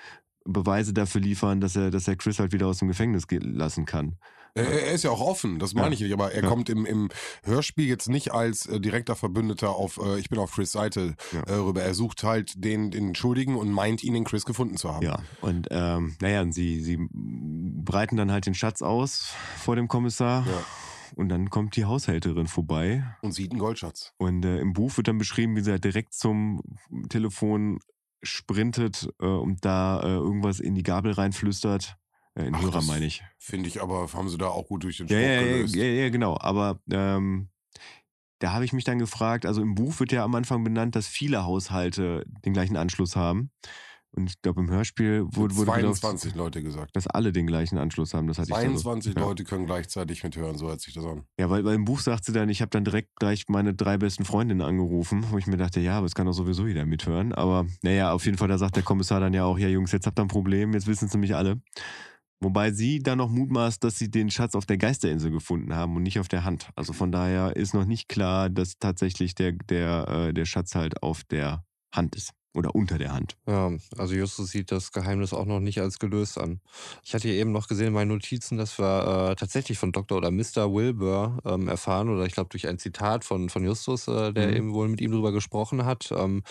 Beweise 0.44 0.92
dafür 0.92 1.20
liefern, 1.20 1.60
dass 1.60 1.76
er, 1.76 1.90
dass 1.90 2.08
er 2.08 2.16
Chris 2.16 2.38
halt 2.38 2.52
wieder 2.52 2.66
aus 2.66 2.78
dem 2.78 2.88
Gefängnis 2.88 3.26
lassen 3.30 3.84
kann. 3.84 4.16
Er, 4.54 4.64
er 4.68 4.92
ist 4.92 5.02
ja 5.04 5.10
auch 5.10 5.20
offen, 5.20 5.58
das 5.58 5.72
meine 5.74 5.88
Ja. 5.88 5.92
ich 5.94 6.00
nicht, 6.00 6.12
aber 6.12 6.32
er 6.32 6.42
Ja. 6.42 6.48
kommt 6.48 6.68
im, 6.68 6.84
im 6.84 7.08
Hörspiel 7.42 7.86
jetzt 7.86 8.08
nicht 8.08 8.32
als 8.32 8.66
äh, 8.66 8.80
direkter 8.80 9.16
Verbündeter 9.16 9.70
auf, 9.70 9.98
äh, 9.98 10.18
ich 10.18 10.28
bin 10.28 10.38
auf 10.38 10.52
Chris 10.54 10.72
Seite 10.72 11.14
Ja. 11.32 11.40
äh, 11.44 11.54
rüber. 11.54 11.82
Er 11.82 11.94
sucht 11.94 12.22
halt 12.22 12.52
den, 12.62 12.90
den 12.90 13.14
Schuldigen 13.14 13.56
und 13.56 13.70
meint 13.70 14.04
ihn 14.04 14.14
in 14.14 14.24
Chris 14.24 14.44
gefunden 14.44 14.76
zu 14.76 14.92
haben. 14.92 15.04
Ja, 15.06 15.20
und 15.40 15.68
ähm, 15.70 16.16
naja, 16.20 16.44
sie, 16.50 16.80
sie 16.80 16.98
breiten 17.12 18.16
dann 18.16 18.30
halt 18.30 18.46
den 18.46 18.54
Schatz 18.54 18.82
aus 18.82 19.32
vor 19.58 19.76
dem 19.76 19.88
Kommissar. 19.88 20.46
Ja. 20.46 20.62
Und 21.14 21.28
dann 21.28 21.50
kommt 21.50 21.76
die 21.76 21.84
Haushälterin 21.84 22.46
vorbei. 22.46 23.04
Und 23.20 23.32
sieht 23.32 23.50
einen 23.50 23.60
Goldschatz. 23.60 24.12
Und 24.16 24.44
äh, 24.46 24.58
im 24.60 24.72
Buch 24.72 24.96
wird 24.96 25.08
dann 25.08 25.18
beschrieben, 25.18 25.56
wie 25.56 25.60
sie 25.60 25.70
halt 25.70 25.84
direkt 25.84 26.14
zum 26.14 26.62
Telefon 27.10 27.80
sprintet 28.22 29.08
äh, 29.20 29.26
und 29.26 29.64
da 29.64 30.00
äh, 30.00 30.06
irgendwas 30.14 30.60
in 30.60 30.74
die 30.74 30.82
Gabel 30.82 31.12
reinflüstert. 31.12 31.96
Äh, 32.34 32.46
in 32.46 32.54
Ach, 32.54 32.62
Hörer 32.62 32.82
meine 32.82 33.06
ich. 33.06 33.22
Finde 33.38 33.68
ich 33.68 33.82
aber, 33.82 34.10
haben 34.12 34.28
sie 34.28 34.38
da 34.38 34.46
auch 34.46 34.66
gut 34.66 34.84
durch 34.84 34.98
den 34.98 35.08
Spruch 35.08 35.18
ja, 35.18 35.32
ja, 35.32 35.42
gelöst. 35.42 35.74
ja, 35.74 35.84
ja, 35.84 36.08
genau. 36.10 36.38
Aber 36.40 36.80
ähm, 36.90 37.48
da 38.38 38.52
habe 38.52 38.64
ich 38.64 38.72
mich 38.72 38.84
dann 38.84 38.98
gefragt, 38.98 39.46
also 39.46 39.62
im 39.62 39.74
Buch 39.74 40.00
wird 40.00 40.12
ja 40.12 40.24
am 40.24 40.34
Anfang 40.34 40.64
benannt, 40.64 40.96
dass 40.96 41.06
viele 41.06 41.44
Haushalte 41.44 42.24
den 42.44 42.52
gleichen 42.52 42.76
Anschluss 42.76 43.16
haben. 43.16 43.50
Und 44.14 44.28
ich 44.28 44.42
glaube, 44.42 44.60
im 44.60 44.68
Hörspiel 44.68 45.24
wurde, 45.24 45.56
wurde 45.56 45.72
gedacht, 45.72 45.96
22 45.96 46.34
Leute 46.34 46.62
gesagt. 46.62 46.94
dass 46.94 47.06
alle 47.06 47.32
den 47.32 47.46
gleichen 47.46 47.78
Anschluss 47.78 48.12
haben. 48.12 48.26
Das 48.26 48.38
hatte 48.38 48.50
ich 48.50 48.54
dann 48.56 48.76
so. 48.76 48.82
22 48.82 49.14
ja. 49.14 49.22
Leute 49.22 49.44
können 49.44 49.64
gleichzeitig 49.64 50.22
mithören, 50.22 50.58
so 50.58 50.68
hört 50.68 50.82
sich 50.82 50.92
das 50.92 51.06
an. 51.06 51.22
Ja, 51.38 51.48
weil, 51.48 51.64
weil 51.64 51.74
im 51.74 51.86
Buch 51.86 52.00
sagt 52.00 52.26
sie 52.26 52.32
dann, 52.32 52.50
ich 52.50 52.60
habe 52.60 52.68
dann 52.68 52.84
direkt 52.84 53.16
gleich 53.16 53.44
meine 53.48 53.72
drei 53.72 53.96
besten 53.96 54.26
Freundinnen 54.26 54.60
angerufen, 54.60 55.24
wo 55.30 55.38
ich 55.38 55.46
mir 55.46 55.56
dachte, 55.56 55.80
ja, 55.80 55.96
aber 55.96 56.06
es 56.06 56.14
kann 56.14 56.26
doch 56.26 56.34
sowieso 56.34 56.66
jeder 56.66 56.84
mithören. 56.84 57.32
Aber 57.32 57.64
naja, 57.80 58.12
auf 58.12 58.26
jeden 58.26 58.36
Fall, 58.36 58.48
da 58.48 58.58
sagt 58.58 58.76
der 58.76 58.82
Kommissar 58.82 59.20
dann 59.20 59.32
ja 59.32 59.44
auch, 59.44 59.58
ja 59.58 59.68
Jungs, 59.68 59.92
jetzt 59.92 60.06
habt 60.06 60.18
ihr 60.18 60.22
ein 60.22 60.28
Problem, 60.28 60.74
jetzt 60.74 60.86
wissen 60.86 61.06
es 61.06 61.14
nämlich 61.14 61.34
alle. 61.34 61.62
Wobei 62.42 62.72
sie 62.72 62.98
dann 62.98 63.18
noch 63.18 63.30
mutmaßt, 63.30 63.84
dass 63.84 63.98
sie 63.98 64.10
den 64.10 64.28
Schatz 64.28 64.56
auf 64.56 64.66
der 64.66 64.76
Geisterinsel 64.76 65.30
gefunden 65.30 65.76
haben 65.76 65.94
und 65.94 66.02
nicht 66.02 66.18
auf 66.18 66.26
der 66.26 66.44
Hand. 66.44 66.70
Also 66.74 66.92
von 66.92 67.12
daher 67.12 67.54
ist 67.54 67.72
noch 67.72 67.84
nicht 67.84 68.08
klar, 68.08 68.50
dass 68.50 68.78
tatsächlich 68.78 69.36
der, 69.36 69.52
der, 69.52 70.08
äh, 70.08 70.34
der 70.34 70.44
Schatz 70.44 70.74
halt 70.74 71.02
auf 71.02 71.22
der 71.24 71.64
Hand 71.94 72.16
ist. 72.16 72.32
Oder 72.54 72.74
unter 72.74 72.98
der 72.98 73.12
Hand. 73.14 73.36
Ja, 73.48 73.70
also 73.96 74.14
Justus 74.14 74.50
sieht 74.50 74.70
das 74.70 74.92
Geheimnis 74.92 75.32
auch 75.32 75.46
noch 75.46 75.58
nicht 75.60 75.80
als 75.80 75.98
gelöst 75.98 76.36
an. 76.38 76.60
Ich 77.02 77.14
hatte 77.14 77.28
hier 77.28 77.38
eben 77.38 77.50
noch 77.50 77.66
gesehen 77.66 77.86
in 77.88 77.92
meinen 77.94 78.08
Notizen, 78.08 78.58
dass 78.58 78.78
wir 78.78 79.30
äh, 79.30 79.36
tatsächlich 79.36 79.78
von 79.78 79.90
Dr. 79.90 80.18
oder 80.18 80.30
Mr. 80.30 80.70
Wilbur 80.70 81.38
ähm, 81.46 81.68
erfahren, 81.68 82.10
oder 82.10 82.26
ich 82.26 82.34
glaube 82.34 82.50
durch 82.50 82.68
ein 82.68 82.78
Zitat 82.78 83.24
von, 83.24 83.48
von 83.48 83.64
Justus, 83.64 84.06
äh, 84.06 84.34
der 84.34 84.48
Mhm. 84.48 84.56
eben 84.56 84.74
wohl 84.74 84.88
mit 84.88 85.00
ihm 85.00 85.12
drüber 85.12 85.32
gesprochen 85.32 85.86
hat, 85.86 86.12
ähm, 86.14 86.42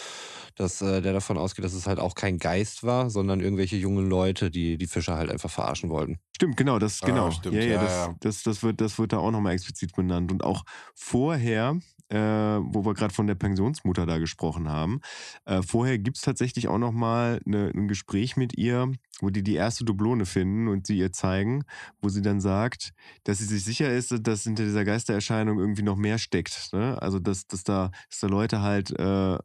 dass 0.55 0.81
äh, 0.81 1.01
der 1.01 1.13
davon 1.13 1.37
ausgeht, 1.37 1.65
dass 1.65 1.73
es 1.73 1.85
halt 1.85 1.99
auch 1.99 2.15
kein 2.15 2.39
Geist 2.39 2.83
war, 2.83 3.09
sondern 3.11 3.39
irgendwelche 3.39 3.75
jungen 3.77 4.09
Leute, 4.09 4.49
die 4.49 4.77
die 4.77 4.87
Fischer 4.87 5.17
halt 5.17 5.29
einfach 5.29 5.51
verarschen 5.51 5.89
wollten. 5.91 6.17
Stimmt, 6.35 6.57
genau, 6.57 6.79
das, 6.79 7.03
Ah, 7.03 7.05
genau. 7.05 7.29
stimmt, 7.31 7.55
ja, 7.55 7.61
ja, 7.61 7.67
ja, 7.73 7.77
das, 7.77 7.91
ja. 7.91 8.15
Das, 8.21 8.43
das, 8.43 8.63
wird, 8.63 8.81
das 8.81 8.97
wird 8.97 9.13
da 9.13 9.17
auch 9.19 9.29
nochmal 9.31 9.53
explizit 9.53 9.95
benannt. 9.95 10.31
Und 10.31 10.43
auch 10.43 10.63
vorher, 10.95 11.77
äh, 12.11 12.17
wo 12.17 12.85
wir 12.85 12.93
gerade 12.93 13.13
von 13.13 13.27
der 13.27 13.35
Pensionsmutter 13.35 14.05
da 14.05 14.17
gesprochen 14.17 14.69
haben, 14.69 14.99
äh, 15.45 15.61
vorher 15.61 15.97
gibt 15.97 16.17
es 16.17 16.23
tatsächlich 16.23 16.67
auch 16.67 16.77
nochmal 16.77 17.39
ne, 17.45 17.71
ein 17.73 17.87
Gespräch 17.87 18.35
mit 18.35 18.57
ihr, 18.57 18.91
wo 19.21 19.29
die 19.29 19.43
die 19.43 19.55
erste 19.55 19.85
Dublone 19.85 20.25
finden 20.25 20.67
und 20.67 20.87
sie 20.87 20.97
ihr 20.97 21.13
zeigen, 21.13 21.63
wo 22.01 22.09
sie 22.09 22.21
dann 22.21 22.41
sagt, 22.41 22.93
dass 23.23 23.37
sie 23.37 23.45
sich 23.45 23.63
sicher 23.63 23.93
ist, 23.93 24.13
dass 24.21 24.43
hinter 24.43 24.63
dieser 24.63 24.83
Geistererscheinung 24.83 25.59
irgendwie 25.59 25.83
noch 25.83 25.95
mehr 25.95 26.17
steckt. 26.17 26.73
Ne? 26.73 27.01
Also, 27.01 27.19
dass, 27.19 27.47
dass, 27.47 27.63
da, 27.63 27.91
dass 28.09 28.19
da 28.19 28.27
Leute 28.27 28.61
halt 28.61 28.91
äh, 28.91 29.37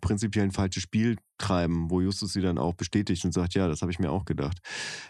prinzipiell 0.00 0.44
ein 0.44 0.52
falsches 0.52 0.82
Spiel 0.82 1.16
treiben, 1.38 1.90
wo 1.90 2.00
Justus 2.00 2.32
sie 2.32 2.40
dann 2.40 2.58
auch 2.58 2.74
bestätigt 2.74 3.24
und 3.24 3.32
sagt, 3.32 3.54
ja, 3.54 3.68
das 3.68 3.82
habe 3.82 3.92
ich 3.92 3.98
mir 3.98 4.10
auch 4.10 4.24
gedacht. 4.24 4.58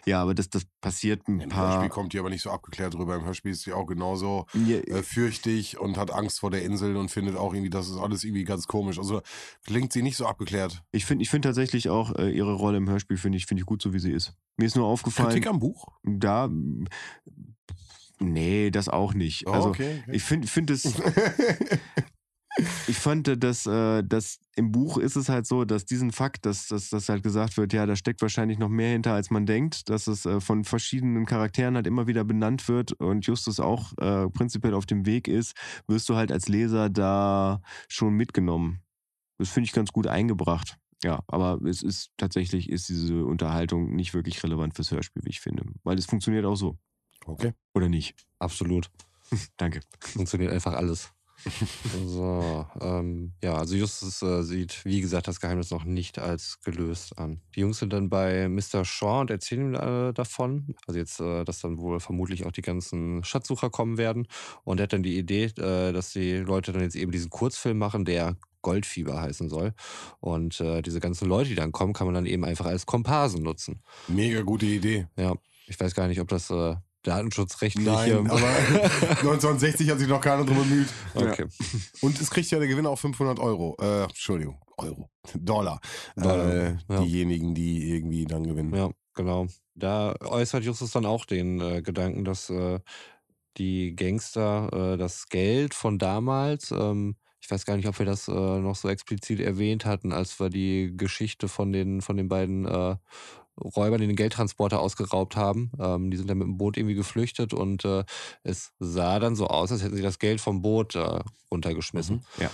Ja, 0.07 0.23
aber 0.23 0.35
das, 0.35 0.51
das 0.51 0.65
passiert 0.81 1.27
ein 1.29 1.41
Im 1.41 1.49
paar. 1.49 1.75
Hörspiel 1.75 1.89
kommt 1.89 2.13
die 2.13 2.19
aber 2.19 2.31
nicht 2.31 2.43
so 2.43 2.51
abgeklärt 2.51 2.95
drüber. 2.95 3.17
Im 3.17 3.25
Hörspiel 3.25 3.53
ist 3.53 3.63
sie 3.63 3.73
auch 3.73 3.87
genauso 3.87 4.47
Ja, 4.67 4.79
äh, 4.79 5.03
fürchtig 5.03 5.79
und 5.79 5.97
hat 5.97 6.13
Angst 6.13 6.36
vor 6.39 6.51
der 6.51 6.63
Insel 6.63 6.97
und 6.97 7.11
findet 7.11 7.37
auch 7.37 7.53
irgendwie, 7.53 7.71
das 7.71 7.89
ist 7.89 7.97
alles 7.97 8.25
irgendwie 8.25 8.45
ganz 8.45 8.67
komisch. 8.67 8.99
Also 8.99 9.23
klingt 9.65 9.93
sie 9.93 10.03
nicht 10.03 10.17
so 10.17 10.27
abgeklärt. 10.27 10.83
ich 10.93 11.05
finde 11.05 11.23
ich 11.23 11.31
find 11.31 11.45
tatsächlich 11.45 11.89
auch 11.89 12.15
äh, 12.17 12.31
ihre 12.31 12.55
Rolle 12.55 12.79
im 12.79 12.89
Hörspiel 12.89 13.17
finde 13.17 13.39
ich, 13.39 13.47
finde 13.47 13.61
ich 13.63 13.67
gut 13.67 13.83
so, 13.83 13.93
wie 13.93 13.99
sie 13.99 14.13
ist. 14.13 14.33
Mir 14.57 14.67
ist 14.67 14.77
nur 14.77 14.87
aufgefallen, 14.87 15.31
Kritik 15.31 15.47
am 15.47 15.59
Buch? 15.59 15.87
da. 16.03 16.51
Nee, 18.19 18.71
das 18.71 18.89
auch 18.89 19.13
nicht. 19.13 19.47
Oh, 19.47 19.53
also 19.53 19.69
okay. 19.69 20.01
okay. 20.03 20.17
ich 20.17 20.23
finde 20.23 20.49
find 20.49 20.71
es. 20.71 20.85
Ich 22.87 22.97
fand, 22.97 23.29
äh, 23.29 23.37
dass, 23.37 23.67
äh, 23.67 24.03
dass 24.03 24.39
im 24.55 24.73
Buch 24.73 24.97
ist 24.97 25.17
es 25.17 25.29
halt 25.29 25.47
so, 25.47 25.65
dass 25.65 25.85
diesen 25.85 26.11
Fakt, 26.11 26.47
dass, 26.47 26.69
dass, 26.69 26.89
dass 26.89 27.09
halt 27.09 27.23
gesagt 27.23 27.57
wird, 27.57 27.73
ja, 27.73 27.85
da 27.85 27.97
steckt 27.97 28.23
wahrscheinlich 28.23 28.59
noch 28.59 28.69
mehr 28.69 28.93
hinter, 28.93 29.13
als 29.13 29.31
man 29.31 29.45
denkt, 29.45 29.91
dass 29.91 30.07
es 30.07 30.25
äh, 30.25 30.41
von 30.41 30.65
verschiedenen 30.65 31.27
Charakteren 31.27 31.75
halt 31.75 31.87
immer 31.87 32.07
wieder 32.07 32.25
benannt 32.25 32.69
wird 32.69 32.93
und 32.93 33.27
Justus 33.27 33.61
auch 33.61 33.93
äh, 33.99 34.29
prinzipiell 34.31 34.75
auf 34.75 34.87
dem 34.87 35.05
Weg 35.05 35.29
ist, 35.29 35.55
wirst 35.87 36.09
du 36.09 36.17
halt 36.17 36.33
als 36.33 36.49
Leser 36.49 36.89
da 36.89 37.61
schon 37.89 38.15
mitgenommen. 38.15 38.81
Das 39.39 39.51
finde 39.51 39.67
ich 39.67 39.73
ganz 39.73 39.93
gut 39.93 40.07
eingebracht. 40.07 40.79
Ja, 41.05 41.23
aber 41.29 41.61
es 41.67 41.83
ist 41.83 42.11
tatsächlich, 42.17 42.71
ist 42.71 42.89
diese 42.89 43.25
Unterhaltung 43.25 43.95
nicht 43.95 44.15
wirklich 44.15 44.43
relevant 44.43 44.75
fürs 44.75 44.91
Hörspiel, 44.91 45.23
wie 45.25 45.31
ich 45.31 45.41
finde. 45.41 45.65
Weil 45.85 45.99
es 45.99 46.07
funktioniert 46.07 46.47
auch 46.47 46.57
so. 46.57 46.79
okay. 47.27 47.53
Oder 47.75 47.91
nicht? 47.91 48.17
Absolut. 48.39 48.91
Danke. 49.59 49.81
Funktioniert 50.01 50.53
einfach 50.53 50.73
alles. 50.73 51.13
So, 52.07 52.67
ähm, 52.81 53.33
ja, 53.43 53.55
also 53.55 53.75
Justus 53.75 54.23
äh, 54.23 54.43
sieht, 54.43 54.85
wie 54.85 55.01
gesagt, 55.01 55.29
das 55.29 55.41
Geheimnis 55.41 55.71
noch 55.71 55.85
nicht 55.85 56.19
als 56.19 56.61
gelöst 56.65 57.19
an. 57.19 57.41
Die 57.55 57.61
Jungs 57.61 57.79
sind 57.79 57.93
dann 57.93 58.09
bei 58.09 58.49
Mr. 58.49 58.85
Shaw 58.85 59.21
und 59.21 59.31
erzählen 59.31 59.57
ihm 59.57 59.75
äh, 59.75 60.13
davon. 60.13 60.75
Also 60.87 60.99
jetzt, 60.99 61.21
äh, 61.21 61.45
dass 61.45 61.61
dann 61.61 61.79
wohl 61.79 62.01
vermutlich 62.01 62.47
auch 62.47 62.53
die 62.53 62.63
ganzen 62.63 63.25
Schatzsucher 63.25 63.71
kommen 63.71 63.99
werden. 63.99 64.27
Und 64.65 64.81
er 64.81 64.85
hat 64.85 64.93
dann 64.93 65.03
die 65.03 65.19
Idee, 65.19 65.45
äh, 65.45 65.93
dass 65.93 66.13
die 66.13 66.37
Leute 66.37 66.73
dann 66.73 66.83
jetzt 66.83 66.97
eben 66.97 67.13
diesen 67.13 67.31
Kurzfilm 67.31 67.79
machen, 67.79 68.05
der 68.05 68.37
Goldfieber 68.63 69.21
heißen 69.21 69.49
soll. 69.49 69.75
Und 70.21 70.61
äh, 70.61 70.83
diese 70.83 71.01
ganzen 71.01 71.29
Leute, 71.29 71.51
die 71.51 71.55
dann 71.55 71.73
kommen, 71.73 71.93
kann 71.93 72.07
man 72.07 72.15
dann 72.15 72.27
eben 72.27 72.45
einfach 72.45 72.67
als 72.67 72.87
Komparsen 72.87 73.43
nutzen. 73.43 73.83
Mega 74.09 74.43
gute 74.43 74.67
Idee. 74.67 75.07
Ja, 75.17 75.35
ich 75.67 75.79
weiß 75.79 75.95
gar 75.95 76.09
nicht, 76.09 76.21
ob 76.21 76.29
das 76.29 76.51
äh, 76.51 76.77
datenschutzrechtlich... 77.07 77.87
Nein, 77.87 78.31
aber 78.31 78.47
1960 79.21 79.91
hat 79.91 79.99
sich 79.99 80.09
noch 80.09 80.21
keiner 80.21 80.45
drum 80.45 80.57
bemüht. 80.59 80.89
okay. 81.15 81.47
Und 82.01 82.21
es 82.21 82.31
kriegt 82.31 82.51
ja 82.51 82.59
der 82.59 82.69
Gewinner 82.69 82.91
auch 82.91 82.99
500 82.99 83.39
Euro. 83.39 83.77
Äh, 83.81 84.05
Entschuldigung, 84.05 84.61
Euro. 84.77 85.09
Dollar. 85.35 85.81
Dollar, 86.17 86.53
Äh, 86.53 86.77
ja. 86.89 87.01
Diejenigen, 87.03 87.55
die 87.55 87.91
irgendwie 87.91 88.25
dann 88.25 88.45
gewinnen. 88.47 88.75
Ja, 88.75 88.91
genau. 89.15 89.47
Da 89.75 90.15
äußert 90.21 90.65
Justus 90.65 90.91
dann 90.93 91.07
auch 91.07 91.25
den 91.27 91.61
äh, 91.61 91.83
Gedanken, 91.83 92.25
dass 92.25 92.49
äh, 92.51 92.81
die 93.59 93.95
Gangster 93.97 94.95
äh, 94.95 94.97
das 94.97 95.29
Geld 95.29 95.75
von 95.75 95.99
damals, 95.99 96.71
ähm, 96.71 97.17
ich 97.41 97.51
weiß 97.51 97.65
gar 97.65 97.77
nicht, 97.77 97.89
ob 97.89 97.99
wir 97.99 98.07
das 98.07 98.29
äh, 98.29 98.33
noch 98.33 98.75
so 98.77 98.89
explizit 98.89 99.41
erwähnt 99.41 99.85
hatten, 99.85 100.13
als 100.13 100.41
wir 100.41 100.49
die 100.51 100.93
Geschichte 100.97 101.49
von 101.49 101.73
den, 101.73 102.01
von 102.01 102.17
den 102.17 102.29
beiden 102.29 102.67
äh, 102.67 102.97
Räubern, 103.61 104.01
die 104.01 104.07
den 104.07 104.17
Geldtransporter 104.17 104.81
ausgeraubt 104.81 105.37
haben. 105.37 105.73
Ähm, 105.79 106.11
die 106.11 106.17
sind 106.17 106.29
dann 106.29 106.39
mit 106.39 106.47
dem 106.47 106.59
Boot 106.59 106.77
irgendwie 106.77 106.95
geflüchtet 106.95 107.55
und 107.55 107.85
äh, 107.85 108.05
es 108.43 108.73
sah 108.79 109.19
dann 109.19 109.37
so 109.37 109.47
aus, 109.49 109.73
als 109.73 109.83
hätten 109.83 109.97
sie 109.97 110.03
das 110.03 110.19
Geld 110.19 110.41
vom 110.41 110.63
Boot 110.63 110.95
äh, 110.95 111.21
runtergeschmissen. 111.51 112.25
Ja. 112.39 112.51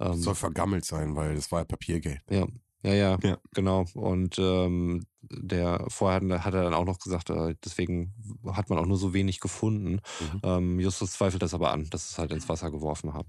Ähm, 0.00 0.14
soll 0.20 0.34
vergammelt 0.34 0.84
sein, 0.84 1.14
weil 1.16 1.34
das 1.34 1.52
war 1.52 1.60
ja 1.60 1.64
Papiergeld. 1.64 2.20
ja, 2.30 2.46
ja, 2.82 2.94
ja, 2.94 3.18
Ja. 3.22 3.36
genau. 3.54 3.84
Und 3.94 4.38
ähm, 4.38 5.04
der 5.22 5.84
vorher 5.88 6.20
hat, 6.20 6.44
hat 6.46 6.54
er 6.54 6.64
dann 6.64 6.74
auch 6.74 6.86
noch 6.86 6.98
gesagt, 6.98 7.28
äh, 7.30 7.54
deswegen 7.64 8.14
hat 8.52 8.70
man 8.70 8.78
auch 8.78 8.86
nur 8.86 8.96
so 8.96 9.12
wenig 9.12 9.40
gefunden. 9.40 10.00
Mhm. 10.20 10.40
Ähm, 10.42 10.80
Justus 10.80 11.12
zweifelt 11.12 11.42
das 11.42 11.52
aber 11.52 11.72
an, 11.72 11.88
dass 11.90 12.10
es 12.10 12.18
halt 12.18 12.32
ins 12.32 12.48
Wasser 12.48 12.70
geworfen 12.70 13.12
haben. 13.12 13.28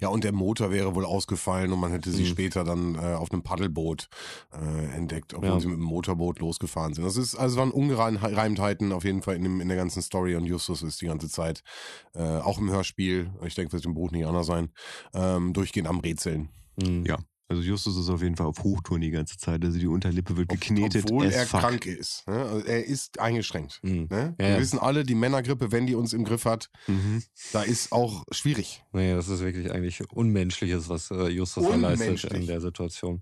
Ja, 0.00 0.08
und 0.08 0.22
der 0.24 0.32
Motor 0.32 0.70
wäre 0.70 0.94
wohl 0.94 1.04
ausgefallen 1.06 1.72
und 1.72 1.80
man 1.80 1.90
hätte 1.92 2.10
sie 2.10 2.22
Mhm. 2.22 2.26
später 2.26 2.64
dann 2.64 2.94
äh, 2.94 3.14
auf 3.14 3.32
einem 3.32 3.42
Paddelboot 3.42 4.08
äh, 4.52 4.94
entdeckt, 4.94 5.32
obwohl 5.34 5.48
Ja. 5.48 5.60
sie 5.60 5.68
mit 5.68 5.78
dem 5.78 5.84
Motorboot 5.84 6.40
losgefahren 6.40 6.92
sind. 6.92 7.04
Das 7.04 7.16
ist, 7.16 7.34
also 7.36 7.54
es 7.54 7.58
waren 7.58 7.70
Ungereimtheiten 7.70 8.92
auf 8.92 9.04
jeden 9.04 9.22
Fall 9.22 9.36
in, 9.36 9.44
dem, 9.44 9.60
in 9.60 9.68
der 9.68 9.76
ganzen 9.78 10.02
Story 10.02 10.36
und 10.36 10.44
Justus 10.44 10.82
ist 10.82 11.00
die 11.00 11.06
ganze 11.06 11.28
Zeit, 11.28 11.62
äh, 12.14 12.20
auch 12.22 12.58
im 12.58 12.70
Hörspiel, 12.70 13.30
ich 13.46 13.54
denke, 13.54 13.72
wird 13.72 13.84
im 13.86 13.94
Buch 13.94 14.10
nicht 14.10 14.26
anders 14.26 14.46
sein, 14.46 14.70
ähm, 15.14 15.52
durchgehend 15.54 15.88
am 15.88 16.00
Rätseln. 16.00 16.50
Mhm. 16.76 17.04
Ja. 17.06 17.18
Also 17.52 17.62
Justus 17.64 17.98
ist 17.98 18.08
auf 18.08 18.22
jeden 18.22 18.34
Fall 18.34 18.46
auf 18.46 18.60
Hochtouren 18.62 19.02
die 19.02 19.10
ganze 19.10 19.36
Zeit. 19.36 19.62
Also 19.62 19.78
die 19.78 19.86
Unterlippe 19.86 20.38
wird 20.38 20.48
geknetet. 20.48 21.04
Obwohl 21.04 21.26
er 21.26 21.46
fuck. 21.46 21.60
krank 21.60 21.84
ist. 21.84 22.26
Ne? 22.26 22.34
Also 22.34 22.66
er 22.66 22.82
ist 22.86 23.20
eingeschränkt. 23.20 23.78
Mhm. 23.82 24.06
Ne? 24.10 24.34
Ja, 24.40 24.46
Wir 24.46 24.48
ja. 24.54 24.58
wissen 24.58 24.78
alle, 24.78 25.04
die 25.04 25.14
Männergrippe, 25.14 25.70
wenn 25.70 25.86
die 25.86 25.94
uns 25.94 26.14
im 26.14 26.24
Griff 26.24 26.46
hat, 26.46 26.70
Mhm. 26.86 27.22
da 27.52 27.62
ist 27.62 27.92
auch 27.92 28.24
schwierig. 28.30 28.82
Nee, 28.92 29.12
das 29.14 29.28
ist 29.28 29.40
wirklich 29.40 29.70
eigentlich 29.70 30.00
Unmenschliches, 30.10 30.88
was 30.88 31.10
äh, 31.10 31.28
Justus 31.28 31.68
da 31.68 31.76
leistet 31.76 32.32
in 32.32 32.46
der 32.46 32.62
Situation. 32.62 33.20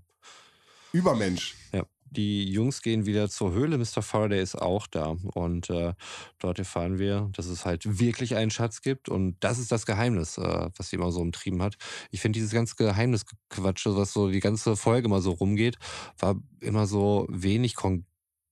Übermensch. 0.93 1.55
Ja. 1.73 1.85
Die 2.11 2.51
Jungs 2.51 2.81
gehen 2.81 3.05
wieder 3.05 3.29
zur 3.29 3.53
Höhle. 3.53 3.77
Mr. 3.77 4.01
Faraday 4.01 4.41
ist 4.41 4.55
auch 4.55 4.85
da. 4.87 5.15
Und 5.33 5.69
äh, 5.69 5.93
dort 6.39 6.59
erfahren 6.59 6.99
wir, 6.99 7.29
dass 7.33 7.45
es 7.45 7.65
halt 7.65 7.99
wirklich 7.99 8.35
einen 8.35 8.51
Schatz 8.51 8.81
gibt. 8.81 9.07
Und 9.07 9.37
das 9.39 9.59
ist 9.59 9.71
das 9.71 9.85
Geheimnis, 9.85 10.37
äh, 10.37 10.69
was 10.75 10.89
sie 10.89 10.97
immer 10.97 11.11
so 11.11 11.21
umtrieben 11.21 11.61
hat. 11.61 11.77
Ich 12.11 12.19
finde 12.19 12.37
dieses 12.37 12.51
ganze 12.51 12.75
Geheimnisquatsche, 12.75 13.95
was 13.95 14.11
so 14.11 14.29
die 14.29 14.41
ganze 14.41 14.75
Folge 14.75 15.07
immer 15.07 15.21
so 15.21 15.31
rumgeht, 15.31 15.77
war 16.19 16.35
immer 16.59 16.85
so 16.85 17.27
wenig 17.29 17.75
konkret 17.75 18.10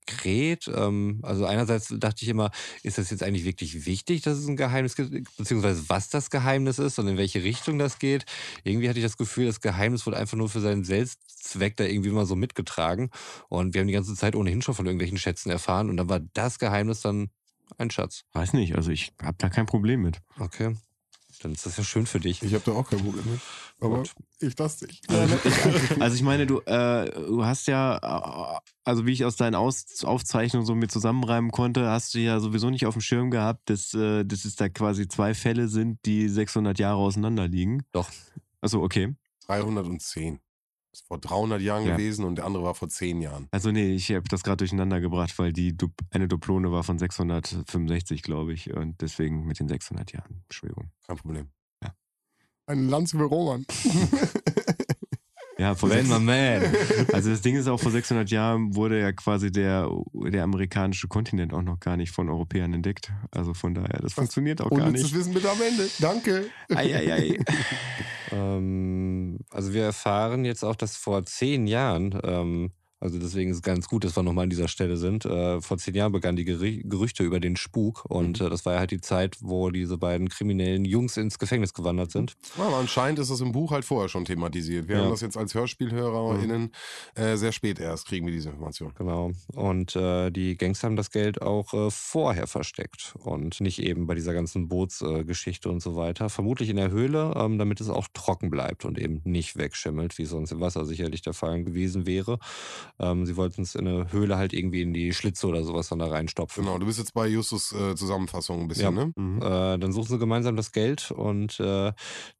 diskret. 0.09 0.69
Ähm, 0.73 1.19
also 1.23 1.45
einerseits 1.45 1.93
dachte 1.97 2.23
ich 2.23 2.29
immer, 2.29 2.51
ist 2.83 2.97
das 2.97 3.09
jetzt 3.09 3.23
eigentlich 3.23 3.45
wirklich 3.45 3.85
wichtig, 3.85 4.21
dass 4.21 4.37
es 4.37 4.47
ein 4.47 4.57
Geheimnis 4.57 4.95
gibt, 4.95 5.35
beziehungsweise 5.37 5.83
was 5.87 6.09
das 6.09 6.29
Geheimnis 6.29 6.79
ist 6.79 6.99
und 6.99 7.07
in 7.07 7.17
welche 7.17 7.43
Richtung 7.43 7.79
das 7.79 7.99
geht. 7.99 8.25
Irgendwie 8.63 8.89
hatte 8.89 8.99
ich 8.99 9.05
das 9.05 9.17
Gefühl, 9.17 9.45
das 9.45 9.61
Geheimnis 9.61 10.05
wurde 10.05 10.17
einfach 10.17 10.37
nur 10.37 10.49
für 10.49 10.61
seinen 10.61 10.83
Selbstzweck 10.83 11.77
da 11.77 11.85
irgendwie 11.85 12.09
mal 12.09 12.25
so 12.25 12.35
mitgetragen. 12.35 13.09
Und 13.47 13.73
wir 13.73 13.81
haben 13.81 13.87
die 13.87 13.93
ganze 13.93 14.15
Zeit 14.15 14.35
ohnehin 14.35 14.61
schon 14.61 14.75
von 14.75 14.85
irgendwelchen 14.85 15.17
Schätzen 15.17 15.49
erfahren 15.49 15.89
und 15.89 15.97
dann 15.97 16.09
war 16.09 16.19
das 16.33 16.59
Geheimnis 16.59 17.01
dann 17.01 17.29
ein 17.77 17.91
Schatz. 17.91 18.23
Weiß 18.33 18.53
nicht, 18.53 18.75
also 18.75 18.91
ich 18.91 19.13
habe 19.21 19.37
da 19.37 19.49
kein 19.49 19.65
Problem 19.65 20.01
mit. 20.01 20.19
Okay. 20.39 20.75
Dann 21.41 21.53
ist 21.53 21.65
das 21.65 21.77
ja 21.77 21.83
schön 21.83 22.05
für 22.05 22.19
dich. 22.19 22.43
Ich 22.43 22.53
habe 22.53 22.63
da 22.65 22.73
auch 22.73 22.89
kein 22.89 22.99
Problem 22.99 23.23
mit. 23.31 23.39
Aber 23.79 23.99
Gut. 23.99 24.11
ich 24.39 24.55
das 24.55 24.81
nicht. 24.81 25.05
Also 25.11 25.37
ich, 25.45 26.01
also 26.01 26.15
ich 26.15 26.21
meine, 26.21 26.45
du, 26.45 26.59
äh, 26.61 27.09
du 27.11 27.45
hast 27.45 27.67
ja, 27.67 27.97
äh, 27.97 28.59
also 28.83 29.05
wie 29.05 29.13
ich 29.13 29.23
aus 29.23 29.37
deinen 29.37 29.55
aus 29.55 30.03
Aufzeichnungen 30.03 30.65
so 30.65 30.75
mit 30.75 30.91
zusammenreimen 30.91 31.51
konnte, 31.51 31.87
hast 31.87 32.13
du 32.13 32.19
ja 32.19 32.39
sowieso 32.39 32.69
nicht 32.69 32.85
auf 32.85 32.95
dem 32.95 33.01
Schirm 33.01 33.31
gehabt, 33.31 33.69
dass, 33.69 33.93
äh, 33.93 34.25
dass 34.25 34.43
es 34.43 34.55
da 34.55 34.67
quasi 34.67 35.07
zwei 35.07 35.33
Fälle 35.33 35.69
sind, 35.69 35.99
die 36.05 36.27
600 36.27 36.77
Jahre 36.77 36.97
auseinander 36.97 37.47
liegen. 37.47 37.83
Doch. 37.91 38.09
Also 38.61 38.81
okay. 38.81 39.15
310. 39.47 40.39
Das 40.91 41.01
ist 41.01 41.07
vor 41.07 41.19
300 41.19 41.61
Jahren 41.61 41.85
Ja. 41.85 41.95
gewesen 41.95 42.25
und 42.25 42.35
der 42.37 42.45
andere 42.45 42.63
war 42.63 42.73
vor 42.73 42.89
10 42.89 43.21
Jahren. 43.21 43.47
Also 43.51 43.71
nee, 43.71 43.93
ich 43.93 44.09
habe 44.11 44.23
das 44.27 44.41
gerade 44.43 44.57
durcheinander 44.57 44.99
gebracht, 44.99 45.37
weil 45.37 45.53
die 45.53 45.77
Du- 45.77 45.91
eine 46.09 46.27
Duplone 46.27 46.71
war 46.71 46.83
von 46.83 46.97
665, 46.97 48.23
glaube 48.23 48.53
ich, 48.53 48.73
und 48.73 48.99
deswegen 49.01 49.45
mit 49.45 49.59
den 49.59 49.67
600 49.67 50.11
Jahren. 50.13 50.41
Entschuldigung. 50.45 50.89
Kein 51.05 51.17
Problem. 51.17 51.49
Ja. 51.83 51.93
Eine 52.65 52.81
Lanze 52.83 53.17
für 53.17 53.25
Roman. 53.25 53.65
Ja, 55.89 55.97
sechs- 55.97 56.09
man 56.09 56.25
man. 56.25 56.61
Also 57.13 57.29
das 57.29 57.41
Ding 57.41 57.55
ist 57.55 57.67
auch, 57.67 57.79
vor 57.79 57.91
600 57.91 58.29
Jahren 58.29 58.75
wurde 58.75 58.99
ja 58.99 59.11
quasi 59.11 59.51
der, 59.51 59.89
der 60.13 60.43
amerikanische 60.43 61.07
Kontinent 61.07 61.53
auch 61.53 61.61
noch 61.61 61.79
gar 61.79 61.97
nicht 61.97 62.11
von 62.11 62.29
Europäern 62.29 62.73
entdeckt. 62.73 63.11
Also 63.31 63.53
von 63.53 63.73
daher, 63.73 63.99
das 64.01 64.13
funktioniert 64.13 64.61
auch 64.61 64.69
gar 64.69 64.87
Unnützes 64.87 65.11
nicht. 65.11 65.15
Wissen 65.19 65.33
bitte 65.33 65.49
am 65.49 65.57
Ende. 65.61 65.89
Danke. 65.99 66.45
Eieiei. 66.73 67.39
Ähm, 68.31 69.39
also 69.49 69.73
wir 69.73 69.83
erfahren 69.85 70.45
jetzt 70.45 70.63
auch, 70.63 70.75
dass 70.75 70.95
vor 70.95 71.25
zehn 71.25 71.65
Jahren, 71.65 72.15
ähm, 72.23 72.71
also 72.99 73.17
deswegen 73.19 73.51
ist 73.51 73.57
es 73.57 73.61
ganz 73.63 73.87
gut, 73.87 74.03
dass 74.03 74.15
wir 74.15 74.23
nochmal 74.23 74.43
an 74.43 74.49
dieser 74.49 74.67
Stelle 74.67 74.97
sind, 74.97 75.25
äh, 75.25 75.61
vor 75.61 75.77
zehn 75.77 75.95
Jahren 75.95 76.11
begannen 76.11 76.35
die 76.37 76.45
Gerü 76.45 76.81
Gerüchte 76.83 77.23
über 77.23 77.39
den 77.39 77.55
Spuk 77.55 78.05
und 78.05 78.41
äh, 78.41 78.49
das 78.49 78.65
war 78.65 78.73
ja 78.73 78.79
halt 78.79 78.91
die 78.91 79.01
Zeit, 79.01 79.37
wo 79.41 79.69
diese 79.69 79.97
beiden 79.97 80.29
kriminellen 80.29 80.85
Jungs 80.85 81.17
ins 81.17 81.39
Gefängnis 81.39 81.73
gewandert 81.73 82.11
sind. 82.11 82.35
Ja, 82.57 82.65
aber 82.65 82.77
anscheinend 82.77 83.19
ist 83.19 83.31
das 83.31 83.41
im 83.41 83.51
Buch 83.51 83.71
halt 83.71 83.85
vorher 83.85 84.09
schon 84.09 84.25
thematisiert. 84.25 84.87
Wir 84.87 84.97
Ja. 84.97 85.03
haben 85.03 85.11
das 85.11 85.21
jetzt 85.21 85.37
als 85.37 85.53
HörspielhörerInnen 85.53 86.71
äh, 87.15 87.35
sehr 87.37 87.51
spät 87.51 87.79
erst, 87.79 88.07
kriegen 88.07 88.25
wir 88.25 88.33
diese 88.33 88.49
Information. 88.49 88.93
Genau. 88.97 89.31
Und 89.53 89.95
äh, 89.95 90.29
die 90.31 90.57
Gangster 90.57 90.87
haben 90.87 90.95
das 90.95 91.11
Geld 91.11 91.41
auch 91.41 91.73
äh, 91.73 91.89
vorher 91.91 92.47
versteckt 92.47 93.13
und 93.23 93.61
nicht 93.61 93.79
eben 93.81 94.07
bei 94.07 94.15
dieser 94.15 94.33
ganzen 94.33 94.67
Bootsgeschichte 94.67 95.69
äh, 95.69 95.71
und 95.71 95.81
so 95.81 95.95
weiter. 95.95 96.29
Vermutlich 96.29 96.69
in 96.69 96.75
der 96.77 96.91
Höhle, 96.91 97.33
ähm, 97.35 97.57
damit 97.57 97.81
es 97.81 97.89
auch 97.89 98.07
trocken 98.13 98.49
bleibt 98.49 98.85
und 98.85 98.97
eben 98.97 99.21
nicht 99.23 99.57
wegschimmelt, 99.57 100.17
wie 100.17 100.25
sonst 100.25 100.51
im 100.51 100.59
Wasser 100.59 100.85
sicherlich 100.85 101.21
der 101.21 101.33
Fall 101.33 101.63
gewesen 101.63 102.05
wäre. 102.05 102.39
Ähm, 102.97 103.25
sie 103.25 103.35
wollten 103.35 103.61
es 103.61 103.75
in 103.75 103.87
eine 103.87 104.11
Höhle 104.11 104.37
halt 104.37 104.53
irgendwie 104.53 104.81
in 104.81 104.93
die 104.93 105.13
Schlitze 105.13 105.47
oder 105.47 105.63
sowas 105.63 105.89
dann 105.89 105.99
da 105.99 106.07
reinstopfen. 106.07 106.63
Genau, 106.63 106.77
du 106.77 106.85
bist 106.85 106.99
jetzt 106.99 107.13
bei 107.13 107.27
Justus 107.27 107.71
äh, 107.73 107.95
Zusammenfassung 107.95 108.61
ein 108.61 108.67
bisschen, 108.67 108.95
Ja. 108.95 109.05
ne? 109.05 109.13
Mhm. 109.15 109.37
Äh, 109.41 109.77
dann 109.77 109.91
suchen 109.91 110.07
sie 110.09 110.17
gemeinsam 110.19 110.55
das 110.55 110.71
Geld 110.71 111.11
und 111.11 111.59
äh, 111.59 111.91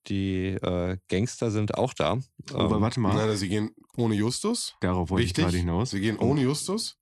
die 0.08 0.46
äh, 0.48 0.98
Gangster 1.10 1.52
sind 1.52 1.76
auch 1.76 1.94
da. 1.94 2.18
Aber 2.54 2.76
Ähm, 2.76 2.82
warte 2.82 3.00
mal, 3.00 3.16
Nein, 3.16 3.36
sie 3.38 3.50
gehen 3.50 3.72
ohne 3.98 4.16
Justus. 4.16 4.76
darauf 4.82 5.10
wollte 5.10 5.24
ich 5.24 5.30
Wichtig. 5.32 5.44
gerade 5.46 5.58
hinaus. 5.58 5.92
Sie 5.92 6.00
gehen 6.02 6.18
ohne 6.18 6.42
Justus. 6.42 6.98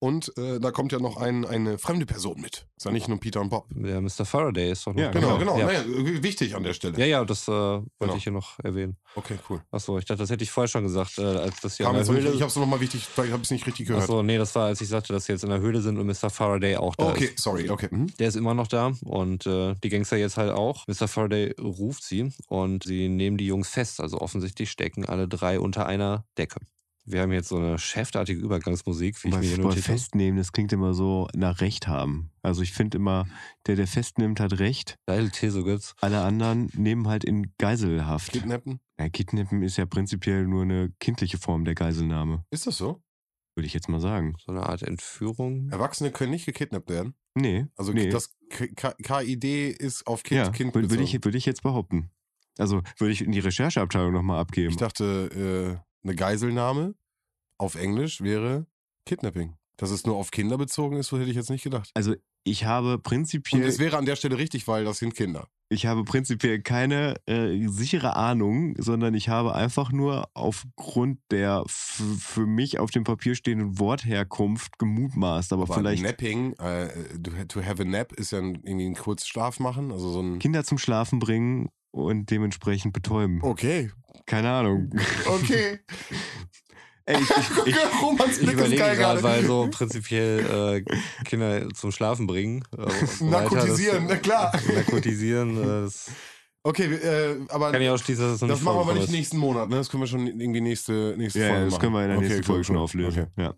Und 0.00 0.36
äh, 0.38 0.58
da 0.58 0.70
kommt 0.70 0.92
ja 0.92 0.98
noch 0.98 1.18
ein, 1.18 1.44
eine 1.44 1.76
fremde 1.76 2.06
Person 2.06 2.40
mit. 2.40 2.66
Ist 2.78 2.86
ja 2.86 2.90
nicht 2.90 3.06
nur 3.06 3.20
Peter 3.20 3.40
und 3.42 3.50
Bob. 3.50 3.66
der 3.70 4.00
Mr. 4.00 4.24
Faraday 4.24 4.72
ist 4.72 4.86
doch 4.86 4.94
noch 4.94 5.00
Ja, 5.02 5.10
Genau, 5.10 5.36
genau. 5.36 5.58
Ja. 5.58 5.66
Naja, 5.66 5.82
wichtig 5.86 6.56
an 6.56 6.62
der 6.62 6.72
Stelle. 6.72 6.98
Ja, 6.98 7.04
ja, 7.04 7.24
das 7.24 7.46
äh, 7.46 7.50
wollte 7.52 7.84
Genau. 8.00 8.14
ich 8.16 8.22
hier 8.24 8.32
noch 8.32 8.58
erwähnen. 8.60 8.96
Okay, 9.14 9.38
cool. 9.50 9.60
Achso, 9.70 9.98
ich 9.98 10.06
dachte, 10.06 10.22
das 10.22 10.30
hätte 10.30 10.42
ich 10.42 10.50
vorher 10.50 10.68
schon 10.68 10.84
gesagt, 10.84 11.18
äh, 11.18 11.22
als 11.22 11.60
das 11.60 11.76
hier 11.76 11.84
Kam 11.84 11.96
in 11.96 12.00
der 12.02 12.06
noch 12.06 12.14
nicht, 12.14 12.24
Höhle. 12.24 12.34
ich 12.34 12.40
habe 12.40 12.48
es 12.48 12.56
nochmal 12.56 12.80
wichtig, 12.80 13.04
vielleicht 13.04 13.32
habe 13.32 13.42
ich 13.42 13.46
es 13.48 13.50
nicht 13.50 13.66
richtig 13.66 13.88
gehört. 13.88 14.04
Achso, 14.04 14.22
nee, 14.22 14.38
das 14.38 14.54
war, 14.54 14.66
als 14.66 14.80
ich 14.80 14.88
sagte, 14.88 15.12
dass 15.12 15.26
sie 15.26 15.32
jetzt 15.32 15.44
in 15.44 15.50
der 15.50 15.60
Höhle 15.60 15.82
sind 15.82 15.98
und 15.98 16.06
Mr. 16.06 16.30
Faraday 16.30 16.76
auch 16.76 16.96
da 16.96 17.10
okay, 17.10 17.26
ist. 17.26 17.38
sorry, 17.40 17.68
okay. 17.68 17.88
Mhm. 17.90 18.06
Der 18.18 18.28
ist 18.28 18.36
immer 18.36 18.54
noch 18.54 18.68
da 18.68 18.92
und 19.04 19.44
äh, 19.46 19.74
die 19.84 19.90
Gangster 19.90 20.16
jetzt 20.16 20.38
halt 20.38 20.50
auch. 20.52 20.86
Mr. 20.88 21.08
Faraday 21.08 21.54
ruft 21.60 22.02
sie 22.04 22.32
und 22.48 22.84
sie 22.84 23.10
nehmen 23.10 23.36
die 23.36 23.46
Jungs 23.46 23.68
fest. 23.68 24.00
Also 24.00 24.18
offensichtlich 24.18 24.70
stecken 24.70 25.04
alle 25.04 25.28
drei 25.28 25.60
unter 25.60 25.84
einer 25.84 26.24
Decke. 26.38 26.60
Wir 27.04 27.22
haben 27.22 27.32
jetzt 27.32 27.48
so 27.48 27.56
eine 27.56 27.78
cheftartige 27.78 28.40
Übergangsmusik, 28.40 29.22
wie 29.24 29.28
ich 29.28 29.34
Bei, 29.34 29.40
mir 29.40 29.64
habe. 29.64 29.76
Festnehmen, 29.76 30.38
das 30.38 30.52
klingt 30.52 30.72
immer 30.72 30.94
so 30.94 31.28
nach 31.34 31.60
Recht 31.60 31.88
haben. 31.88 32.30
Also 32.42 32.62
ich 32.62 32.72
finde 32.72 32.98
immer, 32.98 33.26
der, 33.66 33.76
der 33.76 33.86
festnimmt, 33.86 34.38
hat 34.38 34.58
Recht. 34.58 34.96
Geil, 35.06 35.30
Tesogitz. 35.30 35.94
Alle 36.00 36.20
anderen 36.22 36.70
nehmen 36.74 37.08
halt 37.08 37.24
in 37.24 37.52
Geiselhaft. 37.58 38.32
Kidnappen? 38.32 38.80
Ja, 38.98 39.08
Kidnappen 39.08 39.62
ist 39.62 39.76
ja 39.76 39.86
prinzipiell 39.86 40.46
nur 40.46 40.62
eine 40.62 40.92
kindliche 41.00 41.38
Form 41.38 41.64
der 41.64 41.74
Geiselnahme, 41.74 42.44
Ist 42.50 42.66
das 42.66 42.76
so? 42.76 43.02
würde 43.56 43.66
ich 43.66 43.74
jetzt 43.74 43.88
mal 43.88 44.00
sagen. 44.00 44.36
So 44.44 44.52
eine 44.52 44.62
Art 44.62 44.82
Entführung. 44.82 45.68
Erwachsene 45.70 46.10
können 46.10 46.30
nicht 46.30 46.46
gekidnappt 46.46 46.88
werden. 46.88 47.14
Nee. 47.34 47.66
Also 47.76 47.92
nee. 47.92 48.08
das 48.08 48.34
KID 48.48 49.44
ist 49.78 50.06
auf 50.06 50.22
Kind, 50.22 50.38
ja, 50.38 50.50
kind 50.50 50.74
würde 50.74 51.02
ich, 51.02 51.12
würd 51.24 51.34
ich 51.34 51.46
jetzt 51.46 51.62
behaupten. 51.62 52.10
Also 52.58 52.82
würde 52.98 53.12
ich 53.12 53.22
in 53.22 53.32
die 53.32 53.38
Rechercheabteilung 53.38 54.12
nochmal 54.12 54.40
abgeben. 54.40 54.70
Ich 54.70 54.76
dachte, 54.76 55.80
äh, 55.82 55.89
eine 56.02 56.14
Geiselnahme 56.14 56.94
auf 57.58 57.74
Englisch 57.74 58.20
wäre 58.20 58.66
Kidnapping. 59.06 59.54
Dass 59.76 59.90
es 59.90 60.04
nur 60.04 60.16
auf 60.16 60.30
Kinder 60.30 60.58
bezogen 60.58 60.96
ist, 60.96 61.10
hätte 61.12 61.24
ich 61.24 61.36
jetzt 61.36 61.50
nicht 61.50 61.64
gedacht. 61.64 61.90
also 61.94 62.14
ich 62.44 62.64
habe 62.64 62.94
Und 62.94 63.02
prinzipiell, 63.02 63.62
es 63.64 63.78
wäre 63.78 63.98
an 63.98 64.06
der 64.06 64.16
Stelle 64.16 64.38
richtig, 64.38 64.66
weil 64.66 64.84
das 64.84 64.98
sind 64.98 65.14
Kinder. 65.14 65.46
ich 65.68 65.84
habe 65.84 66.04
prinzipiell 66.04 66.62
keine 66.62 67.16
äh, 67.26 67.66
sichere 67.68 68.16
Ahnung, 68.16 68.74
sondern 68.78 69.14
ich 69.14 69.28
habe 69.28 69.54
einfach 69.54 69.92
nur 69.92 70.28
aufgrund 70.32 71.18
der 71.30 71.64
für 71.66 72.46
mich 72.46 72.78
auf 72.78 72.90
dem 72.90 73.04
Papier 73.04 73.34
stehenden 73.34 73.78
Wortherkunft 73.78 74.78
gemutmaßt. 74.78 75.52
Aber, 75.52 75.64
Aber 75.64 75.74
vielleicht 75.74 76.02
Napping, 76.02 76.54
äh, 76.54 76.88
to 77.22 77.30
to 77.46 77.64
have 77.64 77.82
a 77.82 77.84
nap 77.84 78.12
ist 78.12 78.32
ja 78.32 78.38
ein, 78.38 78.54
irgendwie 78.64 78.86
ein 78.86 78.94
Kurzschlaf 78.94 79.60
machen, 79.60 79.92
also 79.92 80.10
so 80.10 80.20
ein... 80.20 80.38
Kinder 80.38 80.64
zum 80.64 80.78
Schlafen 80.78 81.18
bringen 81.18 81.68
und 81.90 82.30
dementsprechend 82.30 82.94
betäuben. 82.94 83.40
Okay, 83.42 83.90
Keine 84.30 84.48
Ahnung. 84.48 84.90
okay. 85.26 85.80
Ey, 87.04 87.16
ich, 87.20 87.30
ich, 87.30 87.66
ich, 87.66 87.76
Romans 88.00 88.32
Ich 88.34 88.38
Blick 88.38 88.50
ist 88.50 88.60
überlege 88.60 88.82
geil 88.82 88.96
gerade, 88.96 89.22
weil 89.24 89.44
so 89.44 89.68
prinzipiell 89.68 90.84
äh, 90.86 91.24
Kinder 91.24 91.68
zum 91.70 91.90
Schlafen 91.90 92.28
bringen. 92.28 92.62
Äh, 92.76 93.06
so 93.06 93.26
weiter, 93.26 93.42
Narkotisieren, 93.42 94.04
na 94.04 94.14
das, 94.14 94.22
klar. 94.22 94.52
Narkotisieren, 94.74 95.60
äh, 95.60 95.66
das 95.82 96.10
Okay, 96.62 96.94
äh, 96.94 97.36
aber 97.48 97.72
kann 97.72 97.82
ich 97.82 97.88
ausschließen, 97.88 98.22
dass 98.22 98.38
das 98.38 98.48
nicht 98.48 98.62
machen 98.62 98.76
wir 98.76 98.80
aber 98.82 98.94
nicht 98.94 99.10
nächsten 99.10 99.38
Monat, 99.38 99.68
ne? 99.68 99.76
Das 99.76 99.88
können 99.88 100.02
wir 100.02 100.06
schon 100.06 100.26
irgendwie 100.26 100.60
nächste, 100.60 101.14
nächste 101.16 101.40
ja, 101.40 101.46
Folge 101.46 101.58
ja, 101.58 101.64
machen. 101.64 101.70
das 101.70 101.80
können 101.80 101.92
wir 101.94 102.02
in 102.02 102.08
der 102.10 102.18
Okay, 102.18 102.26
nächsten 102.26 102.40
cool, 102.42 102.46
Folge 102.46 102.64
schon 102.64 102.76
cool. 102.76 102.82
auflösen. 102.82 103.22
Okay. 103.22 103.42
Ja. 103.42 103.54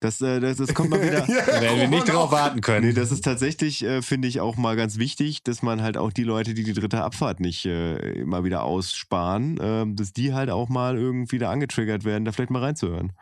Das, 0.00 0.20
äh, 0.20 0.38
das, 0.38 0.58
das 0.58 0.74
kommt 0.74 0.90
mal 0.90 1.02
wieder. 1.02 1.28
Ja, 1.28 1.44
Da 1.46 1.60
werden 1.60 1.80
wir 1.80 1.88
nicht 1.88 2.08
drauf 2.08 2.28
auch. 2.28 2.32
warten 2.32 2.60
können. 2.60 2.86
Nee, 2.86 2.92
das 2.92 3.10
ist 3.10 3.24
tatsächlich, 3.24 3.82
äh, 3.84 4.00
finde 4.02 4.28
ich, 4.28 4.40
auch 4.40 4.56
mal 4.56 4.76
ganz 4.76 4.98
wichtig, 4.98 5.42
dass 5.42 5.62
man 5.62 5.82
halt 5.82 5.96
auch 5.96 6.12
die 6.12 6.22
Leute, 6.22 6.54
die 6.54 6.62
die 6.62 6.72
dritte 6.72 7.02
Abfahrt 7.02 7.40
nicht 7.40 7.66
äh, 7.66 7.96
immer 8.12 8.44
wieder 8.44 8.62
aussparen, 8.62 9.58
ähm, 9.60 9.96
dass 9.96 10.12
die 10.12 10.34
halt 10.34 10.50
auch 10.50 10.68
mal 10.68 10.96
irgendwie 10.96 11.38
da 11.38 11.50
angetriggert 11.50 12.04
werden, 12.04 12.24
da 12.24 12.32
vielleicht 12.32 12.50
mal 12.50 12.62
reinzuhören. 12.62 13.12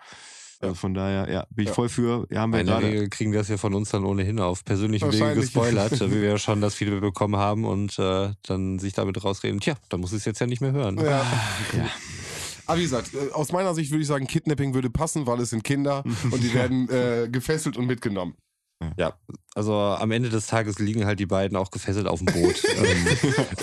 Also 0.60 0.74
von 0.74 0.94
daher, 0.94 1.30
ja, 1.30 1.46
bin 1.50 1.64
ich 1.64 1.68
Ja. 1.68 1.74
voll 1.74 1.88
für. 1.90 2.26
Ja, 2.30 2.40
haben 2.40 2.52
wir 2.52 2.60
In 2.60 2.66
der 2.66 2.76
gerade. 2.76 2.86
Regel 2.88 3.08
kriegen 3.10 3.30
wir 3.32 3.40
das 3.40 3.48
ja 3.48 3.58
von 3.58 3.74
uns 3.74 3.90
dann 3.90 4.04
ohnehin 4.04 4.40
auf 4.40 4.64
persönlichen 4.64 5.12
Wege 5.12 5.20
Wahrscheinlich. 5.20 5.44
gespoilert, 5.52 6.00
wie 6.10 6.22
wir 6.22 6.28
ja 6.30 6.38
schon 6.38 6.60
das 6.62 6.74
Feedback 6.74 7.00
bekommen 7.02 7.36
haben 7.36 7.64
und 7.66 7.98
äh, 7.98 8.30
dann 8.46 8.78
sich 8.78 8.94
damit 8.94 9.22
rausreden, 9.22 9.60
tja, 9.60 9.74
dann 9.90 10.00
muss 10.00 10.12
ich 10.12 10.18
es 10.18 10.24
jetzt 10.24 10.40
ja 10.40 10.46
nicht 10.46 10.60
mehr 10.62 10.72
hören. 10.72 10.96
Ja. 10.98 11.04
Ja. 11.76 11.90
Aber 12.66 12.78
wie 12.78 12.82
gesagt, 12.82 13.12
äh, 13.14 13.32
aus 13.32 13.52
meiner 13.52 13.74
Sicht 13.74 13.90
würde 13.90 14.02
ich 14.02 14.08
sagen, 14.08 14.26
Kidnapping 14.26 14.74
würde 14.74 14.90
passen, 14.90 15.26
weil 15.26 15.40
es 15.40 15.50
sind 15.50 15.64
Kinder 15.64 16.04
und 16.30 16.42
die 16.42 16.52
werden 16.54 16.88
äh, 16.88 17.28
gefesselt 17.30 17.76
und 17.76 17.86
mitgenommen. 17.86 18.34
Ja, 18.98 19.14
also 19.54 19.72
am 19.74 20.10
Ende 20.10 20.28
des 20.28 20.48
Tages 20.48 20.78
liegen 20.78 21.06
halt 21.06 21.18
die 21.18 21.24
beiden 21.24 21.56
auch 21.56 21.70
gefesselt 21.70 22.06
auf 22.06 22.18
dem 22.18 22.26
Boot. 22.26 22.62
ähm, 22.76 23.06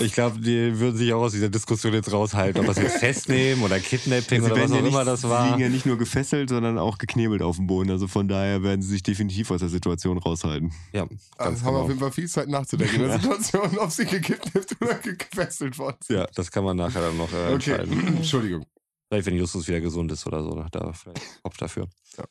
ich 0.00 0.12
glaube, 0.12 0.40
die 0.40 0.80
würden 0.80 0.96
sich 0.96 1.12
auch 1.12 1.22
aus 1.22 1.30
dieser 1.30 1.50
Diskussion 1.50 1.94
jetzt 1.94 2.10
raushalten, 2.12 2.60
ob 2.60 2.66
das 2.66 2.78
jetzt 2.78 2.96
festnehmen 2.98 3.62
oder 3.62 3.78
Kidnapping 3.78 4.42
Sie 4.42 4.50
oder 4.50 4.60
was 4.60 4.72
auch 4.72 4.74
ja 4.74 4.82
nicht, 4.82 4.90
immer 4.90 5.04
das 5.04 5.20
Sie 5.20 5.28
war. 5.28 5.46
liegen 5.46 5.60
ja 5.60 5.68
nicht 5.68 5.86
nur 5.86 5.98
gefesselt, 5.98 6.48
sondern 6.48 6.78
auch 6.78 6.98
geknebelt 6.98 7.42
auf 7.42 7.54
dem 7.56 7.68
Boden. 7.68 7.92
Also 7.92 8.08
von 8.08 8.26
daher 8.26 8.64
werden 8.64 8.82
sie 8.82 8.88
sich 8.88 9.04
definitiv 9.04 9.52
aus 9.52 9.60
der 9.60 9.68
Situation 9.68 10.18
raushalten. 10.18 10.72
Ja, 10.92 11.02
Also 11.02 11.14
ganz 11.38 11.62
haben 11.62 11.74
wir 11.74 11.78
auf 11.78 11.82
genau. 11.82 11.88
jeden 11.90 12.00
Fall 12.00 12.10
viel 12.12 12.28
Zeit 12.28 12.48
nachzudenken 12.48 12.96
in 12.96 13.02
der 13.02 13.18
Situation, 13.20 13.78
ob 13.78 13.90
sie 13.92 14.06
gekidnappt 14.06 14.76
oder 14.80 14.94
gefesselt 14.96 15.78
worden 15.78 15.96
sind. 16.02 16.16
Ja, 16.16 16.26
das 16.34 16.50
kann 16.50 16.64
man 16.64 16.76
nachher 16.76 17.02
dann 17.02 17.16
noch 17.16 17.32
äh, 17.32 17.54
Okay, 17.54 17.70
entscheiden. 17.70 18.06
Entschuldigung. 18.16 18.66
Vielleicht, 19.14 19.26
wenn 19.26 19.36
Justus 19.36 19.68
wieder 19.68 19.80
gesund 19.80 20.10
ist 20.10 20.26
oder 20.26 20.42
so, 20.42 20.56
er 20.56 20.92
vielleicht 20.92 21.20
Kopf 21.44 21.56
dafür. 21.56 21.86
Ja. 22.18 22.24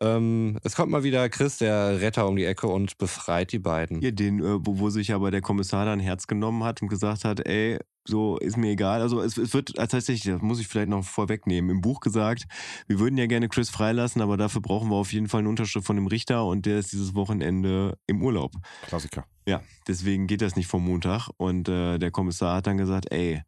Ähm, 0.00 0.58
es 0.64 0.74
kommt 0.74 0.90
mal 0.90 1.04
wieder 1.04 1.28
Chris, 1.28 1.58
der 1.58 2.00
Retter, 2.00 2.26
um 2.26 2.36
die 2.36 2.46
Ecke 2.46 2.68
und 2.68 2.96
befreit 2.96 3.52
die 3.52 3.58
beiden. 3.58 4.00
Ja, 4.00 4.10
den, 4.10 4.40
äh, 4.40 4.66
wo, 4.66 4.78
wo 4.78 4.88
sich 4.88 5.12
aber 5.12 5.30
der 5.30 5.42
Kommissar 5.42 5.84
dann 5.84 6.00
Herz 6.00 6.26
genommen 6.26 6.64
hat 6.64 6.80
und 6.80 6.88
gesagt 6.88 7.26
hat, 7.26 7.46
ey, 7.46 7.78
so 8.08 8.38
ist 8.38 8.56
mir 8.56 8.70
egal. 8.70 9.02
Also 9.02 9.20
es, 9.20 9.36
es 9.36 9.52
wird 9.52 9.74
tatsächlich, 9.74 10.22
das 10.22 10.40
muss 10.40 10.58
ich 10.58 10.68
vielleicht 10.68 10.88
noch 10.88 11.04
vorwegnehmen, 11.04 11.70
im 11.70 11.82
Buch 11.82 12.00
gesagt, 12.00 12.44
wir 12.86 12.98
würden 12.98 13.18
ja 13.18 13.26
gerne 13.26 13.50
Chris 13.50 13.68
freilassen, 13.68 14.22
aber 14.22 14.38
dafür 14.38 14.62
brauchen 14.62 14.88
wir 14.88 14.96
auf 14.96 15.12
jeden 15.12 15.28
Fall 15.28 15.40
eine 15.40 15.50
Unterschrift 15.50 15.86
von 15.86 15.96
dem 15.96 16.06
Richter 16.06 16.46
und 16.46 16.64
der 16.64 16.78
ist 16.78 16.92
dieses 16.92 17.14
Wochenende 17.14 17.98
im 18.06 18.22
Urlaub. 18.22 18.52
Klassiker. 18.86 19.26
Ja, 19.46 19.60
deswegen 19.86 20.26
geht 20.26 20.40
das 20.40 20.56
nicht 20.56 20.66
vom 20.66 20.84
Montag. 20.84 21.28
Und 21.36 21.68
äh, 21.68 21.98
der 21.98 22.10
Kommissar 22.10 22.56
hat 22.56 22.66
dann 22.66 22.78
gesagt, 22.78 23.12
ey, 23.12 23.42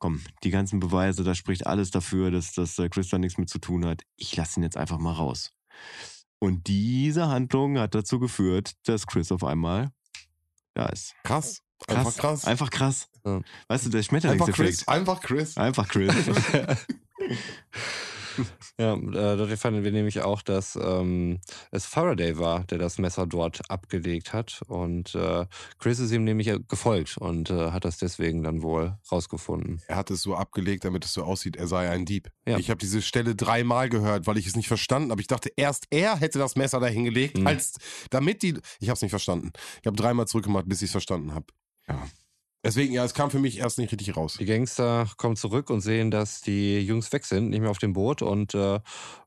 komm, 0.00 0.20
die 0.42 0.50
ganzen 0.50 0.80
Beweise, 0.80 1.22
da 1.22 1.36
spricht 1.36 1.66
alles 1.66 1.92
dafür, 1.92 2.32
dass, 2.32 2.52
dass 2.52 2.78
äh, 2.78 2.88
Chris 2.88 3.10
da 3.10 3.18
nichts 3.18 3.38
mit 3.38 3.48
zu 3.48 3.60
tun 3.60 3.86
hat. 3.86 4.02
Ich 4.16 4.34
lasse 4.34 4.58
ihn 4.58 4.64
jetzt 4.64 4.76
einfach 4.76 4.98
mal 4.98 5.12
raus. 5.12 5.52
Und 6.40 6.66
diese 6.66 7.28
Handlung 7.28 7.78
hat 7.78 7.94
dazu 7.94 8.18
geführt, 8.18 8.72
dass 8.84 9.06
Chris 9.06 9.30
auf 9.30 9.44
einmal 9.44 9.92
da 10.74 10.86
ist. 10.86 11.14
Krass. 11.22 11.62
Krass. 11.86 11.96
Einfach 11.96 12.16
krass. 12.16 12.44
Einfach 12.44 12.70
krass. 12.70 13.08
Ja. 13.24 13.40
Weißt 13.68 13.86
du, 13.86 13.90
der 13.90 13.98
Einfach 13.98 14.08
Schmetterlingseffekt. 14.08 14.56
Chris. 14.56 14.88
Einfach 14.88 15.20
Chris. 15.20 15.56
Einfach 15.56 15.88
Chris. 15.88 16.14
Ja, 18.78 18.94
äh, 18.94 19.10
dadurch 19.12 19.60
fanden 19.60 19.84
wir 19.84 19.92
nämlich 19.92 20.20
auch, 20.22 20.42
dass 20.42 20.76
ähm, 20.76 21.40
es 21.70 21.84
Faraday 21.86 22.38
war, 22.38 22.64
der 22.64 22.78
das 22.78 22.98
Messer 22.98 23.26
dort 23.26 23.60
abgelegt 23.70 24.32
hat. 24.32 24.62
Und 24.68 25.14
äh, 25.14 25.46
Chris 25.78 25.98
ist 25.98 26.12
ihm 26.12 26.24
nämlich 26.24 26.50
gefolgt 26.68 27.18
und 27.18 27.50
äh, 27.50 27.70
hat 27.72 27.84
das 27.84 27.98
deswegen 27.98 28.42
dann 28.42 28.62
wohl 28.62 28.96
rausgefunden. 29.12 29.82
Er 29.86 29.96
hat 29.96 30.10
es 30.10 30.22
so 30.22 30.34
abgelegt, 30.34 30.84
damit 30.84 31.04
es 31.04 31.12
so 31.12 31.24
aussieht, 31.24 31.56
er 31.56 31.66
sei 31.66 31.90
ein 31.90 32.06
Dieb. 32.06 32.30
Ja. 32.46 32.58
Ich 32.58 32.70
habe 32.70 32.78
diese 32.78 33.02
Stelle 33.02 33.34
dreimal 33.34 33.88
gehört, 33.88 34.26
weil 34.26 34.38
ich 34.38 34.46
es 34.46 34.56
nicht 34.56 34.68
verstanden 34.68 35.10
habe. 35.10 35.20
Ich 35.20 35.26
dachte, 35.26 35.50
erst 35.56 35.86
er 35.90 36.16
hätte 36.18 36.38
das 36.38 36.56
Messer 36.56 36.80
da 36.80 36.86
hingelegt, 36.86 37.38
Mhm. 37.38 37.46
als 37.46 37.74
damit 38.10 38.42
die. 38.42 38.58
Ich 38.80 38.88
habe 38.88 38.94
es 38.96 39.02
nicht 39.02 39.10
verstanden. 39.10 39.52
Ich 39.80 39.86
habe 39.86 39.96
dreimal 39.96 40.26
zurückgemacht, 40.26 40.68
bis 40.68 40.80
ich 40.82 40.86
es 40.86 40.92
verstanden 40.92 41.34
habe. 41.34 41.46
Ja. 41.88 42.06
Deswegen, 42.62 42.92
ja, 42.92 43.04
es 43.04 43.14
kam 43.14 43.30
für 43.30 43.38
mich 43.38 43.58
erst 43.58 43.78
nicht 43.78 43.90
richtig 43.90 44.16
raus. 44.16 44.36
Die 44.38 44.44
Gangster 44.44 45.08
kommen 45.16 45.36
zurück 45.36 45.70
und 45.70 45.80
sehen, 45.80 46.10
dass 46.10 46.42
die 46.42 46.80
Jungs 46.80 47.10
weg 47.10 47.24
sind, 47.24 47.48
nicht 47.48 47.60
mehr 47.60 47.70
auf 47.70 47.78
dem 47.78 47.94
Boot 47.94 48.20
und 48.20 48.54
äh, 48.54 48.80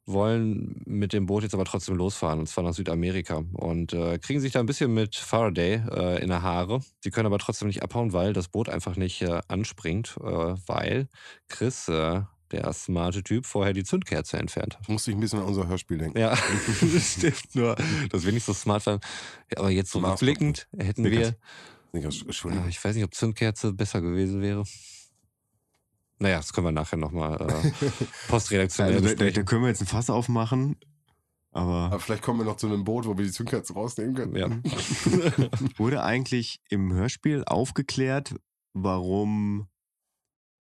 wollen 0.06 0.82
mit 0.86 1.14
dem 1.14 1.26
Boot 1.26 1.42
jetzt 1.42 1.56
aber 1.56 1.66
trotzdem 1.66 1.96
losfahren, 1.96 2.40
und 2.40 2.48
zwar 2.48 2.64
nach 2.64 2.74
Südamerika. 2.74 3.44
Und 3.54 3.94
äh, 3.94 4.20
kriegen 4.20 4.40
sich 4.40 4.52
da 4.52 4.60
ein 4.60 4.68
bisschen 4.68 4.94
mit 4.94 5.16
Faraday 5.16 5.82
äh, 5.90 6.22
in 6.22 6.30
der 6.30 6.44
Haare. 6.44 6.82
Sie 7.00 7.10
können 7.10 7.26
aber 7.26 7.40
trotzdem 7.40 7.70
nicht 7.70 7.82
abhauen, 7.82 8.14
weil 8.14 8.34
das 8.34 8.50
Boot 8.50 8.70
einfach 8.70 8.98
nicht 8.98 9.24
äh, 9.24 9.42
anspringt, 9.48 10.16
äh, 10.22 10.56
weil 10.68 11.08
Chris, 11.48 11.88
äh, 11.88 12.22
der 12.52 12.72
smarte 12.72 13.24
Typ, 13.24 13.48
vorher 13.48 13.74
die 13.74 13.84
Zündkerze 13.84 14.38
entfernt 14.38 14.78
hat. 14.78 14.88
Musste 14.88 15.10
ich 15.10 15.18
ein 15.18 15.20
bisschen 15.20 15.40
an 15.40 15.46
unser 15.46 15.68
Hörspiel 15.68 15.98
denken. 15.98 16.20
Ja, 16.20 16.38
das 16.94 17.14
stimmt 17.14 17.56
nur, 17.56 17.76
dass 18.12 18.26
wir 18.26 18.32
nicht 18.32 18.46
so 18.46 18.54
smart 18.54 18.86
waren. 18.86 19.00
Aber 19.56 19.72
jetzt 19.72 19.92
so 19.92 20.00
rückblickend 20.00 20.68
hätten 20.78 21.06
wir, 21.06 21.36
Entschuldigung. 21.94 22.68
ich 22.68 22.84
weiß 22.84 22.96
nicht, 22.96 23.04
ob 23.04 23.14
Zündkerze 23.14 23.72
besser 23.72 24.02
gewesen 24.02 24.42
wäre. 24.42 24.64
Naja, 26.20 26.38
das 26.38 26.54
können 26.54 26.68
wir 26.68 26.72
nachher 26.72 26.98
nochmal 26.98 27.40
äh, 27.42 27.72
postredaktionell 28.28 28.96
also, 28.96 29.16
da, 29.16 29.30
da, 29.30 29.44
können 29.44 29.62
wir 29.62 29.70
jetzt 29.70 29.82
ein 29.82 29.88
Fass 29.88 30.10
aufmachen. 30.10 30.78
Aber 31.52 31.92
Aber 31.92 32.00
vielleicht 32.00 32.24
kommen 32.24 32.40
wir 32.40 32.46
noch 32.46 32.58
zu 32.58 32.68
einem 32.68 32.84
Boot, 32.84 33.06
wo 33.06 33.16
wir 33.18 33.26
die 33.26 33.32
Zündkerze 33.32 33.74
rausnehmen 33.74 34.16
können. 34.16 34.36
Ja. 34.36 34.50
wurde 35.78 36.04
eigentlich 36.04 36.62
im 36.70 36.92
Hörspiel 36.92 37.44
aufgeklärt, 37.46 38.36
warum 38.74 39.68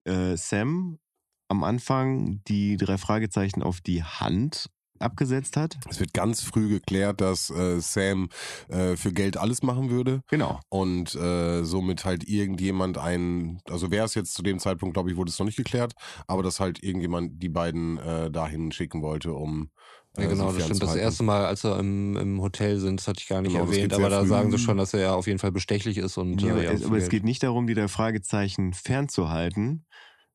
äh, 0.04 0.36
Sam 0.36 0.98
am 1.48 1.62
Anfang 1.62 2.42
die 2.48 2.76
drei 2.76 2.98
Fragezeichen 2.98 3.62
auf 3.62 3.80
die 3.80 4.02
Hand 4.02 4.68
abgesetzt 5.02 5.56
hat? 5.56 5.76
Es 5.88 6.00
wird 6.00 6.12
ganz 6.12 6.42
früh 6.42 6.68
geklärt, 6.68 7.20
dass 7.20 7.50
äh, 7.50 7.80
Sam 7.80 8.28
äh, 8.68 8.96
für 8.96 9.12
Geld 9.12 9.36
alles 9.36 9.62
machen 9.62 9.90
würde 9.90 10.22
Genau. 10.28 10.60
und 10.68 11.14
äh, 11.14 11.64
somit 11.64 12.04
halt 12.04 12.28
irgendjemand 12.28 12.98
einen, 12.98 13.60
also 13.68 13.90
wer 13.90 14.04
es 14.04 14.14
jetzt 14.14 14.34
zu 14.34 14.42
dem 14.42 14.58
Zeitpunkt, 14.58 14.94
glaube 14.94 15.10
ich, 15.10 15.16
wurde 15.16 15.30
es 15.30 15.38
noch 15.38 15.46
nicht 15.46 15.56
geklärt, 15.56 15.94
aber 16.26 16.42
dass 16.42 16.60
halt 16.60 16.82
irgendjemand 16.82 17.42
die 17.42 17.48
beiden 17.48 17.98
äh, 17.98 18.30
dahin 18.30 18.72
schicken 18.72 19.02
wollte, 19.02 19.32
um 19.32 19.70
äh, 20.16 20.22
Ja, 20.22 20.28
genau, 20.28 20.52
das 20.52 20.64
stimmt. 20.64 20.82
Das 20.82 20.96
erste 20.96 21.22
Mal, 21.22 21.44
als 21.46 21.62
sie 21.62 21.72
im, 21.78 22.16
im 22.16 22.40
Hotel 22.40 22.78
sind, 22.78 23.00
das 23.00 23.08
hatte 23.08 23.20
ich 23.20 23.28
gar 23.28 23.42
nicht 23.42 23.52
Genau, 23.52 23.64
erwähnt, 23.66 23.92
aber 23.92 24.08
da 24.10 24.20
früh. 24.20 24.28
sagen 24.28 24.50
sie 24.50 24.58
schon, 24.58 24.76
dass 24.76 24.92
er 24.94 25.14
auf 25.14 25.26
jeden 25.26 25.38
Fall 25.38 25.52
bestechlich 25.52 25.98
ist 25.98 26.16
und 26.18 26.42
Ja, 26.42 26.48
äh, 26.48 26.50
aber, 26.52 26.62
ja, 26.64 26.72
es, 26.72 26.84
aber 26.84 26.98
geht 26.98 27.24
nicht 27.24 27.42
darum, 27.42 27.66
die 27.66 27.74
drei 27.74 27.88
Fragezeichen 27.88 28.72
fernzuhalten, 28.74 29.86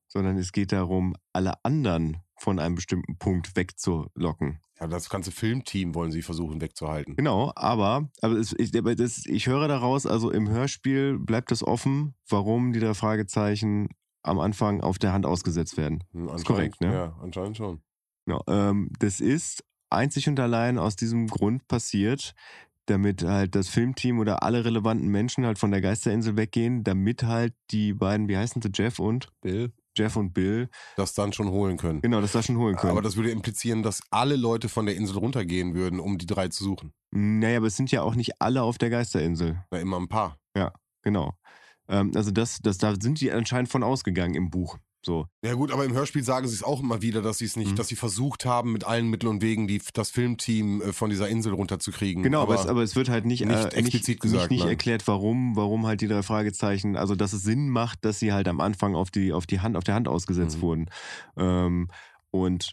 sondern 0.08 0.38
es 0.38 0.52
geht 0.52 0.72
darum, 0.72 1.14
alle 1.32 1.52
anderen 1.64 2.18
von 2.36 2.58
einem 2.58 2.74
bestimmten 2.74 3.16
Punkt 3.18 3.56
wegzulocken. 3.56 4.60
Ja, 4.78 4.86
das 4.86 5.08
ganze 5.08 5.32
Filmteam 5.32 5.94
wollen 5.94 6.12
sie 6.12 6.22
versuchen 6.22 6.60
wegzuhalten. 6.60 7.16
Genau, 7.16 7.50
aber, 7.56 8.10
aber, 8.20 8.34
es, 8.34 8.54
ich, 8.58 8.72
das, 8.72 9.24
ich 9.24 9.46
höre 9.46 9.68
daraus, 9.68 10.06
also 10.06 10.30
im 10.30 10.48
Hörspiel 10.48 11.18
bleibt 11.18 11.50
es 11.50 11.62
offen, 11.62 12.14
warum 12.28 12.72
die 12.72 12.80
drei 12.80 12.92
Fragezeichen 12.94 13.88
am 14.22 14.38
Anfang 14.38 14.82
auf 14.82 14.98
der 14.98 15.12
Hand 15.12 15.24
ausgesetzt 15.24 15.76
werden. 15.78 16.04
Hm, 16.12 16.22
anscheinend- 16.22 16.44
korrekt, 16.46 16.80
ne? 16.80 16.92
Ja, 16.92 17.16
anscheinend 17.22 17.56
schon. 17.56 17.80
Genau, 18.26 18.42
ähm, 18.48 18.90
das 18.98 19.20
ist 19.20 19.64
einzig 19.88 20.28
und 20.28 20.38
allein 20.40 20.78
aus 20.78 20.96
diesem 20.96 21.28
Grund 21.28 21.66
passiert, 21.68 22.34
damit 22.86 23.22
halt 23.22 23.54
das 23.54 23.68
Filmteam 23.68 24.18
oder 24.18 24.42
alle 24.42 24.64
relevanten 24.64 25.08
Menschen 25.08 25.46
halt 25.46 25.58
von 25.58 25.70
der 25.70 25.80
Geisterinsel 25.80 26.36
weggehen, 26.36 26.84
damit 26.84 27.22
halt 27.22 27.54
die 27.70 27.94
beiden, 27.94 28.28
wie 28.28 28.36
heißen 28.36 28.60
sie, 28.62 28.70
Jeff 28.74 28.98
und 28.98 29.28
Bill. 29.40 29.72
Jeff 29.96 30.16
und 30.16 30.32
Bill, 30.32 30.68
Das 30.96 31.14
dann 31.14 31.32
schon 31.32 31.48
holen 31.50 31.76
können. 31.76 32.00
genau, 32.02 32.20
das 32.20 32.32
da 32.32 32.42
schon 32.42 32.58
holen 32.58 32.76
können. 32.76 32.92
Aber 32.92 33.02
das 33.02 33.16
würde 33.16 33.30
implizieren, 33.30 33.82
dass 33.82 34.00
alle 34.10 34.36
Leute 34.36 34.68
von 34.68 34.86
der 34.86 34.96
Insel 34.96 35.18
runtergehen 35.18 35.74
würden, 35.74 36.00
um 36.00 36.18
die 36.18 36.26
drei 36.26 36.48
zu 36.48 36.62
suchen. 36.64 36.92
naja, 37.10 37.58
aber 37.58 37.66
es 37.68 37.76
sind 37.76 37.90
ja 37.90 38.02
auch 38.02 38.14
nicht 38.14 38.40
alle 38.40 38.62
auf 38.62 38.78
der 38.78 38.90
Geisterinsel. 38.90 39.62
Na, 39.70 39.78
immer 39.78 39.98
ein 39.98 40.08
paar. 40.08 40.38
Genau. 41.02 41.34
Ähm, 41.88 42.10
also 42.16 42.32
das, 42.32 42.58
das, 42.60 42.78
da 42.78 42.94
sind 43.00 43.20
die 43.20 43.30
anscheinend 43.30 43.68
von 43.70 43.84
ausgegangen 43.84 44.34
im 44.34 44.50
Buch. 44.50 44.76
So. 45.06 45.28
Ja 45.44 45.54
gut, 45.54 45.70
aber 45.70 45.84
im 45.84 45.92
Hörspiel 45.92 46.24
sagen 46.24 46.48
sie 46.48 46.54
es 46.56 46.64
auch 46.64 46.82
immer 46.82 47.00
wieder, 47.00 47.22
dass 47.22 47.38
sie 47.38 47.44
es 47.44 47.54
nicht, 47.54 47.70
Mhm. 47.70 47.76
dass 47.76 47.86
sie 47.86 47.94
versucht 47.94 48.44
haben, 48.44 48.72
mit 48.72 48.82
allen 48.82 49.06
Mitteln 49.08 49.30
und 49.30 49.40
Wegen 49.40 49.68
die, 49.68 49.80
das 49.94 50.10
Filmteam 50.10 50.82
äh, 50.82 50.92
von 50.92 51.10
dieser 51.10 51.28
Insel 51.28 51.52
runterzukriegen. 51.52 52.24
Genau, 52.24 52.42
aber, 52.42 52.56
es, 52.56 52.66
aber 52.66 52.82
es 52.82 52.96
wird 52.96 53.08
halt 53.08 53.24
nicht, 53.24 53.44
nicht 53.46 53.54
äh, 53.56 53.68
explizit 53.68 54.08
nicht, 54.08 54.20
gesagt, 54.20 54.42
nicht, 54.42 54.50
nicht 54.50 54.60
nein. 54.62 54.70
erklärt, 54.70 55.06
warum, 55.06 55.54
warum 55.54 55.86
halt 55.86 56.00
die 56.00 56.08
drei 56.08 56.24
Fragezeichen, 56.24 56.96
also 56.96 57.14
dass 57.14 57.32
es 57.32 57.44
Sinn 57.44 57.68
macht, 57.68 58.04
dass 58.04 58.18
sie 58.18 58.32
halt 58.32 58.48
am 58.48 58.60
Anfang 58.60 58.96
auf 58.96 59.12
die, 59.12 59.32
auf 59.32 59.46
die 59.46 59.60
Hand, 59.60 59.76
auf 59.76 59.84
der 59.84 59.94
Hand 59.94 60.08
ausgesetzt 60.08 60.56
Mhm. 60.56 60.62
wurden. 60.62 60.86
Ähm, 61.36 61.88
und 62.32 62.72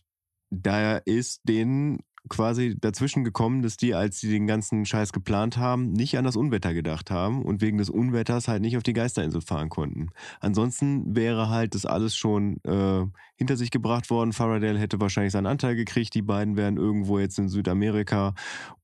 da 0.49 0.97
ist 0.97 1.41
denen 1.43 1.99
quasi 2.30 2.76
dazwischen 2.80 3.24
gekommen, 3.24 3.62
dass 3.62 3.78
die, 3.78 3.94
als 3.94 4.20
sie 4.20 4.30
den 4.30 4.48
ganzen 4.48 4.86
Scheiß 4.86 5.12
geplant 5.12 5.58
haben, 5.58 5.91
nicht 5.91 6.18
an 6.18 6.24
das 6.24 6.36
Unwetter 6.36 6.74
gedacht 6.74 7.12
haben 7.12 7.44
und 7.44 7.62
wegen 7.62 7.78
des 7.78 7.90
Unwetters 7.90 8.48
halt 8.48 8.62
nicht 8.62 8.78
auf 8.78 8.84
die 8.84 8.94
Geisterinsel 8.94 9.41
fahren 9.41 9.70
konnten. 9.70 10.10
Ansonsten 10.40 11.16
wäre 11.16 11.50
halt 11.50 11.76
das 11.76 11.86
alles 11.86 12.16
schon 12.16 12.58
äh, 12.64 13.06
hinter 13.36 13.58
sich 13.58 13.72
gebracht 13.72 14.10
worden. 14.10 14.32
Faraday 14.32 14.78
hätte 14.78 15.02
wahrscheinlich 15.02 15.34
seinen 15.34 15.48
Anteil 15.48 15.76
gekriegt. 15.76 16.14
Die 16.16 16.22
beiden 16.22 16.56
wären 16.56 16.78
irgendwo 16.78 17.20
jetzt 17.20 17.38
in 17.40 17.50
Südamerika 17.50 18.36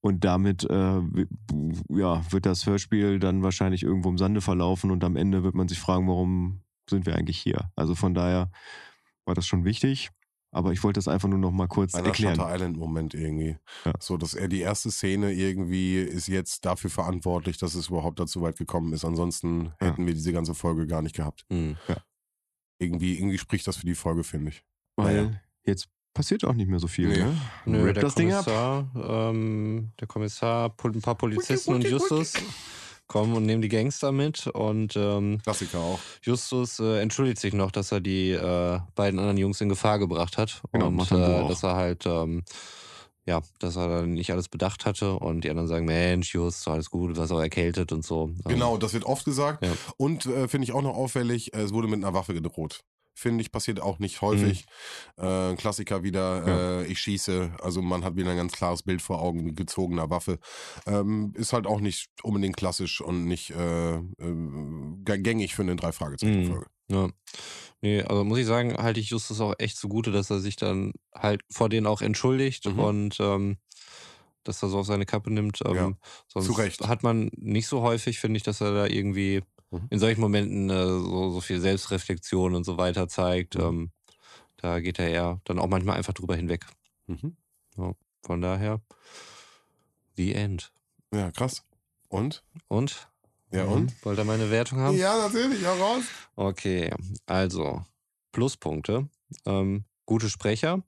und 0.01 0.25
damit 0.25 0.63
äh, 0.69 1.01
ja, 1.89 2.21
wird 2.31 2.45
das 2.45 2.65
Hörspiel 2.65 3.19
dann 3.19 3.41
wahrscheinlich 3.41 3.83
irgendwo 3.83 4.09
im 4.09 4.17
Sande 4.17 4.41
verlaufen 4.41 4.91
und 4.91 5.03
am 5.03 5.15
Ende 5.15 5.43
wird 5.43 5.55
man 5.55 5.67
sich 5.67 5.79
fragen, 5.79 6.07
warum 6.07 6.61
sind 6.89 7.05
wir 7.05 7.15
eigentlich 7.15 7.39
hier? 7.39 7.71
Also 7.75 7.95
von 7.95 8.13
daher 8.13 8.51
war 9.25 9.35
das 9.35 9.47
schon 9.47 9.63
wichtig. 9.63 10.09
Aber 10.51 10.71
ich 10.71 10.83
wollte 10.83 10.97
das 10.97 11.07
einfach 11.07 11.29
nur 11.29 11.37
noch 11.37 11.51
mal 11.51 11.67
kurz 11.67 11.93
Ein 11.93 12.05
erklären. 12.05 12.35
Shutter 12.35 12.53
Island 12.53 12.77
Moment 12.77 13.13
irgendwie. 13.13 13.57
Ja. 13.85 13.93
So, 13.99 14.17
dass 14.17 14.33
er 14.33 14.47
die 14.47 14.61
erste 14.61 14.89
Szene 14.89 15.31
irgendwie 15.31 15.97
ist 15.99 16.27
jetzt 16.27 16.65
dafür 16.65 16.89
verantwortlich, 16.89 17.57
dass 17.57 17.75
es 17.75 17.89
überhaupt 17.89 18.19
dazu 18.19 18.41
weit 18.41 18.57
gekommen 18.57 18.91
ist. 18.93 19.05
Ansonsten 19.05 19.65
Ja. 19.79 19.87
hätten 19.87 20.07
wir 20.07 20.13
diese 20.13 20.33
ganze 20.33 20.55
Folge 20.55 20.87
gar 20.87 21.01
nicht 21.03 21.15
gehabt. 21.15 21.45
Hm. 21.51 21.77
Irgendwie, 22.79 23.17
irgendwie 23.17 23.37
spricht 23.37 23.67
das 23.67 23.77
für 23.77 23.85
die 23.85 23.93
Folge, 23.95 24.23
finde 24.23 24.49
ich. 24.49 24.63
Weil 24.95 25.25
Naja. 25.25 25.39
jetzt 25.65 25.87
passiert 26.13 26.43
auch 26.45 26.53
nicht 26.53 26.69
mehr 26.69 26.79
so 26.79 26.87
viel. 26.87 27.09
Nee. 27.09 27.17
Ne? 27.17 27.37
Nö, 27.65 27.93
das 27.93 28.15
Ding 28.15 28.31
ab. 28.33 28.45
Kommissar, 28.45 29.29
ähm, 29.31 29.91
der 29.99 30.07
Kommissar, 30.07 30.73
ein 30.83 31.01
paar 31.01 31.15
Polizisten 31.15 31.73
und 31.75 31.83
Justus 31.83 32.33
kommen 33.09 33.35
und 33.35 33.45
nehmen 33.45 33.61
die 33.61 33.67
Gangster 33.67 34.13
mit 34.13 34.47
und 34.47 34.95
ähm, 34.95 35.39
Klassiker 35.43 35.79
auch. 35.79 35.99
Justus 36.21 36.79
äh, 36.79 37.01
entschuldigt 37.01 37.39
sich 37.39 37.53
noch, 37.53 37.71
dass 37.71 37.91
er 37.91 37.99
die 37.99 38.31
äh, 38.31 38.79
beiden 38.95 39.19
anderen 39.19 39.37
Jungs 39.37 39.59
in 39.59 39.67
Gefahr 39.67 39.99
gebracht 39.99 40.37
hat 40.37 40.61
Genau, 40.71 40.87
und 40.87 40.95
macht 40.95 41.11
äh, 41.11 41.47
dass 41.47 41.63
er 41.63 41.75
halt 41.75 42.05
ähm, 42.05 42.43
ja, 43.25 43.41
dass 43.59 43.75
er 43.75 43.89
dann 43.89 44.13
nicht 44.13 44.31
alles 44.31 44.47
bedacht 44.47 44.85
hatte 44.85 45.13
und 45.13 45.43
die 45.43 45.49
anderen 45.49 45.67
sagen, 45.67 45.85
Mensch, 45.85 46.33
Just, 46.33 46.67
alles 46.67 46.89
gut, 46.89 47.11
du 47.11 47.17
warst 47.17 47.31
auch 47.31 47.39
erkältet 47.39 47.91
und 47.91 48.03
so. 48.03 48.29
Ähm, 48.29 48.41
Genau, 48.45 48.77
das 48.77 48.93
wird 48.93 49.03
oft 49.03 49.25
gesagt. 49.25 49.63
Ja. 49.63 49.71
Und 49.97 50.25
äh, 50.25 50.47
finde 50.47 50.65
ich 50.65 50.71
auch 50.71 50.81
noch 50.81 50.95
auffällig, 50.95 51.53
es 51.53 51.73
wurde 51.73 51.87
mit 51.87 52.03
einer 52.03 52.13
Waffe 52.13 52.33
gedroht. 52.33 52.81
Finde 53.19 53.41
ich, 53.41 53.51
passiert 53.51 53.81
auch 53.81 53.99
nicht 53.99 54.21
häufig. 54.21 54.65
Mhm. 55.17 55.25
Äh, 55.25 55.55
Klassiker 55.55 56.03
wieder, 56.03 56.81
äh, 56.81 56.85
ich 56.87 56.99
schieße. 56.99 57.51
Also 57.61 57.81
man 57.81 58.03
hat 58.05 58.15
wieder 58.15 58.31
ein 58.31 58.37
ganz 58.37 58.53
klares 58.53 58.81
Bild 58.81 59.01
vor 59.01 59.21
Augen 59.21 59.43
mit 59.43 59.57
gezogener 59.57 60.09
Waffe. 60.09 60.39
Ähm, 60.87 61.33
ist 61.35 61.51
halt 61.51 61.67
auch 61.67 61.81
nicht 61.81 62.09
unbedingt 62.23 62.55
klassisch 62.55 63.01
und 63.01 63.25
nicht 63.25 63.49
äh, 63.51 63.95
äh, 63.97 64.01
gängig 65.03 65.53
für 65.55 65.63
eine 65.63 65.75
Drei-Fragezeichen-Folge. 65.75 66.65
Ja. 66.89 67.09
Nee, 67.81 68.01
also 68.03 68.23
muss 68.23 68.39
ich 68.39 68.45
sagen, 68.45 68.75
halte 68.77 68.99
ich 69.01 69.09
Justus 69.09 69.41
auch 69.41 69.53
echt 69.59 69.77
zugute, 69.77 70.11
dass 70.11 70.29
er 70.29 70.39
sich 70.39 70.55
dann 70.55 70.93
halt 71.13 71.41
vor 71.51 71.67
denen 71.69 71.87
auch 71.87 72.01
entschuldigt 72.01 72.65
Mhm. 72.65 72.79
und 72.79 73.17
ähm, 73.19 73.57
dass 74.45 74.63
er 74.63 74.69
so 74.69 74.79
auf 74.79 74.85
seine 74.87 75.05
Kappe 75.05 75.31
nimmt. 75.31 75.59
Ähm, 75.65 75.75
Ja, 75.75 75.91
sonst 76.27 76.45
zu 76.47 76.53
Recht. 76.53 76.87
hat 76.87 77.03
man 77.03 77.29
nicht 77.35 77.67
so 77.67 77.81
häufig, 77.81 78.19
finde 78.19 78.37
ich, 78.37 78.43
dass 78.43 78.61
er 78.61 78.73
da 78.73 78.85
irgendwie 78.87 79.41
Mhm. 79.71 79.87
in 79.89 79.99
solchen 79.99 80.21
Momenten 80.21 80.69
äh, 80.69 80.85
so, 80.85 81.31
so 81.31 81.41
viel 81.41 81.59
Selbstreflexion 81.61 82.55
und 82.55 82.63
so 82.63 82.77
weiter 82.77 83.07
zeigt. 83.07 83.55
Mhm. 83.55 83.61
Ähm, 83.63 83.91
da 84.57 84.79
geht 84.79 84.99
er 84.99 85.09
eher 85.09 85.41
dann 85.45 85.59
auch 85.59 85.67
manchmal 85.67 85.97
einfach 85.97 86.13
drüber 86.13 86.35
hinweg. 86.35 86.65
Mhm. 87.07 87.35
Von 88.23 88.41
daher, 88.41 88.81
The 90.17 90.33
End. 90.33 90.71
Ja, 91.13 91.31
krass. 91.31 91.63
Und? 92.09 92.43
Und? 92.67 93.07
Ja, 93.51 93.65
Mhm. 93.65 93.71
und? 93.71 94.05
Wollt 94.05 94.19
ihr 94.19 94.25
meine 94.25 94.51
Wertung 94.51 94.79
haben? 94.79 94.97
Ja, 94.97 95.17
natürlich, 95.17 95.61
ja 95.61 95.73
raus. 95.73 96.03
Okay, 96.35 96.91
also 97.25 97.83
Pluspunkte. 98.31 99.07
Ähm, 99.45 99.85
gute 100.05 100.29
Sprecher, 100.29 100.83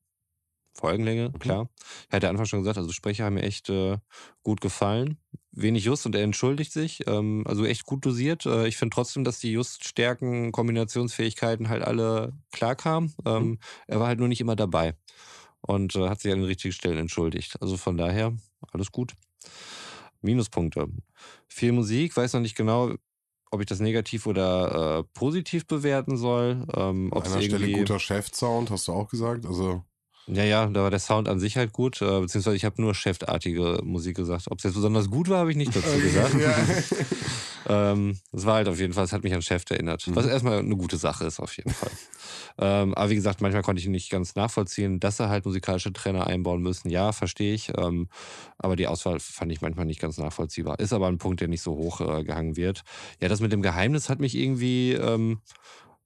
Folgenlänge, 0.73 1.30
Mhm. 1.30 1.39
klar. 1.39 1.69
Ich 2.07 2.14
hatte 2.14 2.30
Anfang 2.30 2.45
schon 2.45 2.60
gesagt, 2.60 2.77
also 2.77 2.91
Sprecher 2.91 3.26
haben 3.26 3.34
mir 3.35 3.43
echt 3.43 3.69
äh, 3.69 3.98
gut 4.43 4.61
gefallen. 4.61 5.18
Wenig 5.52 5.84
Just 5.84 6.06
und 6.06 6.15
er 6.15 6.23
entschuldigt 6.23 6.72
sich. 6.72 7.06
Ähm, 7.07 7.43
also 7.45 7.65
echt 7.65 7.85
gut 7.85 8.06
dosiert. 8.06 8.45
Äh, 8.45 8.68
ich 8.68 8.77
finde 8.77 8.93
trotzdem, 8.95 9.23
dass 9.26 9.39
die 9.39 9.52
Just-Stärken, 9.52 10.52
Kombinationsfähigkeiten 10.53 11.68
halt 11.69 11.84
alle 11.84 12.34
klar 12.52 12.76
kamen. 12.76 13.14
Ähm, 13.26 13.43
Mhm. 13.43 13.60
Er 13.88 13.99
war 13.99 14.07
halt 14.07 14.19
nur 14.19 14.30
nicht 14.30 14.39
immer 14.41 14.56
dabei 14.56 14.95
und 15.61 15.95
äh, 15.95 16.07
hat 16.07 16.22
sich 16.22 16.31
an 16.31 16.39
den 16.39 16.48
richtigen 16.48 16.72
Stellen 16.73 16.98
entschuldigt. 16.98 17.61
Also 17.61 17.76
von 17.76 17.98
daher, 17.98 18.34
alles 18.72 18.91
gut. 18.91 19.14
Minuspunkte. 20.22 20.88
Viel 21.48 21.72
Musik, 21.72 22.15
weiß 22.15 22.34
noch 22.34 22.41
nicht 22.41 22.56
genau, 22.56 22.93
ob 23.49 23.60
ich 23.60 23.65
das 23.65 23.80
negativ 23.80 24.27
oder 24.27 24.99
äh, 24.99 25.03
positiv 25.14 25.68
bewerten 25.68 26.15
soll. 26.18 26.65
Ähm, 26.76 27.11
An 27.14 27.23
einer 27.23 27.41
Stelle 27.41 27.72
guter 27.72 27.99
Chef-Sound, 27.99 28.69
hast 28.72 28.88
du 28.88 28.93
auch 28.93 29.10
gesagt. 29.10 29.45
Also, 29.45 29.84
Ja, 30.27 30.43
ja, 30.43 30.65
da 30.68 30.84
war 30.84 30.91
der 30.91 30.99
Sound 30.99 31.27
an 31.27 31.39
sich 31.39 31.57
halt 31.57 31.73
gut, 31.73 32.02
äh, 32.02 32.19
beziehungsweise 32.22 32.56
ich 32.56 32.64
habe 32.64 32.81
nur 32.81 32.93
chefartige 32.93 33.80
Musik 33.84 34.15
gesagt. 34.15 34.45
Ob 34.49 34.60
es 34.60 34.64
jetzt 34.64 34.76
besonders 34.76 35.10
gut 35.10 35.30
war, 35.30 35.39
habe 35.39 35.52
ich 35.52 35.57
nicht 35.57 35.76
dazu 35.76 35.99
gesagt. 35.99 36.35
Ähm, 37.68 38.18
es 38.31 38.45
war 38.45 38.56
halt 38.56 38.68
auf 38.68 38.80
jeden 38.80 38.93
Fall, 38.93 39.06
es 39.06 39.14
hat 39.14 39.23
mich 39.23 39.34
an 39.34 39.41
Chef 39.41 39.64
erinnert. 39.69 40.06
Mhm. 40.07 40.15
Was 40.15 40.26
erstmal 40.26 40.60
eine 40.60 40.76
gute 40.76 40.98
Sache 40.98 41.26
ist, 41.26 41.39
auf 41.39 41.56
jeden 41.56 41.72
Fall. 41.72 41.91
ähm, 42.57 42.93
aber 42.95 43.10
wie 43.10 43.15
gesagt, 43.15 43.41
manchmal 43.41 43.61
konnte 43.61 43.80
ich 43.80 43.85
ihn 43.85 43.91
nicht 43.91 44.10
ganz 44.10 44.35
nachvollziehen, 44.35 44.99
dass 44.99 45.19
er 45.19 45.30
halt 45.30 45.45
musikalische 45.45 45.93
Trainer 45.93 46.27
einbauen 46.27 46.61
müssen. 46.61 46.89
Ja, 46.89 47.11
verstehe 47.11 47.53
ich. 47.53 47.72
Ähm, 47.77 48.10
aber 48.57 48.76
die 48.76 48.88
Auswahl 48.88 49.19
fand 49.19 49.52
ich 49.52 49.61
manchmal 49.61 49.85
nicht 49.85 50.02
ganz 50.02 50.18
nachvollziehbar. 50.18 50.80
Ist 50.80 50.93
aber 50.93 51.07
ein 51.07 51.18
Punkt, 51.18 51.41
der 51.41 51.48
nicht 51.48 51.61
so 51.61 51.73
hoch 51.73 52.02
äh, 52.02 52.23
gehangen 52.23 52.57
wird. 52.57 52.84
Ja, 53.22 53.30
das 53.30 53.41
mit 53.41 53.52
dem 53.52 53.61
Geheimnis 53.61 54.10
hat 54.10 54.19
mich 54.19 54.35
irgendwie. 54.35 54.93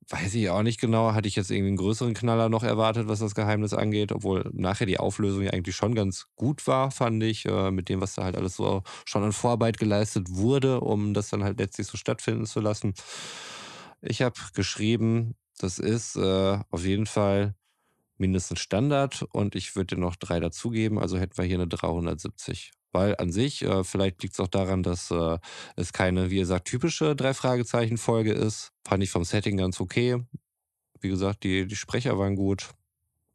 Weiß 0.10 0.36
ich 0.36 0.50
auch 0.52 0.62
nicht 0.62 0.80
genau. 0.80 1.14
Hatte 1.14 1.28
ich 1.28 1.36
jetzt 1.36 1.50
irgendwie 1.50 1.70
einen 1.70 1.78
größeren 1.78 2.14
Knaller 2.14 2.48
noch 2.48 2.62
erwartet, 2.62 3.08
was 3.08 3.20
das 3.20 3.34
Geheimnis 3.34 3.74
angeht, 3.74 4.12
obwohl 4.12 4.52
nachher 4.54 4.86
die 4.86 5.00
Auflösung 5.00 5.42
ja 5.42 5.52
eigentlich 5.52 5.76
schon 5.76 5.96
ganz 5.96 6.28
gut 6.36 6.68
war, 6.68 6.92
fand 6.92 7.24
ich, 7.24 7.46
äh, 7.46 7.72
mit 7.72 7.90
dem, 7.90 8.02
was 8.02 8.14
da 8.14 8.24
halt 8.24 8.36
alles 8.36 8.56
so 8.56 8.84
schon 9.06 9.24
an 9.24 9.32
Vorarbeit 9.32 9.80
geleistet 9.80 10.28
wurde, 10.30 10.82
um 10.82 11.16
das 11.16 11.30
dann 11.30 11.44
halt 11.44 11.58
letztlich 11.60 11.88
so 11.88 11.98
stattfinden 11.98 12.46
zu 12.46 12.60
lassen. 12.60 12.94
Ich 14.02 14.22
habe 14.22 14.36
geschrieben, 14.54 15.36
das 15.58 15.80
ist 15.80 16.16
äh, 16.18 16.60
auf 16.70 16.86
jeden 16.86 17.08
Fall 17.08 17.56
mindestens 18.18 18.60
Standard 18.60 19.24
und 19.34 19.56
ich 19.56 19.76
würde 19.76 19.96
dir 19.96 20.02
noch 20.02 20.16
drei 20.18 20.40
dazugeben, 20.40 21.00
also 21.00 21.18
hätten 21.18 21.38
wir 21.38 21.46
hier 21.46 21.58
eine 21.58 21.68
370. 21.68 22.74
Weil 22.96 23.16
an 23.18 23.30
sich, 23.30 23.62
äh, 23.62 23.84
vielleicht 23.84 24.24
liegt 24.24 24.36
es 24.36 24.40
auch 24.40 24.48
daran, 24.48 24.82
dass 24.82 25.12
äh, 25.12 25.38
es 25.76 25.92
keine, 25.92 26.32
wie 26.32 26.38
ihr 26.38 26.46
sagt, 26.46 26.66
typische 26.70 27.14
Drei-Fragezeichen-Folge 27.14 28.32
ist. 28.32 28.72
Fand 28.88 29.04
ich 29.04 29.10
vom 29.12 29.26
Setting 29.26 29.58
ganz 29.58 29.82
okay. 29.82 30.24
Wie 31.02 31.10
gesagt, 31.10 31.44
die, 31.44 31.68
die 31.68 31.76
Sprecher 31.76 32.18
waren 32.18 32.36
gut. 32.36 32.70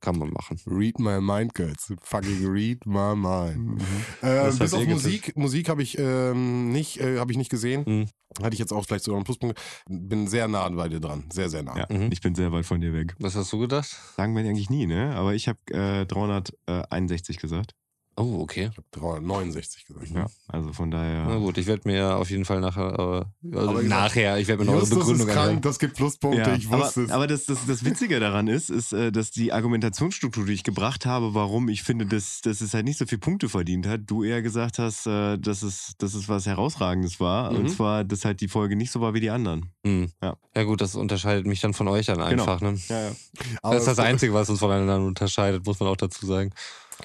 Kann 0.01 0.19
man 0.19 0.31
machen. 0.31 0.59
Read 0.67 0.99
my 0.99 1.21
mind, 1.21 1.55
girls. 1.55 1.93
Fucking 2.01 2.47
read 2.47 2.87
my 2.87 3.15
mind. 3.15 3.59
Mhm. 3.59 3.81
Äh, 4.23 4.47
bis 4.47 4.61
habt 4.61 4.73
auf 4.73 4.87
Musik, 4.87 5.37
Musik 5.37 5.69
habe 5.69 5.83
ich 5.83 5.99
ähm, 5.99 6.73
nicht, 6.73 6.99
äh, 7.01 7.19
habe 7.19 7.31
ich 7.33 7.37
nicht 7.37 7.51
gesehen. 7.51 7.85
Mhm. 7.87 8.07
Hatte 8.43 8.55
ich 8.55 8.61
jetzt 8.61 8.73
auch 8.73 8.87
vielleicht 8.87 9.05
sogar 9.05 9.19
einen 9.19 9.25
Pluspunkt. 9.27 9.61
Bin 9.91 10.27
sehr 10.27 10.49
nah 10.49 10.67
bei 10.71 10.89
dir 10.89 11.01
dran, 11.01 11.25
sehr 11.31 11.51
sehr 11.51 11.63
nah. 11.63 11.77
Ja, 11.77 11.87
Mhm. 11.91 12.09
ich 12.11 12.23
bin 12.23 12.35
sehr 12.35 12.51
weit 12.51 12.65
von 12.65 12.81
dir 12.81 12.95
weg. 12.95 13.15
Was 13.19 13.37
hast 13.37 13.53
du 13.53 13.59
gedacht? 13.59 13.95
Sagen 14.17 14.35
wir 14.35 14.43
eigentlich 14.43 14.71
nie, 14.71 14.87
ne? 14.87 15.15
Aber 15.17 15.35
ich 15.35 15.49
habe 15.49 15.59
äh, 15.71 16.07
361 16.07 17.37
gesagt. 17.37 17.75
Oh, 18.17 18.41
okay. 18.43 18.69
Ich 18.71 18.77
habe 18.77 18.87
369 18.91 19.87
gesagt. 19.87 20.11
Ja, 20.15 20.27
also 20.49 20.73
von 20.75 20.91
daher. 20.91 21.25
Na 21.27 21.37
gut, 21.39 21.57
ich 21.57 21.67
werde 21.67 21.89
mir 21.89 22.17
auf 22.17 22.29
jeden 22.31 22.45
Fall 22.45 22.61
nachher, 22.61 22.93
äh, 23.43 23.57
also 23.57 23.69
Aber 23.71 23.83
gesagt, 23.83 23.89
nachher, 23.89 24.39
ich 24.39 24.47
werde 24.49 24.61
mir 24.61 24.67
noch 24.67 24.73
eine 24.75 24.81
Justus 24.83 24.99
Begründung 24.99 25.29
ist 25.29 25.33
krank, 25.33 25.47
anhören. 25.47 25.63
das 25.63 25.79
gibt 25.79 25.97
Pluspunkte, 25.97 26.41
Ja, 26.43 26.55
ich 26.55 26.69
wusste 26.71 27.01
aber, 27.01 27.05
es. 27.07 27.11
aber 27.13 27.27
das, 27.29 27.47
das, 27.47 27.59
das 27.67 27.85
Witzige 27.85 28.21
daran 28.21 28.47
ist, 28.49 28.69
ist, 28.69 28.93
äh, 28.93 29.11
dass 29.11 29.31
die 29.31 29.53
Argumentationsstruktur, 29.53 30.45
die 30.45 30.53
ich 30.53 30.65
gebracht 30.65 31.07
habe, 31.07 31.33
warum 31.35 31.69
ich 31.71 31.83
finde, 31.83 32.05
dass, 32.05 32.41
dass 32.43 32.61
es 32.61 32.75
halt 32.75 32.85
nicht 32.85 32.99
so 32.99 33.07
viele 33.07 33.21
Punkte 33.21 33.49
verdient 33.49 33.87
hat, 33.87 34.03
du 34.07 34.23
eher 34.23 34.43
gesagt 34.43 34.79
hast, 34.79 35.07
äh, 35.07 35.39
dass, 35.39 35.63
es, 35.63 35.93
dass 35.97 36.13
es 36.15 36.29
was 36.29 36.45
Herausragendes 36.47 37.21
war. 37.21 37.51
Mhm. 37.53 37.59
Und 37.59 37.69
zwar, 37.71 38.05
dass 38.05 38.25
halt 38.27 38.41
die 38.43 38.49
Folge 38.49 38.77
nicht 38.77 38.91
so 38.93 39.01
war 39.01 39.15
wie 39.15 39.21
die 39.21 39.31
anderen. 39.31 39.71
Hm. 39.87 40.11
Ja. 40.23 40.37
ja 40.55 40.65
gut, 40.65 40.81
das 40.83 40.95
unterscheidet 40.95 41.47
mich 41.47 41.61
dann 41.61 41.73
von 41.73 41.89
euch 41.89 42.07
dann 42.07 42.17
Genau. 42.19 42.29
einfach. 42.43 42.61
Ne? 42.61 42.79
Ja, 42.89 43.01
ja. 43.09 43.11
Aber 43.63 43.75
Das 43.75 43.85
ist 43.85 43.89
das 43.89 43.99
Einzige, 43.99 44.35
was 44.35 44.51
uns 44.51 44.59
voneinander 44.59 44.99
unterscheidet, 45.01 45.65
muss 45.65 45.81
man 45.81 45.89
auch 45.89 45.97
dazu 45.97 46.27
sagen. 46.27 46.51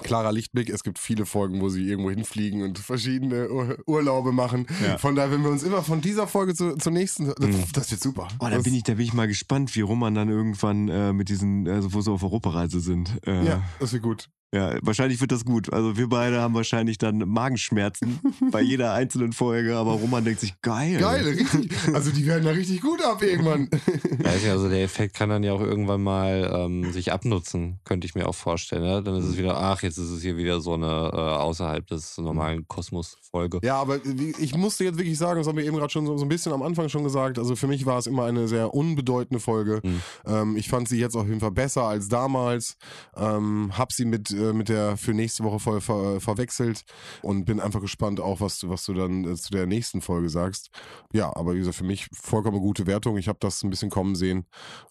Klarer 0.02 0.32
Lichtblick. 0.32 0.70
Es 0.70 0.82
gibt 0.82 0.98
viele 0.98 1.26
Folgen, 1.26 1.60
wo 1.60 1.68
sie 1.68 1.88
irgendwo 1.88 2.10
hinfliegen 2.10 2.62
und 2.62 2.78
verschiedene 2.78 3.48
Ur 3.50 3.76
Urlaube 3.86 4.32
machen. 4.32 4.66
Ja. 4.84 4.98
Von 4.98 5.14
daher, 5.16 5.30
wenn 5.30 5.42
wir 5.42 5.50
uns 5.50 5.62
immer 5.62 5.82
von 5.82 6.00
dieser 6.00 6.26
Folge 6.26 6.54
zu, 6.54 6.76
zur 6.76 6.92
nächsten, 6.92 7.26
das, 7.26 7.36
Mhm. 7.38 7.64
das 7.72 7.90
wird 7.90 8.02
super. 8.02 8.28
Oh, 8.40 8.46
da 8.50 8.58
bin 8.58 8.74
ich, 8.74 8.82
da 8.82 8.94
bin 8.94 9.04
ich 9.04 9.12
mal 9.12 9.28
gespannt, 9.28 9.74
wie 9.76 9.80
rum 9.80 9.98
man 10.00 10.14
dann 10.14 10.28
irgendwann 10.28 10.88
äh, 10.88 11.12
mit 11.12 11.28
diesen, 11.28 11.68
also 11.68 11.92
wo 11.92 12.00
sie 12.00 12.10
auf 12.10 12.22
Europareise 12.22 12.80
sind. 12.80 13.18
Äh, 13.26 13.44
ja, 13.44 13.62
das 13.80 13.92
wird 13.92 14.02
gut. 14.02 14.28
Ja, 14.54 14.76
wahrscheinlich 14.80 15.20
wird 15.20 15.32
das 15.32 15.44
gut. 15.44 15.72
Also 15.72 15.96
wir 15.96 16.08
beide 16.08 16.40
haben 16.40 16.54
wahrscheinlich 16.54 16.98
dann 16.98 17.18
Magenschmerzen 17.18 18.20
bei 18.52 18.60
jeder 18.60 18.92
einzelnen 18.92 19.32
Folge, 19.32 19.76
aber 19.76 19.92
Roman 19.92 20.24
denkt 20.24 20.40
sich, 20.40 20.60
geil. 20.62 20.98
Geil, 20.98 21.24
richtig. 21.24 21.70
Also 21.92 22.12
die 22.12 22.26
werden 22.26 22.44
da 22.44 22.52
richtig 22.52 22.80
gut 22.80 23.04
ab 23.04 23.22
irgendwann. 23.22 23.68
Weiß 23.70 24.42
nicht, 24.42 24.50
also 24.50 24.68
der 24.68 24.84
Effekt 24.84 25.14
kann 25.14 25.30
dann 25.30 25.42
ja 25.42 25.52
auch 25.52 25.60
irgendwann 25.60 26.02
mal 26.02 26.50
ähm, 26.54 26.92
sich 26.92 27.12
abnutzen, 27.12 27.80
könnte 27.84 28.06
ich 28.06 28.14
mir 28.14 28.28
auch 28.28 28.34
vorstellen. 28.34 28.82
Ne? 28.82 29.02
Dann 29.02 29.16
ist 29.16 29.24
es 29.24 29.36
wieder, 29.36 29.56
ach, 29.56 29.82
jetzt 29.82 29.98
ist 29.98 30.10
es 30.10 30.22
hier 30.22 30.36
wieder 30.36 30.60
so 30.60 30.74
eine 30.74 30.86
äh, 30.86 31.16
außerhalb 31.16 31.84
des 31.86 32.16
normalen 32.18 32.68
Kosmos-Folge. 32.68 33.60
Ja, 33.64 33.76
aber 33.80 33.98
ich 34.38 34.54
musste 34.54 34.84
jetzt 34.84 34.98
wirklich 34.98 35.18
sagen, 35.18 35.40
das 35.40 35.48
haben 35.48 35.58
wir 35.58 35.64
eben 35.64 35.76
gerade 35.76 35.92
schon 35.92 36.06
so, 36.06 36.16
so 36.16 36.24
ein 36.24 36.28
bisschen 36.28 36.52
am 36.52 36.62
Anfang 36.62 36.88
schon 36.88 37.02
gesagt, 37.02 37.38
also 37.38 37.56
für 37.56 37.66
mich 37.66 37.84
war 37.84 37.98
es 37.98 38.06
immer 38.06 38.24
eine 38.24 38.46
sehr 38.46 38.72
unbedeutende 38.72 39.40
Folge. 39.40 39.80
Mhm. 39.82 40.02
Ähm, 40.24 40.56
ich 40.56 40.68
fand 40.68 40.88
sie 40.88 41.00
jetzt 41.00 41.16
auf 41.16 41.26
jeden 41.26 41.40
Fall 41.40 41.50
besser 41.50 41.82
als 41.82 42.08
damals. 42.08 42.76
Ähm, 43.16 43.72
hab 43.76 43.92
sie 43.92 44.04
mit, 44.04 44.35
äh, 44.36 44.52
mit 44.52 44.68
der 44.68 44.96
für 44.96 45.12
nächste 45.14 45.44
Woche 45.44 45.58
voll 45.58 45.80
ver, 45.80 46.20
verwechselt 46.20 46.84
und 47.22 47.44
bin 47.44 47.60
einfach 47.60 47.80
gespannt 47.80 48.20
auch, 48.20 48.40
was 48.40 48.58
du, 48.58 48.68
was 48.68 48.84
du 48.84 48.94
dann 48.94 49.24
äh, 49.24 49.34
zu 49.36 49.50
der 49.50 49.66
nächsten 49.66 50.00
Folge 50.00 50.28
sagst. 50.28 50.70
Ja, 51.12 51.34
aber 51.34 51.54
wie 51.54 51.58
gesagt, 51.58 51.76
für 51.76 51.84
mich 51.84 52.06
vollkommen 52.12 52.58
gute 52.60 52.86
Wertung. 52.86 53.16
Ich 53.16 53.28
habe 53.28 53.38
das 53.40 53.62
ein 53.62 53.70
bisschen 53.70 53.90
kommen 53.90 54.14
sehen. 54.14 54.46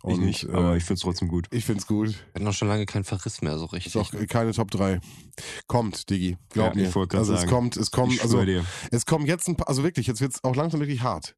Ich 0.07 0.17
nicht, 0.17 0.43
äh, 0.43 0.51
aber 0.51 0.75
ich 0.77 0.83
finde 0.83 0.95
es 0.95 1.01
trotzdem 1.01 1.27
gut. 1.27 1.47
ich 1.51 1.65
find's 1.65 1.87
gut. 1.87 2.09
Wir 2.09 2.15
hatten 2.35 2.43
noch 2.45 2.53
schon 2.53 2.67
lange 2.67 2.85
keinen 2.85 3.03
Verriss 3.03 3.41
mehr 3.41 3.57
so 3.57 3.65
richtig. 3.65 3.95
Auch 3.97 4.11
keine 4.27 4.51
Top 4.51 4.71
3. 4.71 4.99
Kommt, 5.67 6.09
Digi. 6.09 6.37
Glaub 6.49 6.75
Ja, 6.75 6.81
mir. 6.81 6.89
ich 6.89 6.95
Also 7.15 7.33
es 7.33 7.41
sagen. 7.41 7.51
kommt, 7.51 7.77
es 7.77 7.91
kommt, 7.91 8.13
ich 8.13 8.21
also 8.21 8.43
dir. 8.43 8.65
es 8.91 9.05
kommen 9.05 9.25
jetzt 9.25 9.47
ein 9.47 9.55
paar, 9.55 9.67
also 9.67 9.83
wirklich, 9.83 10.07
jetzt 10.07 10.21
wird's 10.21 10.43
auch 10.43 10.55
langsam 10.55 10.79
wirklich 10.79 11.01
hart. 11.01 11.35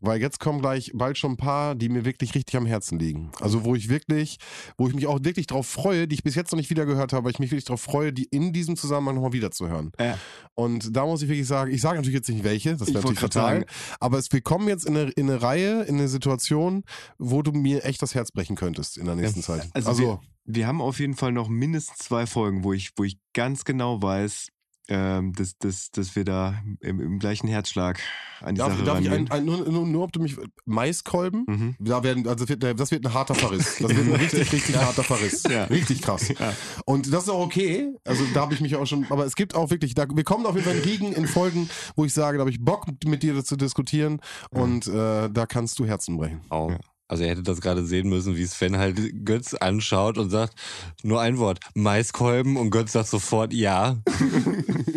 Weil 0.00 0.20
jetzt 0.20 0.40
kommen 0.40 0.60
gleich 0.60 0.92
bald 0.94 1.18
schon 1.18 1.32
ein 1.32 1.36
paar, 1.36 1.74
die 1.74 1.88
mir 1.88 2.04
wirklich 2.04 2.34
richtig 2.34 2.56
am 2.56 2.66
Herzen 2.66 2.98
liegen. 2.98 3.30
Also 3.40 3.64
wo 3.64 3.74
ich 3.74 3.88
wirklich, 3.88 4.38
wo 4.76 4.88
ich 4.88 4.94
mich 4.94 5.06
auch 5.06 5.18
wirklich 5.22 5.46
drauf 5.46 5.66
freue, 5.66 6.06
die 6.08 6.14
ich 6.14 6.22
bis 6.22 6.34
jetzt 6.34 6.52
noch 6.52 6.58
nicht 6.58 6.70
wieder 6.70 6.86
gehört 6.86 7.12
habe, 7.12 7.24
weil 7.24 7.32
ich 7.32 7.38
mich 7.38 7.47
wirklich 7.50 7.64
drauf 7.64 7.80
freue, 7.80 8.12
die 8.12 8.24
in 8.24 8.52
diesem 8.52 8.76
Zusammenhang 8.76 9.16
nochmal 9.16 9.32
wieder 9.32 9.50
zu 9.50 9.68
hören. 9.68 9.92
Ja. 10.00 10.18
Und 10.54 10.96
da 10.96 11.04
muss 11.06 11.22
ich 11.22 11.28
wirklich 11.28 11.46
sagen, 11.46 11.72
ich 11.72 11.80
sage 11.80 11.96
natürlich 11.96 12.16
jetzt 12.16 12.28
nicht 12.28 12.44
welche, 12.44 12.76
das 12.76 12.88
Ich 12.88 12.94
wäre 12.94 13.02
natürlich 13.02 13.20
fatal. 13.20 13.66
Aber 14.00 14.18
es, 14.18 14.32
wir 14.32 14.40
kommen 14.40 14.68
jetzt 14.68 14.86
in 14.86 14.96
eine, 14.96 15.10
in 15.10 15.30
eine 15.30 15.42
Reihe, 15.42 15.82
in 15.82 15.96
eine 15.96 16.08
Situation, 16.08 16.84
wo 17.18 17.42
du 17.42 17.52
mir 17.52 17.84
echt 17.84 18.02
das 18.02 18.14
Herz 18.14 18.30
brechen 18.32 18.56
könntest 18.56 18.98
in 18.98 19.06
der 19.06 19.14
nächsten 19.14 19.42
Zeit. 19.42 19.68
Also, 19.72 19.88
Also, 19.90 20.02
wir, 20.02 20.20
wir 20.44 20.66
haben 20.66 20.80
auf 20.80 20.98
jeden 20.98 21.14
Fall 21.14 21.32
noch 21.32 21.48
mindestens 21.48 21.98
zwei 21.98 22.26
Folgen, 22.26 22.64
wo 22.64 22.72
ich, 22.72 22.90
wo 22.96 23.04
ich 23.04 23.18
ganz 23.34 23.64
genau 23.64 24.00
weiß, 24.02 24.48
ähm, 24.88 25.32
dass, 25.34 25.58
dass, 25.58 25.90
dass 25.90 26.16
wir 26.16 26.24
da 26.24 26.62
im, 26.80 27.00
im 27.00 27.18
gleichen 27.18 27.46
Herzschlag 27.46 28.00
an 28.40 28.54
die 28.54 28.58
darf, 28.58 28.72
Sache 28.72 28.84
darf 28.84 29.00
ich 29.00 29.10
ein, 29.10 29.30
ein, 29.30 29.44
nur, 29.44 29.58
nur, 29.68 29.86
nur, 29.86 30.04
ob 30.04 30.12
du 30.12 30.20
mich 30.20 30.36
Maiskolben? 30.64 31.44
mhm. 31.46 31.76
Da 31.78 32.02
werden, 32.02 32.26
also 32.26 32.44
das 32.44 32.48
wird, 32.48 32.80
das 32.80 32.90
wird 32.90 33.04
ein 33.04 33.12
harter 33.12 33.34
Verriss. 33.34 33.76
Das 33.80 33.94
wird 33.94 34.06
ein 34.06 34.14
richtig, 34.20 34.52
richtig 34.52 34.76
harter 34.76 35.04
Verriss. 35.04 35.42
Ja. 35.42 35.64
Richtig 35.64 36.02
krass. 36.02 36.28
Ja. 36.28 36.54
Und 36.86 37.12
das 37.12 37.24
ist 37.24 37.28
auch 37.28 37.44
okay. 37.44 37.94
Also 38.04 38.24
da 38.32 38.40
habe 38.40 38.54
ich 38.54 38.60
mich 38.60 38.76
auch 38.76 38.86
schon, 38.86 39.06
aber 39.10 39.26
es 39.26 39.36
gibt 39.36 39.54
auch 39.54 39.70
wirklich, 39.70 39.94
da, 39.94 40.06
wir 40.08 40.24
kommen 40.24 40.46
auf 40.46 40.54
jeden 40.54 40.66
Fall 40.66 40.76
entgegen 40.76 41.12
in 41.12 41.26
Folgen, 41.26 41.68
wo 41.94 42.04
ich 42.04 42.14
sage, 42.14 42.38
da 42.38 42.42
habe 42.42 42.50
ich 42.50 42.64
Bock 42.64 42.86
mit 43.04 43.22
dir 43.22 43.44
zu 43.44 43.56
diskutieren 43.56 44.20
und 44.50 44.86
äh, 44.86 45.28
da 45.28 45.46
kannst 45.46 45.78
du 45.78 45.86
Herzen 45.86 46.16
brechen. 46.16 46.40
Auch. 46.48 46.72
Ja. 47.08 47.14
Also 47.14 47.24
ihr 47.24 47.30
hättet 47.30 47.48
das 47.48 47.60
gerade 47.60 47.84
sehen 47.84 48.08
müssen, 48.08 48.36
wie 48.36 48.44
Sven 48.46 48.76
halt 48.76 49.24
Götz 49.24 49.54
anschaut 49.54 50.18
und 50.18 50.30
sagt, 50.30 50.54
nur 51.02 51.20
ein 51.20 51.38
Wort, 51.38 51.60
Maiskolben 51.74 52.56
und 52.56 52.70
Götz 52.70 52.92
sagt 52.92 53.08
sofort, 53.08 53.52
ja. 53.52 53.96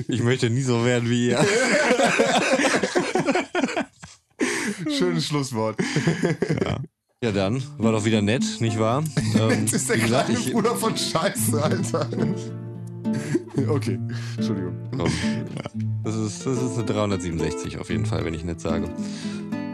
Ich 0.07 0.21
möchte 0.21 0.49
nie 0.49 0.61
so 0.61 0.83
werden 0.83 1.09
wie 1.09 1.29
ihr. 1.29 1.39
Schönes 4.97 5.25
Schlusswort. 5.27 5.77
Ja 7.23 7.31
dann, 7.31 7.63
war 7.77 7.91
doch 7.93 8.03
wieder 8.03 8.21
nett, 8.21 8.43
nicht 8.59 8.77
wahr? 8.79 9.03
Ähm, 9.39 9.65
Das 9.65 9.73
ist 9.73 9.89
der 9.89 9.97
gesagt, 9.99 10.25
kleine 10.27 10.39
ich, 10.39 10.51
Bruder 10.51 10.75
von 10.75 10.97
Scheiße, 10.97 11.63
Alter. 11.63 12.09
okay, 13.69 13.99
Entschuldigung. 14.37 14.75
Komm. 14.97 15.11
Das, 16.03 16.15
ist, 16.15 16.45
das 16.45 16.61
ist 16.61 16.77
eine 16.77 16.85
367 16.85 17.77
auf 17.77 17.89
jeden 17.89 18.05
Fall, 18.05 18.25
wenn 18.25 18.33
ich 18.33 18.43
nicht 18.43 18.59
sage. 18.59 18.89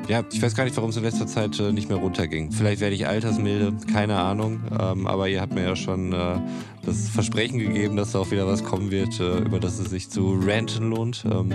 Ja, 0.07 0.23
ich 0.31 0.41
weiß 0.41 0.55
gar 0.55 0.63
nicht, 0.63 0.75
warum 0.77 0.89
es 0.89 0.97
in 0.97 1.03
letzter 1.03 1.27
Zeit 1.27 1.59
äh, 1.59 1.73
nicht 1.73 1.89
mehr 1.89 1.97
runterging. 1.97 2.51
Vielleicht 2.51 2.79
werde 2.79 2.95
ich 2.95 3.07
altersmilde, 3.07 3.73
keine 3.91 4.17
Ahnung. 4.17 4.61
Ähm, 4.79 5.05
aber 5.05 5.27
ihr 5.27 5.41
habt 5.41 5.53
mir 5.53 5.63
ja 5.63 5.75
schon 5.75 6.13
äh, 6.13 6.39
das 6.85 7.09
Versprechen 7.09 7.59
gegeben, 7.59 7.97
dass 7.97 8.13
da 8.13 8.19
auch 8.19 8.31
wieder 8.31 8.47
was 8.47 8.63
kommen 8.63 8.89
wird, 8.89 9.19
äh, 9.19 9.39
über 9.39 9.59
das 9.59 9.79
es 9.79 9.89
sich 9.89 10.09
zu 10.09 10.39
ranten 10.41 10.91
lohnt. 10.91 11.25
Ähm, 11.29 11.53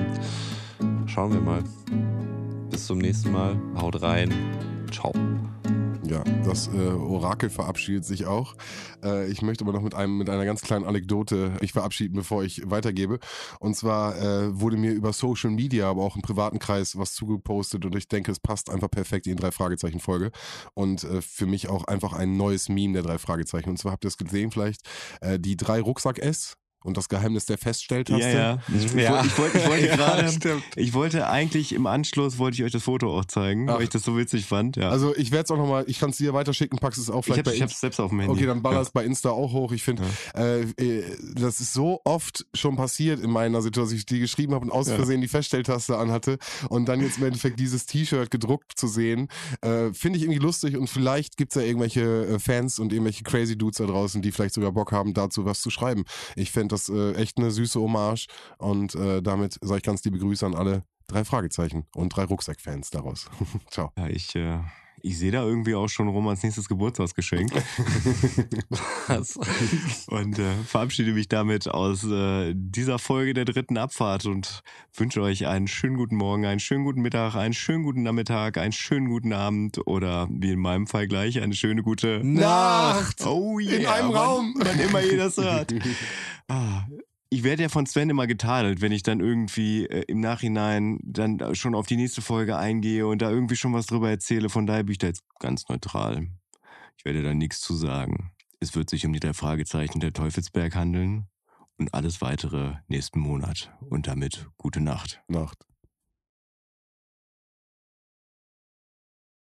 schauen 1.07 1.33
wir 1.33 1.41
mal. 1.41 1.65
Bis 2.71 2.87
zum 2.87 2.99
nächsten 2.99 3.33
Mal. 3.33 3.57
Haut 3.81 4.03
rein. 4.03 4.33
Ciao. 4.91 5.13
Ja, 6.05 6.25
das 6.45 6.69
äh, 6.69 6.79
Orakel 6.79 7.49
verabschiedet 7.49 8.05
sich 8.05 8.27
auch. 8.27 8.57
Äh, 9.05 9.31
ich 9.31 9.41
möchte 9.41 9.65
aber 9.65 9.73
noch 9.73 9.83
mit 9.83 9.95
einem 9.95 10.19
mit 10.19 10.29
einer 10.29 10.45
ganz 10.45 10.61
kleinen 10.61 10.85
Anekdote 10.85 11.53
mich 11.61 11.73
verabschieden, 11.73 12.15
bevor 12.15 12.43
ich 12.43 12.69
weitergebe. 12.69 13.21
Und 13.61 13.77
zwar 13.77 14.21
äh, 14.21 14.61
wurde 14.61 14.77
mir 14.77 14.93
über 14.93 15.13
Social 15.13 15.51
Media, 15.51 15.89
aber 15.89 16.03
auch 16.03 16.17
im 16.17 16.23
privaten 16.23 16.59
Kreis 16.59 16.99
was 16.99 17.15
zugepostet 17.15 17.85
und 17.85 17.95
ich 17.95 18.09
denke, 18.09 18.33
es 18.33 18.41
passt 18.41 18.69
einfach 18.69 18.91
perfekt 18.91 19.29
in 19.29 19.37
drei 19.37 19.53
Fragezeichen 19.53 20.01
Folge 20.01 20.33
und 20.75 21.05
äh, 21.05 21.23
für 21.23 21.47
mich 21.47 21.69
auch 21.69 21.85
einfach 21.85 22.15
ein 22.15 22.37
neues 22.37 22.69
Meme 22.69 22.95
der 22.95 23.03
drei 23.03 23.19
Fragezeichen. 23.19 23.71
Und 23.71 23.79
zwar 23.79 23.93
habt 23.93 24.05
ihr 24.05 24.09
es 24.09 24.19
gesehen 24.19 24.51
vielleicht 24.51 24.83
äh, 25.21 25.39
die 25.39 25.57
drei 25.57 25.81
Rucksack 25.81 26.19
S 26.19 26.57
und 26.85 26.97
das 26.97 27.09
Geheimnis 27.09 27.47
der 27.47 27.59
Feststelltaste. 27.59 28.23
Ja, 28.23 28.33
ja. 28.33 28.59
Ich, 28.75 28.93
Ja. 28.95 29.25
ich, 29.25 29.37
wollte, 29.39 29.59
ich 29.59 29.67
wollte 29.69 29.87
Ja, 29.93 29.97
gerade, 29.97 30.29
stimmt. 30.31 30.63
ich 30.77 30.95
wollte 30.95 31.29
eigentlich 31.29 31.73
im 31.73 31.87
Anschluss, 31.87 32.39
wollte 32.39 32.57
ich 32.57 32.65
euch 32.65 32.73
das 32.73 32.85
Foto 32.85 33.19
auch 33.19 33.25
zeigen, 33.25 33.69
Ach. 33.69 33.77
weil 33.77 33.83
ich 33.85 33.89
das 33.89 34.05
so 34.05 34.17
witzig 34.17 34.47
fand. 34.47 34.77
Ja. 34.77 34.91
Also 34.91 35.15
ich 35.17 35.31
werde 35.33 35.45
es 35.45 35.51
auch 35.51 35.57
nochmal, 35.57 35.85
ich 35.89 35.99
kann 35.99 36.11
es 36.11 36.17
dir 36.19 36.33
weiterschicken, 36.33 36.79
packst 36.79 37.01
es 37.01 37.11
auch 37.11 37.21
ich 37.21 37.25
vielleicht 37.27 37.39
habe 37.41 37.51
bei 37.51 37.57
ich 37.57 37.63
hab's 37.63 37.81
selbst 37.81 38.01
auf 38.01 38.11
dem 38.11 38.21
Handy. 38.21 38.35
Okay, 38.37 38.47
dann 38.47 38.63
baller 38.63 38.77
ja. 38.77 38.83
es 38.83 38.91
bei 38.91 39.05
Insta 39.05 39.31
auch 39.31 39.53
hoch. 39.53 39.73
Ich 39.73 39.83
finde, 39.83 40.05
äh, 40.35 40.61
äh, 40.63 41.05
das 41.35 41.61
ist 41.61 41.73
so 41.73 42.01
oft 42.05 42.47
schon 42.55 42.77
passiert 42.77 43.21
in 43.21 43.31
meiner 43.31 43.61
Situation, 43.63 43.83
dass 43.83 43.93
ich 43.99 44.07
die 44.07 44.21
geschrieben 44.21 44.55
habe 44.55 44.65
und 44.65 44.71
aus. 44.71 44.89
Versehen 44.93 45.21
die 45.21 45.29
Feststelltaste 45.29 45.97
anhatte 45.97 46.39
und 46.69 46.87
dann 46.87 47.01
jetzt 47.01 47.19
im 47.19 47.25
Endeffekt 47.25 47.59
dieses 47.59 47.87
T-Shirt 47.87 48.31
gedruckt 48.31 48.73
zu 48.77 48.87
sehen, 48.89 49.29
äh, 49.63 49.93
finde 49.93 50.19
ich 50.19 50.25
irgendwie 50.25 50.41
lustig 50.41 50.77
und 50.77 50.89
vielleicht 50.89 51.37
gibt's 51.37 51.55
ja 51.55 51.63
irgendwelche 51.63 52.27
äh, 52.27 52.39
Fans 52.39 52.79
und 52.79 52.93
irgendwelche 52.93 53.25
crazy 53.25 53.57
Dudes 53.57 53.79
da 53.79 53.87
draußen, 53.87 54.23
die 54.23 54.33
vielleicht 54.33 54.55
sogar 54.55 54.73
Bock 54.73 54.93
haben, 54.93 55.15
dazu 55.15 55.45
was 55.45 55.61
zu 55.61 55.71
schreiben. 55.71 56.05
Ich 56.37 56.51
fände 56.53 56.69
das 56.73 56.89
äh, 56.89 57.13
echt 57.15 57.39
eine 57.39 57.51
süße 57.51 57.81
Hommage 57.81 58.27
und 58.59 58.95
äh, 58.95 59.23
damit 59.23 59.59
sage 59.61 59.79
ich 59.79 59.83
ganz 59.83 60.05
liebe 60.05 60.19
Grüße 60.19 60.45
an 60.45 60.55
alle 60.55 60.85
drei 61.07 61.25
Fragezeichen 61.25 61.87
und 61.95 62.09
drei 62.15 62.25
Rucksack-Fans 62.25 62.91
daraus. 62.91 63.29
Ciao. 63.71 63.93
Ja, 63.97 64.09
ich, 64.09 64.35
äh, 64.35 64.59
ich 65.03 65.19
sehe 65.19 65.31
da 65.33 65.43
irgendwie 65.43 65.75
auch 65.75 65.89
schon 65.89 66.09
Romans 66.09 66.43
nächstes 66.43 66.69
Geburtstagsgeschenk 66.69 67.53
Was? 69.09 69.37
und 70.07 70.39
äh, 70.39 70.55
verabschiede 70.67 71.13
mich 71.13 71.29
damit 71.29 71.69
aus 71.69 72.05
äh, 72.05 72.53
dieser 72.57 72.99
Folge 72.99 73.35
der 73.35 73.45
dritten 73.45 73.77
Abfahrt 73.77 74.27
und 74.27 74.63
wünsche 74.95 75.23
euch 75.23 75.47
einen 75.47 75.69
schönen 75.69 75.97
guten 75.97 76.17
Morgen, 76.17 76.47
einen 76.47 76.61
schönen 76.61 76.85
guten 76.85 77.03
Mittag, 77.03 77.35
einen 77.35 77.55
schönen 77.55 77.83
guten 77.85 78.03
Nachmittag, 78.03 78.59
einen 78.59 78.73
schönen 78.73 79.09
guten 79.09 79.33
Abend 79.33 79.87
oder 79.87 80.29
wie 80.31 80.53
in 80.53 80.61
meinem 80.61 80.87
Fall 80.87 81.09
gleich 81.09 81.41
eine 81.41 81.55
schöne 81.55 81.83
gute 81.83 82.21
Nacht! 82.23 83.25
Oh 83.27 83.59
yeah, 83.59 83.75
In 83.75 83.87
einem 83.87 84.11
Raum. 84.11 84.55
Wann 84.57 84.79
immer 84.79 85.03
ihr 85.03 85.19
das 85.19 85.37
hört. 85.37 85.75
Ah, 86.49 86.85
ich 87.33 87.45
werde 87.45 87.63
ja 87.63 87.69
von 87.71 87.87
Sven 87.87 88.11
immer 88.11 88.27
getadelt, 88.27 88.83
wenn 88.83 88.93
ich 88.93 89.03
dann 89.03 89.21
irgendwie 89.21 89.87
äh, 89.87 90.05
im 90.07 90.21
Nachhinein 90.21 90.99
dann 91.03 91.55
schon 91.55 91.75
auf 91.75 91.87
die 91.87 91.97
nächste 91.97 92.21
Folge 92.21 92.59
eingehe 92.59 93.07
und 93.07 93.23
da 93.23 93.31
irgendwie 93.31 93.57
schon 93.57 93.73
was 93.73 93.87
drüber 93.87 94.11
erzähle. 94.11 94.51
Von 94.51 94.67
daher 94.67 94.83
bin 94.83 94.93
ich 94.93 94.99
da 94.99 95.07
jetzt 95.07 95.25
ganz 95.39 95.67
neutral. 95.71 96.27
Ich 96.99 97.07
werde 97.07 97.23
da 97.23 97.33
nichts 97.33 97.63
zu 97.63 97.75
sagen. 97.75 98.33
Es 98.61 98.75
wird 98.75 98.91
sich 98.91 99.07
um 99.07 99.15
die 99.15 99.21
drei 99.21 99.33
Fragezeichen 99.33 99.99
der 100.01 100.13
Teufelsberg 100.13 100.75
handeln 100.75 101.27
und 101.79 101.95
alles 101.95 102.21
weitere 102.21 102.75
nächsten 102.89 103.21
Monat. 103.21 103.73
Und 103.89 104.09
damit 104.09 104.47
gute 104.59 104.83
Nacht. 104.83 105.23
Nacht. 105.27 105.65